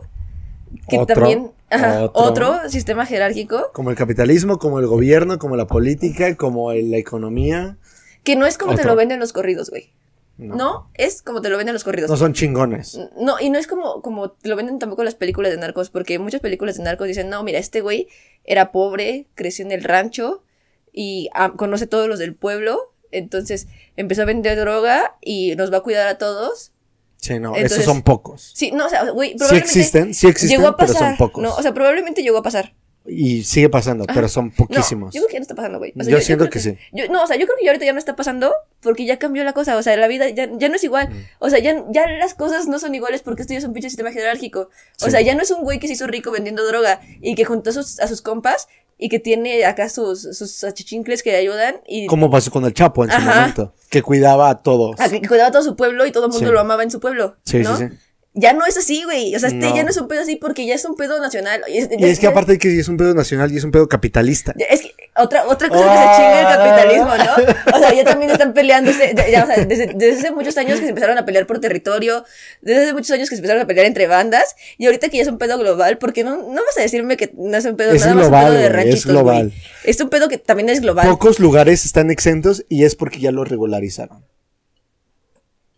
que 0.88 0.98
Otro, 0.98 1.14
también 1.16 1.50
ajá, 1.70 2.04
otro. 2.12 2.50
otro. 2.52 2.68
sistema 2.68 3.06
jerárquico 3.06 3.70
Como 3.72 3.90
el 3.90 3.96
capitalismo, 3.96 4.58
como 4.58 4.78
el 4.80 4.86
gobierno, 4.86 5.38
como 5.38 5.56
la 5.56 5.66
política, 5.66 6.36
como 6.36 6.72
el- 6.72 6.90
la 6.90 6.98
economía. 6.98 7.76
que 8.22 8.36
no 8.36 8.44
es 8.46 8.58
como 8.58 8.74
te 8.74 8.84
lo 8.84 8.94
venden 8.96 9.18
los 9.18 9.32
corridos, 9.32 9.70
güey. 9.70 9.90
No. 10.36 10.54
No, 10.54 10.90
es 10.94 11.22
como 11.22 11.40
te 11.40 11.48
lo 11.48 11.56
venden 11.56 11.72
los 11.72 11.82
corridos. 11.82 12.08
No 12.10 12.16
son 12.16 12.32
chingones. 12.32 12.96
No, 13.18 13.40
y 13.40 13.50
no 13.50 13.58
es 13.58 13.66
como, 13.66 14.02
como 14.02 14.30
te 14.30 14.48
lo 14.48 14.54
venden 14.54 14.78
tampoco 14.78 15.02
las 15.02 15.16
películas 15.16 15.50
de 15.50 15.58
narcos, 15.58 15.90
porque 15.90 16.18
muchas 16.20 16.40
películas 16.40 16.76
de 16.76 16.84
narcos 16.84 17.08
dicen, 17.08 17.28
no, 17.28 17.42
mira, 17.42 17.58
este 17.58 17.80
güey 17.80 18.06
era 18.44 18.70
pobre, 18.70 19.26
creció 19.34 19.64
en 19.64 19.72
el 19.72 19.82
rancho 19.82 20.44
y 20.92 21.28
ah, 21.34 21.54
conoce 21.56 21.86
todos 21.88 22.06
los 22.08 22.20
del 22.20 22.34
pueblo, 22.36 22.92
entonces 23.12 23.66
empezó 23.96 24.22
a 24.22 24.24
vender 24.26 24.58
droga 24.58 25.16
y 25.20 25.54
nos 25.56 25.72
va 25.72 25.78
a 25.78 25.82
cuidar 25.82 26.08
a 26.08 26.18
todos. 26.18 26.72
Sí, 27.16 27.40
no, 27.40 27.48
Entonces- 27.56 27.72
esos 27.80 27.84
son 27.84 28.02
pocos. 28.02 28.52
Sí, 28.54 28.70
no, 28.70 28.86
o 28.86 28.88
sea, 28.88 29.10
güey, 29.10 29.30
Sí 29.30 29.36
probablemente 29.38 29.66
existen, 29.78 30.14
sí 30.14 30.28
existen, 30.28 30.58
llegó 30.58 30.68
a 30.68 30.76
pero 30.76 30.92
pasar, 30.92 31.08
son 31.08 31.16
pocos. 31.16 31.42
no, 31.42 31.54
o 31.54 31.62
sea, 31.62 31.74
probablemente 31.74 32.22
llegó 32.22 32.38
a 32.38 32.42
pasar, 32.42 32.74
Y 33.10 33.42
sigue 33.44 33.70
pasando, 33.70 34.04
Ajá. 34.06 34.12
pero 34.14 34.28
son 34.28 34.48
No, 34.48 34.54
poquísimos. 34.66 35.14
yo 35.14 35.20
creo 35.22 35.28
que 35.28 35.32
ya 35.32 35.38
no 35.38 35.42
está 35.42 35.54
pasando, 35.54 35.78
güey. 35.78 35.94
O 35.98 36.04
sea, 36.04 36.12
Yo 36.12 36.20
siento 36.20 36.50
que 36.50 36.60
sí. 36.60 36.76
yo- 36.92 37.08
no, 37.08 37.22
o 37.24 37.26
sea, 37.26 37.36
yo 37.38 37.46
creo 37.46 37.56
que 37.58 37.64
ya 37.64 37.70
ahorita 37.70 37.86
ya 37.86 37.94
no 37.94 37.98
está 37.98 38.14
pasando 38.14 38.52
porque 38.82 39.06
ya 39.06 39.18
cambió 39.18 39.42
la 39.44 39.54
cosa. 39.54 39.78
O 39.78 39.82
sea, 39.82 39.96
la 39.96 40.08
vida 40.08 40.28
ya, 40.28 40.46
ya 40.58 40.68
no 40.68 40.74
es 40.76 40.84
igual. 40.84 41.08
Mm. 41.08 41.24
O 41.38 41.48
sea, 41.48 41.58
ya, 41.58 41.84
ya 41.90 42.06
las 42.06 42.34
cosas 42.34 42.68
no 42.68 42.78
son 42.78 42.94
iguales 42.94 43.22
porque 43.22 43.40
esto 43.42 43.54
ya 43.54 43.60
es 43.60 43.64
un 43.64 43.72
pinche 43.72 43.88
sistema 43.88 44.12
jerárquico. 44.12 44.68
O 45.00 45.04
Sí. 45.06 45.10
sea, 45.10 45.22
ya 45.22 45.34
no 45.34 45.40
es 45.42 45.50
un 45.50 45.62
güey 45.62 45.78
que 45.78 45.86
se 45.86 45.94
hizo 45.94 46.06
rico 46.06 46.30
vendiendo 46.30 46.66
droga 46.66 47.00
y 47.22 47.34
que 47.34 47.46
juntó 47.46 47.70
a 47.70 47.72
sus, 47.72 47.98
a 47.98 48.08
sus 48.08 48.20
compas 48.20 48.68
y 48.98 49.08
que 49.08 49.18
tiene 49.20 49.64
acá 49.64 49.88
sus, 49.88 50.22
sus 50.36 50.64
achichincles 50.64 51.22
que 51.22 51.30
le 51.30 51.38
ayudan 51.38 51.76
y 51.86 52.06
Como 52.06 52.30
pasó 52.30 52.50
con 52.50 52.64
el 52.64 52.74
Chapo 52.74 53.04
en 53.04 53.10
su 53.10 53.16
Ajá. 53.16 53.40
momento, 53.40 53.74
que 53.88 54.02
cuidaba 54.02 54.50
a 54.50 54.62
todos. 54.62 54.96
que 55.10 55.26
cuidaba 55.26 55.48
a 55.48 55.52
todo 55.52 55.62
su 55.62 55.76
pueblo 55.76 56.04
y 56.04 56.10
todo 56.12 56.26
el 56.26 56.32
mundo 56.32 56.46
Sí. 56.48 56.52
lo 56.52 56.60
amaba 56.60 56.82
en 56.82 56.90
su 56.90 56.98
pueblo. 57.00 57.36
Sí, 57.44 57.58
¿no? 57.58 57.76
sí, 57.76 57.84
sí. 57.88 57.94
Ya 58.40 58.52
no 58.52 58.64
es 58.66 58.76
así, 58.76 59.02
güey. 59.04 59.34
O 59.34 59.38
sea, 59.40 59.48
este 59.48 59.58
No. 59.66 59.74
ya 59.74 59.82
no 59.82 59.90
es 59.90 59.96
un 59.96 60.06
pedo 60.06 60.20
así 60.20 60.36
porque 60.36 60.64
ya 60.64 60.74
es 60.74 60.84
un 60.84 60.94
pedo 60.94 61.18
nacional. 61.20 61.62
Y 61.66 61.78
es, 61.78 61.88
Y 61.90 62.04
es 62.04 62.18
que 62.18 62.24
ya- 62.24 62.28
aparte 62.30 62.52
de 62.52 62.58
que 62.58 62.78
es 62.78 62.86
un 62.86 62.96
pedo 62.96 63.12
nacional 63.14 63.50
y 63.52 63.56
es 63.56 63.64
un 63.64 63.70
pedo 63.72 63.88
capitalista. 63.88 64.54
Es 64.68 64.82
que 64.82 64.94
otra, 65.16 65.46
otra 65.48 65.68
cosa 65.68 65.82
que 65.82 65.98
se 65.98 66.16
chinga 66.22 66.40
el 66.40 66.56
capitalismo, 66.56 67.16
¿no? 67.16 67.76
O 67.76 67.78
sea, 67.80 67.92
ya 67.94 68.04
también 68.04 68.30
están 68.30 68.52
peleándose, 68.54 69.12
ya, 69.16 69.28
ya, 69.28 69.44
o 69.44 69.46
sea, 69.46 69.64
desde, 69.64 69.86
desde 69.94 70.18
hace 70.20 70.30
muchos 70.30 70.56
años 70.58 70.78
que 70.78 70.84
se 70.84 70.90
empezaron 70.90 71.18
a 71.18 71.24
pelear 71.24 71.46
por 71.46 71.58
territorio, 71.58 72.24
desde 72.62 72.84
hace 72.84 72.92
muchos 72.92 73.10
años 73.10 73.28
que 73.28 73.34
se 73.34 73.40
empezaron 73.40 73.62
a 73.62 73.66
pelear 73.66 73.86
entre 73.86 74.06
bandas, 74.06 74.54
y 74.76 74.86
ahorita 74.86 75.08
que 75.08 75.16
ya 75.16 75.22
es 75.24 75.28
un 75.28 75.38
pedo 75.38 75.58
global, 75.58 75.98
porque 75.98 76.22
no, 76.22 76.36
no 76.36 76.62
vas 76.64 76.78
a 76.78 76.82
decirme 76.82 77.16
que 77.16 77.32
no 77.36 77.56
es 77.56 77.64
un 77.64 77.76
pedo, 77.76 77.90
Es 77.92 78.02
nada 78.02 78.14
más 78.14 78.24
global, 78.28 78.44
un 78.44 78.50
pedo 78.50 78.60
de 78.60 78.66
es 78.66 78.72
ranchitos, 78.72 79.06
global. 79.06 79.48
güey. 79.48 79.62
Es 79.84 80.00
un 80.00 80.08
pedo 80.10 80.28
que 80.28 80.38
también 80.38 80.68
es 80.68 80.80
global. 80.80 81.08
Pocos 81.08 81.40
lugares 81.40 81.84
están 81.84 82.10
exentos 82.12 82.64
y 82.68 82.84
es 82.84 82.94
porque 82.94 83.18
ya 83.18 83.32
lo 83.32 83.42
regularizaron. 83.44 84.24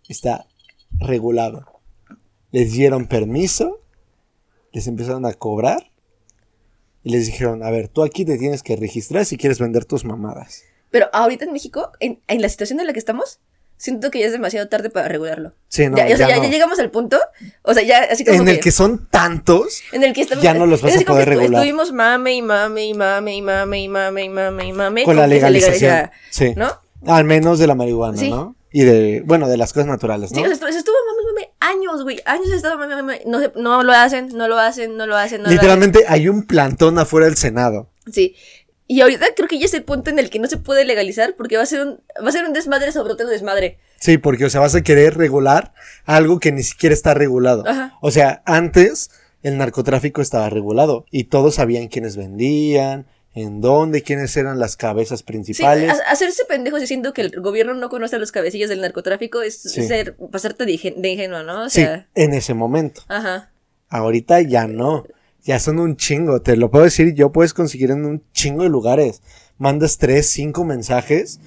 Está 0.09 0.47
regulado. 0.99 1.70
Les 2.53 2.72
dieron 2.72 3.07
permiso, 3.07 3.80
les 4.72 4.86
empezaron 4.86 5.24
a 5.26 5.32
cobrar 5.34 5.90
y 7.03 7.11
les 7.11 7.26
dijeron, 7.26 7.62
a 7.62 7.70
ver, 7.70 7.88
tú 7.88 8.03
aquí 8.03 8.24
te 8.24 8.38
tienes 8.38 8.62
que 8.62 8.76
registrar 8.76 9.24
si 9.24 9.36
quieres 9.36 9.59
vender 9.59 9.84
tus 9.84 10.05
mamadas. 10.05 10.62
Pero 10.90 11.07
ahorita 11.12 11.44
en 11.44 11.53
México, 11.53 11.92
en, 12.01 12.20
en 12.26 12.42
la 12.42 12.48
situación 12.48 12.80
en 12.80 12.86
la 12.86 12.92
que 12.92 12.98
estamos, 12.98 13.38
siento 13.76 14.11
que 14.11 14.18
ya 14.18 14.26
es 14.26 14.32
demasiado 14.32 14.68
tarde 14.68 14.90
para 14.90 15.09
regularlo. 15.09 15.55
Sí, 15.68 15.88
no, 15.88 15.96
ya, 15.96 16.05
o 16.05 16.09
sea, 16.09 16.16
ya 16.18 16.28
ya, 16.28 16.36
no. 16.38 16.42
ya 16.44 16.51
llegamos 16.51 16.78
al 16.80 16.90
punto, 16.90 17.18
o 17.62 17.72
sea, 17.72 17.82
ya 17.84 18.03
así 18.11 18.24
como 18.24 18.40
En 18.42 18.48
el 18.48 18.59
que 18.61 18.72
son 18.72 19.07
tantos, 19.09 19.80
En 19.92 20.03
el 20.03 20.12
que 20.12 20.22
estamos, 20.22 20.42
Ya 20.42 20.53
no 20.53 20.66
los 20.66 20.82
vas 20.82 20.96
a 20.96 21.01
poder 21.03 21.28
que 21.28 21.34
estu- 21.34 21.38
regular. 21.38 21.62
Estuvimos 21.62 21.92
mame 21.92 22.34
y 22.34 22.42
mame 22.42 22.86
y 22.86 22.94
mame 22.94 23.36
y 23.36 23.42
mame 23.42 23.78
y 23.80 23.88
mame 23.88 24.24
y 24.24 24.28
mame 24.28 24.66
y 24.66 24.72
mame. 24.72 25.05
con 25.05 25.16
la 25.16 25.22
que 25.22 25.28
legalización. 25.28 26.11
Sí. 26.30 26.53
¿No? 26.57 26.72
Al 27.07 27.24
menos 27.24 27.59
de 27.61 27.66
la 27.68 27.74
marihuana, 27.76 28.18
Sí. 28.18 28.28
¿no? 28.30 28.57
Y 28.72 28.82
de, 28.82 29.22
bueno, 29.24 29.48
de 29.48 29.57
las 29.57 29.72
cosas 29.72 29.86
naturales, 29.88 30.30
¿no? 30.32 30.36
Sí, 30.36 30.42
o 30.42 30.44
sea, 30.46 30.53
estuvo, 30.55 30.70
se 30.72 30.78
estuvo 30.78 30.94
mame, 31.07 31.32
mame 31.32 31.50
años, 31.61 32.03
güey. 32.03 32.21
Años 32.25 32.49
he 32.51 32.57
estado. 32.57 32.79
No, 33.27 33.41
no 33.55 33.83
lo 33.83 33.93
hacen, 33.93 34.29
no 34.35 34.49
lo 34.49 34.59
hacen, 34.59 34.97
no 34.97 35.07
lo 35.07 35.17
hacen, 35.17 35.43
no 35.43 35.51
Literalmente 35.51 36.05
hay 36.09 36.29
un 36.29 36.47
plantón 36.47 36.99
afuera 36.99 37.27
del 37.27 37.37
Senado. 37.37 37.91
lo 38.05 38.11
hacen. 38.11 38.13
Sí. 38.13 38.37
Y 38.87 39.03
ahorita 39.03 39.27
creo 39.37 39.47
que 39.47 39.61
ya 39.61 39.67
es 39.67 39.75
el 39.75 39.85
punto 39.85 40.11
en 40.11 40.19
el 40.19 40.31
que 40.31 40.41
no 40.41 40.49
se 40.49 40.57
puede 40.57 40.85
legalizar 40.85 41.37
porque 41.37 41.57
va 41.57 41.63
a 41.63 41.67
ser 41.67 41.87
un, 41.87 42.01
va 42.25 42.29
a 42.29 42.33
ser 42.33 42.45
un 42.45 42.53
desmadre 42.53 42.91
sobre 42.91 43.13
otro 43.13 43.29
desmadre. 43.29 43.79
Sí, 44.01 44.19
porque, 44.19 44.47
o 44.47 44.51
sea, 44.51 44.61
vas 44.61 44.75
a 44.75 44.83
querer 44.83 45.17
regular 45.17 45.73
algo 46.07 46.41
que 46.41 46.51
ni 46.51 46.65
siquiera 46.65 46.93
está 46.93 47.15
regulado. 47.15 47.63
Ajá. 47.69 47.97
O 48.01 48.11
sea, 48.11 48.43
antes 48.47 49.11
el 49.45 49.59
narcotráfico 49.59 50.21
estaba 50.23 50.51
regulado 50.51 51.07
y 51.11 51.25
todos 51.25 51.55
sabían 51.55 51.87
quiénes 51.87 52.17
vendían, 52.17 53.07
en 53.35 53.61
dónde, 53.61 54.03
quiénes 54.03 54.37
eran 54.37 54.59
las 54.59 54.76
cabezas 54.76 55.20
Sí, 55.20 55.24
principales. 55.24 55.91
ha- 55.91 56.11
hacerse 56.11 56.45
pendejo 56.47 56.78
diciendo 56.78 57.12
que 57.12 57.22
el 57.22 57.41
gobierno 57.41 57.74
no 57.74 57.89
conoce 57.89 58.16
a 58.16 58.18
los 58.18 58.33
cabecillas 58.33 58.68
del 58.68 58.81
narcotráfico 58.81 59.43
es 59.43 59.61
Sí. 59.62 59.87
ser, 59.87 60.16
pasarte 60.33 60.64
de, 60.66 60.72
ingen- 60.72 60.97
de 60.97 61.09
ingenuo, 61.11 61.43
¿no? 61.45 61.64
O 61.64 61.68
sí, 61.70 61.85
en 62.14 62.35
ese 62.35 62.55
momento. 62.55 63.03
ajá. 63.09 63.53
Ahorita 63.89 64.41
ya 64.41 64.66
no. 64.66 65.05
Ya 65.43 65.59
son 65.59 65.78
un 65.81 65.97
chingo. 65.97 66.43
Te 66.43 66.57
lo 66.57 66.70
puedo 66.70 66.85
decir, 66.85 67.14
yo 67.14 67.33
puedes 67.33 67.55
conseguir 67.55 67.91
en 67.91 68.05
un 68.05 68.22
chingo 68.33 68.62
de 68.62 68.68
lugares. 68.68 69.22
Mandas 69.59 69.99
tres, 69.99 70.28
cinco 70.28 70.64
mensajes 70.64 71.41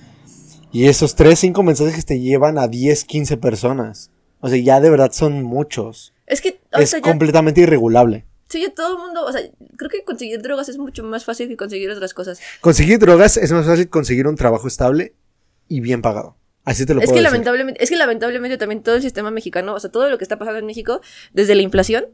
y 0.72 0.88
esos 0.88 1.16
tres, 1.16 1.40
cinco 1.40 1.64
mensajes 1.64 2.06
te 2.06 2.20
llevan 2.20 2.58
a 2.58 2.68
10, 2.68 3.06
15 3.06 3.38
personas. 3.38 4.10
O 4.40 4.50
sea, 4.50 4.58
ya 4.58 4.82
de 4.82 4.90
verdad 4.90 5.12
son 5.14 5.44
muchos. 5.44 6.14
Es 6.26 6.42
que 6.42 6.60
Es 6.72 6.92
ya, 6.92 7.02
completamente 7.02 7.62
irregulable. 7.62 8.26
Sí, 8.54 8.72
todo 8.74 8.94
el 8.96 9.00
mundo, 9.04 9.26
o 9.26 9.32
sea, 9.32 9.42
creo 9.76 9.90
que 9.90 10.04
conseguir 10.06 10.42
drogas 10.42 10.70
es 10.70 10.78
mucho 10.78 11.04
más 11.04 11.26
fácil 11.26 11.50
que 11.50 11.58
conseguir 11.58 11.90
otras 11.92 12.14
cosas. 12.14 12.40
Conseguir 12.62 13.00
drogas 13.00 13.36
es 13.36 13.52
más 13.52 13.66
fácil 13.66 13.90
conseguir 13.90 14.28
un 14.28 14.36
trabajo 14.36 14.68
estable 14.68 15.16
y 15.68 15.82
bien 15.82 16.02
pagado. 16.02 16.38
Así 16.64 16.86
te 16.86 16.94
lo 16.94 17.02
Es 17.02 17.08
puedo 17.08 17.16
que 17.16 17.20
decir. 17.22 17.32
lamentablemente, 17.34 17.84
es 17.84 17.90
que 17.90 17.98
lamentablemente 17.98 18.58
también 18.58 18.84
todo 18.84 18.96
el 18.96 19.02
sistema 19.02 19.32
mexicano, 19.32 19.74
o 19.74 19.80
sea, 19.80 19.92
todo 19.92 20.10
lo 20.10 20.18
que 20.18 20.24
está 20.24 20.38
pasando 20.40 20.60
en 20.60 20.66
México, 20.66 21.02
desde 21.34 21.56
la 21.56 21.62
inflación, 21.62 22.06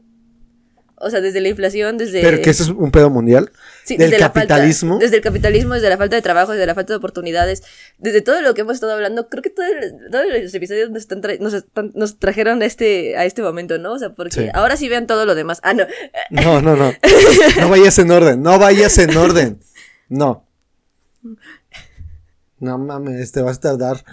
o 1.00 1.10
sea, 1.10 1.20
desde 1.20 1.40
la 1.40 1.48
inflación, 1.48 1.96
desde... 1.98 2.20
Pero 2.20 2.40
que 2.42 2.50
eso 2.50 2.62
es 2.62 2.68
un 2.68 2.90
pedo 2.90 3.10
mundial. 3.10 3.50
Sí, 3.84 3.96
del 3.96 4.10
desde 4.10 4.22
falta- 4.22 4.40
capitalismo. 4.40 4.98
desde 4.98 5.16
el 5.16 5.22
capitalismo, 5.22 5.74
desde 5.74 5.88
la 5.88 5.96
falta 5.96 6.14
de 6.14 6.22
trabajo, 6.22 6.52
desde 6.52 6.66
la 6.66 6.74
falta 6.74 6.92
de 6.92 6.98
oportunidades, 6.98 7.62
desde 7.98 8.20
todo 8.20 8.40
lo 8.42 8.54
que 8.54 8.60
hemos 8.60 8.74
estado 8.74 8.92
hablando, 8.92 9.28
creo 9.28 9.42
que 9.42 9.50
todo 9.50 9.66
el- 9.66 10.10
todos 10.10 10.24
los 10.42 10.54
episodios 10.54 10.90
nos, 10.90 11.00
están 11.02 11.22
tra- 11.22 11.38
nos, 11.40 11.54
están- 11.54 11.90
nos 11.94 12.18
trajeron 12.18 12.62
a 12.62 12.66
este, 12.66 13.16
a 13.16 13.24
este 13.24 13.42
momento, 13.42 13.78
¿no? 13.78 13.92
O 13.94 13.98
sea, 13.98 14.10
porque 14.14 14.34
Sí. 14.42 14.48
ahora 14.54 14.76
sí 14.76 14.88
vean 14.88 15.06
todo 15.06 15.26
lo 15.26 15.34
demás. 15.34 15.60
Ah, 15.64 15.72
no. 15.74 15.84
No, 16.30 16.60
no, 16.62 16.76
no. 16.76 16.92
No 17.58 17.68
vayas 17.68 17.98
en 17.98 18.10
orden. 18.10 18.42
No 18.42 18.58
vayas 18.58 18.96
en 18.98 19.16
orden. 19.16 19.60
No. 20.08 20.46
No 22.58 22.78
mames, 22.78 23.32
te 23.32 23.40
vas 23.42 23.56
a 23.56 23.60
tardar 23.60 24.04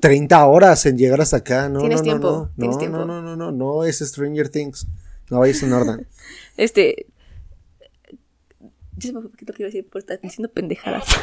30 0.00 0.44
horas 0.46 0.84
en 0.86 0.98
llegar 0.98 1.20
hasta 1.20 1.38
acá. 1.38 1.68
No, 1.68 1.80
Tienes 1.80 2.00
no, 2.00 2.02
no, 2.02 2.10
tiempo, 2.10 2.30
no. 2.30 2.50
tienes 2.56 2.76
no, 2.76 2.78
tiempo. 2.80 2.98
no, 2.98 3.06
no, 3.06 3.22
no, 3.22 3.36
no, 3.36 3.52
no, 3.52 3.84
es 3.84 4.00
Stranger 4.00 4.48
Things. 4.50 4.86
No 5.30 5.38
vayas 5.40 5.62
en 5.62 5.72
orden. 5.72 6.06
Este. 6.56 7.06
Yo 8.96 9.12
me 9.12 9.20
fue 9.22 9.30
porque 9.30 9.44
lo 9.44 9.52
que 9.52 9.62
iba 9.62 9.66
a 9.68 9.72
decir 9.72 9.88
por 9.90 10.00
estar 10.00 10.20
diciendo 10.20 10.52
pendejadas. 10.52 11.04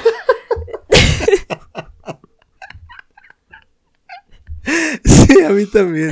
Sí, 5.06 5.42
a 5.44 5.50
mí 5.50 5.66
también. 5.66 6.12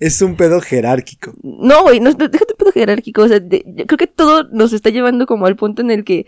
Es 0.00 0.20
un 0.22 0.36
pedo 0.36 0.60
jerárquico. 0.60 1.32
No, 1.42 1.82
güey, 1.82 2.00
no, 2.00 2.12
déjate 2.12 2.54
pedo 2.56 2.72
jerárquico. 2.72 3.22
O 3.22 3.28
sea, 3.28 3.40
de- 3.40 3.64
yo 3.66 3.86
creo 3.86 3.98
que 3.98 4.06
todo 4.06 4.44
nos 4.44 4.72
está 4.72 4.90
llevando 4.90 5.26
como 5.26 5.46
al 5.46 5.56
punto 5.56 5.82
en 5.82 5.90
el 5.90 6.04
que. 6.04 6.26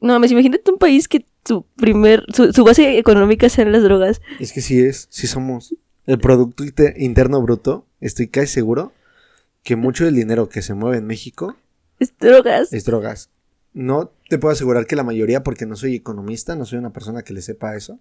No 0.00 0.12
mames, 0.12 0.30
imagínate 0.30 0.70
un 0.70 0.78
país 0.78 1.08
que 1.08 1.24
su 1.44 1.64
primer. 1.76 2.24
Su, 2.32 2.52
su 2.52 2.64
base 2.64 2.98
económica 2.98 3.48
sean 3.48 3.72
las 3.72 3.82
drogas. 3.82 4.20
Es 4.38 4.52
que 4.52 4.60
sí 4.60 4.80
es, 4.80 5.08
sí 5.10 5.26
somos. 5.26 5.74
El 6.06 6.18
Producto 6.18 6.64
Inter- 6.64 6.94
Interno 6.96 7.42
Bruto, 7.42 7.86
estoy 8.00 8.28
casi 8.28 8.46
seguro 8.46 8.92
que 9.62 9.76
mucho 9.76 10.04
del 10.04 10.14
dinero 10.14 10.48
que 10.48 10.62
se 10.62 10.74
mueve 10.74 10.98
en 10.98 11.06
México 11.06 11.56
Es 11.98 12.12
drogas. 12.18 12.72
es 12.72 12.84
drogas. 12.84 13.30
No 13.74 14.10
te 14.28 14.38
puedo 14.38 14.52
asegurar 14.52 14.86
que 14.86 14.96
la 14.96 15.02
mayoría, 15.04 15.42
porque 15.42 15.66
no 15.66 15.76
soy 15.76 15.94
economista, 15.94 16.56
no 16.56 16.64
soy 16.64 16.78
una 16.78 16.92
persona 16.92 17.22
que 17.22 17.32
le 17.34 17.42
sepa 17.42 17.76
eso, 17.76 17.98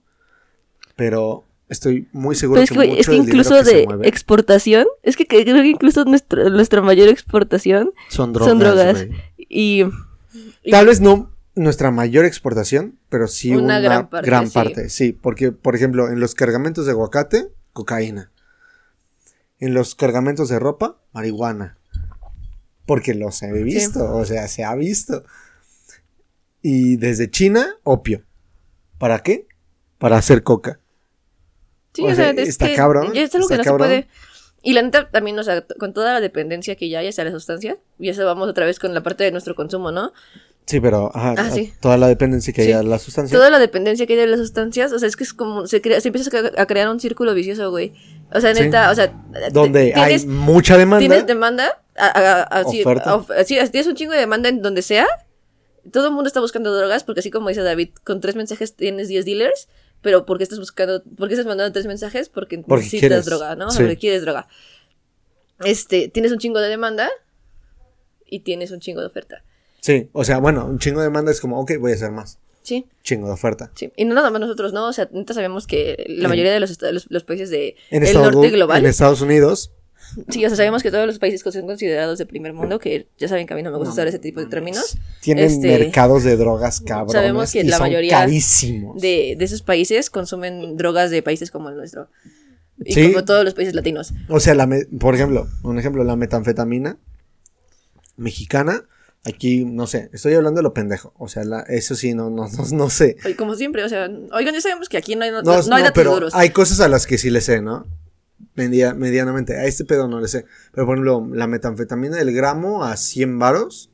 pero 0.96 1.44
estoy 1.70 2.08
muy 2.14 2.36
seguro 2.36 2.62
Pero 2.62 2.64
es 2.64 2.70
que, 2.70 2.74
que, 2.74 2.78
güey, 2.78 2.90
mucho 2.90 3.02
es 3.02 3.06
que 3.08 3.12
del 3.14 3.22
dinero 3.26 3.38
incluso 3.40 3.60
que 3.60 3.66
se 3.70 3.76
de 3.78 3.86
mueve 3.86 4.08
exportación. 4.08 4.86
Es 5.04 5.18
que, 5.18 5.26
que 5.26 5.44
creo 5.44 5.56
que 5.62 5.68
incluso 5.68 6.06
nuestra, 6.06 6.50
nuestra 6.50 6.82
mayor 6.82 7.10
exportación 7.10 7.92
son 8.10 8.34
drogas. 8.34 8.50
son 8.50 8.60
drogas. 8.60 9.08
Y. 9.38 9.84
y- 10.64 10.72
Tal 10.72 10.86
vez 10.88 11.02
no 11.02 11.32
nuestra 11.56 11.90
mayor 11.92 12.26
exportación, 12.26 13.00
pero 13.10 13.28
sí 13.28 13.52
Una 13.52 13.64
una, 13.64 13.80
gran 13.80 14.10
gran 14.24 14.50
parte, 14.50 14.54
parte. 14.76 14.90
sí. 14.90 15.08
sí. 15.08 15.12
porque, 15.14 15.52
por 15.52 15.76
ejemplo, 15.76 16.08
en 16.10 16.20
los 16.20 16.36
cargamentos 16.36 16.86
de 16.86 16.92
aguacate, 16.92 17.48
cocaína. 17.74 18.32
En 19.60 19.74
los 19.74 19.96
cargamentos 19.96 20.50
de 20.50 20.60
ropa, 20.60 20.98
marihuana. 21.14 21.78
Porque 22.86 23.14
los 23.14 23.42
he 23.44 23.52
visto, 23.64 24.16
o 24.16 24.24
sea, 24.26 24.48
se 24.48 24.64
ha 24.64 24.76
visto. 24.76 25.24
Y 26.62 26.98
desde 26.98 27.30
China, 27.30 27.76
opio. 27.84 28.24
¿Para 28.98 29.20
qué? 29.20 29.48
Para 29.98 30.18
hacer 30.18 30.44
coca. 30.44 30.80
Sí, 31.94 32.04
O 32.04 32.06
o 32.06 32.16
sea, 32.16 32.34
sea, 32.34 32.44
es 32.44 32.50
está 32.50 32.68
que 32.68 32.76
cabrón, 32.76 33.12
es 33.16 33.34
algo 33.36 33.48
que 33.48 33.58
no 33.58 33.64
cabrón. 33.64 33.88
se 33.90 33.96
puede. 34.04 34.08
Y 34.64 34.74
la 34.74 34.82
neta 34.82 35.10
también, 35.10 35.38
o 35.40 35.44
sea, 35.44 35.66
con 35.80 35.94
toda 35.94 36.14
la 36.14 36.22
dependencia 36.22 36.76
que 36.76 36.90
ya 36.90 37.00
hay 37.00 37.08
hacia 37.08 37.24
la 37.24 37.32
sustancia, 37.32 37.78
y 38.00 38.10
eso 38.10 38.26
vamos 38.26 38.50
otra 38.50 38.66
vez 38.66 38.80
con 38.80 38.94
la 38.94 39.02
parte 39.02 39.24
de 39.24 39.32
nuestro 39.32 39.56
consumo, 39.56 39.92
¿no? 39.92 40.14
Sí, 40.68 40.82
pero 40.82 41.10
ajá, 41.16 41.34
Ah, 41.38 41.50
sí. 41.50 41.74
toda 41.80 41.96
la 41.98 42.08
dependencia 42.10 42.54
que 42.54 42.62
Sí. 42.64 42.68
hay 42.68 42.74
a 42.74 42.84
la 42.84 43.00
sustancia. 43.00 43.36
Toda 43.38 43.50
la 43.50 43.58
dependencia 43.58 44.06
que 44.06 44.14
hay 44.14 44.20
de 44.20 44.28
las 44.28 44.40
sustancias, 44.40 44.92
o 44.92 45.00
sea, 45.00 45.08
es 45.08 45.16
que 45.16 45.24
es 45.24 45.34
como, 45.34 45.66
se, 45.66 45.82
crea, 45.82 46.02
se 46.02 46.10
empieza 46.10 46.30
a 46.30 46.34
cre- 46.42 46.54
a 46.60 46.66
crear 46.66 46.90
un 46.90 47.00
círculo 47.00 47.34
vicioso, 47.34 47.72
güey. 47.72 47.94
O 48.34 48.42
sea, 48.42 48.54
Sí. 48.54 48.64
neta, 48.64 48.92
o 48.92 48.96
sea, 48.96 49.14
donde 49.54 49.94
tienes, 49.94 50.24
hay 50.24 50.28
mucha 50.28 50.78
demanda. 50.78 51.00
tienes 51.00 51.26
demanda, 51.26 51.82
así, 51.96 52.84
tienes 53.72 53.88
un 53.88 53.96
chingo 53.96 54.12
de 54.12 54.20
demanda 54.20 54.50
en 54.50 54.62
donde 54.62 54.82
sea, 54.82 55.08
todo 55.92 56.08
el 56.08 56.14
mundo 56.14 56.28
está 56.28 56.42
buscando 56.42 56.76
drogas, 56.76 57.06
porque 57.06 57.22
así 57.22 57.32
como 57.32 57.48
dice 57.48 57.62
David, 57.62 57.92
con 58.04 58.20
tres 58.20 58.36
mensajes 58.36 58.76
tienes 58.76 59.08
10 59.08 59.24
dealers, 59.24 59.70
pero 60.02 60.26
¿por 60.26 60.38
qué 60.38 60.44
estás 60.44 60.60
buscando, 60.60 61.02
por 61.18 61.30
qué 61.30 61.36
estás 61.36 61.48
mandando 61.48 61.72
tres 61.72 61.86
mensajes? 61.86 62.28
Porque, 62.28 62.58
Porque 62.58 62.84
necesitas 62.84 63.00
quieres, 63.08 63.26
droga, 63.26 63.56
¿no? 63.56 63.68
Porque 63.74 63.96
quieres 63.96 64.22
droga. 64.22 64.48
Este, 65.64 66.10
tienes 66.10 66.34
un 66.34 66.40
chingo 66.40 66.60
de 66.60 66.68
demanda 66.68 67.10
y 68.26 68.42
tienes 68.42 68.72
un 68.72 68.82
chingo 68.82 69.00
de 69.00 69.08
oferta. 69.08 69.44
Sí, 69.88 70.10
o 70.12 70.24
sea, 70.26 70.38
bueno, 70.40 70.66
un 70.66 70.80
chingo 70.80 71.00
de 71.00 71.06
demanda 71.06 71.32
es 71.32 71.40
como, 71.42 71.60
ok, 71.62 71.72
voy 71.80 71.94
a 71.94 71.96
hacer 71.96 72.12
más. 72.12 72.40
Sí, 72.62 72.86
Chingo 73.02 73.28
de 73.28 73.34
oferta. 73.34 73.72
sí. 73.76 73.92
Y 73.96 74.04
no 74.04 74.14
nada 74.14 74.30
más 74.30 74.42
nosotros, 74.42 74.74
¿no? 74.74 74.88
O 74.88 74.92
sea, 74.94 75.08
neta 75.14 75.34
sabemos 75.34 75.66
que 75.68 76.04
la 76.10 76.24
En- 76.26 76.30
mayoría 76.30 76.52
de 76.52 76.60
los, 76.60 76.78
los, 76.82 77.08
los 77.10 77.24
países 77.24 77.50
de 77.50 77.78
En, 77.90 78.02
el 78.04 78.10
Estados, 78.10 78.34
norte 78.34 78.50
global. 78.50 78.80
en 78.84 78.86
Estados 78.90 79.22
Unidos, 79.22 79.72
Sí, 80.30 80.46
o 80.46 80.48
sea, 80.50 80.56
sabemos 80.56 80.84
que 80.84 80.90
todos 80.92 81.06
los 81.06 81.20
países 81.20 81.44
que 81.44 81.52
son 81.52 81.66
considerados 81.68 82.18
de 82.18 82.26
primer 82.26 82.54
mundo, 82.54 82.80
que 82.80 83.08
ya 83.18 83.28
saben 83.28 83.46
que 83.46 83.54
a 83.54 83.58
mí 83.58 83.64
no 83.64 83.72
me 83.72 83.78
gusta 83.78 83.90
No, 83.90 83.94
usar 83.94 84.08
ese 84.08 84.20
tipo 84.20 84.40
de 84.40 84.46
términos, 84.46 84.98
Tienen 85.22 85.46
Este, 85.46 85.68
mercados 85.80 86.24
de 86.24 86.38
drogas 86.38 86.80
cabrones. 86.80 87.12
sabemos 87.14 87.52
que 87.52 87.60
y 87.60 87.64
la 87.64 87.78
son 87.78 87.88
mayoría 87.88 88.20
carísimos. 88.20 89.02
de, 89.02 89.36
de 89.38 89.46
esos 89.46 89.62
países 89.64 90.10
consumen 90.10 90.78
drogas 90.78 91.12
de 91.12 91.22
países 91.24 91.52
como 91.52 91.68
el 91.70 91.76
nuestro. 91.76 92.08
Y 92.86 92.94
Sí. 92.94 93.12
como 93.12 93.26
todos 93.26 93.44
los 93.44 93.54
países 93.54 93.74
latinos. 93.76 94.14
O 94.30 94.40
sea, 94.40 94.56
la 94.56 94.66
me- 94.66 94.86
por 94.86 95.14
ejemplo, 95.16 95.48
un 95.64 95.78
ejemplo, 95.80 96.04
la 96.06 96.16
metanfetamina 96.16 96.98
mexicana, 98.16 98.84
aquí, 99.28 99.66
no 99.66 99.88
sé, 99.88 100.10
estoy 100.14 100.34
hablando 100.34 100.60
de 100.60 100.64
lo 100.64 100.74
pendejo. 100.74 101.14
O 101.18 101.28
sea, 101.28 101.44
la- 101.44 101.62
eso 101.62 101.96
sí, 101.96 102.14
no, 102.14 102.30
no, 102.30 102.48
no, 102.48 102.66
no 102.72 102.90
sé. 102.90 103.18
Como 103.38 103.56
siempre, 103.56 103.84
o 103.84 103.90
sea, 103.90 104.10
oigan, 104.32 104.54
ya 104.54 104.62
sabemos 104.62 104.90
que 104.90 104.98
aquí 104.98 105.16
no 105.16 105.24
hay, 105.24 105.32
no, 105.32 105.42
No, 105.42 105.62
no 105.62 105.76
hay 105.76 105.84
datos 105.84 106.04
duros. 106.06 106.34
hay 106.36 106.50
cosas 106.52 106.80
a 106.80 106.88
las 106.88 107.06
que 107.08 107.18
sí 107.18 107.30
le 107.30 107.42
sé, 107.42 107.62
¿no? 107.62 107.86
Media- 108.56 108.94
medianamente. 108.94 109.56
A 109.58 109.66
este 109.66 109.86
pedo 109.86 110.08
no 110.08 110.20
le 110.20 110.28
sé. 110.28 110.46
Pero 110.74 110.86
por 110.88 110.96
ejemplo, 110.96 111.28
la 111.34 111.48
metanfetamina 111.48 112.18
del 112.18 112.34
gramo 112.34 112.84
a 112.84 112.98
100 112.98 113.38
varos. 113.40 113.92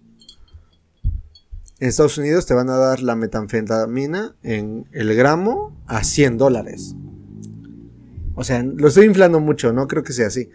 En 1.79 1.89
Estados 1.89 2.17
Unidos 2.17 2.45
te 2.45 2.53
van 2.53 2.69
a 2.69 2.77
dar 2.77 3.01
la 3.01 3.15
metanfetamina 3.15 4.35
en 4.41 4.85
el 4.93 5.13
gramo 5.15 5.75
a 5.87 6.03
100 6.03 6.37
dólares. 6.37 6.95
O 8.35 8.43
sea, 8.43 8.63
lo 8.63 8.87
estoy 8.87 9.05
inflando 9.05 9.39
mucho, 9.41 9.73
no 9.73 9.87
creo 9.87 10.03
que 10.03 10.13
sea 10.13 10.27
así. 10.27 10.49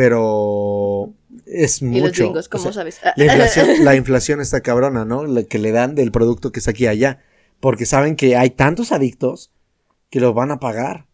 Pero 0.00 1.12
es 1.44 1.82
y 1.82 1.84
mucho. 1.84 2.06
los 2.06 2.16
gringos, 2.16 2.46
O 2.46 2.50
¿cómo 2.52 2.64
sea, 2.64 2.72
sabes? 2.72 3.00
la 3.16 3.24
inflación, 3.26 3.84
la 3.84 3.96
inflación 3.96 4.40
está 4.40 4.62
cabrona, 4.62 5.04
¿no? 5.04 5.26
La 5.26 5.42
que 5.42 5.58
le 5.58 5.72
dan 5.72 5.94
del 5.94 6.10
producto 6.10 6.52
que 6.52 6.60
está 6.60 6.70
aquí 6.70 6.84
y 6.84 6.86
allá. 6.86 7.18
Porque 7.60 7.84
saben 7.84 8.16
que 8.16 8.34
hay 8.34 8.48
tantos 8.48 8.92
adictos 8.92 9.52
que 10.08 10.18
los 10.18 10.32
van 10.34 10.52
a 10.52 10.58
pagar. 10.58 11.04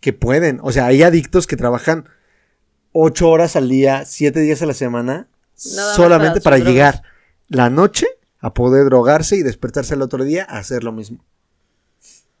Que 0.00 0.12
pueden. 0.12 0.60
O 0.62 0.72
sea, 0.72 0.84
hay 0.84 1.02
adictos 1.02 1.46
que 1.46 1.56
trabajan 1.56 2.06
ocho 2.92 3.30
horas 3.30 3.56
al 3.56 3.70
día, 3.70 4.04
siete 4.04 4.40
días 4.40 4.60
a 4.60 4.66
la 4.66 4.74
semana, 4.74 5.30
Nada 5.74 5.94
solamente 5.94 6.42
para 6.42 6.58
llegar 6.58 7.04
la 7.48 7.70
noche 7.70 8.06
a 8.40 8.52
poder 8.52 8.84
drogarse 8.84 9.36
y 9.36 9.42
despertarse 9.42 9.94
el 9.94 10.02
otro 10.02 10.22
día 10.22 10.44
a 10.50 10.58
hacer 10.58 10.84
lo 10.84 10.92
mismo. 10.92 11.24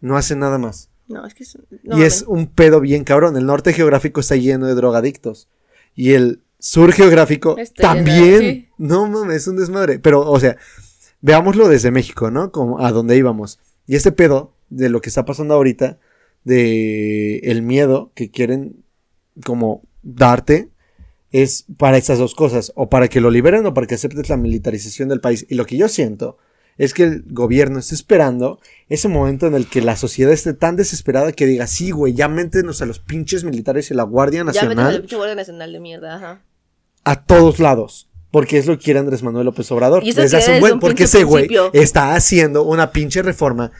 No 0.02 0.18
hacen 0.18 0.38
nada 0.40 0.58
más. 0.58 0.90
No, 1.08 1.24
es 1.24 1.32
que 1.32 1.44
es... 1.44 1.56
no 1.82 1.96
y 1.98 2.02
es 2.02 2.24
un 2.28 2.46
pedo 2.48 2.78
bien 2.80 3.04
cabrón. 3.04 3.38
El 3.38 3.46
norte 3.46 3.72
geográfico 3.72 4.20
está 4.20 4.36
lleno 4.36 4.66
de 4.66 4.74
drogadictos. 4.74 5.48
Y 5.94 6.12
el 6.12 6.40
sur 6.58 6.92
geográfico 6.92 7.56
también. 7.76 8.38
sí. 8.40 8.68
No 8.78 9.06
mames, 9.08 9.36
es 9.36 9.48
un 9.48 9.56
desmadre. 9.56 9.98
Pero, 9.98 10.28
o 10.28 10.40
sea, 10.40 10.56
veámoslo 11.20 11.68
desde 11.68 11.90
México, 11.90 12.30
¿no? 12.30 12.52
Como 12.52 12.80
a 12.80 12.92
donde 12.92 13.16
íbamos. 13.16 13.58
Y 13.86 13.96
este 13.96 14.12
pedo 14.12 14.52
de 14.70 14.88
lo 14.88 15.00
que 15.00 15.08
está 15.08 15.24
pasando 15.24 15.54
ahorita, 15.54 15.98
de 16.44 17.38
el 17.38 17.62
miedo 17.62 18.10
que 18.14 18.30
quieren 18.30 18.84
como 19.44 19.82
darte, 20.02 20.68
es 21.30 21.64
para 21.76 21.96
esas 21.96 22.18
dos 22.18 22.34
cosas. 22.34 22.72
O 22.74 22.88
para 22.88 23.08
que 23.08 23.20
lo 23.20 23.30
liberen 23.30 23.66
o 23.66 23.74
para 23.74 23.86
que 23.86 23.94
aceptes 23.94 24.28
la 24.28 24.36
militarización 24.36 25.08
del 25.08 25.20
país. 25.20 25.46
Y 25.48 25.54
lo 25.54 25.66
que 25.66 25.76
yo 25.76 25.88
siento 25.88 26.38
es 26.78 26.94
que 26.94 27.04
el 27.04 27.24
gobierno 27.26 27.78
está 27.78 27.94
esperando 27.94 28.60
ese 28.88 29.08
momento 29.08 29.46
en 29.46 29.54
el 29.54 29.66
que 29.66 29.82
la 29.82 29.96
sociedad 29.96 30.32
esté 30.32 30.54
tan 30.54 30.76
desesperada 30.76 31.32
que 31.32 31.46
diga, 31.46 31.66
sí, 31.66 31.90
güey, 31.90 32.14
ya 32.14 32.28
métenos 32.28 32.82
a 32.82 32.86
los 32.86 32.98
pinches 32.98 33.44
militares 33.44 33.90
y 33.90 33.94
la 33.94 34.02
Guardia 34.02 34.40
Ya 34.40 34.44
vete 34.44 34.58
Nacional 34.58 34.86
al 34.86 35.00
pinche 35.00 35.16
Guardia 35.16 35.34
Nacional 35.34 35.72
de 35.72 35.80
mierda, 35.80 36.16
ajá. 36.16 36.42
a 37.04 37.24
todos 37.24 37.58
lados. 37.58 38.08
Porque 38.30 38.56
es 38.56 38.66
lo 38.66 38.78
que 38.78 38.84
quiere 38.84 38.98
Andrés 38.98 39.22
Manuel 39.22 39.44
López 39.44 39.70
Obrador. 39.72 40.02
Y 40.02 40.08
eso 40.08 40.22
Desde 40.22 40.38
hace 40.38 40.54
un 40.54 40.60
buen, 40.60 40.80
porque 40.80 41.04
ese 41.04 41.22
güey 41.22 41.48
está 41.74 42.14
haciendo 42.14 42.62
una 42.62 42.90
pinche 42.90 43.20
reforma 43.20 43.72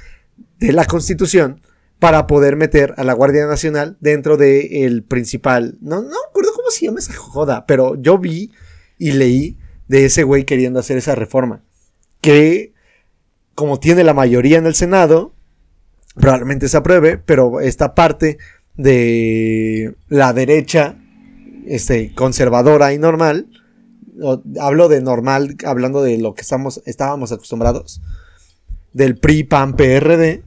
de 0.59 0.73
la 0.73 0.85
Constitución 0.85 1.63
para 1.99 2.27
poder 2.27 2.57
meter 2.57 2.95
a 2.97 3.05
la 3.05 3.15
Guardia 3.15 3.47
Nacional 3.47 3.97
dentro 4.01 4.37
del 4.37 5.05
principal. 5.05 5.79
No, 5.81 6.03
no 6.03 6.09
me 6.09 6.17
acuerdo 6.29 6.51
cómo 6.53 6.69
se 6.71 6.85
llama 6.85 6.99
esa 6.99 7.15
joda, 7.15 7.65
pero 7.65 7.95
yo 7.95 8.19
vi 8.19 8.51
y 8.99 9.13
leí 9.13 9.57
de 9.89 10.05
ese 10.05 10.23
güey 10.23 10.45
queriendo 10.45 10.81
hacer 10.81 10.99
esa 10.99 11.15
reforma. 11.15 11.63
Que, 12.21 12.75
como 13.55 13.79
tiene 13.81 14.05
la 14.05 14.15
mayoría 14.15 14.59
en 14.59 14.67
el 14.67 14.75
Senado, 14.75 15.33
probablemente 16.15 16.69
se 16.69 16.77
apruebe, 16.77 17.19
pero 17.19 17.61
esta 17.61 17.95
parte 17.95 18.39
de 18.77 19.95
la 20.09 20.33
derecha 20.33 20.97
este, 21.67 22.15
conservadora 22.15 22.93
y 22.93 22.99
normal, 22.99 23.47
o- 24.21 24.43
hablo 24.61 24.89
de 24.89 25.01
normal, 25.01 25.57
hablando 25.65 26.03
de 26.03 26.19
lo 26.19 26.35
que 26.35 26.43
estamos, 26.43 26.83
estábamos 26.87 27.33
acostumbrados, 27.33 28.01
del 28.93 29.17
PRI, 29.17 29.45
PAN, 29.45 29.75
PRD, 29.77 30.43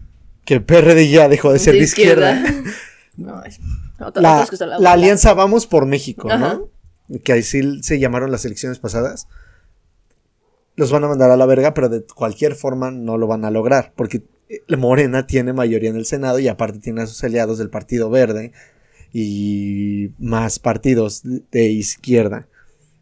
que 0.45 0.53
el 0.55 0.63
PRD 0.63 1.09
ya 1.09 1.27
dejó 1.27 1.51
de 1.53 1.59
ser 1.59 1.73
de, 1.73 1.79
izquierda. 1.79 2.43
no, 3.17 3.43
es... 3.43 3.59
otro- 3.99 4.21
La, 4.21 4.45
la 4.59 4.77
bola. 4.77 4.91
alianza 4.91 5.33
Vamos 5.33 5.65
por 5.65 5.85
México, 5.85 6.31
Ajá. 6.31 6.59
¿no? 7.09 7.19
Que 7.23 7.33
así 7.33 7.81
se 7.83 7.99
llamaron 7.99 8.31
las 8.31 8.45
elecciones 8.45 8.77
pasadas. 8.79 9.27
Los 10.75 10.91
van 10.91 11.03
a 11.03 11.07
mandar 11.07 11.31
a 11.31 11.37
la 11.37 11.45
verga, 11.45 11.73
pero 11.73 11.89
de 11.89 12.03
cualquier 12.03 12.55
forma 12.55 12.91
no 12.91 13.17
lo 13.17 13.27
van 13.27 13.45
a 13.45 13.51
lograr, 13.51 13.93
porque 13.95 14.23
eh, 14.49 14.75
Morena 14.77 15.27
tiene 15.27 15.53
mayoría 15.53 15.89
en 15.89 15.95
el 15.95 16.05
Senado 16.05 16.39
y 16.39 16.47
aparte 16.47 16.79
tiene 16.79 17.01
a 17.01 17.07
sus 17.07 17.23
aliados 17.23 17.57
del 17.57 17.69
Partido 17.69 18.09
Verde 18.09 18.51
y 19.13 20.11
más 20.19 20.59
partidos 20.59 21.23
de 21.23 21.65
izquierda, 21.67 22.47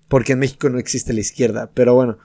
porque 0.07 0.33
en 0.33 0.39
México 0.39 0.69
no 0.69 0.77
existe 0.77 1.13
la 1.13 1.21
izquierda, 1.21 1.71
pero 1.73 1.95
bueno, 1.95 2.19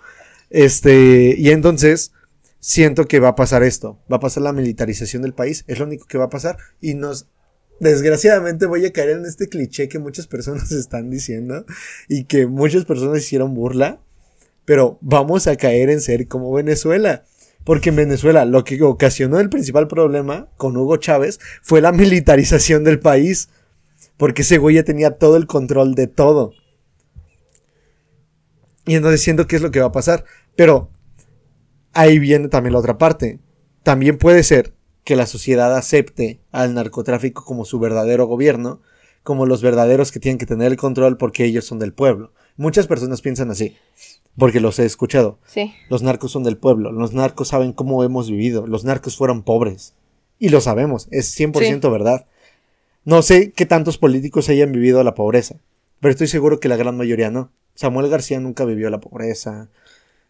este, 0.50 1.34
y 1.38 1.50
entonces 1.50 2.12
siento 2.60 3.06
que 3.06 3.20
va 3.20 3.28
a 3.28 3.34
pasar 3.34 3.62
esto, 3.62 3.98
va 4.12 4.16
a 4.16 4.20
pasar 4.20 4.42
la 4.42 4.52
militarización 4.52 5.22
del 5.22 5.34
país, 5.34 5.64
es 5.66 5.78
lo 5.78 5.86
único 5.86 6.06
que 6.06 6.18
va 6.18 6.24
a 6.24 6.30
pasar 6.30 6.58
y 6.80 6.94
nos 6.94 7.28
desgraciadamente 7.80 8.66
voy 8.66 8.84
a 8.84 8.92
caer 8.92 9.10
en 9.10 9.24
este 9.24 9.48
cliché 9.48 9.88
que 9.88 9.98
muchas 9.98 10.26
personas 10.26 10.70
están 10.72 11.10
diciendo 11.10 11.64
y 12.08 12.24
que 12.24 12.46
muchas 12.46 12.84
personas 12.84 13.18
hicieron 13.18 13.54
burla, 13.54 14.00
pero 14.68 14.98
vamos 15.00 15.46
a 15.46 15.56
caer 15.56 15.88
en 15.88 16.02
ser 16.02 16.28
como 16.28 16.52
Venezuela. 16.52 17.24
Porque 17.64 17.88
en 17.88 17.96
Venezuela 17.96 18.44
lo 18.44 18.64
que 18.64 18.82
ocasionó 18.82 19.40
el 19.40 19.48
principal 19.48 19.88
problema 19.88 20.50
con 20.58 20.76
Hugo 20.76 20.98
Chávez 20.98 21.40
fue 21.62 21.80
la 21.80 21.90
militarización 22.04 22.84
del 22.84 23.00
país. 23.00 23.48
Porque 24.18 24.42
ese 24.42 24.58
güey 24.58 24.82
tenía 24.82 25.12
todo 25.12 25.38
el 25.38 25.46
control 25.46 25.94
de 25.94 26.06
todo. 26.06 26.52
Y 28.84 28.96
entonces 28.96 29.22
siento 29.22 29.46
que 29.46 29.56
es 29.56 29.62
lo 29.62 29.70
que 29.70 29.80
va 29.80 29.86
a 29.86 29.92
pasar. 29.92 30.26
Pero 30.54 30.90
ahí 31.94 32.18
viene 32.18 32.48
también 32.48 32.74
la 32.74 32.80
otra 32.80 32.98
parte. 32.98 33.40
También 33.84 34.18
puede 34.18 34.42
ser 34.42 34.74
que 35.02 35.16
la 35.16 35.24
sociedad 35.24 35.74
acepte 35.74 36.42
al 36.52 36.74
narcotráfico 36.74 37.42
como 37.42 37.64
su 37.64 37.78
verdadero 37.78 38.26
gobierno, 38.26 38.82
como 39.22 39.46
los 39.46 39.62
verdaderos 39.62 40.12
que 40.12 40.20
tienen 40.20 40.36
que 40.36 40.44
tener 40.44 40.72
el 40.72 40.76
control 40.76 41.16
porque 41.16 41.46
ellos 41.46 41.64
son 41.64 41.78
del 41.78 41.94
pueblo. 41.94 42.34
Muchas 42.58 42.86
personas 42.86 43.22
piensan 43.22 43.50
así, 43.50 43.76
porque 44.36 44.60
los 44.60 44.78
he 44.78 44.84
escuchado. 44.84 45.38
Sí. 45.46 45.72
Los 45.88 46.02
narcos 46.02 46.32
son 46.32 46.44
del 46.44 46.56
pueblo, 46.56 46.92
los 46.92 47.12
narcos 47.12 47.48
saben 47.48 47.72
cómo 47.72 48.04
hemos 48.04 48.30
vivido, 48.30 48.66
los 48.66 48.84
narcos 48.84 49.16
fueron 49.16 49.42
pobres. 49.42 49.94
Y 50.38 50.50
lo 50.50 50.60
sabemos, 50.60 51.08
es 51.10 51.36
100% 51.38 51.90
verdad. 51.90 52.26
No 53.04 53.22
sé 53.22 53.52
qué 53.52 53.66
tantos 53.66 53.98
políticos 53.98 54.48
hayan 54.48 54.70
vivido 54.72 55.02
la 55.02 55.14
pobreza, 55.14 55.56
pero 56.00 56.12
estoy 56.12 56.28
seguro 56.28 56.60
que 56.60 56.68
la 56.68 56.76
gran 56.76 56.96
mayoría 56.96 57.30
no. 57.30 57.50
Samuel 57.74 58.08
García 58.08 58.38
nunca 58.40 58.64
vivió 58.64 58.90
la 58.90 59.00
pobreza. 59.00 59.68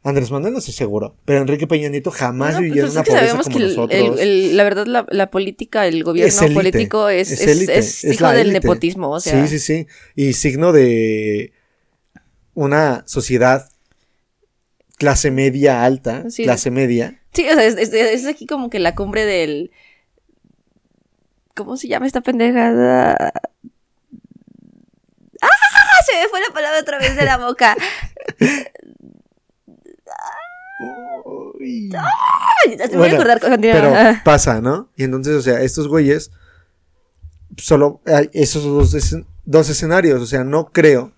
Andrés 0.04 0.30
Manuel 0.30 0.52
no 0.52 0.60
estoy 0.60 0.74
seguro, 0.74 1.16
pero 1.24 1.40
Enrique 1.40 1.66
Peña 1.66 1.88
Nieto 1.88 2.10
jamás 2.12 2.54
No, 2.54 2.60
vivió 2.60 2.84
pues 2.84 2.92
en 2.94 2.98
una 2.98 3.00
es 3.00 3.04
que 3.04 3.10
pobreza 3.10 3.26
sabemos 3.28 3.46
como 3.46 3.58
que 3.58 3.64
nosotros. 3.64 4.20
el- 4.20 4.28
el- 4.28 4.56
la 4.56 4.62
verdad, 4.64 4.86
la, 4.86 5.06
la 5.10 5.30
política, 5.30 5.86
el 5.88 6.04
gobierno 6.04 6.28
Es 6.42 6.52
político 6.52 7.08
es, 7.08 7.32
es 7.32 8.04
hijo 8.04 8.28
del 8.30 8.52
nepotismo, 8.52 9.10
o 9.10 9.18
sea. 9.20 9.44
Sí, 9.46 9.58
sí, 9.58 9.58
sí. 9.58 9.86
Y 10.14 10.34
signo 10.34 10.72
de 10.72 11.52
una 12.54 13.02
sociedad 13.06 13.68
clase 14.98 15.30
media 15.30 15.84
alta, 15.84 16.28
Sí. 16.30 16.44
clase 16.44 16.70
media. 16.70 17.20
Sí, 17.32 17.48
o 17.48 17.52
sea, 17.54 17.64
es, 17.64 17.76
es- 17.76 17.92
es 17.92 18.26
aquí 18.26 18.46
como 18.46 18.68
que 18.70 18.78
la 18.78 18.94
cumbre 18.94 19.24
del... 19.24 19.70
¿Cómo 21.54 21.76
se 21.76 21.88
llama 21.88 22.06
esta 22.06 22.20
pendejada? 22.20 23.32
¡Ah! 25.42 25.48
Se 26.06 26.16
me 26.22 26.28
fue 26.28 26.40
la 26.40 26.52
palabra 26.54 26.80
otra 26.80 26.98
vez 26.98 27.16
de 27.16 27.24
la 27.24 27.36
boca. 27.38 27.76
Ay, 31.60 32.76
te 32.76 32.96
voy 32.96 33.08
a 33.10 33.14
acordar 33.14 33.40
con 33.40 33.60
Pero 33.60 33.92
Ah. 33.94 34.20
pasa, 34.24 34.60
¿no? 34.60 34.90
Y 34.96 35.04
entonces, 35.04 35.34
o 35.34 35.42
sea, 35.42 35.60
estos 35.60 35.88
güeyes, 35.88 36.30
solo 37.56 38.00
hay 38.06 38.30
esos 38.32 38.62
dos, 38.64 39.16
dos 39.44 39.68
escenarios, 39.70 40.20
o 40.22 40.26
sea, 40.26 40.44
no 40.44 40.66
creo 40.66 41.12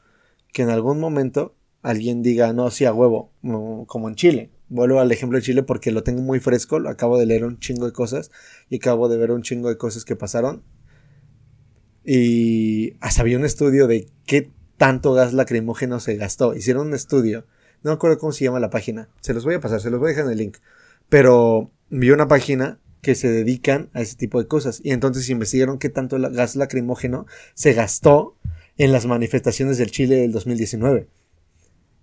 que 0.53 0.63
en 0.63 0.71
algún 0.71 0.99
momento 1.01 1.55
alguien 1.83 2.23
diga, 2.23 2.53
no, 2.53 2.71
sí, 2.71 2.85
a 2.85 2.93
huevo, 2.93 3.33
no, 3.43 3.85
como 3.87 4.09
en 4.09 4.15
Chile. 4.15 4.51
Vuelvo 4.69 5.01
al 5.01 5.11
ejemplo 5.11 5.39
de 5.39 5.43
Chile 5.43 5.63
porque 5.63 5.91
lo 5.91 6.03
tengo 6.03 6.23
muy 6.23 6.41
fresco, 6.41 6.79
lo 6.79 6.91
acabo 6.91 7.19
de 7.19 7.27
leer 7.27 7.45
un 7.45 7.59
chingo 7.59 7.87
de 7.87 7.93
cosas 7.93 8.31
y 8.69 8.77
acabo 8.77 9.09
de 9.09 9.17
ver 9.17 9.33
un 9.33 9.43
chingo 9.43 9.69
de 9.69 9.77
cosas 9.77 10.05
que 10.05 10.17
pasaron. 10.17 10.63
Y 12.05 12.95
hasta 13.01 13.23
había 13.23 13.37
un 13.37 13.45
estudio 13.45 13.87
de 13.87 14.09
qué 14.27 14.51
tanto 14.77 15.13
gas 15.13 15.33
lacrimógeno 15.33 16.01
se 16.01 16.17
gastó. 16.17 16.55
Hicieron 16.55 16.89
un 16.89 16.95
estudio, 16.95 17.47
no 17.83 17.91
me 17.91 17.95
acuerdo 17.95 18.19
cómo 18.19 18.33
se 18.33 18.45
llama 18.45 18.61
la 18.61 18.71
página, 18.71 19.09
se 19.21 19.35
los 19.35 19.45
voy 19.45 19.55
a 19.55 19.61
pasar, 19.61 19.81
se 19.81 19.91
los 19.91 19.99
voy 19.99 20.09
a 20.09 20.11
dejar 20.11 20.27
en 20.27 20.33
el 20.33 20.39
link. 20.39 20.59
Pero 21.09 21.71
vi 21.91 22.11
una 22.11 22.29
página 22.29 22.79
que 23.03 23.15
se 23.15 23.31
dedican 23.31 23.91
a 23.95 24.03
ese 24.03 24.17
tipo 24.17 24.41
de 24.41 24.47
cosas. 24.47 24.81
Y 24.85 24.93
entonces 24.93 25.29
investigaron 25.31 25.79
qué 25.79 25.89
tanto 25.89 26.19
gas 26.19 26.57
lacrimógeno 26.57 27.27
se 27.55 27.73
gastó 27.73 28.37
en 28.77 28.93
las 28.93 29.07
manifestaciones 29.07 29.79
del 29.79 29.91
Chile 29.91 30.17
del 30.17 30.33
2019. 30.33 31.09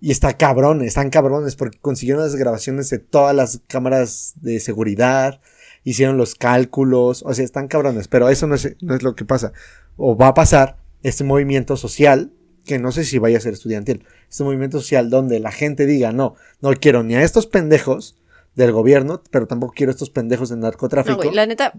Y 0.00 0.10
está 0.12 0.36
cabrón, 0.36 0.82
están 0.82 1.10
cabrones 1.10 1.56
porque 1.56 1.78
consiguieron 1.78 2.22
las 2.22 2.36
grabaciones 2.36 2.88
de 2.90 2.98
todas 2.98 3.34
las 3.34 3.60
cámaras 3.66 4.34
de 4.36 4.60
seguridad, 4.60 5.40
hicieron 5.82 6.16
los 6.16 6.34
cálculos, 6.34 7.22
o 7.26 7.34
sea, 7.34 7.44
están 7.44 7.66
cabrones, 7.68 8.06
pero 8.08 8.28
eso 8.28 8.46
no 8.46 8.54
es, 8.54 8.76
no 8.80 8.94
es 8.94 9.02
lo 9.02 9.14
que 9.16 9.24
pasa. 9.24 9.52
O 9.96 10.16
va 10.16 10.28
a 10.28 10.34
pasar 10.34 10.76
este 11.02 11.24
movimiento 11.24 11.76
social, 11.76 12.32
que 12.64 12.78
no 12.78 12.92
sé 12.92 13.04
si 13.04 13.18
vaya 13.18 13.38
a 13.38 13.40
ser 13.40 13.54
estudiantil, 13.54 14.04
este 14.28 14.44
movimiento 14.44 14.78
social 14.80 15.10
donde 15.10 15.40
la 15.40 15.50
gente 15.50 15.86
diga, 15.86 16.12
no, 16.12 16.36
no 16.60 16.70
quiero 16.74 17.02
ni 17.02 17.14
a 17.16 17.22
estos 17.22 17.46
pendejos 17.46 18.18
del 18.54 18.72
gobierno, 18.72 19.22
pero 19.30 19.46
tampoco 19.46 19.72
quiero 19.74 19.90
a 19.90 19.94
estos 19.94 20.10
pendejos 20.10 20.48
de 20.48 20.56
No, 20.56 20.62
narcotráfico. 20.62 21.16
güey, 21.16 21.34
la 21.34 21.46
neta, 21.46 21.74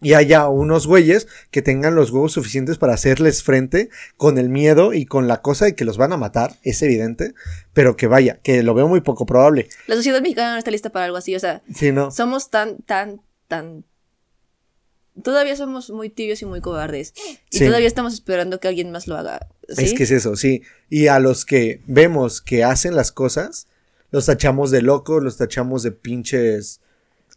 y 0.00 0.12
haya 0.14 0.48
unos 0.48 0.86
güeyes 0.86 1.26
que 1.50 1.60
tengan 1.62 1.94
los 1.94 2.10
huevos 2.10 2.32
suficientes 2.32 2.78
para 2.78 2.94
hacerles 2.94 3.42
frente 3.42 3.90
con 4.16 4.38
el 4.38 4.48
miedo 4.48 4.92
y 4.94 5.06
con 5.06 5.26
la 5.26 5.42
cosa 5.42 5.64
de 5.64 5.74
que 5.74 5.84
los 5.84 5.96
van 5.96 6.12
a 6.12 6.16
matar, 6.16 6.54
es 6.62 6.80
evidente, 6.82 7.34
pero 7.72 7.96
que 7.96 8.06
vaya, 8.06 8.38
que 8.42 8.62
lo 8.62 8.74
veo 8.74 8.86
muy 8.88 9.00
poco 9.00 9.26
probable. 9.26 9.68
la 9.86 9.96
sociedad 9.96 10.20
mexicana 10.22 10.52
no 10.52 10.58
está 10.58 10.70
lista 10.70 10.90
para 10.90 11.06
algo 11.06 11.16
así, 11.16 11.34
o 11.34 11.40
sea, 11.40 11.62
Sí, 11.74 11.90
no. 11.92 12.10
somos 12.10 12.50
tan, 12.50 12.78
tan, 12.82 13.20
tan... 13.48 13.84
Todavía 15.22 15.56
somos 15.56 15.90
muy 15.90 16.10
tibios 16.10 16.42
y 16.42 16.44
muy 16.46 16.60
cobardes. 16.60 17.12
Y 17.50 17.58
Sí. 17.58 17.66
todavía 17.66 17.88
estamos 17.88 18.14
esperando 18.14 18.60
que 18.60 18.68
alguien 18.68 18.92
más 18.92 19.08
lo 19.08 19.16
haga. 19.16 19.48
¿sí? 19.68 19.84
Es 19.84 19.94
que 19.94 20.04
es 20.04 20.12
eso, 20.12 20.36
sí. 20.36 20.62
Y 20.88 21.08
a 21.08 21.18
los 21.18 21.44
que 21.44 21.82
vemos 21.88 22.40
que 22.40 22.62
hacen 22.62 22.94
las 22.94 23.10
cosas, 23.10 23.66
los 24.12 24.26
tachamos 24.26 24.70
de 24.70 24.80
locos, 24.80 25.20
los 25.24 25.36
tachamos 25.36 25.82
de 25.82 25.90
pinches. 25.90 26.80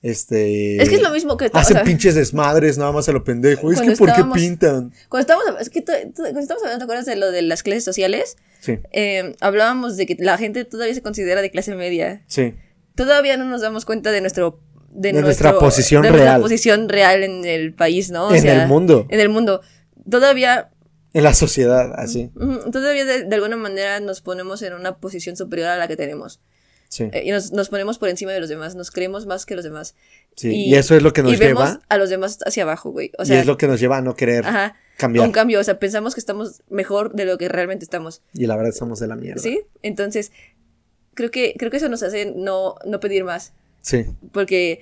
Este. 0.02 0.82
Es 0.82 0.90
que 0.90 0.96
es 0.96 1.02
lo 1.02 1.12
mismo 1.12 1.38
que... 1.38 1.46
o 1.46 1.50
Hacen 1.54 1.76
sea, 1.78 1.84
pinches 1.84 2.16
desmadres, 2.16 2.78
nada 2.78 2.92
más 2.92 3.08
a 3.08 3.12
lo 3.12 3.24
pendejo. 3.24 3.72
Es 3.72 3.80
que, 3.82 3.92
¿por 3.92 4.12
qué 4.14 4.24
pintan? 4.34 4.92
Cuando 5.10 5.22
estábamos, 5.22 5.62
es 5.62 5.70
que 5.70 5.84
cuando 5.84 6.40
estábamos 6.40 6.64
hablando, 6.64 6.78
¿te 6.80 6.84
acuerdas 6.84 7.06
de 7.06 7.16
lo 7.16 7.32
de 7.32 7.42
las 7.44 7.62
clases 7.64 7.84
sociales? 7.84 8.36
Sí, 8.62 8.80
Eh, 8.92 9.36
hablábamos 9.42 9.98
de 9.98 10.06
que 10.08 10.16
la 10.20 10.38
gente 10.38 10.66
todavía 10.66 10.94
se 10.96 11.02
considera 11.02 11.42
de 11.42 11.52
clase 11.52 11.76
media. 11.76 12.24
sí. 12.28 12.56
Todavía 12.94 13.38
no 13.38 13.46
nos 13.46 13.62
damos 13.62 13.86
cuenta 13.86 14.12
de 14.12 14.20
nuestro... 14.20 14.60
De, 14.90 15.14
De 15.14 15.22
nuestra 15.22 15.58
posición 15.58 16.02
de 16.02 16.10
nuestra 16.10 16.32
real. 16.32 16.42
posición 16.42 16.90
real 16.90 17.24
en 17.24 17.46
el 17.46 17.74
país, 17.74 18.12
¿no? 18.12 18.28
O 18.28 18.34
en 18.36 18.42
sea, 18.42 18.64
el 18.64 18.68
mundo, 18.68 19.08
En 19.10 19.22
el 19.22 19.30
mundo. 19.30 19.62
Todavía 20.10 20.70
en 21.14 21.24
la 21.24 21.34
sociedad, 21.34 21.94
así. 21.96 22.30
Todavía 22.72 23.06
de, 23.06 23.24
de 23.24 23.36
alguna 23.36 23.56
manera 23.56 24.00
nos 24.02 24.20
ponemos 24.22 24.62
en 24.62 24.74
una 24.74 24.98
posición 24.98 25.38
superior 25.38 25.70
a 25.70 25.78
la 25.78 25.88
que 25.88 25.96
tenemos. 25.96 26.42
Sí, 26.94 27.06
Eh, 27.14 27.22
y 27.24 27.32
nos, 27.32 27.54
nos 27.54 27.70
ponemos 27.70 27.98
por 28.00 28.10
encima 28.10 28.34
de 28.34 28.42
los 28.42 28.50
demás, 28.50 28.76
nos 28.76 28.92
creemos 28.92 29.26
más 29.26 29.46
que 29.46 29.56
los 29.56 29.64
demás. 29.64 29.96
sí. 30.36 30.50
y- 30.50 30.70
Y, 30.72 30.76
eso 30.76 30.94
es 30.94 31.02
lo 31.02 31.14
que 31.14 31.24
nos 31.24 31.32
y 31.32 31.38
vemos 31.38 31.64
lleva. 31.70 31.82
a 31.88 31.98
los 31.98 32.10
demás 32.10 32.40
hacia 32.46 32.64
abajo, 32.64 32.92
güey. 32.92 33.12
O 33.18 33.24
y 33.24 33.28
sea, 33.28 33.40
es 33.40 33.46
lo 33.46 33.58
que 33.58 33.66
nos 33.68 33.80
lleva 33.80 33.96
a 33.98 34.02
no 34.02 34.14
querer 34.16 34.46
ajá, 34.46 34.76
cambiar. 34.98 35.26
un 35.26 35.32
cambio. 35.32 35.62
O 35.62 35.64
sea, 35.64 35.80
pensamos 35.80 36.14
que 36.16 36.20
estamos 36.20 36.64
mejor 36.70 37.14
de 37.14 37.24
lo 37.24 37.38
que 37.38 37.48
realmente 37.48 37.86
estamos. 37.86 38.22
Y 38.34 38.46
la 38.46 38.58
verdad 38.58 38.74
estamos 38.74 39.00
de 39.00 39.08
la 39.08 39.16
mierda. 39.16 39.42
¿Sí? 39.42 39.62
Entonces, 39.84 40.34
creo 41.14 41.32
que, 41.32 41.54
creo 41.58 41.72
que 41.72 41.78
eso 41.78 41.88
nos 41.88 42.04
hace 42.04 42.34
no, 42.36 42.76
no 42.86 43.00
pedir 43.00 43.24
más. 43.24 43.54
Sí, 43.82 44.06
Porque, 44.34 44.82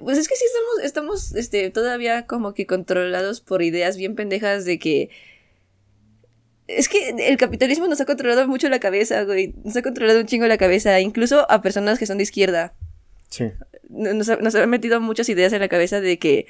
pues 0.00 0.16
es 0.16 0.28
que 0.28 0.36
sí 0.36 0.44
estamos, 0.46 0.84
estamos 0.86 1.34
este, 1.36 1.68
todavía 1.70 2.26
como 2.26 2.52
que 2.54 2.66
controlados 2.66 3.42
por 3.42 3.60
ideas 3.62 3.96
bien 3.98 4.14
pendejas 4.16 4.64
de 4.64 4.78
que. 4.78 5.10
Es 6.76 6.88
que 6.88 7.10
el 7.28 7.36
capitalismo 7.36 7.86
nos 7.88 8.00
ha 8.00 8.04
controlado 8.06 8.46
mucho 8.46 8.68
la 8.68 8.78
cabeza, 8.80 9.24
güey. 9.24 9.54
Nos 9.64 9.76
ha 9.76 9.82
controlado 9.82 10.20
un 10.20 10.26
chingo 10.26 10.46
la 10.46 10.58
cabeza, 10.58 11.00
incluso 11.00 11.50
a 11.50 11.62
personas 11.62 11.98
que 11.98 12.06
son 12.06 12.18
de 12.18 12.24
izquierda. 12.24 12.74
sí. 13.28 13.44
Nos 13.88 14.28
ha, 14.28 14.36
nos 14.36 14.54
ha 14.54 14.66
metido 14.68 15.00
muchas 15.00 15.28
ideas 15.28 15.52
en 15.52 15.58
la 15.58 15.66
cabeza 15.68 16.00
de 16.00 16.16
que 16.20 16.46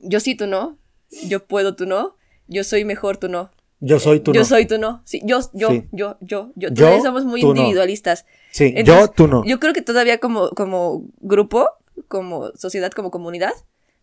yo 0.00 0.18
sí, 0.18 0.34
tú 0.34 0.46
no. 0.48 0.76
Yo 1.28 1.44
puedo, 1.46 1.76
tú 1.76 1.86
no. 1.86 2.16
Yo 2.48 2.64
soy 2.64 2.84
mejor, 2.84 3.16
tú 3.16 3.28
no. 3.28 3.50
Yo 3.78 4.00
soy 4.00 4.18
tú 4.20 4.32
yo 4.32 4.40
no. 4.40 4.44
soy, 4.44 4.66
tú 4.66 4.78
no. 4.78 5.02
Sí, 5.04 5.20
yo, 5.24 5.38
yo, 5.52 5.68
Sí. 5.70 5.84
yo, 5.92 6.18
yo, 6.20 6.52
yo. 6.56 6.68
Yo, 6.68 6.74
Todavía 6.74 7.02
somos 7.02 7.24
muy 7.24 7.42
no. 7.42 7.50
individualistas. 7.50 8.26
Sí, 8.50 8.74
yo, 8.84 9.08
tú 9.08 9.28
no. 9.28 9.44
Yo 9.44 9.60
creo 9.60 9.72
que 9.72 9.82
todavía 9.82 10.18
como, 10.18 10.50
como 10.50 11.04
grupo, 11.20 11.68
como 12.08 12.50
sociedad, 12.56 12.90
como 12.90 13.10
comunidad, 13.12 13.52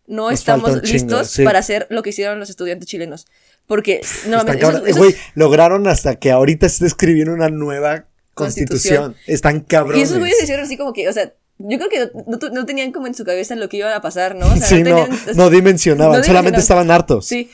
no 0.06 0.30
Nos 0.30 0.32
estamos 0.32 0.82
listos 0.82 1.28
sí. 1.28 1.44
para 1.44 1.58
hacer 1.58 1.86
lo 1.90 2.02
que 2.02 2.10
hicieron 2.10 2.38
los 2.40 2.48
estudiantes 2.48 2.88
chilenos. 2.88 3.26
Porque, 3.68 4.00
no, 4.26 4.38
Están 4.38 4.58
esos- 4.58 4.82
esos- 4.86 4.98
Güey, 4.98 5.14
lograron 5.36 5.86
hasta 5.86 6.16
que 6.16 6.32
ahorita 6.32 6.68
se 6.68 6.74
esté 6.76 6.86
escribiendo 6.86 7.32
una 7.34 7.48
nueva 7.50 8.06
constitución. 8.34 9.12
Constitución. 9.14 9.16
Están 9.26 9.56
y 9.58 9.60
cabrones. 9.60 10.02
esos 10.08 10.18
güeyes 10.18 10.42
hicieron 10.42 10.64
así 10.64 10.76
como 10.76 10.92
que, 10.92 11.08
o 11.08 11.12
sea, 11.12 11.32
yo 11.58 11.78
creo 11.78 11.88
que 11.90 12.10
no, 12.26 12.38
no- 12.38 12.48
no 12.50 12.66
tenían 12.66 12.90
como 12.92 13.06
en 13.06 13.14
su 13.14 13.24
cabeza 13.24 13.54
lo 13.56 13.68
que 13.68 13.76
iba 13.76 13.94
a 13.94 14.00
pasar, 14.00 14.34
¿no? 14.34 14.46
O 14.46 14.56
sea, 14.56 14.66
sí, 14.66 14.82
no, 14.82 15.04
tenían- 15.06 15.36
no 15.36 15.50
dimensionaban, 15.50 16.24
solamente 16.24 16.58
estaban 16.60 16.90
hartos. 16.90 17.26
Sí. 17.26 17.50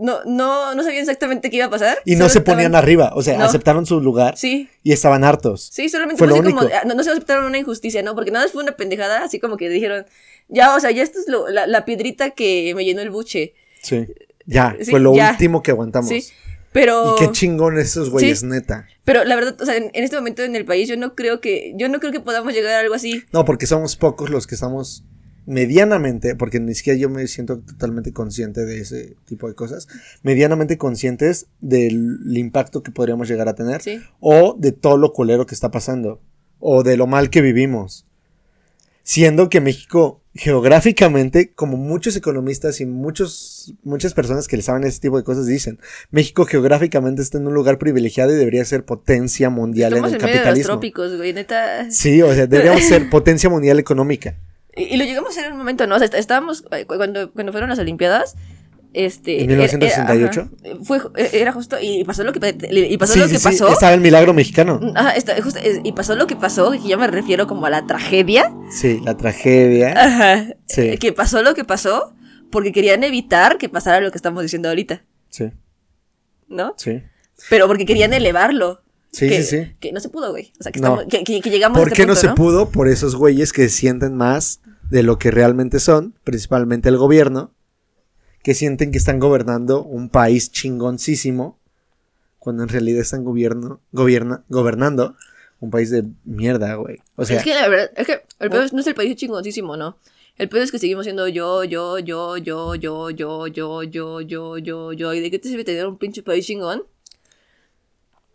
No, 0.00 0.24
no, 0.24 0.74
no 0.74 0.82
sabían 0.82 1.02
exactamente 1.02 1.50
qué 1.50 1.58
iba 1.58 1.66
a 1.66 1.70
pasar. 1.70 1.98
Y 2.04 2.16
no 2.16 2.28
se 2.28 2.40
ponían 2.40 2.66
estaban- 2.72 2.82
arriba, 2.82 3.12
o 3.14 3.22
sea, 3.22 3.44
aceptaron 3.44 3.86
su 3.86 4.00
lugar 4.00 4.36
Sí, 4.36 4.68
y 4.82 4.92
estaban 4.92 5.22
hartos. 5.22 5.68
sí, 5.72 5.88
solamente 5.88 6.18
Fue 6.18 6.26
lo 6.26 6.34
así 6.34 6.42
como, 6.42 6.60
único. 6.62 6.74
ah, 6.74 6.82
no, 6.84 6.94
no 6.94 7.04
se 7.04 7.10
aceptaron 7.10 7.44
una 7.44 7.58
injusticia, 7.58 8.02
¿no? 8.02 8.14
Porque 8.16 8.32
nada 8.32 8.44
más 8.46 8.52
fue 8.52 8.62
una 8.64 8.72
pendejada, 8.76 9.22
así 9.22 9.38
como 9.38 9.56
que 9.56 9.68
dijeron, 9.68 10.04
ya, 10.48 10.74
o 10.74 10.80
sea, 10.80 10.90
ya 10.90 11.02
esto 11.04 11.20
es 11.20 11.28
lo- 11.28 11.48
la, 11.48 11.66
la 11.68 11.84
piedrita 11.84 12.30
que 12.30 12.72
me 12.74 12.84
llenó 12.84 13.02
el 13.02 13.10
buche. 13.10 13.54
Sí. 13.82 14.06
Ya, 14.46 14.76
Sí, 14.80 14.90
fue 14.90 15.00
lo 15.00 15.14
ya. 15.14 15.30
último 15.32 15.62
que 15.62 15.70
aguantamos. 15.70 16.08
Sí, 16.10 16.24
pero... 16.72 17.16
Y 17.16 17.24
qué 17.26 17.32
chingón 17.32 17.78
esos 17.78 18.10
güeyes, 18.10 18.40
Sí. 18.40 18.46
neta. 18.46 18.86
Pero 19.04 19.24
la 19.24 19.34
verdad, 19.36 19.56
o 19.60 19.64
sea, 19.64 19.76
en, 19.76 19.90
en 19.92 20.04
este 20.04 20.16
momento 20.16 20.42
en 20.42 20.56
el 20.56 20.64
país 20.64 20.88
yo 20.88 20.96
no 20.96 21.14
creo 21.14 21.40
que, 21.40 21.72
yo 21.76 21.88
no 21.88 22.00
creo 22.00 22.12
que 22.12 22.20
podamos 22.20 22.52
llegar 22.52 22.74
a 22.74 22.80
algo 22.80 22.94
así. 22.94 23.22
No, 23.32 23.44
porque 23.44 23.66
somos 23.66 23.96
pocos 23.96 24.30
los 24.30 24.46
que 24.46 24.54
estamos 24.54 25.04
medianamente, 25.46 26.36
porque 26.36 26.58
ni 26.58 26.74
siquiera 26.74 26.98
yo 26.98 27.10
me 27.10 27.26
siento 27.26 27.58
totalmente 27.60 28.12
consciente 28.14 28.64
de 28.64 28.80
ese 28.80 29.14
tipo 29.26 29.46
de 29.46 29.54
cosas, 29.54 29.88
medianamente 30.22 30.78
conscientes 30.78 31.46
del 31.60 32.18
impacto 32.36 32.82
que 32.82 32.90
podríamos 32.92 33.28
llegar 33.28 33.48
a 33.48 33.54
tener 33.54 33.82
Sí. 33.82 34.00
o 34.20 34.56
de 34.58 34.72
todo 34.72 34.96
lo 34.96 35.12
culero 35.12 35.44
que 35.46 35.54
está 35.54 35.70
pasando 35.70 36.20
o 36.60 36.82
de 36.82 36.96
lo 36.96 37.06
mal 37.06 37.28
que 37.28 37.42
vivimos. 37.42 38.06
Siendo 39.02 39.50
que 39.50 39.60
México 39.60 40.22
geográficamente, 40.34 41.52
como 41.52 41.76
muchos 41.76 42.16
economistas 42.16 42.80
y 42.80 42.86
muchos, 42.86 43.53
muchas 43.82 44.14
personas 44.14 44.48
que 44.48 44.56
le 44.56 44.62
saben 44.62 44.84
ese 44.84 45.00
tipo 45.00 45.16
de 45.16 45.24
cosas 45.24 45.46
dicen, 45.46 45.78
México 46.10 46.44
geográficamente 46.44 47.22
está 47.22 47.38
en 47.38 47.46
un 47.46 47.54
lugar 47.54 47.78
privilegiado 47.78 48.32
y 48.32 48.36
debería 48.36 48.64
ser 48.64 48.84
potencia 48.84 49.50
mundial 49.50 49.92
Estamos 49.92 50.12
en 50.12 50.16
en 50.16 50.20
el 50.20 50.26
de 50.26 50.26
los 50.32 50.36
capitalismo. 50.40 50.72
trópicos, 50.72 51.16
güey, 51.16 51.32
neta. 51.32 51.90
Sí, 51.90 52.20
o 52.22 52.32
sea, 52.34 52.46
deberíamos 52.46 52.82
ser 52.84 53.08
potencia 53.10 53.48
mundial 53.50 53.78
económica. 53.78 54.34
Y, 54.76 54.94
y 54.94 54.96
lo 54.96 55.04
llegamos 55.04 55.28
a 55.28 55.32
hacer 55.32 55.44
en 55.46 55.52
un 55.52 55.58
momento, 55.58 55.86
¿no? 55.86 55.94
O 55.94 55.98
sea, 55.98 56.06
est- 56.06 56.14
estábamos, 56.16 56.64
eh, 56.72 56.84
cu- 56.84 56.96
cuando, 56.96 57.30
cuando 57.32 57.52
fueron 57.52 57.70
las 57.70 57.78
Olimpiadas, 57.78 58.34
este... 58.92 59.44
¿En 59.44 59.50
era- 59.50 59.58
1968? 59.68 60.50
era- 60.64 60.72
ajá, 60.74 60.84
fue, 60.84 60.98
eh, 61.16 61.30
era 61.34 61.52
justo, 61.52 61.76
y 61.80 62.02
pasó 62.02 62.24
lo 62.24 62.32
que, 62.32 62.56
y 62.72 62.96
pasó 62.96 63.12
sí, 63.12 63.18
lo 63.20 63.28
que 63.28 63.38
sí, 63.38 63.44
pasó. 63.44 63.68
estaba 63.68 63.94
el 63.94 64.00
milagro 64.00 64.34
mexicano. 64.34 64.80
Ajá, 64.96 65.12
está- 65.12 65.40
justo, 65.40 65.60
y 65.84 65.92
pasó 65.92 66.16
lo 66.16 66.26
que 66.26 66.34
pasó, 66.34 66.72
que 66.72 66.88
yo 66.88 66.98
me 66.98 67.06
refiero 67.06 67.46
como 67.46 67.66
a 67.66 67.70
la 67.70 67.86
tragedia. 67.86 68.52
Sí, 68.70 69.00
la 69.04 69.16
tragedia. 69.16 69.92
Ajá. 69.96 70.46
Sí. 70.66 70.98
Que 70.98 71.12
pasó 71.12 71.42
lo 71.42 71.54
que 71.54 71.62
pasó 71.62 72.12
porque 72.54 72.72
querían 72.72 73.04
evitar 73.04 73.58
que 73.58 73.68
pasara 73.68 74.00
lo 74.00 74.10
que 74.10 74.16
estamos 74.16 74.42
diciendo 74.42 74.70
ahorita, 74.70 75.04
Sí, 75.28 75.50
¿no? 76.48 76.72
sí. 76.78 77.02
Pero 77.50 77.66
porque 77.66 77.84
querían 77.84 78.12
elevarlo. 78.14 78.80
Sí, 79.10 79.28
que, 79.28 79.42
sí, 79.42 79.64
sí. 79.64 79.72
Que 79.80 79.92
no 79.92 80.00
se 80.00 80.08
pudo, 80.08 80.30
güey. 80.30 80.52
O 80.58 80.62
sea, 80.62 80.72
que, 80.72 80.80
No. 80.80 80.94
estamos- 81.00 81.04
que, 81.12 81.24
que- 81.24 81.40
que 81.40 81.50
llegamos 81.50 81.78
¿Por 81.78 81.88
a 81.88 81.90
este 81.90 82.02
qué 82.02 82.06
no 82.06 82.14
se 82.16 82.30
pudo? 82.30 82.70
Por 82.70 82.88
esos 82.88 83.14
güeyes 83.16 83.52
que 83.52 83.68
sienten 83.68 84.16
más 84.16 84.60
de 84.90 85.02
lo 85.02 85.18
que 85.18 85.30
realmente 85.30 85.78
son, 85.80 86.14
principalmente 86.24 86.88
el 86.88 86.96
gobierno, 86.96 87.52
que 88.42 88.54
sienten 88.54 88.90
que 88.92 88.98
están 88.98 89.18
gobernando 89.18 89.82
un 89.82 90.08
país 90.08 90.50
chingoncísimo, 90.52 91.58
cuando 92.38 92.62
en 92.62 92.68
realidad 92.68 93.00
están 93.00 93.24
gobierno, 93.24 93.80
gobierna, 93.92 94.44
gobernando 94.48 95.16
un 95.60 95.70
país 95.70 95.90
de 95.90 96.04
mierda, 96.24 96.74
güey. 96.74 96.98
O 97.16 97.24
sea, 97.24 97.38
es 97.38 97.42
que 97.44 97.54
la 97.54 97.68
verdad, 97.68 97.90
es 97.96 98.06
que 98.06 98.22
el 98.40 98.50
pedo 98.50 98.64
no 98.72 98.80
es 98.80 98.86
el 98.86 98.94
país 98.94 99.16
chingoncísimo, 99.16 99.76
¿no? 99.76 99.96
El 100.36 100.48
pedo 100.48 100.62
es 100.62 100.72
que 100.72 100.78
seguimos 100.78 101.04
siendo 101.04 101.28
yo, 101.28 101.62
yo, 101.64 101.96
yo, 101.98 102.36
yo, 102.36 102.74
yo, 102.74 102.74
yo, 102.74 103.46
yo, 103.46 103.46
yo, 103.46 104.20
yo, 104.20 104.58
yo, 104.58 104.92
yo. 104.92 105.14
¿Y 105.14 105.20
de 105.20 105.30
qué 105.30 105.38
te 105.38 105.48
sirve 105.48 105.64
tener 105.64 105.86
un 105.86 105.96
pinche 105.96 106.22
país 106.22 106.44
chingón? 106.44 106.82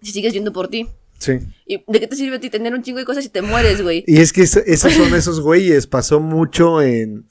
Si 0.01 0.11
sigues 0.13 0.34
yendo 0.34 0.53
por 0.53 0.69
ti. 0.69 0.88
sí. 1.17 1.39
¿Y 1.65 1.84
de 1.85 1.99
qué 1.99 2.07
te 2.07 2.15
sirve 2.15 2.38
a 2.38 2.39
ti 2.39 2.49
tener 2.49 2.73
un 2.73 2.81
chingo 2.84 2.99
de 2.99 3.05
cosas 3.05 3.23
si 3.26 3.30
te 3.30 3.41
mueres, 3.41 3.81
güey? 3.81 4.03
Y 4.07 4.19
es 4.19 4.31
que 4.31 4.43
eso- 4.43 4.61
esos 4.65 4.93
son 4.93 5.13
esos 5.13 5.41
güeyes. 5.41 5.88
Pasó 5.88 6.21
mucho 6.21 6.81
en, 6.81 7.27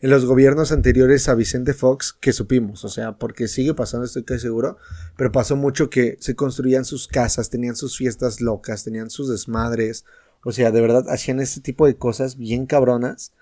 en 0.00 0.10
los 0.10 0.24
gobiernos 0.24 0.72
anteriores 0.72 1.28
a 1.28 1.36
Vicente 1.36 1.72
Fox 1.72 2.12
que 2.12 2.32
supimos. 2.32 2.84
O 2.84 2.88
sea, 2.88 3.12
porque 3.18 3.46
sigue 3.46 3.72
pasando, 3.74 4.04
estoy 4.04 4.24
casi 4.24 4.40
seguro. 4.40 4.78
Pero 5.16 5.30
pasó 5.30 5.54
mucho 5.54 5.90
que 5.90 6.16
se 6.18 6.34
construían 6.34 6.84
sus 6.84 7.06
casas, 7.06 7.50
tenían 7.50 7.76
sus 7.76 7.96
fiestas 7.96 8.40
locas, 8.40 8.82
tenían 8.82 9.10
sus 9.10 9.28
desmadres. 9.30 10.04
O 10.44 10.50
sea, 10.50 10.72
de 10.72 10.80
verdad 10.80 11.04
hacían 11.08 11.38
ese 11.38 11.60
tipo 11.60 11.86
de 11.86 11.96
cosas 11.96 12.36
bien 12.36 12.66
cabronas 12.66 13.32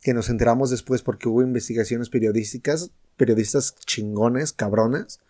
que 0.00 0.14
nos 0.14 0.28
enteramos 0.28 0.70
después 0.70 1.02
porque 1.02 1.28
hubo 1.28 1.42
investigaciones 1.42 2.08
periodísticas, 2.10 2.90
periodistas 3.16 3.74
chingones, 3.86 4.52
cabrones. 4.52 5.20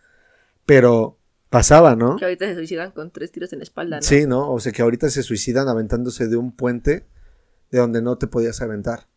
Pero 0.67 1.19
pasaba, 1.51 1.97
¿no? 1.97 2.17
Que 2.17 2.27
ahorita 2.27 2.47
se 2.47 2.55
suicidan 2.55 2.91
con 2.93 3.11
tres 3.11 3.33
tiros 3.33 3.53
en 3.53 3.61
la 3.61 3.63
espalda, 3.65 3.97
¿no? 3.97 4.03
Sí, 4.03 4.27
¿no? 4.27 4.53
O 4.53 4.61
sea 4.61 4.73
que 4.73 4.83
ahorita 4.83 5.09
se 5.11 5.23
suicidan 5.23 5.69
aventándose 5.69 6.29
de 6.29 6.37
un 6.37 6.53
puente 6.53 7.07
de 7.71 7.79
donde 7.79 8.03
no 8.03 8.19
te 8.19 8.27
podías 8.27 8.61
aventar. 8.61 9.09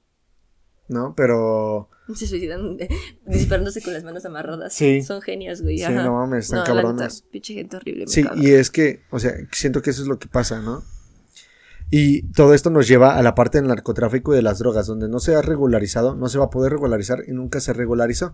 ¿no? 0.91 1.15
Pero... 1.15 1.89
Se 2.13 2.27
suicidan 2.27 2.75
eh, 2.79 2.89
disparándose 3.25 3.81
con 3.81 3.93
las 3.93 4.03
manos 4.03 4.25
amarradas. 4.25 4.73
Sí. 4.73 5.01
Son 5.01 5.21
genios, 5.21 5.61
güey. 5.61 5.77
Sí, 5.77 5.83
ajá. 5.85 6.03
no 6.03 6.13
mames, 6.15 6.45
están 6.45 6.59
No, 6.59 6.65
cabronas. 6.65 7.21
pinche 7.31 7.53
gente 7.53 7.77
horrible. 7.77 8.07
Sí, 8.07 8.25
y 8.35 8.51
es 8.51 8.69
que, 8.69 9.01
o 9.09 9.19
sea, 9.19 9.33
siento 9.51 9.81
que 9.81 9.91
eso 9.91 10.01
es 10.01 10.07
lo 10.09 10.19
que 10.19 10.27
pasa, 10.27 10.61
¿no? 10.61 10.83
Y 11.93 12.23
todo 12.31 12.53
esto 12.53 12.69
nos 12.69 12.87
lleva 12.87 13.17
a 13.17 13.21
la 13.21 13.35
parte 13.35 13.57
del 13.57 13.67
narcotráfico 13.67 14.33
y 14.33 14.37
de 14.37 14.41
las 14.41 14.59
drogas, 14.59 14.87
donde 14.87 15.09
no 15.09 15.19
se 15.19 15.35
ha 15.35 15.41
regularizado, 15.41 16.15
no 16.15 16.29
se 16.29 16.39
va 16.39 16.45
a 16.45 16.49
poder 16.49 16.71
regularizar 16.71 17.23
y 17.27 17.33
nunca 17.33 17.59
se 17.59 17.73
regularizó. 17.73 18.33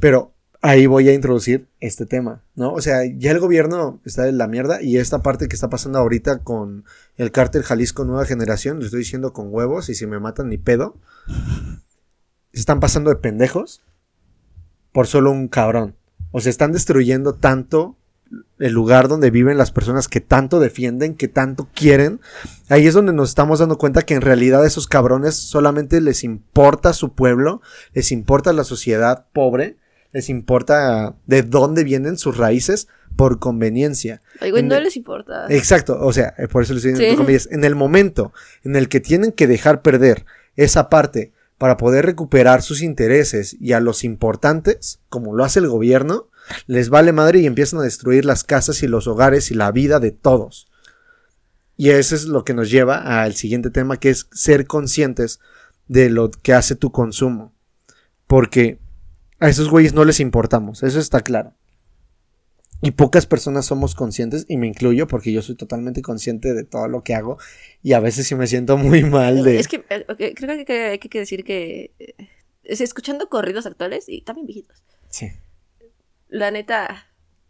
Pero 0.00 0.34
ahí 0.60 0.86
voy 0.86 1.08
a 1.08 1.14
introducir 1.14 1.68
este 1.78 2.04
tema, 2.04 2.42
¿no? 2.56 2.72
O 2.72 2.80
sea, 2.80 3.04
ya 3.16 3.30
el 3.30 3.38
gobierno 3.38 4.00
está 4.04 4.28
en 4.28 4.38
la 4.38 4.48
mierda 4.48 4.82
y 4.82 4.96
esta 4.96 5.22
parte 5.22 5.46
que 5.46 5.54
está 5.54 5.70
pasando 5.70 6.00
ahorita 6.00 6.38
con 6.38 6.84
el 7.16 7.30
cártel 7.30 7.62
Jalisco 7.62 8.04
Nueva 8.04 8.24
Generación, 8.24 8.80
lo 8.80 8.86
estoy 8.86 9.00
diciendo 9.00 9.32
con 9.32 9.54
huevos 9.54 9.88
y 9.88 9.94
si 9.94 10.08
me 10.08 10.18
matan 10.18 10.48
ni 10.48 10.58
pedo, 10.58 10.96
se 12.52 12.60
están 12.60 12.80
pasando 12.80 13.10
de 13.10 13.16
pendejos 13.16 13.82
por 14.92 15.06
solo 15.06 15.30
un 15.30 15.46
cabrón. 15.46 15.94
O 16.32 16.40
sea, 16.40 16.50
están 16.50 16.72
destruyendo 16.72 17.34
tanto 17.34 17.96
el 18.58 18.72
lugar 18.72 19.08
donde 19.08 19.30
viven 19.30 19.58
las 19.58 19.72
personas 19.72 20.08
que 20.08 20.20
tanto 20.20 20.60
defienden, 20.60 21.14
que 21.14 21.28
tanto 21.28 21.68
quieren. 21.74 22.20
Ahí 22.68 22.86
es 22.86 22.94
donde 22.94 23.12
nos 23.12 23.28
estamos 23.30 23.58
dando 23.58 23.76
cuenta 23.78 24.02
que 24.02 24.14
en 24.14 24.20
realidad 24.22 24.62
a 24.62 24.66
esos 24.66 24.86
cabrones 24.86 25.34
solamente 25.36 26.00
les 26.00 26.24
importa 26.24 26.92
su 26.92 27.12
pueblo, 27.14 27.60
les 27.92 28.12
importa 28.12 28.52
la 28.52 28.64
sociedad 28.64 29.26
pobre, 29.32 29.76
les 30.12 30.28
importa 30.28 31.14
de 31.26 31.42
dónde 31.42 31.84
vienen 31.84 32.16
sus 32.18 32.36
raíces 32.36 32.88
por 33.16 33.38
conveniencia. 33.38 34.22
Ay, 34.40 34.50
güey, 34.50 34.62
en 34.62 34.68
no 34.68 34.76
el- 34.76 34.84
les 34.84 34.96
importa. 34.96 35.46
Exacto, 35.50 35.98
o 36.00 36.12
sea, 36.12 36.34
eh, 36.38 36.48
por 36.48 36.62
eso 36.62 36.72
les 36.74 36.82
diciendo 36.82 37.10
Sí. 37.12 37.16
comillas, 37.16 37.48
en 37.50 37.64
el 37.64 37.74
momento 37.74 38.32
en 38.64 38.76
el 38.76 38.88
que 38.88 39.00
tienen 39.00 39.32
que 39.32 39.46
dejar 39.46 39.82
perder 39.82 40.24
esa 40.56 40.88
parte 40.88 41.32
para 41.58 41.76
poder 41.76 42.06
recuperar 42.06 42.62
sus 42.62 42.82
intereses 42.82 43.56
y 43.60 43.72
a 43.72 43.80
los 43.80 44.02
importantes, 44.04 45.00
como 45.08 45.34
lo 45.34 45.44
hace 45.44 45.60
el 45.60 45.68
gobierno, 45.68 46.28
les 46.66 46.88
vale 46.88 47.12
madre 47.12 47.40
y 47.40 47.46
empiezan 47.46 47.80
a 47.80 47.84
destruir 47.84 48.24
las 48.24 48.44
casas 48.44 48.82
y 48.82 48.88
los 48.88 49.06
hogares 49.06 49.50
y 49.50 49.54
la 49.54 49.70
vida 49.72 50.00
de 50.00 50.10
todos. 50.10 50.68
Y 51.76 51.90
eso 51.90 52.14
es 52.14 52.24
lo 52.24 52.44
que 52.44 52.54
nos 52.54 52.70
lleva 52.70 53.22
al 53.22 53.34
siguiente 53.34 53.70
tema, 53.70 53.98
que 53.98 54.10
es 54.10 54.28
ser 54.32 54.66
conscientes 54.66 55.40
de 55.88 56.10
lo 56.10 56.30
que 56.30 56.52
hace 56.52 56.76
tu 56.76 56.92
consumo. 56.92 57.54
Porque 58.26 58.78
a 59.40 59.48
esos 59.48 59.68
güeyes 59.68 59.92
no 59.92 60.04
les 60.04 60.20
importamos, 60.20 60.82
eso 60.82 60.98
está 61.00 61.20
claro. 61.20 61.54
Y 62.80 62.92
pocas 62.92 63.26
personas 63.26 63.66
somos 63.66 63.94
conscientes, 63.94 64.44
y 64.48 64.56
me 64.56 64.66
incluyo 64.66 65.06
porque 65.06 65.32
yo 65.32 65.40
soy 65.40 65.54
totalmente 65.54 66.02
consciente 66.02 66.52
de 66.52 66.64
todo 66.64 66.88
lo 66.88 67.02
que 67.02 67.14
hago, 67.14 67.38
y 67.82 67.92
a 67.92 68.00
veces 68.00 68.26
sí 68.26 68.34
me 68.34 68.46
siento 68.46 68.76
muy 68.76 69.02
mal 69.04 69.44
de... 69.44 69.58
Es 69.58 69.68
que 69.68 69.84
eh, 69.88 70.34
creo 70.34 70.64
que, 70.64 70.72
hay 70.82 70.98
que 70.98 71.18
decir 71.18 71.44
que 71.44 71.92
eh, 71.98 72.14
es 72.64 72.80
escuchando 72.80 73.28
corridos 73.28 73.66
actuales 73.66 74.04
y 74.08 74.22
también 74.22 74.46
viejitos. 74.46 74.82
Sí. 75.08 75.30
La 76.32 76.50
neta, 76.50 77.06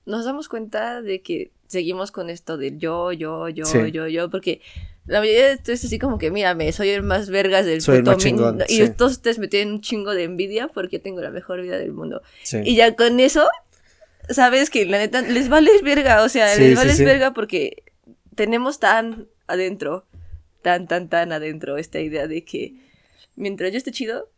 nos 0.06 0.24
damos 0.24 0.48
cuenta 0.48 1.02
de 1.02 1.22
que 1.22 1.52
seguimos 1.68 2.10
con 2.10 2.30
esto 2.30 2.56
del 2.56 2.78
yo, 2.78 3.12
yo, 3.12 3.48
yo, 3.48 3.64
Sí. 3.64 3.92
yo, 3.92 4.08
yo, 4.08 4.28
porque 4.28 4.60
la 5.06 5.20
mayoría 5.20 5.46
de 5.46 5.52
esto 5.52 5.70
es 5.70 5.84
así 5.84 6.00
como 6.00 6.18
que, 6.18 6.32
mírame, 6.32 6.72
soy 6.72 6.88
el 6.90 7.04
más 7.04 7.30
vergas 7.30 7.64
del 7.64 7.80
Soy 7.80 7.98
el 7.98 8.02
puto 8.02 8.16
más 8.16 8.22
chingón, 8.24 8.46
mundo. 8.48 8.64
Y 8.68 8.78
sí. 8.78 8.90
todos 8.90 9.12
ustedes 9.12 9.38
me 9.38 9.46
tienen 9.46 9.74
un 9.74 9.80
chingo 9.80 10.14
de 10.14 10.24
envidia 10.24 10.66
porque 10.66 10.98
tengo 10.98 11.20
la 11.20 11.30
mejor 11.30 11.62
vida 11.62 11.78
del 11.78 11.92
mundo. 11.92 12.22
sí. 12.42 12.58
Y 12.64 12.74
ya 12.74 12.94
con 12.96 13.20
eso, 13.20 13.48
sabes 14.28 14.68
que 14.68 14.84
la 14.84 14.98
neta 14.98 15.22
les 15.22 15.48
vale 15.48 15.70
verga, 15.82 16.22
o 16.24 16.28
sea, 16.28 16.46
les 16.56 16.70
sí, 16.70 16.74
vale 16.74 16.94
sí. 16.94 17.04
verga 17.04 17.32
porque 17.32 17.84
tenemos 18.34 18.80
tan 18.80 19.28
adentro, 19.46 20.06
tan, 20.62 20.88
tan, 20.88 21.08
tan 21.08 21.30
adentro 21.32 21.76
esta 21.78 22.00
idea 22.00 22.26
de 22.26 22.44
que 22.44 22.74
mientras 23.36 23.70
yo 23.70 23.78
esté 23.78 23.92
chido, 23.92 24.28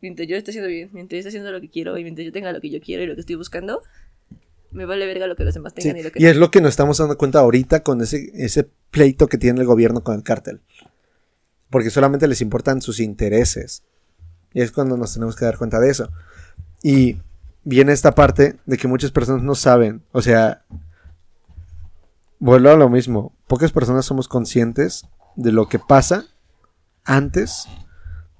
mientras 0.00 0.28
yo 0.28 0.36
esté 0.36 0.50
haciendo 0.50 0.68
bien, 0.68 0.90
mientras 0.92 1.16
yo 1.16 1.18
esté 1.18 1.28
haciendo 1.28 1.52
lo 1.52 1.60
que 1.60 1.68
quiero 1.68 1.96
y 1.98 2.02
mientras 2.02 2.24
yo 2.24 2.32
tenga 2.32 2.52
lo 2.52 2.60
que 2.60 2.70
yo 2.70 2.80
quiero 2.80 3.02
y 3.02 3.06
lo 3.06 3.14
que 3.14 3.20
estoy 3.20 3.36
buscando, 3.36 3.82
me 4.70 4.84
vale 4.84 5.06
verga 5.06 5.26
lo 5.26 5.36
que 5.36 5.44
los 5.44 5.54
demás 5.54 5.72
Sí, 5.76 5.82
tengan 5.82 5.98
y 5.98 6.02
lo 6.02 6.12
que 6.12 6.22
Y 6.22 6.26
es 6.26 6.36
lo 6.36 6.50
que 6.50 6.60
nos 6.60 6.70
estamos 6.70 6.98
dando 6.98 7.18
cuenta 7.18 7.40
ahorita 7.40 7.82
con 7.82 8.00
ese, 8.00 8.30
ese 8.34 8.68
pleito 8.90 9.26
que 9.26 9.38
tiene 9.38 9.60
el 9.60 9.66
gobierno 9.66 10.02
con 10.02 10.14
el 10.16 10.22
cártel. 10.22 10.60
Porque 11.70 11.90
solamente 11.90 12.26
les 12.28 12.40
importan 12.40 12.82
sus 12.82 13.00
intereses. 13.00 13.82
Y 14.52 14.62
es 14.62 14.72
cuando 14.72 14.96
nos 14.96 15.14
tenemos 15.14 15.36
que 15.36 15.44
dar 15.44 15.58
cuenta 15.58 15.78
de 15.78 15.90
eso. 15.90 16.10
Y 16.82 17.18
viene 17.64 17.92
esta 17.92 18.14
parte 18.14 18.56
de 18.66 18.76
que 18.76 18.88
muchas 18.88 19.12
personas 19.12 19.42
no 19.42 19.54
saben. 19.54 20.02
O 20.12 20.22
sea, 20.22 20.64
vuelvo 22.38 22.70
a 22.70 22.76
lo 22.76 22.88
mismo. 22.88 23.32
Pocas 23.46 23.70
personas 23.70 24.06
somos 24.06 24.26
conscientes 24.26 25.04
de 25.36 25.52
lo 25.52 25.68
que 25.68 25.78
pasa 25.78 26.26
antes 27.04 27.66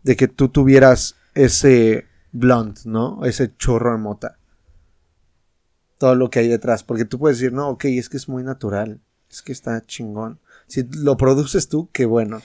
de 0.03 0.17
que 0.17 0.29
tú 0.29 0.49
tuvieras 0.49 1.17
ese 1.45 2.07
blunt, 2.33 2.85
¿no? 2.85 3.25
Ese 3.25 3.57
chorro 3.57 3.93
de 3.93 3.99
mota 3.99 4.41
todo 6.01 6.15
lo 6.15 6.31
que 6.31 6.39
hay 6.39 6.49
detrás. 6.49 6.83
Porque 6.83 7.05
tú 7.05 7.19
puedes 7.19 7.39
decir, 7.39 7.53
no, 7.53 7.69
ok, 7.69 7.85
es 7.85 8.09
que 8.09 8.17
es 8.17 8.29
muy 8.29 8.43
natural. 8.43 9.01
Es 9.31 9.43
que 9.43 9.53
está 9.53 9.85
chingón. 9.87 10.41
Si 10.67 10.83
lo 10.97 11.17
produces 11.19 11.69
tú, 11.69 11.91
qué 11.93 12.07
bueno. 12.07 12.41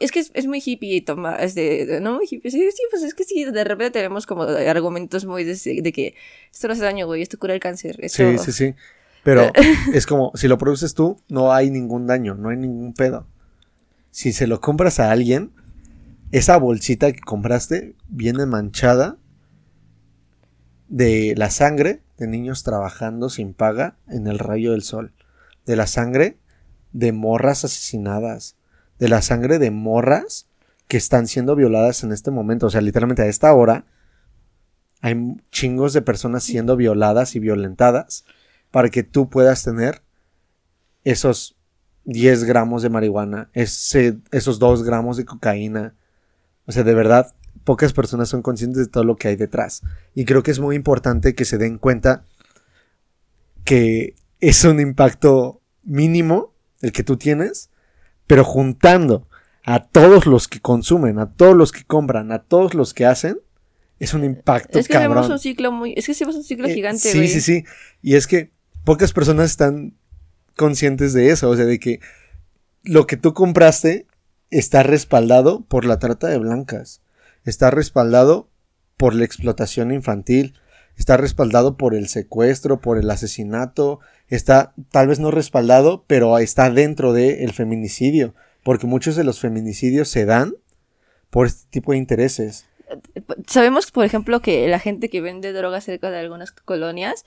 Es 0.00 0.10
que 0.10 0.18
es, 0.18 0.32
es 0.34 0.46
muy 0.46 0.60
hippie 0.62 1.02
toma, 1.02 1.36
es 1.36 1.54
de, 1.54 2.00
no 2.02 2.14
muy 2.14 2.26
hippie, 2.28 2.50
sí, 2.50 2.58
sí, 2.72 2.82
pues 2.90 3.02
es 3.02 3.14
que 3.14 3.24
sí, 3.24 3.44
de 3.44 3.64
repente 3.64 3.92
tenemos 3.92 4.26
como 4.26 4.42
argumentos 4.42 5.24
muy 5.24 5.44
de, 5.44 5.54
de 5.54 5.92
que 5.92 6.14
esto 6.50 6.66
no 6.66 6.72
hace 6.72 6.82
daño, 6.82 7.06
güey, 7.06 7.22
esto 7.22 7.38
cura 7.38 7.54
el 7.54 7.60
cáncer, 7.60 7.96
esto... 8.00 8.30
Sí, 8.32 8.38
sí, 8.38 8.52
sí. 8.52 8.74
Pero 9.22 9.52
es 9.94 10.06
como, 10.06 10.32
si 10.34 10.48
lo 10.48 10.58
produces 10.58 10.94
tú, 10.94 11.16
no 11.28 11.52
hay 11.52 11.70
ningún 11.70 12.06
daño, 12.06 12.34
no 12.34 12.48
hay 12.48 12.56
ningún 12.56 12.92
pedo. 12.92 13.26
Si 14.10 14.32
se 14.32 14.46
lo 14.46 14.60
compras 14.60 14.98
a 14.98 15.10
alguien, 15.10 15.52
esa 16.32 16.56
bolsita 16.56 17.12
que 17.12 17.20
compraste 17.20 17.94
viene 18.08 18.46
manchada 18.46 19.18
de 20.88 21.34
la 21.36 21.50
sangre 21.50 22.02
de 22.16 22.26
niños 22.26 22.62
trabajando 22.62 23.28
sin 23.28 23.54
paga 23.54 23.96
en 24.08 24.26
el 24.26 24.38
rayo 24.38 24.72
del 24.72 24.82
sol. 24.82 25.12
De 25.64 25.76
la 25.76 25.86
sangre 25.86 26.38
de 26.92 27.12
morras 27.12 27.64
asesinadas. 27.64 28.56
De 28.98 29.08
la 29.08 29.22
sangre 29.22 29.58
de 29.58 29.70
morras 29.70 30.48
que 30.88 30.96
están 30.96 31.26
siendo 31.26 31.56
violadas 31.56 32.04
en 32.04 32.12
este 32.12 32.30
momento. 32.30 32.66
O 32.66 32.70
sea, 32.70 32.80
literalmente 32.80 33.22
a 33.22 33.26
esta 33.26 33.52
hora 33.52 33.84
hay 35.02 35.36
chingos 35.50 35.92
de 35.92 36.02
personas 36.02 36.44
siendo 36.44 36.76
violadas 36.76 37.36
y 37.36 37.40
violentadas 37.40 38.24
para 38.70 38.88
que 38.88 39.02
tú 39.02 39.28
puedas 39.28 39.62
tener 39.62 40.02
esos 41.04 41.56
10 42.04 42.44
gramos 42.44 42.82
de 42.82 42.88
marihuana, 42.88 43.50
ese, 43.52 44.18
esos 44.30 44.58
2 44.58 44.84
gramos 44.84 45.16
de 45.16 45.24
cocaína. 45.24 45.94
O 46.66 46.72
sea, 46.72 46.82
de 46.82 46.94
verdad, 46.94 47.34
pocas 47.64 47.92
personas 47.92 48.28
son 48.28 48.42
conscientes 48.42 48.86
de 48.86 48.90
todo 48.90 49.04
lo 49.04 49.16
que 49.16 49.28
hay 49.28 49.36
detrás. 49.36 49.82
Y 50.14 50.24
creo 50.24 50.42
que 50.42 50.50
es 50.50 50.58
muy 50.60 50.76
importante 50.76 51.34
que 51.34 51.44
se 51.44 51.58
den 51.58 51.78
cuenta 51.78 52.24
que 53.64 54.14
es 54.40 54.64
un 54.64 54.80
impacto 54.80 55.60
mínimo 55.82 56.52
el 56.82 56.92
que 56.92 57.02
tú 57.02 57.16
tienes, 57.16 57.70
pero 58.26 58.44
juntando 58.44 59.28
a 59.64 59.82
todos 59.84 60.26
los 60.26 60.46
que 60.46 60.60
consumen, 60.60 61.18
a 61.18 61.32
todos 61.32 61.56
los 61.56 61.72
que 61.72 61.84
compran, 61.84 62.30
a 62.30 62.40
todos 62.42 62.74
los 62.74 62.94
que 62.94 63.06
hacen, 63.06 63.38
es 63.98 64.14
un 64.14 64.24
impacto 64.24 64.78
Es 64.78 64.86
que 64.88 64.94
cabrón. 64.94 65.30
un 65.30 65.38
ciclo 65.38 65.72
muy, 65.72 65.94
es 65.96 66.06
que 66.06 66.12
hacemos 66.12 66.36
un 66.36 66.44
ciclo 66.44 66.68
Eh, 66.68 66.74
gigante, 66.74 67.10
Sí, 67.10 67.28
sí, 67.28 67.40
sí. 67.40 67.64
Y 68.02 68.14
es 68.14 68.26
que 68.26 68.52
pocas 68.84 69.12
personas 69.12 69.50
están 69.50 69.94
conscientes 70.54 71.12
de 71.12 71.30
eso. 71.30 71.48
O 71.48 71.56
sea, 71.56 71.64
de 71.64 71.78
que 71.78 72.00
lo 72.84 73.06
que 73.06 73.16
tú 73.16 73.34
compraste 73.34 74.06
está 74.50 74.82
respaldado 74.82 75.64
por 75.66 75.84
la 75.84 75.98
trata 75.98 76.28
de 76.28 76.38
blancas. 76.38 77.02
Está 77.44 77.70
respaldado 77.70 78.48
por 78.96 79.14
la 79.14 79.24
explotación 79.24 79.92
infantil. 79.92 80.54
Está 80.96 81.16
respaldado 81.16 81.76
por 81.76 81.94
el 81.94 82.08
secuestro, 82.08 82.80
por 82.80 82.98
el 82.98 83.10
asesinato. 83.10 84.00
Está 84.28 84.72
tal 84.90 85.08
vez 85.08 85.20
no 85.20 85.30
respaldado, 85.30 86.04
pero 86.06 86.38
está 86.38 86.70
dentro 86.70 87.12
del 87.12 87.52
feminicidio. 87.52 88.34
Porque 88.62 88.86
muchos 88.86 89.14
de 89.14 89.24
los 89.24 89.40
feminicidios 89.40 90.08
se 90.08 90.24
dan 90.24 90.54
por 91.30 91.46
este 91.46 91.68
tipo 91.70 91.92
de 91.92 91.98
intereses. 91.98 92.66
Sabemos, 93.46 93.90
por 93.90 94.04
ejemplo, 94.04 94.40
que 94.40 94.68
la 94.68 94.78
gente 94.78 95.08
que 95.08 95.20
vende 95.20 95.52
drogas 95.52 95.84
cerca 95.84 96.10
de 96.10 96.18
algunas 96.18 96.52
colonias 96.52 97.24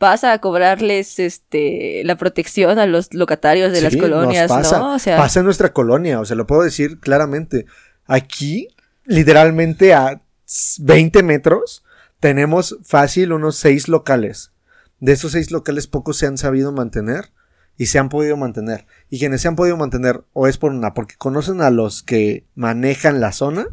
pasa 0.00 0.32
a 0.32 0.38
cobrarles 0.40 1.18
este 1.18 2.00
la 2.04 2.16
protección 2.16 2.78
a 2.78 2.86
los 2.86 3.12
locatarios 3.12 3.70
de 3.70 3.82
las 3.82 3.92
nos 3.92 4.02
colonias, 4.02 4.48
pasa, 4.48 4.78
¿no? 4.78 4.94
O 4.94 4.98
sea, 4.98 5.18
pasa 5.18 5.40
en 5.40 5.44
nuestra 5.44 5.74
colonia, 5.74 6.20
o 6.20 6.24
sea, 6.24 6.36
lo 6.36 6.46
puedo 6.46 6.62
decir 6.62 7.00
claramente. 7.00 7.66
Aquí, 8.06 8.68
literalmente 9.04 9.92
a 9.92 10.22
20 10.78 11.22
metros, 11.22 11.84
tenemos 12.18 12.78
fácil 12.82 13.34
unos 13.34 13.56
seis 13.56 13.88
locales. 13.88 14.52
De 15.00 15.12
esos 15.12 15.32
seis 15.32 15.50
locales, 15.50 15.86
pocos 15.86 16.16
se 16.16 16.26
han 16.26 16.38
sabido 16.38 16.72
mantener 16.72 17.26
y 17.76 17.86
se 17.86 17.98
han 17.98 18.08
podido 18.08 18.38
mantener. 18.38 18.86
Y 19.10 19.18
quienes 19.18 19.42
se 19.42 19.48
han 19.48 19.56
podido 19.56 19.76
mantener, 19.76 20.24
o 20.32 20.48
es 20.48 20.56
por 20.56 20.72
una, 20.72 20.94
porque 20.94 21.16
conocen 21.16 21.60
a 21.60 21.68
los 21.68 22.02
que 22.02 22.46
manejan 22.54 23.20
la 23.20 23.32
zona, 23.32 23.66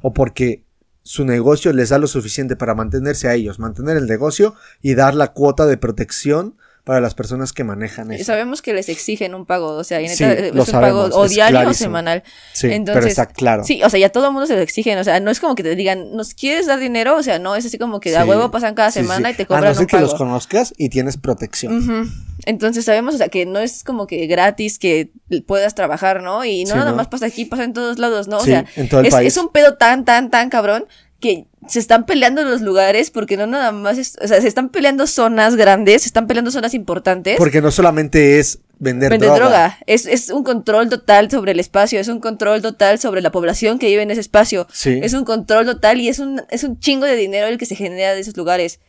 o 0.00 0.14
porque 0.14 0.62
su 1.02 1.24
negocio 1.24 1.72
les 1.72 1.88
da 1.88 1.98
lo 1.98 2.06
suficiente 2.06 2.56
para 2.56 2.74
mantenerse 2.74 3.28
a 3.28 3.34
ellos, 3.34 3.58
mantener 3.58 3.96
el 3.96 4.06
negocio 4.06 4.54
y 4.80 4.94
dar 4.94 5.14
la 5.14 5.32
cuota 5.32 5.66
de 5.66 5.76
protección 5.76 6.56
para 6.84 7.00
las 7.00 7.14
personas 7.14 7.52
que 7.52 7.62
manejan 7.62 8.10
eso. 8.10 8.24
sabemos 8.24 8.60
que 8.60 8.74
les 8.74 8.88
exigen 8.88 9.36
un 9.36 9.46
pago, 9.46 9.68
o 9.76 9.84
sea, 9.84 10.00
y 10.00 10.04
neta, 10.04 10.16
Sí, 10.16 10.24
es 10.24 10.52
un 10.52 10.80
pago 10.80 11.04
o 11.12 11.28
diario 11.28 11.68
o 11.68 11.74
semanal. 11.74 12.24
Sí, 12.52 12.62
pero 12.62 12.74
entonces, 12.74 13.06
está 13.06 13.26
claro. 13.26 13.62
Sí, 13.62 13.82
o 13.84 13.90
sea, 13.90 14.00
ya 14.00 14.08
todo 14.08 14.26
el 14.26 14.32
mundo 14.32 14.48
se 14.48 14.56
lo 14.56 14.62
exigen, 14.62 14.98
o 14.98 15.04
sea, 15.04 15.20
no 15.20 15.30
es 15.30 15.38
como 15.38 15.54
que 15.54 15.62
te 15.62 15.76
digan, 15.76 16.16
¿nos 16.16 16.34
quieres 16.34 16.66
dar 16.66 16.80
dinero? 16.80 17.16
O 17.16 17.22
sea, 17.22 17.38
no, 17.38 17.54
es 17.54 17.64
así 17.64 17.78
como 17.78 18.00
que 18.00 18.16
a 18.16 18.24
huevo 18.24 18.50
pasan 18.50 18.74
cada 18.74 18.90
semana 18.90 19.30
y 19.30 19.34
te 19.34 19.44
A 19.44 19.46
cobran 19.46 19.64
no 19.64 19.74
ser 19.74 19.82
un 19.82 19.86
que 19.86 20.00
los 20.00 20.14
conozcas 20.14 20.74
y 20.76 20.88
tienes 20.88 21.16
protección. 21.16 21.78
Ujú. 21.78 22.10
Entonces 22.46 22.84
sabemos, 22.84 23.14
o 23.14 23.18
sea, 23.18 23.28
que 23.28 23.46
no 23.46 23.58
es 23.60 23.84
como 23.84 24.06
que 24.06 24.26
gratis 24.26 24.78
que 24.78 25.10
puedas 25.46 25.74
trabajar, 25.74 26.22
¿no? 26.22 26.44
Y 26.44 26.64
no 26.64 26.70
Sí, 26.72 26.76
nada 26.76 26.90
¿no? 26.90 26.96
más 26.96 27.08
pasa 27.08 27.26
aquí, 27.26 27.44
pasa 27.44 27.64
en 27.64 27.72
todos 27.72 27.98
lados, 27.98 28.28
¿no? 28.28 28.38
O 28.38 28.44
sea, 28.44 28.64
en 28.76 28.88
todo 28.88 29.00
el 29.00 29.06
es, 29.06 29.12
país. 29.14 29.28
es 29.36 29.36
un 29.42 29.50
pedo 29.50 29.74
tan, 29.74 30.04
tan, 30.04 30.30
tan 30.30 30.50
cabrón 30.50 30.86
que 31.20 31.46
se 31.68 31.78
están 31.78 32.04
peleando 32.04 32.42
los 32.42 32.62
lugares 32.62 33.12
porque 33.12 33.36
no 33.36 33.46
nada 33.46 33.70
más, 33.70 33.96
es- 33.96 34.16
o 34.20 34.26
sea, 34.26 34.40
se 34.40 34.48
están 34.48 34.70
peleando 34.70 35.06
zonas 35.06 35.54
grandes, 35.54 36.02
se 36.02 36.08
están 36.08 36.26
peleando 36.26 36.50
zonas 36.50 36.74
importantes. 36.74 37.36
Porque 37.38 37.60
no 37.62 37.70
solamente 37.70 38.40
es 38.40 38.58
vender, 38.80 39.10
Vender 39.10 39.28
droga. 39.28 39.44
droga. 39.44 39.78
Es, 39.86 40.06
es 40.06 40.30
un 40.30 40.42
control 40.42 40.88
total 40.88 41.30
sobre 41.30 41.52
el 41.52 41.60
espacio, 41.60 42.00
es 42.00 42.08
un 42.08 42.18
control 42.18 42.60
total 42.60 42.98
sobre 42.98 43.20
la 43.22 43.30
población 43.30 43.78
que 43.78 43.86
vive 43.86 44.02
en 44.02 44.10
ese 44.10 44.20
espacio. 44.20 44.66
Sí. 44.72 44.98
Es 45.00 45.12
un 45.12 45.24
control 45.24 45.64
total 45.64 46.00
y 46.00 46.08
es 46.08 46.18
un, 46.18 46.42
es 46.50 46.64
un 46.64 46.80
chingo 46.80 47.06
de 47.06 47.14
dinero 47.14 47.46
el 47.46 47.56
que 47.58 47.66
se 47.66 47.76
genera 47.76 48.14
de 48.14 48.20
esos 48.20 48.36
lugares. 48.36 48.80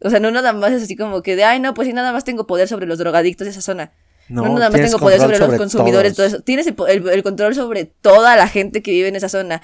O 0.00 0.10
sea, 0.10 0.20
no 0.20 0.30
nada 0.30 0.52
más 0.52 0.72
es 0.72 0.82
así 0.84 0.96
como 0.96 1.22
que 1.22 1.34
de, 1.36 1.44
ay, 1.44 1.58
no, 1.60 1.74
pues 1.74 1.86
sí, 1.88 1.92
nada 1.92 2.12
más 2.12 2.24
tengo 2.24 2.46
poder 2.46 2.68
sobre 2.68 2.86
los 2.86 2.98
drogadictos 2.98 3.44
de 3.46 3.50
esa 3.50 3.60
zona. 3.60 3.92
No, 4.28 4.42
No, 4.42 4.54
nada 4.58 4.70
más 4.70 4.80
tengo 4.80 4.98
poder 4.98 5.18
sobre, 5.20 5.36
sobre 5.38 5.48
los 5.48 5.58
consumidores, 5.58 6.14
todos. 6.14 6.28
todo 6.30 6.36
eso. 6.38 6.44
Tienes 6.44 6.66
el, 6.66 6.74
po- 6.74 6.86
el- 6.86 7.08
el 7.08 7.22
control 7.22 7.54
sobre 7.54 7.84
toda 7.86 8.36
la 8.36 8.46
gente 8.46 8.82
que 8.82 8.90
vive 8.92 9.08
en 9.08 9.16
esa 9.16 9.28
zona. 9.28 9.62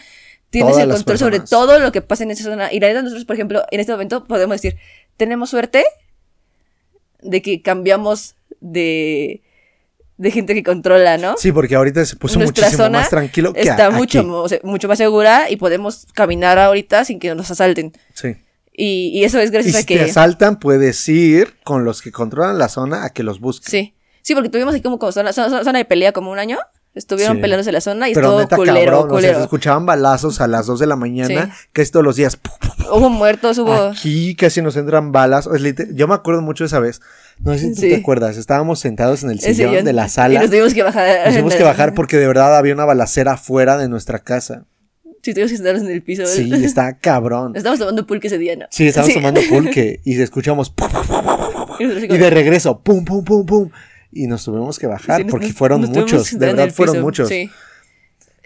Tienes 0.51 0.73
Todas 0.73 0.85
el 0.87 0.91
control 0.93 1.19
sobre 1.19 1.41
todo 1.41 1.79
lo 1.81 1.93
que 1.93 2.01
pasa 2.01 2.23
en 2.25 2.31
esa 2.31 2.45
zona. 2.45 2.73
Y 2.73 2.81
la 2.81 2.89
neta, 2.89 3.03
nosotros, 3.03 3.25
por 3.27 3.35
ejemplo, 3.35 3.63
en 3.71 3.81
este 3.81 3.93
momento 3.93 4.25
podemos 4.25 4.55
decir, 4.61 4.79
tenemos 5.17 5.51
suerte 5.51 5.85
de 7.23 7.43
que 7.43 7.63
cambiamos 7.63 8.37
de, 8.61 9.43
de 10.17 10.31
gente 10.31 10.55
que 10.55 10.63
controla, 10.63 11.19
¿no? 11.19 11.37
Sí, 11.37 11.53
porque 11.53 11.75
ahorita 11.75 12.05
se 12.05 12.17
puso 12.17 12.39
Nuestra 12.39 12.65
muchísimo 12.65 12.85
zona 12.87 12.99
más 13.01 13.11
tranquilo 13.11 13.53
que 13.53 13.61
Está 13.63 13.87
aquí. 13.89 13.97
mucho, 13.97 14.25
mo- 14.25 14.39
o 14.43 14.49
sea, 14.49 14.61
mucho 14.63 14.89
más 14.89 14.99
segura 14.99 15.51
y 15.51 15.57
podemos 15.57 16.07
caminar 16.15 16.59
ahorita 16.59 17.05
sin 17.05 17.19
que 17.19 17.35
nos 17.35 17.51
asalten. 17.51 17.93
Sí. 18.15 18.37
Y, 18.77 19.11
y 19.15 19.25
eso 19.25 19.39
es 19.39 19.51
Y 19.51 19.53
gracias 19.53 19.75
si 19.77 19.83
a 19.83 19.87
que... 19.87 19.97
te 19.99 20.05
asaltan, 20.11 20.59
puedes 20.59 21.09
ir 21.09 21.55
con 21.65 21.85
los 21.85 22.03
que 22.03 22.11
controlan 22.11 22.59
la 22.59 22.69
zona 22.69 23.05
a 23.05 23.11
que 23.11 23.23
los 23.23 23.39
busquen. 23.41 23.71
Sí. 23.71 23.95
Sí, 24.23 24.35
porque 24.35 24.49
tuvimos 24.49 24.75
aquí 24.75 24.83
como, 24.83 24.99
como 24.99 25.13
zona, 25.13 25.33
zona- 25.33 25.63
zona 25.63 25.79
de 25.79 25.85
pelea 25.85 26.13
como 26.13 26.31
un 26.33 26.39
año. 26.39 26.59
Estuvieron 26.95 27.37
Sí. 27.37 27.43
peleándose 27.43 27.73
la 27.73 27.81
zona 27.81 28.09
y 28.09 28.15
Pero 28.15 28.29
estuvo 28.29 28.41
neta, 28.41 28.57
culero, 28.57 28.77
cabrón, 28.77 28.97
o 28.97 29.01
sea, 29.03 29.09
culero. 29.09 29.35
se 29.39 29.43
escuchaban 29.43 29.85
balazos 29.85 30.41
a 30.41 30.47
las 30.47 30.67
2 30.67 30.79
de 30.79 30.87
la 30.87 30.95
mañana, 30.95 31.47
Sí. 31.47 31.69
que 31.73 31.83
es 31.83 31.91
todos 31.91 32.05
los 32.05 32.15
días. 32.15 32.39
Hubo 32.91 33.11
muertos, 33.11 33.59
hubo... 33.59 33.73
Aquí 33.75 34.37
casi 34.37 34.63
nos 34.63 34.77
entran 34.77 35.11
balas. 35.11 35.49
Yo 35.93 36.07
me 36.07 36.15
acuerdo 36.15 36.41
mucho 36.41 36.63
de 36.65 36.67
esa 36.67 36.79
vez. 36.79 37.01
No 37.41 37.53
sé 37.55 37.59
si 37.61 37.75
tú 37.75 37.81
Sí. 37.81 37.89
te 37.91 37.97
acuerdas. 37.97 38.37
Estábamos 38.37 38.79
sentados 38.79 39.25
en 39.25 39.31
el 39.31 39.41
sillón 39.41 39.71
sillón, 39.71 39.85
de 39.85 39.93
la 39.93 40.07
Y 40.07 40.09
sala. 40.09 40.41
nos 40.41 40.51
tuvimos 40.51 40.73
que 40.73 40.83
bajar. 40.85 41.19
Nos 41.27 41.35
tuvimos 41.35 41.55
que 41.57 41.63
bajar 41.65 41.95
porque 41.97 42.17
de 42.17 42.29
verdad 42.29 42.57
había 42.57 42.75
una 42.75 42.85
balacera 42.85 43.37
fuera 43.37 43.77
de 43.77 43.89
nuestra 43.89 44.21
casa. 44.21 44.65
Sí, 45.25 45.33
tuvimos 45.33 45.53
que 45.53 45.57
sentarnos 45.57 45.83
en 45.85 45.91
el 45.91 46.03
piso. 46.03 46.27
Sí, 46.27 46.51
está 46.53 46.99
cabrón. 46.99 47.53
Estábamos 47.57 47.79
tomando 47.81 48.07
pulque 48.07 48.27
ese 48.27 48.37
día, 48.37 48.57
¿no? 48.57 48.67
Sí, 48.71 48.87
estábamos 48.87 49.15
tomando 49.15 49.41
pulque 49.49 50.01
y 50.05 50.21
escuchamos 50.21 50.69
pum, 50.69 50.87
Y, 51.81 51.87
de 52.19 52.31
regreso 52.31 52.81
pum 52.81 53.05
pum 53.07 53.25
pum 53.25 53.47
pum 53.47 53.71
y 54.13 54.27
nos 54.27 54.45
tuvimos 54.45 54.79
que 54.79 54.87
bajar 54.87 55.17
Sí, 55.19 55.25
nos- 55.25 55.31
porque 55.31 55.53
fueron 55.55 55.81
muchos, 55.81 56.39
de 56.39 56.47
verdad 56.47 56.69
fueron 56.71 57.01
muchos. 57.01 57.29
Sí. 57.29 57.51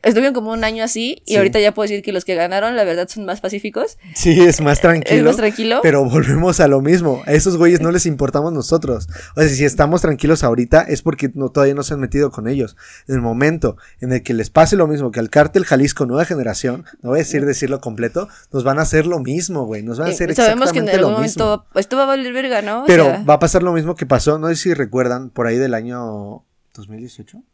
Estuvieron 0.03 0.33
como 0.35 0.53
un 0.53 0.63
año 0.65 0.85
así 0.85 1.23
y 1.27 1.33
Sí. 1.33 1.37
ahorita 1.37 1.59
ya 1.61 1.73
puedo 1.75 1.89
decir 1.89 2.03
que 2.05 2.13
los 2.13 2.25
que 2.25 2.35
ganaron, 2.35 2.77
la 2.77 2.85
verdad, 2.85 3.09
son 3.09 3.25
más 3.25 3.41
pacíficos. 3.41 3.99
Sí, 4.15 4.41
es 4.41 4.61
más 4.61 4.81
tranquilo. 4.83 5.17
Es 5.19 5.25
más 5.25 5.37
tranquilo. 5.37 5.81
Pero 5.83 6.05
volvemos 6.05 6.61
a 6.61 6.69
lo 6.69 6.81
mismo. 6.81 7.23
A 7.27 7.33
esos 7.33 7.57
güeyes 7.57 7.81
no 7.81 7.91
les 7.91 8.07
importamos 8.07 8.53
nosotros. 8.53 9.09
O 9.37 9.41
sea, 9.41 9.49
si 9.49 9.65
estamos 9.65 10.01
tranquilos 10.03 10.45
ahorita 10.45 10.83
es 10.83 11.03
porque 11.03 11.31
no, 11.35 11.51
todavía 11.51 11.75
no 11.75 11.83
se 11.83 11.95
han 11.95 12.01
metido 12.01 12.31
con 12.31 12.49
ellos. 12.49 12.77
En 13.09 13.17
el 13.17 13.21
momento 13.21 13.77
en 14.01 14.13
el 14.13 14.23
que 14.23 14.35
les 14.35 14.51
pase 14.51 14.77
lo 14.77 14.87
mismo 14.87 15.11
que 15.11 15.21
al 15.21 15.31
cártel 15.31 15.65
Jalisco 15.65 16.07
Nueva 16.07 16.25
Generación, 16.25 16.85
no 17.03 17.11
voy 17.11 17.19
a 17.19 17.23
decir 17.23 17.45
decirlo 17.45 17.81
completo, 17.81 18.29
nos 18.53 18.65
van 18.65 18.79
a 18.79 18.83
hacer 18.83 19.07
lo 19.07 19.19
mismo, 19.19 19.67
güey. 19.67 19.83
Nos 19.83 19.99
van 19.99 20.09
a 20.09 20.11
Eh, 20.11 20.15
hacer 20.15 20.35
Sabemos 20.35 20.73
que 20.73 20.79
en 20.79 20.85
exactamente 20.85 20.93
algún 20.97 21.13
lo 21.15 21.21
mismo. 21.21 21.45
momento 21.45 21.67
esto 21.81 21.97
va 21.97 22.03
a 22.05 22.07
valer 22.07 22.33
verga, 22.33 22.63
¿no? 22.63 22.83
O 22.85 22.87
Pero 22.87 23.05
sea, 23.05 23.25
va 23.29 23.35
a 23.35 23.39
pasar 23.39 23.63
lo 23.63 23.73
mismo 23.73 23.97
que 23.97 24.07
pasó, 24.07 24.39
no 24.39 24.49
sé 24.49 24.57
si 24.57 24.75
recuerdan, 24.75 25.31
por 25.31 25.47
ahí 25.47 25.57
del 25.57 25.75
año 25.75 26.45
2018, 26.75 27.39
no, 27.39 27.45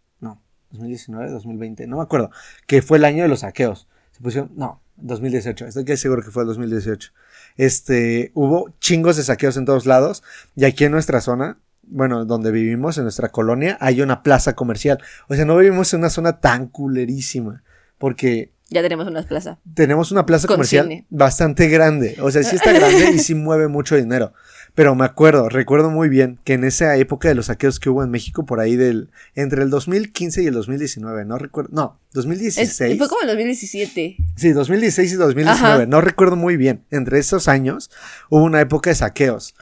2019, 0.75 1.31
2020, 1.31 1.87
no 1.87 1.97
me 1.97 2.03
acuerdo, 2.03 2.31
que 2.67 2.83
fue 2.83 2.99
el 2.99 3.05
año 3.05 3.23
de 3.23 3.29
los 3.29 3.41
saqueos. 3.41 3.89
Se 4.13 4.23
pusieron, 4.23 4.53
no, 4.57 4.81
2018, 4.97 5.67
estoy 5.67 5.85
casi 5.85 6.03
seguro 6.03 6.23
que 6.23 6.31
fue 6.31 6.43
el 6.43 6.49
2018. 6.49 7.13
Este, 7.57 8.31
hubo 8.35 8.75
chingos 8.81 9.17
de 9.17 9.23
saqueos 9.23 9.57
en 9.57 9.65
todos 9.65 9.87
lados 9.87 10.23
y 10.55 10.65
aquí 10.65 10.85
en 10.85 10.93
nuestra 10.93 11.21
zona, 11.21 11.59
bueno, 11.83 12.25
donde 12.25 12.51
vivimos, 12.51 12.97
en 12.99 13.05
nuestra 13.05 13.29
colonia, 13.29 13.77
hay 13.81 14.03
una 14.03 14.23
plaza 14.23 14.55
comercial. 14.55 14.99
O 15.29 15.35
sea, 15.35 15.45
no 15.45 15.57
vivimos 15.57 15.93
en 15.93 16.01
una 16.01 16.11
zona 16.11 16.41
tan 16.41 16.67
culerísima, 16.69 17.63
porque 17.99 18.54
ya 18.75 18.83
tenemos 18.83 19.07
una 19.07 19.23
plaza. 19.23 19.59
tenemos 19.75 20.13
una 20.13 20.27
plaza 20.27 20.47
Con 20.47 20.57
comercial 20.57 20.85
cine. 20.89 21.07
bastante 21.09 21.69
grande. 21.69 22.17
O 22.21 22.31
sea, 22.31 22.43
sí 22.43 22.57
está 22.57 22.73
grande 22.79 23.13
y 23.15 23.19
sí 23.21 23.35
mueve 23.35 23.69
mucho 23.69 23.97
dinero. 23.97 24.33
Pero 24.75 24.97
me 24.97 25.05
acuerdo, 25.05 25.49
recuerdo 25.49 25.89
muy 25.89 26.09
bien 26.09 26.41
que 26.43 26.55
en 26.55 26.65
esa 26.65 26.97
época 26.97 27.29
de 27.29 27.37
los 27.37 27.47
saqueos 27.47 27.79
que 27.79 27.89
hubo 27.91 28.03
en 28.03 28.11
México, 28.11 28.45
por 28.45 28.59
ahí 28.59 28.75
del. 28.75 29.11
entre 29.37 29.63
el 29.63 29.71
2015 29.71 30.43
y 30.43 30.47
el 30.49 30.55
2019, 30.55 31.25
no 31.25 31.39
recuerdo. 31.39 31.71
No, 31.73 32.01
Es- 32.09 32.15
2016. 32.15 32.99
fue 32.99 33.09
como 33.09 33.21
en 33.23 33.29
2017. 33.29 34.17
Sí, 34.35 34.51
2016 34.51 35.13
y 35.13 35.15
2019. 35.15 35.75
Ajá. 35.75 35.87
No 35.87 36.01
recuerdo 36.01 36.35
muy 36.35 36.57
bien. 36.57 36.83
Entre 36.91 37.21
esos 37.21 37.47
años 37.47 37.91
hubo 38.31 38.43
una 38.43 38.61
época 38.61 38.91
de 38.91 38.97
saqueos. 38.97 39.55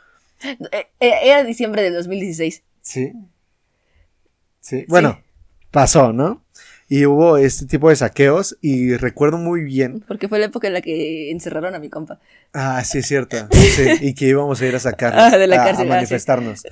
Eh, 0.42 0.56
eh, 0.98 1.12
Era 1.24 1.44
diciembre 1.44 1.82
del 1.82 1.92
2016. 1.94 2.62
Sí. 2.80 3.12
Sí. 4.60 4.84
Bueno, 4.88 5.20
pasó, 5.70 6.12
¿no? 6.12 6.42
Y 6.92 7.06
hubo 7.06 7.38
este 7.38 7.64
tipo 7.64 7.88
de 7.88 7.96
saqueos 7.96 8.58
y 8.60 8.98
recuerdo 8.98 9.38
muy 9.38 9.64
bien 9.64 10.04
Porque 10.06 10.28
fue 10.28 10.38
la 10.38 10.44
época 10.44 10.66
en 10.66 10.74
la 10.74 10.82
que 10.82 11.30
encerraron 11.30 11.74
a 11.74 11.78
mi 11.78 11.88
compa. 11.88 12.20
Ah, 12.52 12.84
sí, 12.84 12.98
es 12.98 13.06
cierto. 13.06 13.38
Sí, 13.50 13.86
y 14.02 14.12
que 14.12 14.26
íbamos 14.26 14.60
a 14.60 14.66
ir 14.66 14.76
a 14.76 14.78
sacar 14.78 15.14
Ah, 15.16 15.38
de 15.38 15.46
la 15.46 15.62
a, 15.62 15.64
cárcel, 15.64 15.90
a 15.90 15.94
ah, 15.94 15.96
manifestarnos. 15.96 16.64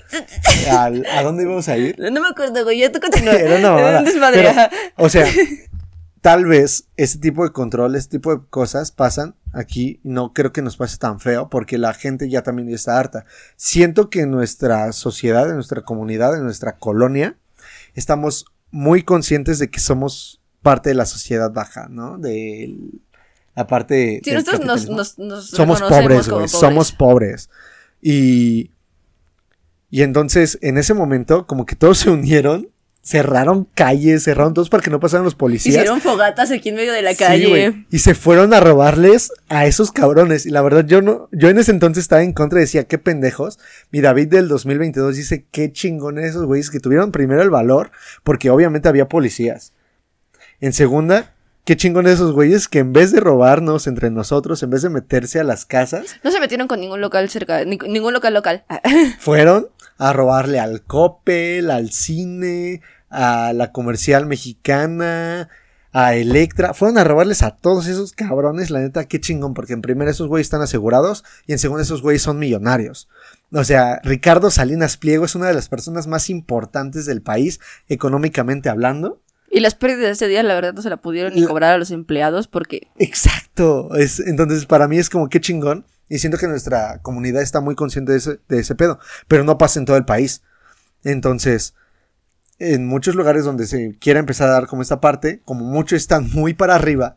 ¿A 0.69 1.23
dónde 1.23 1.45
íbamos 1.45 1.67
a 1.71 1.79
ir? 1.79 1.99
No 1.99 2.21
me 2.21 2.29
acuerdo, 2.29 2.65
güey. 2.65 2.81
Ya 2.81 2.93
tú 2.93 3.01
continúa. 3.01 3.33
Era 3.33 3.61
una 3.61 3.71
mamada. 3.71 4.05
Pero, 4.31 4.53
o 4.97 5.09
sea, 5.09 5.27
tal 6.21 6.45
vez 6.45 6.89
este 6.99 7.19
tipo 7.19 7.45
de 7.45 7.53
control, 7.53 7.97
este 7.97 8.19
tipo 8.19 8.37
de 8.37 8.43
cosas 8.51 8.93
pasan 8.93 9.37
aquí. 9.55 10.01
No 10.03 10.35
creo 10.35 10.53
que 10.53 10.61
nos 10.61 10.77
pase 10.77 10.99
tan 10.99 11.19
feo 11.21 11.49
porque 11.49 11.79
la 11.79 11.95
gente 11.95 12.29
ya 12.29 12.43
también 12.43 12.69
ya 12.69 12.75
está 12.75 12.99
harta. 12.99 13.25
Siento 13.57 14.11
que 14.11 14.21
en 14.21 14.33
nuestra 14.33 14.93
sociedad, 14.93 15.49
en 15.49 15.55
nuestra 15.55 15.81
comunidad, 15.81 16.37
en 16.37 16.45
nuestra 16.45 16.77
colonia, 16.77 17.37
estamos 17.95 18.45
muy 18.71 19.03
conscientes 19.03 19.59
de 19.59 19.71
que 19.71 19.81
somos 19.81 20.41
parte 20.63 20.91
de 20.91 20.95
la 20.95 21.07
sociedad 21.07 21.53
baja, 21.53 21.89
¿no? 21.89 22.19
De 22.19 22.77
la 23.55 23.67
parte... 23.67 24.21
Sí, 24.25 24.33
nosotros 24.33 24.61
nos, 24.61 24.81
capitalismo. 24.81 24.97
nos, 24.97 25.19
nos 25.19 25.51
somos 25.51 25.81
pobres, 25.81 26.29
güey, 26.29 26.47
pobres. 26.47 26.51
somos 26.51 26.93
pobres. 26.93 27.51
Y, 28.01 28.71
y 29.91 30.03
entonces, 30.03 30.59
en 30.63 30.79
ese 30.79 30.95
momento, 30.95 31.47
como 31.47 31.67
que 31.67 31.77
todos 31.77 31.99
se 31.99 32.11
unieron, 32.11 32.69
cerraron 33.03 33.67
calles, 33.75 34.25
cerraron 34.25 34.53
todos 34.55 34.69
para 34.69 34.83
que 34.83 34.91
no 34.91 35.01
pasaran 35.01 35.25
los 35.25 35.35
policías. 35.35 35.75
Hicieron 35.77 36.01
fogatas 36.01 36.51
aquí 36.51 36.69
en 36.69 36.75
medio 36.77 36.93
de 36.93 37.03
la 37.03 37.13
Sí, 37.13 37.17
calle. 37.17 37.47
güey, 37.49 37.87
y 37.91 37.99
se 38.01 38.15
fueron 38.15 38.53
a 38.53 38.61
robarles 38.61 39.33
a 39.49 39.67
esos 39.67 39.91
cabrones. 39.91 40.45
Y 40.47 40.51
la 40.51 40.61
verdad, 40.63 40.85
yo 40.87 41.01
no, 41.03 41.29
yo 41.33 41.49
en 41.49 41.59
ese 41.59 41.71
entonces 41.71 42.03
estaba 42.03 42.23
en 42.23 42.33
contra 42.35 42.59
y 42.59 42.63
decía, 42.63 42.85
qué 42.85 42.99
pendejos. 42.99 43.59
Mi 43.91 44.01
David 44.01 44.29
del 44.29 44.49
2022 44.49 45.17
dice, 45.17 45.47
qué 45.51 45.73
chingones 45.73 46.27
esos 46.31 46.45
güeyes 46.45 46.71
que 46.71 46.79
tuvieron 46.81 47.11
primero 47.11 47.43
el 47.43 47.51
valor, 47.51 47.91
porque 48.23 48.51
obviamente 48.51 48.89
había 48.89 49.09
policías. 49.09 49.73
En 50.61 50.75
segunda, 50.75 51.33
qué 51.65 51.77
chingones 51.77 52.15
esos 52.15 52.33
güeyes 52.33 52.69
que 52.69 52.81
en 52.81 52.93
vez 52.93 53.13
de 53.13 53.21
robarnos 53.21 53.87
entre 53.87 54.11
nosotros, 54.11 54.63
en 54.63 54.69
vez 54.71 54.83
de 54.83 54.91
meterse 54.91 55.41
a 55.41 55.45
las 55.45 55.65
casas, 55.65 56.17
No 56.23 56.31
se 56.31 56.39
metieron 56.39 56.69
con 56.69 56.81
ningún 56.81 57.01
local 57.01 57.31
cerca, 57.31 57.65
ni- 57.65 57.79
ningún 57.89 58.13
local 58.13 58.35
local. 58.35 58.65
fueron 59.19 59.69
a 60.01 60.15
robarle 60.15 60.59
al 60.59 60.83
Coppel, 60.83 61.71
al 61.71 61.91
cine, 61.91 62.81
a 63.11 63.53
la 63.53 63.71
comercial 63.71 64.25
mexicana, 64.25 65.51
a 65.93 66.15
Electra. 66.15 66.73
Fueron 66.73 66.97
a 66.97 67.05
robarles 67.05 67.43
a 67.43 67.51
todos 67.51 67.87
esos 67.87 68.15
cabrones, 68.15 68.71
la 68.71 68.81
neta, 68.81 69.05
qué 69.05 69.21
chingón, 69.21 69.53
porque 69.53 69.75
en 69.75 69.83
primera 69.83 70.11
esos 70.11 70.27
güeyes 70.27 70.47
están 70.47 70.63
asegurados 70.63 71.23
y 71.47 71.53
en 71.53 71.59
segunda 71.59 71.83
esos 71.83 72.01
güeyes 72.01 72.23
son 72.23 72.39
millonarios. 72.39 73.09
O 73.53 73.63
sea, 73.63 74.01
Ricardo 74.03 74.51
Salinas 74.51 74.97
Pliego 74.97 75.27
es 75.27 75.35
una 75.35 75.49
de 75.49 75.55
las 75.55 75.69
personas 75.69 76.07
más 76.07 76.31
importantes 76.31 77.05
del 77.05 77.21
país, 77.21 77.61
económicamente 77.87 78.71
hablando. 78.71 79.21
Y 79.51 79.61
las 79.61 79.75
pérdidas 79.75 80.01
de 80.01 80.13
ese 80.13 80.29
día, 80.29 80.43
la 80.43 80.55
verdad, 80.55 80.73
no 80.73 80.81
se 80.81 80.89
la 80.89 80.97
pudieron 80.97 81.35
ni 81.35 81.45
cobrar 81.45 81.75
a 81.75 81.79
los 81.79 81.91
empleados 81.91 82.49
porque 82.49 82.89
Exacto. 82.97 83.95
Es, 83.97 84.19
entonces, 84.19 84.65
para 84.65 84.89
mí 84.89 84.97
es 84.97 85.11
como 85.11 85.29
qué 85.29 85.43
chingón. 85.43 85.85
Y 86.11 86.19
siento 86.19 86.39
que 86.39 86.49
nuestra 86.49 86.99
comunidad 87.03 87.41
está 87.41 87.61
muy 87.61 87.77
consciente 87.77 88.11
de 88.13 88.19
ese, 88.19 88.41
de 88.49 88.59
ese 88.59 88.75
pedo. 88.75 88.99
Pero 89.29 89.45
no 89.45 89.57
pasa 89.59 89.79
en 89.79 89.87
todo 89.87 89.97
el 89.97 90.05
país. 90.05 90.43
Entonces, 91.05 91.75
en 92.59 92.85
muchos 92.85 93.15
lugares 93.15 93.45
donde 93.45 93.67
se 93.67 93.97
quiera 93.99 94.19
empezar 94.19 94.49
a 94.49 94.55
dar 94.55 94.67
como 94.67 94.83
esta 94.83 95.01
parte, 95.01 95.41
como 95.45 95.65
muchos 95.65 95.97
están 95.97 96.29
muy 96.35 96.53
para 96.53 96.75
arriba, 96.75 97.17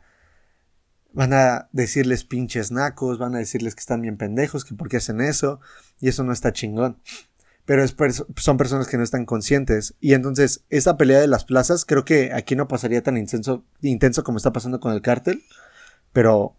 van 1.11 1.33
a 1.33 1.69
decirles 1.71 2.23
pinches 2.23 2.71
nacos, 2.71 3.17
van 3.17 3.33
a 3.33 3.39
decirles 3.39 3.73
que 3.73 3.79
están 3.79 4.01
bien 4.01 4.15
pendejos, 4.15 4.63
que 4.63 4.75
por 4.75 4.89
qué 4.89 4.97
hacen 4.97 5.21
eso. 5.21 5.59
Y 5.99 6.07
eso 6.07 6.23
no 6.23 6.31
está 6.31 6.53
chingón. 6.53 6.99
pero 7.65 7.83
son 8.37 8.57
personas 8.57 8.87
que 8.87 8.97
no 8.97 9.03
están 9.03 9.25
conscientes. 9.25 9.95
Y 10.01 10.13
entonces, 10.13 10.65
esta 10.69 10.97
pelea 10.97 11.19
de 11.19 11.27
las 11.27 11.45
plazas, 11.45 11.83
creo 11.83 12.05
que 12.05 12.31
aquí 12.31 12.55
no 12.55 12.67
pasaría 12.67 13.01
tan 13.01 13.17
intenso, 13.17 13.65
intenso 13.81 14.23
como 14.23 14.37
está 14.37 14.53
pasando 14.53 14.79
con 14.79 14.93
el 14.93 15.01
cártel, 15.01 15.43
pero 16.11 16.55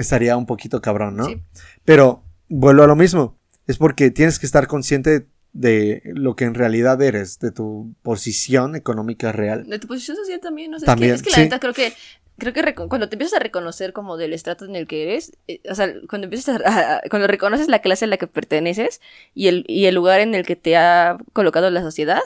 estaría 0.00 0.36
un 0.36 0.46
poquito 0.46 0.80
cabrón, 0.80 1.16
¿no? 1.16 1.24
Sí. 1.26 1.42
Pero 1.84 2.22
vuelvo 2.48 2.82
a 2.82 2.86
lo 2.86 2.96
mismo, 2.96 3.36
es 3.66 3.76
porque 3.78 4.10
tienes 4.10 4.38
que 4.38 4.46
estar 4.46 4.66
consciente 4.66 5.26
de 5.52 6.02
lo 6.04 6.36
que 6.36 6.44
en 6.44 6.54
realidad 6.54 7.00
eres, 7.02 7.38
de 7.38 7.50
tu 7.50 7.92
posición 8.02 8.76
económica 8.76 9.32
real. 9.32 9.66
De 9.66 9.78
tu 9.78 9.88
posición 9.88 10.16
social 10.16 10.40
también, 10.40 10.70
no 10.70 10.78
sé. 10.78 10.86
También, 10.86 11.14
es 11.14 11.22
que, 11.22 11.30
es 11.30 11.34
que 11.34 11.40
la 11.40 11.44
neta 11.46 11.58
creo 11.60 11.72
que. 11.74 11.92
Creo 12.40 12.52
que 12.52 12.72
cuando 12.72 13.08
te 13.08 13.16
empiezas 13.16 13.40
a 13.40 13.42
reconocer 13.42 13.92
como 13.92 14.16
del 14.16 14.32
estrato 14.32 14.64
en 14.64 14.76
el 14.76 14.86
que 14.86 15.02
eres, 15.02 15.32
eh, 15.48 15.60
o 15.68 15.74
sea, 15.74 15.92
cuando 16.08 16.26
empiezas 16.26 16.60
a, 16.64 16.98
a- 16.98 17.00
cuando 17.10 17.26
reconoces 17.26 17.66
la 17.66 17.80
clase 17.80 18.04
a 18.04 18.08
la 18.08 18.16
que 18.16 18.28
perteneces 18.28 19.00
y 19.34 19.48
el, 19.48 19.64
y 19.66 19.86
el 19.86 19.96
lugar 19.96 20.20
en 20.20 20.36
el 20.36 20.46
que 20.46 20.54
te 20.54 20.76
ha 20.76 21.18
colocado 21.32 21.68
la 21.70 21.80
sociedad, 21.82 22.20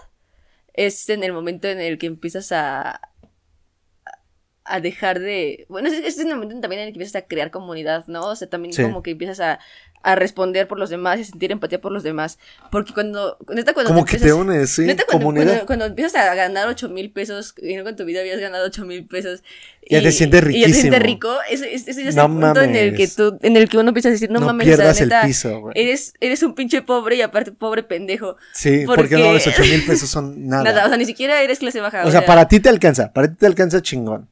es 0.75 1.09
en 1.09 1.25
el 1.25 1.33
momento 1.33 1.67
en 1.69 1.81
el 1.81 1.97
que 1.97 2.09
empiezas 2.09 2.53
a, 2.53 3.01
a 4.65 4.81
dejar 4.81 5.19
de... 5.19 5.67
Bueno, 5.69 5.89
es, 5.89 5.95
es 5.95 6.19
el 6.19 6.29
momento 6.29 6.59
también 6.61 6.83
en 6.83 6.89
el 6.89 6.93
que 6.93 6.99
empiezas 6.99 7.23
a 7.23 7.27
crear 7.27 7.51
comunidad, 7.51 8.05
¿no? 8.07 8.27
O 8.29 8.37
sea, 8.37 8.49
también 8.49 8.73
Sí. 8.73 8.83
como 8.83 9.03
que 9.03 9.11
empiezas 9.11 9.41
a, 9.41 9.59
a 10.05 10.15
responder 10.15 10.69
por 10.69 10.79
los 10.79 10.89
demás 10.91 11.19
y 11.19 11.23
a 11.23 11.25
sentir 11.25 11.51
empatía 11.51 11.81
por 11.81 11.91
los 11.91 12.03
demás. 12.05 12.39
Porque 12.71 12.93
cuando... 12.95 13.39
Neta, 13.53 13.75
cuando 13.75 13.93
Como 13.93 14.05
que 14.05 14.19
te 14.19 14.29
empiezas- 14.29 14.39
unes, 14.39 14.71
sí, 14.71 14.83
Neta, 14.83 15.05
cuando, 15.05 15.25
comunidad. 15.25 15.47
cuando, 15.47 15.67
cuando 15.67 15.85
empiezas 15.87 16.15
a 16.15 16.35
ganar 16.37 16.69
8 16.69 16.89
mil 16.91 17.11
pesos 17.11 17.55
y 17.61 17.75
no 17.77 17.89
en 17.89 17.97
tu 17.97 18.05
vida 18.05 18.21
habías 18.21 18.39
ganado 18.41 18.67
8 18.67 18.85
mil 18.85 19.05
pesos. 19.07 19.43
Ya 19.91 20.01
te 20.01 20.13
sientes 20.13 20.45
Y 20.49 20.61
ya 20.61 20.67
te 20.69 20.73
sientes 20.75 21.03
riquísimo. 21.03 21.33
rico. 21.33 21.35
Eso, 21.51 21.65
es- 21.65 21.89
eso 21.89 22.01
ya 22.01 22.09
es 22.11 22.15
No 22.15 22.27
el 22.27 22.31
punto 22.33 22.61
en 22.63 22.77
el 22.77 22.95
que 22.97 23.09
tú, 23.09 23.39
en 23.43 23.57
el 23.57 23.69
que 23.69 23.79
uno 23.79 23.89
empieza 23.89 24.11
a 24.11 24.13
decir, 24.13 24.31
no, 24.31 24.39
No, 24.39 24.47
mames, 24.47 24.65
pierdas 24.67 25.01
neta, 25.01 25.23
el 25.23 25.27
piso, 25.27 25.61
güey. 25.61 25.75
Eres, 25.77 26.15
eres 26.21 26.43
un 26.45 26.55
pinche 26.55 26.83
pobre 26.83 27.17
y 27.17 27.23
aparte 27.23 27.51
pobre 27.51 27.83
pendejo. 27.83 28.37
Sí, 28.55 28.85
porque- 28.87 29.03
porque 29.03 29.17
no, 29.17 29.33
los 29.33 29.45
8 29.45 29.61
mil 29.63 29.85
pesos 29.87 30.09
son 30.09 30.47
nada. 30.47 30.63
Nada. 30.63 30.87
o 30.87 30.89
sea, 30.89 30.97
ni 30.97 31.05
siquiera 31.05 31.43
eres 31.43 31.59
clase 31.59 31.81
baja. 31.81 32.05
O 32.07 32.11
sea, 32.13 32.25
para 32.25 32.47
ti 32.47 32.61
te 32.61 32.69
alcanza, 32.69 33.13
para 33.13 33.27
ti 33.29 33.35
te 33.37 33.47
alcanza 33.47 33.83
chingón. 33.83 34.29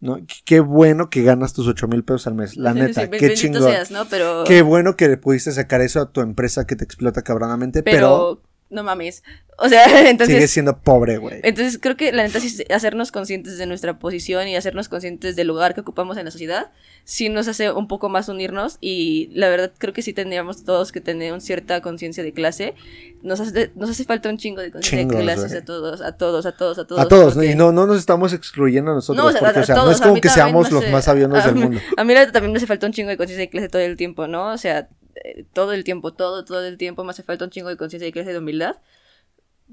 ¿No? 0.00 0.18
Qué 0.44 0.60
bueno 0.60 1.10
que 1.10 1.22
ganas 1.22 1.52
tus 1.52 1.66
8 1.66 1.88
mil 1.88 2.04
pesos 2.04 2.26
al 2.26 2.34
mes, 2.34 2.56
la 2.56 2.74
neta, 2.74 3.02
sí, 3.04 3.10
qué 3.10 3.34
chingón. 3.34 3.62
seas, 3.62 3.90
¿no? 3.90 4.06
Pero, 4.08 4.44
Qué 4.44 4.62
bueno 4.62 4.96
que 4.96 5.08
le 5.08 5.16
pudiste 5.16 5.52
sacar 5.52 5.80
eso 5.80 6.00
a 6.00 6.12
tu 6.12 6.20
empresa 6.20 6.66
que 6.66 6.76
te 6.76 6.84
explota 6.84 7.22
cabronamente, 7.22 7.82
pero, 7.82 7.96
pero, 7.96 8.42
no 8.70 8.82
mames. 8.82 9.22
O 9.60 9.68
sea, 9.68 9.84
entonces... 10.08 10.36
sigues 10.36 10.50
siendo 10.52 10.78
pobre, 10.78 11.18
güey. 11.18 11.40
Entonces 11.42 11.78
creo 11.80 11.96
que 11.96 12.12
la 12.12 12.22
neta 12.22 12.38
sí 12.38 12.46
es 12.46 12.70
hacernos 12.70 13.10
conscientes 13.10 13.58
de 13.58 13.66
nuestra 13.66 13.98
posición 13.98 14.46
y 14.46 14.54
hacernos 14.54 14.88
conscientes 14.88 15.34
del 15.34 15.48
lugar 15.48 15.74
que 15.74 15.80
ocupamos 15.80 16.16
en 16.16 16.26
la 16.26 16.30
sociedad, 16.30 16.70
sí 17.04 17.28
nos 17.28 17.48
hace 17.48 17.72
un 17.72 17.88
poco 17.88 18.08
más 18.08 18.28
unirnos 18.28 18.78
y 18.80 19.30
la 19.34 19.48
verdad 19.48 19.72
creo 19.76 19.92
que 19.92 20.02
sí 20.02 20.12
tendríamos 20.12 20.64
todos 20.64 20.92
que 20.92 21.00
tener 21.00 21.32
una 21.32 21.40
cierta 21.40 21.80
conciencia 21.80 22.22
de 22.22 22.32
clase. 22.32 22.74
Nos 23.22 23.40
hace, 23.40 23.72
nos 23.74 23.90
hace 23.90 24.04
falta 24.04 24.28
un 24.28 24.38
chingo 24.38 24.60
de 24.60 24.70
conciencia 24.70 25.18
de 25.18 25.24
clases 25.24 25.52
a 25.54 25.64
todos, 25.64 26.02
a 26.02 26.12
todos, 26.12 26.46
a 26.46 26.52
todos, 26.52 26.78
a 26.78 26.86
todos. 26.86 27.00
a 27.00 27.08
todos, 27.08 27.34
¿no? 27.34 27.40
porque- 27.40 27.50
y 27.50 27.54
no, 27.56 27.72
no 27.72 27.86
nos 27.86 27.98
estamos 27.98 28.32
excluyendo 28.32 28.92
a 28.92 28.94
nosotros, 28.94 29.24
No, 29.24 29.28
o 29.28 29.32
sea, 29.32 29.40
porque, 29.40 29.58
a 29.58 29.62
o 29.62 29.66
sea, 29.66 29.74
no 29.74 29.82
todos, 29.82 29.96
es 29.96 30.02
a 30.02 30.04
como 30.08 30.20
que 30.20 30.28
seamos 30.28 30.70
no 30.70 30.76
los 30.76 30.84
sé, 30.84 30.92
más 30.92 31.04
sabiondos 31.04 31.42
a 31.42 31.46
del 31.46 31.56
mundo. 31.56 31.80
A 31.96 32.04
mí 32.04 32.14
la 32.14 32.30
también 32.30 32.52
me 32.52 32.58
hace 32.58 32.66
falta 32.68 32.86
un 32.86 32.92
chingo 32.92 33.08
de 33.08 33.16
conciencia 33.16 33.44
de 33.44 33.50
clase 33.50 33.68
todo 33.68 33.82
el 33.82 33.96
tiempo, 33.96 34.28
¿no? 34.28 34.52
O 34.52 34.58
sea, 34.58 34.88
eh, 35.24 35.44
todo 35.52 35.72
el 35.72 35.84
tiempo, 35.84 36.12
todo, 36.14 36.44
todo 36.44 36.64
el 36.66 36.76
tiempo 36.78 37.04
me 37.04 37.10
hace 37.10 37.22
falta 37.22 37.44
un 37.44 37.50
chingo 37.50 37.68
de 37.68 37.76
conciencia 37.76 38.06
de 38.06 38.12
clase 38.12 38.30
y 38.30 38.32
de 38.32 38.38
humildad. 38.38 38.76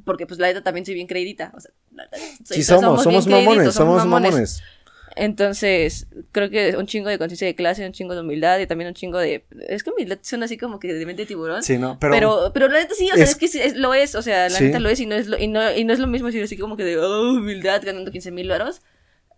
Porque 0.04 0.28
pues 0.28 0.40
la 0.40 0.48
neta 0.48 0.62
también 0.62 0.86
soy 0.86 0.94
bien 0.96 1.08
creidita. 1.08 1.54
O 1.56 1.60
sea, 1.62 1.72
Sí 2.44 2.64
somos, 2.64 3.04
somos 3.04 3.26
bien 3.26 3.46
mamones, 3.46 3.74
somos 3.74 4.06
mamones. 4.06 4.62
Entonces, 5.18 6.08
creo 6.34 6.50
que 6.50 6.76
un 6.78 6.88
chingo 6.88 7.08
de 7.10 7.18
conciencia 7.18 7.48
de 7.48 7.56
clase, 7.56 7.86
un 7.86 7.94
chingo 7.94 8.14
de 8.14 8.20
humildad 8.22 8.60
y 8.60 8.68
también 8.68 8.90
un 8.90 8.94
chingo 8.94 9.18
de... 9.18 9.46
Es 9.70 9.82
que 9.84 9.92
humildad 9.92 10.20
suena 10.22 10.44
así 10.46 10.58
como 10.58 10.78
que 10.78 10.94
de 10.94 11.06
mente 11.06 11.22
de 11.22 11.26
tiburón. 11.26 11.64
Sí, 11.64 11.78
no, 11.78 11.98
pero, 12.00 12.14
Pero, 12.14 12.52
pero, 12.54 12.68
la 12.68 12.80
neta 12.80 12.94
sí, 12.96 13.10
o 13.12 13.16
sea, 13.16 13.24
es- 13.24 13.30
es, 13.32 13.36
que 13.38 13.46
es- 13.46 13.76
lo 13.78 13.94
es, 13.94 14.14
o 14.16 14.22
sea, 14.22 14.50
la 14.50 14.58
Sí. 14.58 14.66
neta 14.66 14.80
lo 14.80 14.90
es 14.90 15.00
y 15.00 15.06
no 15.06 15.16
es 15.16 15.28
lo, 15.28 15.38
y 15.40 15.48
no, 15.48 15.72
y 15.74 15.86
no 15.86 15.94
es 15.94 16.00
lo 16.00 16.08
mismo 16.08 16.28
decir 16.28 16.44
así 16.44 16.58
como 16.58 16.76
que 16.76 16.84
de 16.84 16.98
oh, 16.98 17.32
humildad 17.32 17.82
ganando 17.86 18.12
15 18.12 18.32
mil 18.32 18.50
varos 18.50 18.82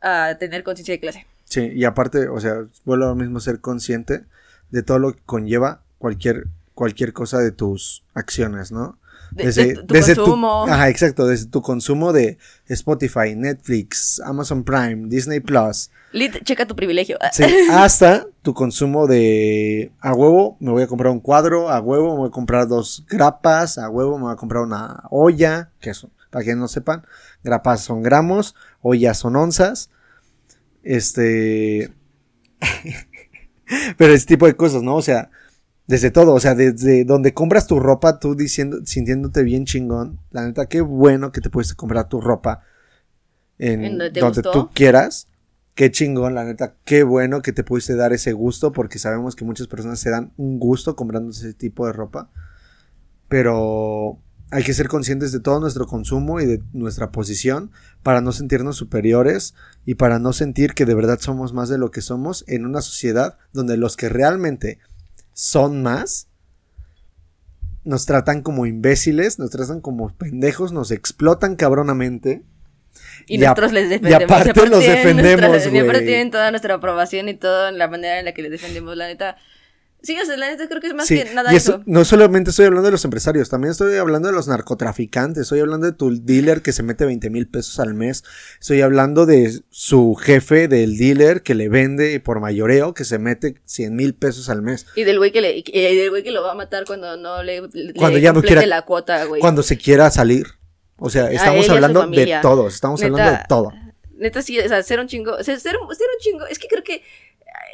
a 0.02 0.36
tener 0.40 0.64
conciencia 0.64 0.94
de 0.96 1.00
clase. 1.00 1.28
sí, 1.44 1.70
y 1.74 1.84
aparte, 1.86 2.28
o 2.28 2.40
sea, 2.40 2.66
vuelvo 2.84 3.06
a 3.06 3.10
lo 3.10 3.16
mismo 3.16 3.40
ser 3.40 3.60
consciente 3.62 4.24
de 4.72 4.82
todo 4.84 4.98
lo 5.00 5.14
que 5.14 5.22
conlleva 5.26 5.84
cualquier 5.98 6.48
cualquier 6.74 7.11
cosa 7.11 7.40
de 7.40 7.52
tus 7.52 8.03
acciones, 8.14 8.72
¿no? 8.72 8.99
De, 9.32 9.52
de 9.52 9.76
tu 9.76 9.88
consumo. 9.88 10.65
ajá, 10.68 10.90
exacto, 10.90 11.28
desde 11.28 11.48
tu 11.48 11.61
consumo 11.61 12.14
de 12.14 12.38
Spotify, 12.68 13.36
Netflix, 13.36 14.22
Amazon 14.24 14.64
Prime, 14.64 15.10
Disney 15.10 15.40
Plus, 15.40 15.90
Lit, 16.14 16.44
checa 16.44 16.65
tu 16.65 16.76
privilegio. 16.76 17.18
sí, 17.34 17.44
hasta 17.72 18.28
tu 18.41 18.53
consumo 18.53 19.07
de 19.07 19.91
a 19.99 20.14
huevo, 20.14 20.56
me 20.60 20.72
voy 20.72 20.84
a 20.84 20.88
comprar 20.88 21.11
un 21.11 21.19
cuadro, 21.19 21.69
a 21.69 21.82
huevo, 21.82 22.14
me 22.14 22.19
voy 22.19 22.28
a 22.30 22.32
comprar 22.32 22.68
dos 22.68 23.03
grapas, 23.10 23.78
a 23.78 23.90
huevo, 23.90 24.18
me 24.18 24.26
voy 24.26 24.34
a 24.34 24.38
comprar 24.38 24.64
una 24.64 25.03
olla, 25.10 25.72
que 25.82 25.90
eso, 25.90 26.10
para 26.30 26.45
que 26.45 26.56
no 26.56 26.68
sepan, 26.68 27.06
grapas 27.44 27.82
son 27.82 28.03
gramos, 28.03 28.56
ollas 28.82 29.18
son 29.18 29.36
onzas, 29.36 29.90
este, 30.84 31.91
pero 33.98 34.14
ese 34.14 34.26
tipo 34.26 34.45
de 34.45 34.56
cosas, 34.56 34.84
¿no? 34.84 34.95
O 34.95 35.02
sea, 35.02 35.30
desde 35.88 36.12
todo, 36.12 36.34
o 36.34 36.40
sea, 36.40 36.54
desde 36.54 37.06
donde 37.06 37.34
compras 37.34 37.66
tu 37.66 37.80
ropa, 37.80 38.20
tú 38.20 38.36
diciendo, 38.36 38.80
sintiéndote 38.86 39.44
bien 39.44 39.66
chingón. 39.66 40.20
La 40.32 40.46
neta, 40.46 40.68
qué 40.68 40.82
bueno 40.82 41.32
que 41.32 41.40
te 41.40 41.50
pudiste 41.50 41.76
comprar 41.76 42.10
tu 42.10 42.20
ropa 42.20 42.62
en, 43.58 43.84
¿En 43.84 43.98
donde 43.98 44.42
tú 44.42 44.70
quieras. 44.74 45.30
Qué 45.76 45.92
chingón, 45.92 46.36
la 46.36 46.44
neta, 46.44 46.76
qué 46.84 47.04
bueno 47.04 47.42
que 47.42 47.54
te 47.54 47.64
pudiste 47.64 47.96
dar 47.96 48.12
ese 48.12 48.34
gusto, 48.34 48.74
porque 48.74 49.00
sabemos 49.00 49.36
que 49.36 49.46
muchas 49.46 49.68
personas 49.68 50.00
se 50.00 50.10
dan 50.10 50.34
un 50.36 50.60
gusto 50.60 50.96
comprando 50.96 51.32
ese 51.32 51.54
tipo 51.54 51.86
de 51.86 51.94
ropa. 51.94 52.32
Pero 53.30 54.20
hay 54.50 54.64
que 54.64 54.74
ser 54.74 54.88
conscientes 54.88 55.32
de 55.32 55.40
todo 55.40 55.60
nuestro 55.60 55.86
consumo 55.88 56.42
y 56.42 56.46
de 56.46 56.64
nuestra 56.74 57.12
posición 57.12 57.72
para 58.02 58.22
no 58.22 58.32
sentirnos 58.32 58.76
superiores 58.76 59.54
y 59.86 59.96
para 59.96 60.20
no 60.20 60.34
sentir 60.34 60.74
que 60.74 60.86
de 60.86 60.96
verdad 60.96 61.20
somos 61.20 61.54
más 61.54 61.70
de 61.70 61.78
lo 61.78 61.92
que 61.92 62.02
somos 62.02 62.44
en 62.48 62.66
una 62.66 62.82
sociedad 62.82 63.38
donde 63.54 63.78
los 63.78 63.98
que 63.98 64.10
realmente 64.10 64.80
son 65.38 65.84
más 65.84 66.28
nos 67.84 68.06
tratan 68.06 68.42
como 68.42 68.66
imbéciles, 68.66 69.38
nos 69.40 69.50
tratan 69.52 69.80
como 69.82 70.10
pendejos, 70.18 70.72
nos 70.74 70.92
explotan 70.92 71.56
cabronamente. 71.56 72.42
Y, 73.28 73.36
Y 73.36 73.38
nosotros 73.38 73.72
les 73.72 73.86
y 73.86 73.90
defendemos. 73.90 74.24
aparte 74.24 74.68
los 74.68 74.80
tienen 74.80 74.98
defendemos, 75.04 75.50
nuestra- 75.52 75.72
y 75.74 75.78
aparte 75.80 76.02
tienen 76.06 76.32
toda 76.32 76.50
nuestra 76.52 76.74
aprobación 76.74 77.30
y 77.30 77.36
toda 77.36 77.72
la 77.72 77.88
manera 77.88 78.20
en 78.20 78.26
la 78.26 78.34
que 78.34 78.42
les 78.42 78.52
defendemos, 78.52 78.98
la 78.98 79.08
neta. 79.08 79.38
Sí, 80.03 80.15
o 80.22 80.26
sea, 80.26 80.38
la 80.38 80.48
neta 80.52 80.68
creo 80.69 80.80
que 80.80 80.88
es 80.88 80.94
más 80.94 81.07
Sí, 81.07 81.15
que 81.22 81.34
nada 81.34 81.52
y 81.52 81.56
eso, 81.56 81.72
eso. 81.76 81.84
no 81.88 82.06
solamente 82.06 82.52
estoy 82.52 82.65
hablando 82.65 82.86
de 82.86 82.91
los 82.91 83.03
empresarios, 83.03 83.49
también 83.49 83.72
estoy 83.72 83.95
hablando 83.98 84.28
de 84.30 84.34
los 84.36 84.48
narcotraficantes, 84.48 85.41
estoy 85.44 85.60
hablando 85.60 85.88
de 85.88 85.94
tu 85.94 86.11
dealer 86.24 86.61
que 86.61 86.72
se 86.72 86.84
mete 86.84 87.06
20 87.06 87.30
mil 87.32 87.48
pesos 87.48 87.80
al 87.80 87.94
mes, 87.95 88.24
estoy 88.61 88.82
hablando 88.82 89.26
de 89.26 89.61
su 89.69 90.14
jefe 90.15 90.68
del 90.68 90.98
dealer 90.98 91.41
que 91.41 91.56
le 91.56 91.68
vende 91.68 92.19
por 92.19 92.40
mayoreo 92.40 92.94
que 92.94 93.06
se 93.06 93.18
mete 93.18 93.56
100 93.65 93.95
mil 93.95 94.14
pesos 94.14 94.49
al 94.49 94.61
mes. 94.61 94.86
Y 94.95 95.03
del 95.03 95.18
güey 95.18 95.32
que 95.32 95.41
le, 95.41 95.57
y 95.65 95.95
del 95.95 96.10
güey 96.11 96.24
que 96.24 96.32
lo 96.32 96.44
va 96.44 96.52
a 96.52 96.56
matar 96.56 96.86
cuando 96.86 97.18
no 97.18 97.41
le, 97.44 97.61
le 97.74 97.94
Cuando 97.94 98.19
ya 98.19 98.34
no 98.34 98.41
quiera- 98.44 98.65
la 98.68 98.84
cuota, 98.84 99.26
güey. 99.26 99.41
Cuando 99.41 99.64
se 99.64 99.78
quiera 99.78 100.10
salir. 100.11 100.45
O 100.99 101.10
sea, 101.10 101.30
estamos 101.32 101.57
él 101.57 101.61
y 101.61 101.64
a 101.64 101.68
su 101.68 101.72
hablando 101.74 102.07
de 102.07 102.40
todos, 102.41 102.74
estamos 102.74 103.02
Neta, 103.02 103.14
hablando 103.14 103.32
de 103.40 103.45
todo. 103.49 103.72
Neta, 104.18 104.41
sí, 104.41 104.60
o 104.60 104.68
sea, 104.68 104.82
ser 104.82 104.99
un 104.99 105.07
chingo, 105.07 105.44
ser, 105.44 105.60
ser, 105.60 105.76
un- 105.78 105.94
ser 105.95 106.07
un 106.15 106.19
chingo, 106.19 106.45
es 106.48 106.57
que 106.57 106.68
creo 106.68 106.84
que 106.84 107.03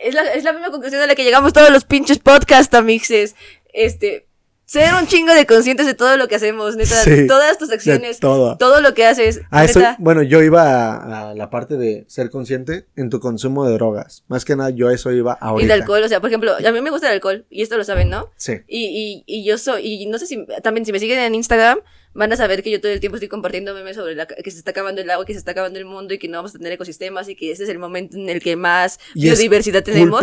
es 0.04 0.14
la, 0.14 0.22
es 0.34 0.44
la 0.44 0.54
misma 0.54 0.72
conclusión 0.72 1.02
a 1.02 1.08
la 1.08 1.16
que 1.16 1.24
llegamos 1.24 1.54
todos 1.54 1.70
los 1.72 1.86
pinches 1.86 2.20
podcasts, 2.20 2.74
amixes. 2.76 3.36
Este, 3.74 4.28
ser 4.66 4.94
un 4.96 5.08
chingo 5.08 5.34
de 5.34 5.46
conscientes 5.46 5.86
de 5.86 5.94
todo 5.94 6.16
lo 6.18 6.28
que 6.28 6.36
hacemos, 6.36 6.76
neta, 6.76 6.96
Sí, 7.04 7.28
todas 7.28 7.58
tus 7.58 7.70
acciones, 7.72 8.20
todo. 8.20 8.58
todo 8.58 8.82
lo 8.82 8.94
que 8.94 9.06
haces, 9.06 9.42
Ah, 9.52 9.66
eso- 9.66 9.80
neta. 9.80 9.96
bueno, 10.00 10.24
yo 10.24 10.42
iba 10.42 10.64
a, 10.64 11.30
a 11.32 11.36
la 11.36 11.50
parte 11.50 11.76
de 11.78 12.06
ser 12.08 12.30
consciente 12.30 12.86
en 12.96 13.10
tu 13.10 13.20
consumo 13.20 13.66
de 13.68 13.74
drogas. 13.74 14.24
Más 14.30 14.46
que 14.46 14.56
nada, 14.56 14.70
yo 14.72 14.88
a 14.88 14.94
eso 14.94 15.12
iba 15.12 15.34
Y 15.42 15.46
ahorita. 15.46 15.68
de 15.76 15.82
alcohol, 15.82 16.04
o 16.04 16.08
sea, 16.08 16.22
por 16.22 16.30
ejemplo, 16.30 16.54
a 16.56 16.72
mí 16.72 16.82
me 16.82 16.90
gusta 16.92 17.08
el 17.08 17.14
alcohol, 17.14 17.46
y 17.50 17.62
esto 17.62 17.78
lo 17.78 17.84
saben, 17.84 18.10
¿no? 18.10 18.32
Sí. 18.38 18.54
Y, 18.68 19.24
y, 19.28 19.40
y 19.42 19.44
yo 19.46 19.58
soy, 19.58 19.86
y 19.86 20.06
no 20.08 20.18
sé 20.18 20.26
si, 20.28 20.46
también 20.64 20.86
si 20.86 20.92
me 20.92 21.00
siguen 21.00 21.20
en 21.20 21.36
Instagram, 21.36 21.80
van 22.14 22.32
a 22.32 22.36
saber 22.36 22.64
que 22.64 22.72
yo 22.72 22.80
todo 22.82 22.92
el 22.92 23.00
tiempo 23.00 23.16
estoy 23.18 23.30
compartiendo 23.30 23.74
memes 23.74 23.96
sobre 23.96 24.16
la, 24.16 24.26
que 24.28 24.52
se 24.52 24.58
está 24.58 24.72
acabando 24.72 25.02
el 25.02 25.10
agua, 25.10 25.26
que 25.26 25.34
se 25.34 25.40
está 25.40 25.52
acabando 25.52 25.80
el 25.80 25.86
mundo 25.86 26.14
y 26.14 26.20
que 26.20 26.28
no 26.28 26.38
vamos 26.38 26.54
a 26.54 26.58
tener 26.58 26.74
ecosistemas 26.74 27.28
y 27.30 27.36
que 27.36 27.52
ese 27.52 27.64
es 27.64 27.70
el 27.70 27.80
momento 27.80 28.18
en 28.18 28.30
el 28.30 28.42
que 28.42 28.56
más 28.56 29.00
biodiversidad 29.16 29.84
tenemos. 29.84 30.22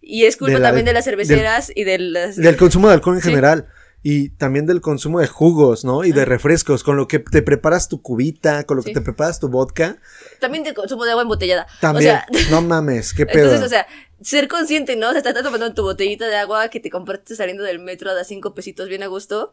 Y 0.00 0.24
es 0.24 0.36
culpa 0.36 0.54
de 0.54 0.58
la- 0.60 0.68
también 0.68 0.84
de 0.86 0.92
las 0.92 1.04
cerveceras 1.04 1.70
y 1.74 1.84
de 1.84 1.98
las... 1.98 2.36
del 2.36 2.56
consumo 2.56 2.88
de 2.88 2.94
alcohol 2.94 3.14
en 3.16 3.22
Sí. 3.22 3.28
general. 3.28 3.68
Y 4.04 4.30
también 4.30 4.66
del 4.66 4.80
consumo 4.80 5.20
de 5.20 5.28
jugos, 5.28 5.84
¿no? 5.84 6.04
Y 6.04 6.10
de 6.10 6.24
refrescos, 6.24 6.82
con 6.82 6.96
lo 6.96 7.06
que 7.06 7.20
te 7.20 7.40
preparas 7.40 7.88
tu 7.88 8.02
cubita, 8.02 8.64
con 8.64 8.76
lo 8.76 8.82
Sí. 8.82 8.88
que 8.88 8.94
te 8.94 9.00
preparas 9.00 9.38
tu 9.38 9.48
vodka. 9.48 9.98
También 10.40 10.64
de 10.64 10.74
consumo 10.74 11.04
de 11.04 11.12
agua 11.12 11.22
embotellada. 11.22 11.68
También, 11.80 12.10
O 12.10 12.12
sea, 12.12 12.26
no 12.50 12.62
mames, 12.62 13.14
qué 13.14 13.26
pedo. 13.26 13.44
entonces, 13.44 13.64
o 13.64 13.68
sea, 13.68 13.86
ser 14.20 14.48
consciente, 14.48 14.96
¿no? 14.96 15.08
O 15.10 15.12
sea, 15.12 15.18
estás 15.20 15.40
tomando 15.44 15.72
tu 15.72 15.82
botellita 15.84 16.26
de 16.26 16.34
agua 16.34 16.68
que 16.68 16.80
te 16.80 16.90
compraste 16.90 17.36
saliendo 17.36 17.62
del 17.62 17.78
metro 17.78 18.10
a 18.10 18.14
dar 18.14 18.24
cinco 18.24 18.54
pesitos 18.54 18.88
bien 18.88 19.04
a 19.04 19.06
gusto. 19.06 19.52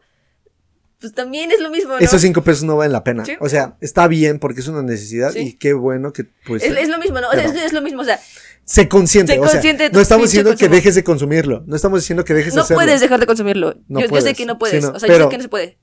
Pues 1.00 1.14
también 1.14 1.50
es 1.50 1.60
lo 1.60 1.70
mismo, 1.70 1.92
¿no? 1.94 1.98
Esos 1.98 2.20
cinco 2.20 2.42
pesos 2.42 2.64
no 2.64 2.76
valen 2.76 2.92
la 2.92 3.02
pena. 3.04 3.24
Sí. 3.24 3.32
O 3.40 3.48
sea, 3.48 3.76
está 3.80 4.06
bien 4.06 4.38
porque 4.38 4.60
es 4.60 4.68
una 4.68 4.82
necesidad 4.82 5.32
Sí. 5.32 5.38
y 5.40 5.52
qué 5.54 5.72
bueno 5.72 6.12
que 6.12 6.26
pues 6.46 6.62
es, 6.62 6.76
es 6.76 6.88
lo 6.90 6.98
mismo, 6.98 7.20
¿no? 7.20 7.28
O 7.28 7.32
sea, 7.32 7.44
es, 7.44 7.54
es 7.54 7.72
lo 7.72 7.80
mismo, 7.80 8.02
o 8.02 8.04
sea, 8.04 8.20
sé 8.64 8.86
consciente. 8.88 9.32
o 9.38 9.44
sea, 9.44 9.52
consciente 9.52 9.84
de 9.84 9.90
tu 9.90 9.96
no 9.96 10.02
estamos 10.02 10.26
diciendo 10.30 10.54
que 10.56 10.68
dejes 10.68 10.94
de 10.94 11.02
consumirlo. 11.04 11.64
No 11.66 11.74
estamos 11.76 12.00
diciendo 12.00 12.24
que 12.24 12.34
dejes 12.34 12.52
de 12.52 12.56
no 12.58 12.62
hacerlo. 12.64 12.82
puedes 12.84 13.00
dejar 13.00 13.18
de 13.18 13.26
consumirlo. 13.26 13.76
No 13.88 14.00
yo, 14.00 14.06
yo 14.06 14.16
sé 14.16 14.20
puedes. 14.20 14.36
que 14.36 14.46
no 14.46 14.58
puedes. 14.58 14.84
Sí, 14.84 14.90
no, 14.90 14.96
O 14.96 15.00
sea, 15.00 15.08
yo 15.08 15.16
sé 15.24 15.28
que 15.30 15.36
no 15.38 15.42
se 15.42 15.48
puede. 15.48 15.78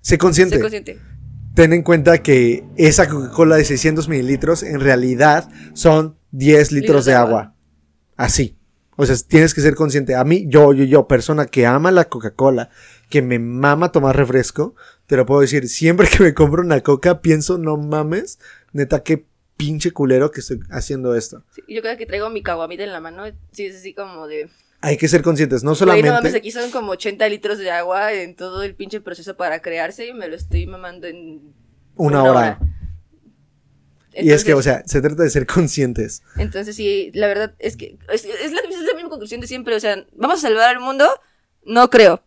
Sé 0.00 0.18
consciente. 0.18 0.54
Sé 0.56 0.60
consciente. 0.60 1.00
Ten 1.54 1.72
en 1.72 1.82
cuenta 1.82 2.18
que 2.22 2.64
esa 2.76 3.08
Coca-Cola 3.08 3.56
de 3.56 3.64
600 3.64 4.08
mililitros 4.08 4.62
en 4.62 4.78
realidad 4.80 5.48
son 5.74 6.16
10 6.32 6.70
litros, 6.70 6.72
Litros 6.72 7.04
de 7.06 7.12
de 7.12 7.16
agua. 7.16 7.40
agua. 7.40 7.54
Así. 8.16 8.56
O 8.96 9.04
sea, 9.04 9.16
tienes 9.26 9.52
que 9.52 9.60
ser 9.62 9.74
consciente. 9.74 10.14
A 10.14 10.22
mí, 10.24 10.46
yo, 10.48 10.72
yo, 10.72 10.84
yo, 10.84 11.06
persona 11.08 11.46
que 11.46 11.66
ama 11.66 11.90
la 11.90 12.04
Coca-Cola, 12.06 12.70
que 13.08 13.22
me 13.22 13.38
mama 13.38 13.92
tomar 13.92 14.16
refresco, 14.16 14.74
te 15.06 15.16
lo 15.16 15.26
puedo 15.26 15.40
decir, 15.40 15.68
siempre 15.68 16.08
que 16.08 16.22
me 16.22 16.34
compro 16.34 16.62
una 16.62 16.80
Coca, 16.80 17.20
pienso, 17.20 17.58
no 17.58 17.76
mames, 17.76 18.38
neta, 18.72 19.02
qué 19.02 19.24
pinche 19.56 19.92
culero 19.92 20.30
que 20.30 20.40
estoy 20.40 20.60
haciendo 20.70 21.14
esto. 21.14 21.42
Sí, 21.54 21.62
yo 21.68 21.82
creo 21.82 21.96
que 21.96 22.06
traigo 22.06 22.28
mi 22.30 22.42
caguamita 22.42 22.84
en 22.84 22.92
la 22.92 23.00
mano. 23.00 23.24
Sí, 23.52 23.66
es 23.66 23.76
así 23.76 23.94
como 23.94 24.26
de. 24.26 24.50
Hay 24.80 24.96
que 24.98 25.08
ser 25.08 25.22
conscientes, 25.22 25.64
no 25.64 25.74
solamente... 25.74 26.08
no 26.08 26.14
mames, 26.14 26.34
aquí 26.34 26.50
son 26.50 26.70
como 26.70 26.92
80 26.92 27.28
litros 27.28 27.58
de 27.58 27.70
agua 27.70 28.12
en 28.12 28.36
todo 28.36 28.62
el 28.62 28.74
pinche 28.74 29.00
proceso 29.00 29.36
para 29.36 29.60
crearse 29.60 30.06
y 30.06 30.12
me 30.12 30.28
lo 30.28 30.36
estoy 30.36 30.66
mamando 30.66 31.06
en 31.06 31.54
una, 31.96 32.20
una 32.20 32.22
hora. 32.22 32.30
hora. 32.30 32.58
y 34.12 34.30
es 34.30 34.44
que, 34.44 34.52
o 34.52 34.60
sea, 34.60 34.82
se 34.86 35.00
trata 35.00 35.22
de 35.22 35.30
ser 35.30 35.46
conscientes. 35.46 36.22
Entonces, 36.36 36.76
sí, 36.76 37.10
la 37.14 37.26
verdad 37.26 37.54
es 37.58 37.76
que 37.76 37.96
es, 38.12 38.26
es 38.26 38.52
la, 38.52 38.60
es 38.60 38.80
la 38.82 38.94
misma 38.94 39.08
conclusión 39.08 39.40
de 39.40 39.46
siempre. 39.46 39.74
O 39.74 39.80
sea, 39.80 40.04
¿vamos 40.14 40.38
a 40.38 40.48
salvar 40.48 40.68
al 40.68 40.80
mundo? 40.80 41.08
No 41.64 41.88
creo. 41.88 42.22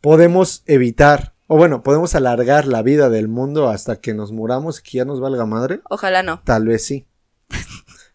Podemos 0.00 0.62
evitar, 0.66 1.34
o 1.46 1.56
bueno, 1.56 1.82
podemos 1.82 2.14
alargar 2.14 2.66
la 2.66 2.82
vida 2.82 3.08
del 3.08 3.28
mundo 3.28 3.68
hasta 3.68 4.00
que 4.00 4.14
nos 4.14 4.32
muramos 4.32 4.78
y 4.78 4.82
que 4.82 4.98
ya 4.98 5.04
nos 5.04 5.20
valga 5.20 5.46
madre. 5.46 5.80
Ojalá 5.88 6.22
no. 6.22 6.40
Tal 6.44 6.66
vez 6.66 6.84
sí. 6.84 7.06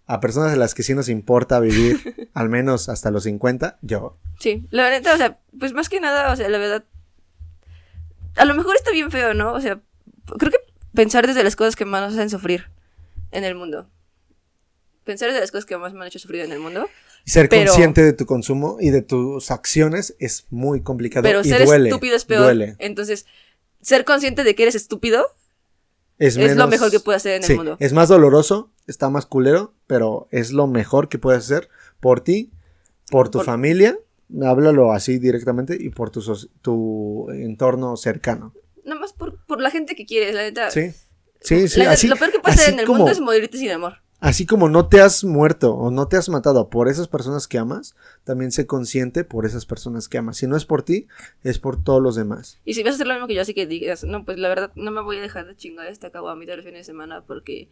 A 0.06 0.20
personas 0.20 0.54
a 0.54 0.56
las 0.58 0.74
que 0.74 0.84
sí 0.84 0.94
nos 0.94 1.10
importa 1.10 1.60
vivir, 1.60 2.30
al 2.34 2.50
menos 2.50 2.90
hasta 2.90 3.12
los 3.12 3.24
50, 3.24 3.80
yo. 3.82 4.18
Sí, 4.40 4.66
la 4.70 4.84
verdad, 4.84 5.16
o 5.16 5.18
sea, 5.18 5.40
pues 5.58 5.74
más 5.74 5.90
que 5.90 6.00
nada, 6.00 6.32
o 6.32 6.36
sea, 6.36 6.50
la 6.50 6.58
verdad. 6.58 6.84
A 8.36 8.46
lo 8.46 8.54
mejor 8.54 8.76
está 8.76 8.92
bien 8.92 9.12
feo, 9.12 9.34
¿no? 9.34 9.54
O 9.54 9.62
sea, 9.62 9.80
creo 10.38 10.52
que 10.52 10.60
pensar 10.94 11.28
desde 11.28 11.44
las 11.44 11.56
cosas 11.56 11.76
que 11.76 11.86
más 11.86 12.02
nos 12.02 12.14
hacen 12.14 12.30
sufrir 12.30 12.70
en 13.32 13.44
el 13.44 13.56
mundo. 13.56 13.90
Pensar 15.04 15.28
desde 15.30 15.42
las 15.42 15.52
cosas 15.52 15.66
que 15.66 15.78
más 15.78 15.94
me 15.94 16.02
han 16.02 16.08
hecho 16.08 16.20
sufrir 16.20 16.42
en 16.42 16.52
el 16.52 16.60
mundo. 16.60 16.88
Ser 17.26 17.48
Pero- 17.50 17.66
consciente 17.72 18.04
de 18.04 18.14
tu 18.14 18.26
consumo 18.26 18.78
y 18.80 18.90
de 18.90 19.02
tus 19.02 19.50
acciones 19.52 20.16
es 20.20 20.46
muy 20.50 20.82
complicado 20.82 21.24
Pero 21.24 21.42
y 21.42 21.46
ser 21.50 21.66
duele. 21.66 21.90
estúpido 21.90 22.16
es 22.16 22.26
peor. 22.26 22.44
Duele. 22.44 22.76
Entonces, 22.80 23.26
ser 23.82 24.04
consciente 24.06 24.44
de 24.44 24.56
que 24.56 24.64
eres 24.64 24.76
estúpido 24.76 25.26
Es, 26.20 26.38
es 26.38 26.56
lo 26.56 26.68
mejor 26.68 26.92
que 26.92 27.00
puedes 27.00 27.22
hacer 27.22 27.36
en 27.38 27.44
Sí, 27.44 27.54
el 27.54 27.58
mundo. 27.58 27.78
Es 27.80 27.92
más 27.94 28.10
doloroso, 28.10 28.72
está 28.88 29.10
más 29.10 29.26
culero, 29.26 29.74
pero 29.88 30.28
es 30.32 30.52
lo 30.52 30.68
mejor 30.68 31.10
que 31.10 31.18
puedes 31.18 31.44
hacer 31.46 31.70
por 32.00 32.22
ti, 32.22 32.52
por 33.10 33.30
tu 33.30 33.40
Por- 33.40 33.46
familia, 33.46 33.98
háblalo 34.42 34.92
así 34.94 35.18
directamente, 35.18 35.78
y 35.80 35.90
por 35.90 36.10
tu, 36.12 36.22
tu 36.62 37.30
entorno 37.32 37.96
cercano. 37.98 38.54
Nada 38.86 39.00
más 39.00 39.14
por, 39.14 39.44
por 39.46 39.60
la 39.62 39.72
gente 39.72 39.96
que 39.96 40.06
quieres, 40.06 40.36
la 40.36 40.42
neta. 40.44 40.70
Sí, 40.72 40.92
sí, 41.42 41.68
sí. 41.70 41.80
La 41.80 41.92
así, 41.92 42.08
lo 42.08 42.16
peor 42.18 42.32
que 42.32 42.40
puede 42.40 42.56
así 42.56 42.72
en 42.72 42.80
el 42.80 42.86
como- 42.86 43.00
mundo 43.00 43.12
es 43.12 43.20
morirte 43.22 43.58
sin 43.58 43.72
amor. 43.72 43.96
Así 44.24 44.46
como 44.46 44.70
no 44.70 44.88
te 44.88 45.02
has 45.02 45.26
muerto 45.26 45.76
o 45.76 45.92
no 45.92 46.08
te 46.08 46.16
has 46.16 46.30
matado 46.30 46.70
por 46.70 46.88
esas 46.88 47.10
personas 47.10 47.46
que 47.46 47.58
amas, 47.58 47.94
también 48.24 48.54
sé 48.54 48.66
consciente 48.66 49.26
por 49.26 49.46
esas 49.46 49.66
personas 49.66 50.08
que 50.08 50.18
amas. 50.18 50.38
Si 50.38 50.48
no 50.48 50.56
es 50.56 50.64
por 50.64 50.82
ti, 50.82 51.08
es 51.44 51.60
por 51.60 51.84
todos 51.84 52.02
los 52.02 52.16
demás. 52.16 52.58
Y 52.64 52.74
si 52.74 52.84
vas 52.84 52.94
a 52.94 52.96
hacer 52.96 53.08
lo 53.08 53.16
mismo 53.16 53.28
que 53.28 53.36
yo, 53.36 53.42
así 53.42 53.54
que 53.54 53.68
digas, 53.68 54.06
no, 54.06 54.24
pues 54.24 54.38
la 54.38 54.48
verdad, 54.48 54.72
no 54.76 54.92
me 54.92 55.02
voy 55.02 55.18
a 55.18 55.22
dejar 55.22 55.46
de 55.46 55.58
chingar 55.58 55.88
esta 55.88 56.10
caguamita 56.10 56.56
los 56.56 56.64
fines 56.64 56.80
de 56.80 56.84
semana 56.86 57.26
porque 57.28 57.68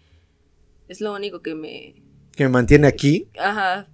es 0.89 0.99
lo 0.99 1.13
único 1.13 1.41
que 1.41 1.55
me. 1.55 2.03
Que 2.35 2.43
me 2.43 2.49
mantiene 2.49 2.87
aquí, 2.87 3.29
Ajá. 3.39 3.87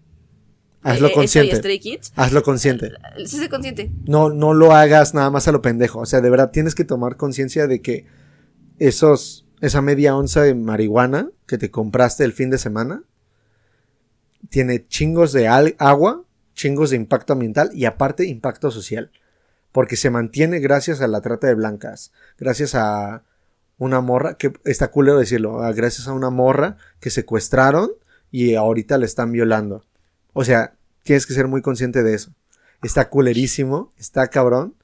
hazlo 0.82 1.10
Eh, 1.10 1.14
consciente. 1.14 1.58
Stray 1.58 1.78
Kids. 1.80 2.12
Hazlo 2.16 2.42
consciente. 2.42 2.92
Sí, 3.20 3.38
sé 3.38 3.50
consciente. 3.50 3.92
No, 4.08 4.30
no 4.32 4.56
lo 4.56 4.72
hagas 4.74 5.14
nada 5.14 5.30
más 5.30 5.48
a 5.48 5.52
lo 5.52 5.62
pendejo. 5.62 6.00
O 6.00 6.06
sea, 6.08 6.22
de 6.22 6.30
verdad 6.32 6.50
tienes 6.50 6.74
que 6.74 6.86
tomar 6.86 7.18
conciencia 7.18 7.68
de 7.68 7.84
que 7.84 8.08
esos, 8.80 9.47
esa 9.62 9.82
media 9.82 10.16
onza 10.16 10.42
de 10.44 10.54
marihuana 10.56 11.30
que 11.48 11.58
te 11.58 11.72
compraste 11.72 12.24
el 12.24 12.34
fin 12.34 12.50
de 12.50 12.58
semana 12.58 13.04
tiene 14.50 14.88
chingos 14.88 15.34
de 15.34 15.48
agua, 15.48 16.24
chingos 16.54 16.92
de 16.92 16.96
impacto 16.96 17.34
ambiental 17.34 17.70
y 17.74 17.86
aparte 17.86 18.26
impacto 18.26 18.72
social. 18.72 19.12
Porque 19.72 19.96
se 19.96 20.10
mantiene 20.10 20.60
gracias 20.60 21.02
a 21.02 21.08
la 21.08 21.22
trata 21.22 21.48
de 21.48 21.54
blancas, 21.56 22.12
gracias 22.38 22.74
a 22.76 23.24
una 23.78 24.02
morra, 24.02 24.36
que 24.38 24.54
está 24.66 24.90
culero 24.90 25.20
decirlo, 25.20 25.62
a- 25.62 25.74
gracias 25.74 26.08
a 26.08 26.14
una 26.14 26.30
morra 26.30 26.78
que 27.00 27.10
secuestraron 27.10 27.92
y 28.32 28.56
ahorita 28.56 28.98
le 28.98 29.06
están 29.06 29.32
violando. 29.32 29.84
O 30.34 30.44
sea, 30.44 30.74
tienes 31.04 31.26
que 31.28 31.34
ser 31.34 31.48
muy 31.48 31.62
consciente 31.62 32.02
de 32.04 32.14
eso. 32.16 32.32
Está 32.84 33.10
culerísimo, 33.10 33.92
está 33.98 34.28
cabrón, 34.28 34.76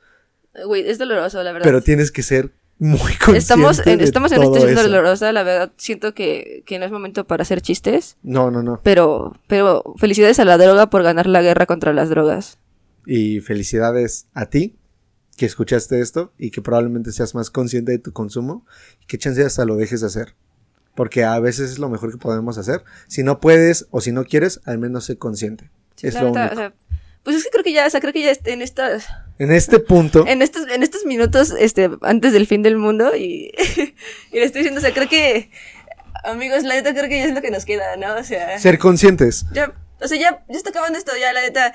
Güey, 0.68 0.88
es 0.88 1.00
doloroso, 1.00 1.41
la 1.41 1.52
verdad. 1.52 1.66
pero 1.66 1.82
tienes 1.82 2.12
que 2.12 2.22
ser 2.22 2.52
muy 2.84 3.14
consciente. 3.14 3.38
estamos 3.38 3.88
en, 3.88 3.97
de 3.99 4.03
estamos 4.03 4.31
en 4.34 4.41
situación 4.41 4.76
dolorosa, 4.76 5.31
la 5.31 5.43
verdad. 5.43 5.72
Siento 5.77 6.14
que, 6.14 6.64
que 6.65 6.80
no 6.80 6.85
es 6.85 6.91
momento 6.91 7.26
para 7.26 7.43
hacer 7.43 7.61
chistes. 7.61 8.18
No, 8.23 8.51
no, 8.51 8.61
no. 8.61 8.81
Pero, 8.84 9.38
pero 9.47 9.95
felicidades 9.97 10.39
a 10.39 10.45
la 10.45 10.57
droga 10.57 10.89
por 10.89 11.01
ganar 11.01 11.27
la 11.27 11.41
guerra 11.41 11.65
contra 11.65 11.93
las 11.93 12.10
drogas. 12.10 12.60
Y 13.05 13.39
felicidades 13.39 14.27
a 14.34 14.47
ti 14.47 14.76
que 15.38 15.45
escuchaste 15.45 16.01
esto 16.01 16.34
y 16.38 16.51
que 16.51 16.61
probablemente 16.61 17.11
seas 17.11 17.34
más 17.35 17.49
consciente 17.49 17.93
de 17.93 17.99
tu 17.99 18.11
consumo 18.11 18.65
y 19.01 19.05
que 19.05 19.18
chance 19.18 19.43
hasta 19.43 19.65
lo 19.65 19.77
dejes 19.77 20.01
de 20.01 20.07
hacer. 20.07 20.35
Porque 20.93 21.23
a 21.23 21.39
veces 21.39 21.72
es 21.72 21.80
lo 21.80 21.89
mejor 21.89 22.11
que 22.11 22.18
podemos 22.18 22.57
hacer. 22.57 22.84
Si 23.07 23.23
no 23.23 23.39
puedes 23.39 23.88
o 23.91 24.01
si 24.01 24.11
no 24.11 24.26
quieres, 24.26 24.60
al 24.65 24.77
menos 24.77 25.05
sé 25.05 25.18
consciente. 25.18 25.72
Sí, 25.95 26.07
es 26.07 26.15
lo 26.15 26.26
neta, 26.26 26.41
único. 26.41 26.53
o 26.53 26.57
sea, 26.57 26.73
pues 27.23 27.38
es 27.38 27.43
que 27.45 27.49
creo 27.49 27.64
que 27.64 27.73
ya, 27.73 27.88
o 27.88 27.89
sea, 27.89 28.01
creo 28.01 28.14
que 28.14 28.22
ya 28.22 28.34
en 28.51 28.61
estas, 28.61 29.07
en 29.39 29.51
este 29.51 29.80
punto, 29.80 30.26
en 30.27 30.41
estos, 30.41 30.68
en 30.69 30.84
estos 30.84 31.05
minutos, 31.05 31.53
este, 31.57 31.89
antes 32.01 32.34
del 32.34 32.47
fin 32.47 32.61
del 32.64 32.77
mundo, 32.77 33.15
y, 33.15 33.51
y 34.31 34.35
le 34.39 34.43
estoy 34.43 34.60
diciendo, 34.61 34.80
o 34.80 34.81
sea, 34.84 34.93
creo 34.93 35.10
que, 35.10 35.49
amigos, 36.23 36.64
la 36.64 36.76
neta 36.76 36.93
creo 36.93 37.10
que 37.10 37.19
ya 37.19 37.26
es 37.26 37.34
lo 37.34 37.41
que 37.41 37.51
nos 37.51 37.65
queda, 37.65 37.95
¿no? 37.97 38.15
O 38.15 38.23
sea, 38.23 38.57
ser 38.60 38.77
conscientes. 38.80 39.45
ya, 39.53 39.73
o 40.01 40.07
sea, 40.07 40.18
ya, 40.19 40.43
ya 40.47 40.57
está 40.57 40.69
acabando 40.69 40.97
esto, 40.97 41.11
ya, 41.19 41.34
la 41.34 41.41
neta, 41.41 41.73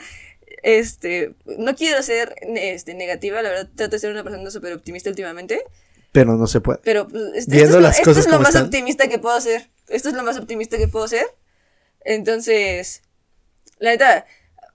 este, 0.63 1.35
no 1.59 1.75
quiero 1.77 2.03
ser, 2.03 2.35
este, 2.57 2.95
negativa, 2.95 3.43
la 3.43 3.49
verdad, 3.51 3.69
trato 3.75 3.93
de 3.93 3.99
ser 3.99 4.11
una 4.11 4.23
persona 4.25 4.51
súper 4.51 4.73
optimista 4.73 5.11
últimamente, 5.11 5.63
Pero 6.13 6.37
no 6.37 6.47
se 6.47 6.61
puede. 6.61 6.81
pero, 6.85 7.07
pues, 7.09 7.23
este- 7.35 7.51
Viendo 7.57 7.77
esto, 7.77 7.79
es 7.79 7.83
las 7.83 7.99
esto 7.99 8.11
cosas 8.11 8.27
es 8.27 8.33
lo 8.33 8.39
más 8.39 8.49
están. 8.49 8.65
optimista 8.65 9.09
que 9.09 9.19
puedo 9.19 9.41
ser, 9.41 9.69
esto 9.89 10.09
es 10.09 10.15
lo 10.15 10.23
más 10.23 10.37
optimista 10.39 10.77
que 10.79 10.89
puedo 10.89 11.07
ser, 11.09 11.27
entonces, 12.05 13.03
la 13.79 13.91
neta, 13.91 14.25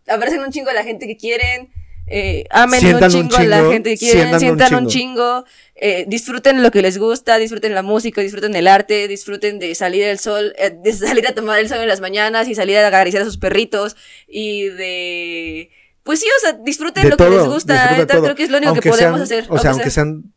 abracen 0.08 0.42
un 0.42 0.52
chingo 0.52 0.70
a 0.70 0.74
la 0.74 0.84
gente 0.84 1.08
que 1.08 1.18
quieren, 1.18 1.72
eh, 2.08 2.46
amen 2.50 2.80
Sientan 2.82 3.12
un 3.12 3.18
un 3.24 3.30
chingo, 3.30 3.38
a 3.38 3.44
la 3.46 3.72
gente 3.72 3.92
que 3.92 3.98
quieren, 3.98 4.18
sientan 4.20 4.34
un 4.34 4.40
sientan 4.40 4.84
un 4.84 4.88
chingo. 4.90 5.44
chingo, 5.44 5.46
eh, 5.76 6.06
disfruten 6.08 6.62
lo 6.62 6.70
que 6.72 6.82
les 6.82 6.98
gusta, 6.98 7.38
disfruten 7.38 7.74
la 7.74 7.82
música, 7.82 8.22
disfruten 8.22 8.56
el 8.56 8.68
arte, 8.68 9.08
disfruten 9.08 9.58
de 9.60 9.74
salir 9.76 10.04
el 10.04 10.20
sol, 10.20 10.54
eh, 10.58 10.72
de 10.84 10.94
salir 10.94 11.28
a 11.28 11.34
tomar 11.34 11.60
el 11.60 11.70
sol 11.70 11.80
en 11.80 11.88
las 11.88 12.02
mañanas 12.02 12.48
y 12.48 12.56
salir 12.56 12.78
a 12.78 12.88
acariciar 12.88 13.22
a 13.24 13.26
sus 13.26 13.38
perritos 13.38 13.96
y 14.28 14.66
de... 14.70 15.70
Pues 16.04 16.20
sí, 16.20 16.28
o 16.38 16.42
sea, 16.42 16.54
disfruten 16.62 17.04
De 17.04 17.10
lo 17.12 17.18
que 17.18 17.30
les 17.30 17.46
gusta, 17.46 18.06
todo. 18.06 18.24
creo 18.24 18.36
que 18.36 18.44
es 18.44 18.50
lo 18.50 18.58
único 18.58 18.74
que 18.74 18.80
Aunque 18.80 18.90
podemos 18.90 19.28
sean- 19.28 19.40
hacer. 19.42 19.52
O 19.54 19.58
sea, 19.58 19.72
aunque 19.72 19.84
aunque 19.84 19.90
sean 19.92 20.34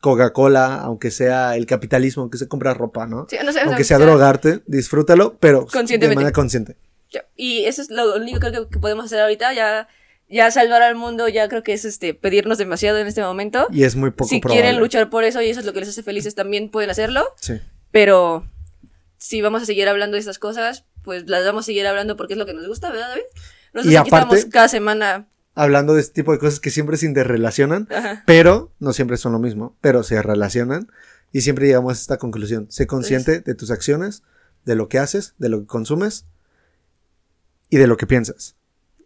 Coca-Cola, 0.00 0.76
aunque 0.76 1.10
sea 1.10 1.56
el 1.56 1.66
capitalismo, 1.66 2.22
aunque 2.22 2.38
se 2.38 2.48
compra 2.48 2.72
ropa, 2.72 3.06
¿no? 3.06 3.26
Sí, 3.28 3.36
no 3.36 3.44
sé, 3.44 3.48
o 3.50 3.52
sea, 3.52 3.64
aunque 3.64 3.84
sea 3.84 3.98
drogarte, 3.98 4.60
disfrútalo, 4.66 5.36
pero 5.38 5.66
de 5.70 6.08
manera 6.08 6.32
consciente. 6.32 6.76
Y 7.36 7.64
eso 7.64 7.82
es 7.82 7.90
lo 7.90 8.16
único 8.16 8.38
creo 8.40 8.52
que, 8.52 8.70
que 8.70 8.78
podemos 8.78 9.04
hacer 9.04 9.20
ahorita, 9.20 9.52
ya, 9.52 9.88
ya 10.30 10.50
salvar 10.50 10.80
al 10.82 10.94
mundo, 10.94 11.28
ya 11.28 11.48
creo 11.48 11.62
que 11.62 11.72
es 11.72 11.84
este 11.84 12.14
pedirnos 12.14 12.56
demasiado 12.58 12.98
en 12.98 13.06
este 13.06 13.20
momento. 13.22 13.66
Y 13.72 13.82
es 13.84 13.96
muy 13.96 14.10
poco 14.10 14.28
si 14.28 14.40
probable. 14.40 14.62
quieren 14.62 14.80
luchar 14.80 15.10
por 15.10 15.24
eso 15.24 15.42
y 15.42 15.50
eso 15.50 15.60
es 15.60 15.66
lo 15.66 15.72
que 15.72 15.80
les 15.80 15.88
hace 15.88 16.02
felices, 16.02 16.34
también 16.34 16.70
pueden 16.70 16.88
hacerlo. 16.90 17.24
Sí. 17.40 17.54
Pero 17.90 18.46
si 19.18 19.42
vamos 19.42 19.62
a 19.62 19.66
seguir 19.66 19.88
hablando 19.88 20.14
de 20.14 20.20
estas 20.20 20.38
cosas, 20.38 20.84
pues 21.02 21.28
las 21.28 21.44
vamos 21.44 21.64
a 21.64 21.66
seguir 21.66 21.86
hablando 21.86 22.16
porque 22.16 22.34
es 22.34 22.38
lo 22.38 22.46
que 22.46 22.54
nos 22.54 22.66
gusta, 22.68 22.90
¿verdad, 22.90 23.08
David? 23.08 23.22
Nosotros 23.72 23.92
Y 23.92 23.96
aquí 23.96 24.08
aparte- 24.08 24.34
estamos 24.36 24.52
cada 24.52 24.68
semana. 24.68 25.26
Hablando 25.56 25.94
de 25.94 26.00
este 26.00 26.14
tipo 26.14 26.30
de 26.32 26.38
cosas 26.38 26.60
que 26.60 26.70
siempre 26.70 26.96
se 26.96 27.06
interrelacionan, 27.06 27.88
Ajá. 27.90 28.22
pero 28.24 28.72
no 28.78 28.92
siempre 28.92 29.16
son 29.16 29.32
lo 29.32 29.40
mismo, 29.40 29.76
pero 29.80 30.02
se 30.04 30.22
relacionan 30.22 30.90
y 31.32 31.40
siempre 31.40 31.66
llegamos 31.66 31.98
a 31.98 32.00
esta 32.00 32.16
conclusión. 32.18 32.66
Sé 32.70 32.86
consciente 32.86 33.40
de 33.40 33.54
tus 33.54 33.70
acciones, 33.72 34.22
de 34.64 34.76
lo 34.76 34.88
que 34.88 34.98
haces, 35.00 35.34
de 35.38 35.48
lo 35.48 35.60
que 35.60 35.66
consumes 35.66 36.24
y 37.68 37.78
de 37.78 37.86
lo 37.88 37.96
que 37.96 38.06
piensas. 38.06 38.54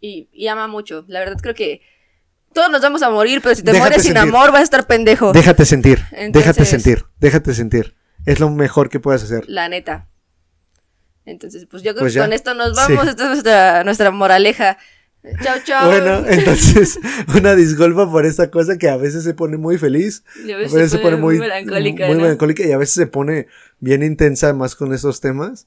Y, 0.06 0.28
y 0.32 0.48
ama 0.48 0.66
mucho. 0.68 1.04
La 1.08 1.20
verdad 1.20 1.38
creo 1.40 1.54
que 1.54 1.80
todos 2.52 2.70
nos 2.70 2.82
vamos 2.82 3.02
a 3.02 3.08
morir, 3.10 3.40
pero 3.42 3.54
si 3.54 3.62
te 3.62 3.72
Déjate 3.72 3.80
mueres 3.88 4.02
sin 4.02 4.12
sentir. 4.14 4.28
amor 4.34 4.52
vas 4.52 4.60
a 4.60 4.64
estar 4.64 4.86
pendejo. 4.86 5.32
Déjate 5.32 5.64
sentir, 5.64 5.98
déjate 6.10 6.24
Entonces- 6.26 6.68
sentir, 6.68 7.04
déjate 7.20 7.54
sentir. 7.54 7.94
Es 8.26 8.38
lo 8.40 8.50
mejor 8.50 8.90
que 8.90 9.00
puedes 9.00 9.22
hacer. 9.22 9.44
La 9.48 9.68
neta. 9.68 10.08
Entonces, 11.24 11.66
pues 11.70 11.82
yo 11.82 11.92
creo 11.92 12.02
Pues 12.04 12.14
que 12.14 12.20
con 12.20 12.32
esto 12.34 12.54
nos 12.54 12.74
vamos. 12.76 13.04
Sí. 13.04 13.08
Esta 13.10 13.22
es 13.24 13.28
nuestra, 13.30 13.84
nuestra 13.84 14.10
moraleja. 14.10 14.76
Chao, 15.42 15.56
chao. 15.64 15.86
Bueno, 15.88 16.22
entonces, 16.28 16.98
una 17.34 17.54
disculpa 17.54 18.10
por 18.10 18.26
esta 18.26 18.50
cosa 18.50 18.76
que 18.76 18.90
a 18.90 18.96
veces 18.98 19.24
se 19.24 19.32
pone 19.32 19.56
muy 19.56 19.78
feliz, 19.78 20.22
Y 20.44 20.52
a 20.52 20.56
a 20.56 20.58
veces 20.58 20.74
veces 20.74 20.90
se 20.92 20.98
pone 20.98 21.16
muy, 21.16 21.38
melancólica. 21.38 22.06
muy 22.06 22.16
¿no? 22.16 22.22
melancólica 22.22 22.62
y 22.66 22.72
a 22.72 22.76
veces 22.78 22.94
se 22.94 23.06
pone 23.06 23.46
bien 23.80 24.02
intensa 24.02 24.52
más 24.52 24.74
con 24.74 24.92
estos 24.92 25.20
temas. 25.22 25.66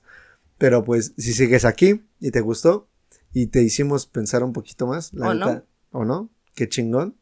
Pero 0.60 0.84
pues, 0.84 1.14
si 1.18 1.34
sigues 1.34 1.66
aquí 1.66 2.04
y 2.20 2.30
te 2.32 2.42
gustó 2.42 2.88
y 3.34 3.48
te 3.48 3.62
hicimos 3.62 4.06
pensar 4.08 4.44
un 4.44 4.54
poquito 4.54 4.88
más, 4.88 5.14
la 5.14 5.30
¿O 5.30 5.34
neta, 5.34 5.64
o 5.92 6.06
no, 6.06 6.30
qué 6.56 6.68
chingón. 6.70 7.16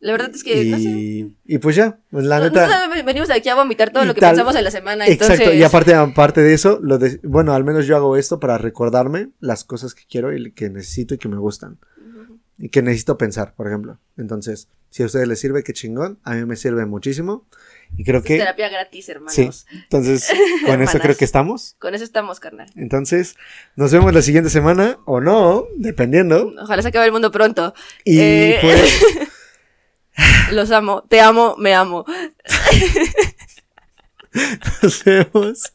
La 0.00 0.12
verdad 0.12 0.30
es 0.32 0.44
que, 0.44 0.64
no 0.66 0.76
sé. 0.78 0.84
Y, 0.90 1.36
y 1.44 1.58
pues 1.58 1.74
ya, 1.74 1.98
pues 2.10 2.24
la 2.24 2.38
Nosotros 2.38 2.68
neta. 2.68 2.80
también 2.82 3.04
venimos 3.04 3.30
aquí 3.30 3.48
a 3.48 3.56
vomitar 3.56 3.90
todo 3.90 4.04
lo 4.04 4.14
que 4.14 4.20
tal- 4.20 4.30
pensamos 4.30 4.54
en 4.54 4.62
la 4.62 4.70
semana. 4.70 5.06
Exacto, 5.08 5.34
entonces, 5.34 5.58
y 5.60 5.64
aparte, 5.64 5.94
aparte 5.94 6.40
de 6.40 6.54
eso, 6.54 6.78
lo 6.80 6.98
de, 6.98 7.18
bueno, 7.24 7.52
al 7.52 7.64
menos 7.64 7.86
yo 7.86 7.96
hago 7.96 8.16
esto 8.16 8.38
para 8.38 8.58
recordarme 8.58 9.30
las 9.40 9.64
cosas 9.64 9.94
que 9.94 10.04
quiero 10.08 10.32
y 10.32 10.52
que 10.52 10.70
necesito 10.70 11.14
y 11.14 11.18
que 11.18 11.28
me 11.28 11.36
gustan. 11.38 11.78
Y 12.58 12.68
que 12.70 12.80
necesito 12.82 13.18
pensar, 13.18 13.54
por 13.54 13.66
ejemplo. 13.68 13.98
Entonces, 14.16 14.68
si 14.90 15.02
a 15.02 15.06
ustedes 15.06 15.26
les 15.28 15.38
sirve, 15.40 15.62
qué 15.64 15.72
chingón. 15.72 16.18
A 16.22 16.34
mí 16.34 16.44
me 16.44 16.54
sirve 16.56 16.86
muchísimo. 16.86 17.46
Y 17.96 18.04
creo 18.04 18.18
Es 18.18 18.26
que, 18.26 18.38
terapia 18.38 18.68
gratis, 18.68 19.08
hermanos. 19.08 19.34
Sí. 19.34 19.50
entonces, 19.82 20.30
con 20.66 20.82
eso 20.82 20.98
creo 20.98 21.16
que 21.16 21.24
estamos. 21.24 21.74
Con 21.78 21.94
eso 21.94 22.04
estamos, 22.04 22.38
carnal. 22.40 22.70
Entonces, 22.76 23.36
nos 23.76 23.92
vemos 23.92 24.12
la 24.14 24.22
siguiente 24.22 24.50
semana, 24.50 24.98
o 25.04 25.20
no, 25.20 25.66
dependiendo. 25.76 26.52
Ojalá 26.60 26.82
se 26.82 26.88
acabe 26.88 27.06
el 27.06 27.12
mundo 27.12 27.32
pronto. 27.32 27.74
Y 28.04 28.20
Eh, 28.20 28.58
pues, 28.60 29.00
Los 30.52 30.70
amo. 30.70 31.04
Te 31.08 31.20
amo, 31.20 31.56
me 31.58 31.74
amo. 31.74 32.04
nos 34.82 35.04
vemos. 35.04 35.72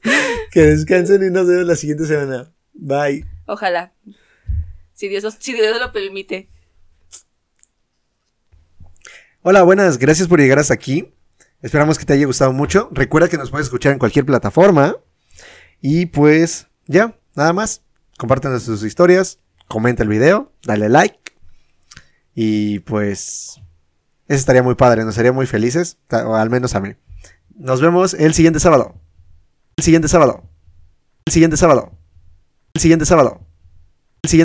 Que 0.51 0.61
descansen 0.61 1.23
y 1.25 1.29
nos 1.29 1.47
vemos 1.47 1.65
la 1.65 1.75
siguiente 1.75 2.05
semana. 2.05 2.51
Bye. 2.73 3.25
Ojalá. 3.45 3.93
Si 4.93 5.07
Dios, 5.07 5.25
si 5.39 5.53
Dios 5.53 5.79
lo 5.79 5.91
permite. 5.91 6.49
Hola, 9.41 9.63
buenas, 9.63 9.97
gracias 9.97 10.27
por 10.27 10.39
llegar 10.39 10.59
hasta 10.59 10.73
aquí. 10.73 11.13
Esperamos 11.63 11.97
que 11.97 12.03
te 12.03 12.11
haya 12.11 12.25
gustado 12.25 12.51
mucho. 12.51 12.89
Recuerda 12.91 13.29
que 13.29 13.37
nos 13.37 13.49
puedes 13.49 13.67
escuchar 13.67 13.93
en 13.93 13.99
cualquier 13.99 14.25
plataforma. 14.25 14.97
Y 15.81 16.07
pues, 16.07 16.67
ya, 16.87 17.17
nada 17.35 17.53
más. 17.53 17.81
Compártenos 18.17 18.65
tus 18.65 18.83
historias, 18.83 19.39
comenta 19.69 20.03
el 20.03 20.09
video, 20.09 20.51
dale 20.63 20.89
like. 20.89 21.31
Y 22.35 22.79
pues, 22.79 23.61
eso 24.27 24.39
estaría 24.39 24.61
muy 24.61 24.75
padre, 24.75 25.05
nos 25.05 25.17
haría 25.17 25.31
muy 25.31 25.47
felices, 25.47 25.97
o 26.11 26.35
al 26.35 26.49
menos 26.49 26.75
a 26.75 26.81
mí. 26.81 26.95
Nos 27.55 27.79
vemos 27.79 28.13
el 28.13 28.33
siguiente 28.33 28.59
sábado. 28.59 28.95
El 29.77 29.85
siguiente 29.85 30.09
sábado. 30.09 30.43
El 31.25 31.31
siguiente 31.31 31.55
sábado. 31.55 31.91
El 32.73 32.81
siguiente 32.81 33.05
sábado. 33.05 33.39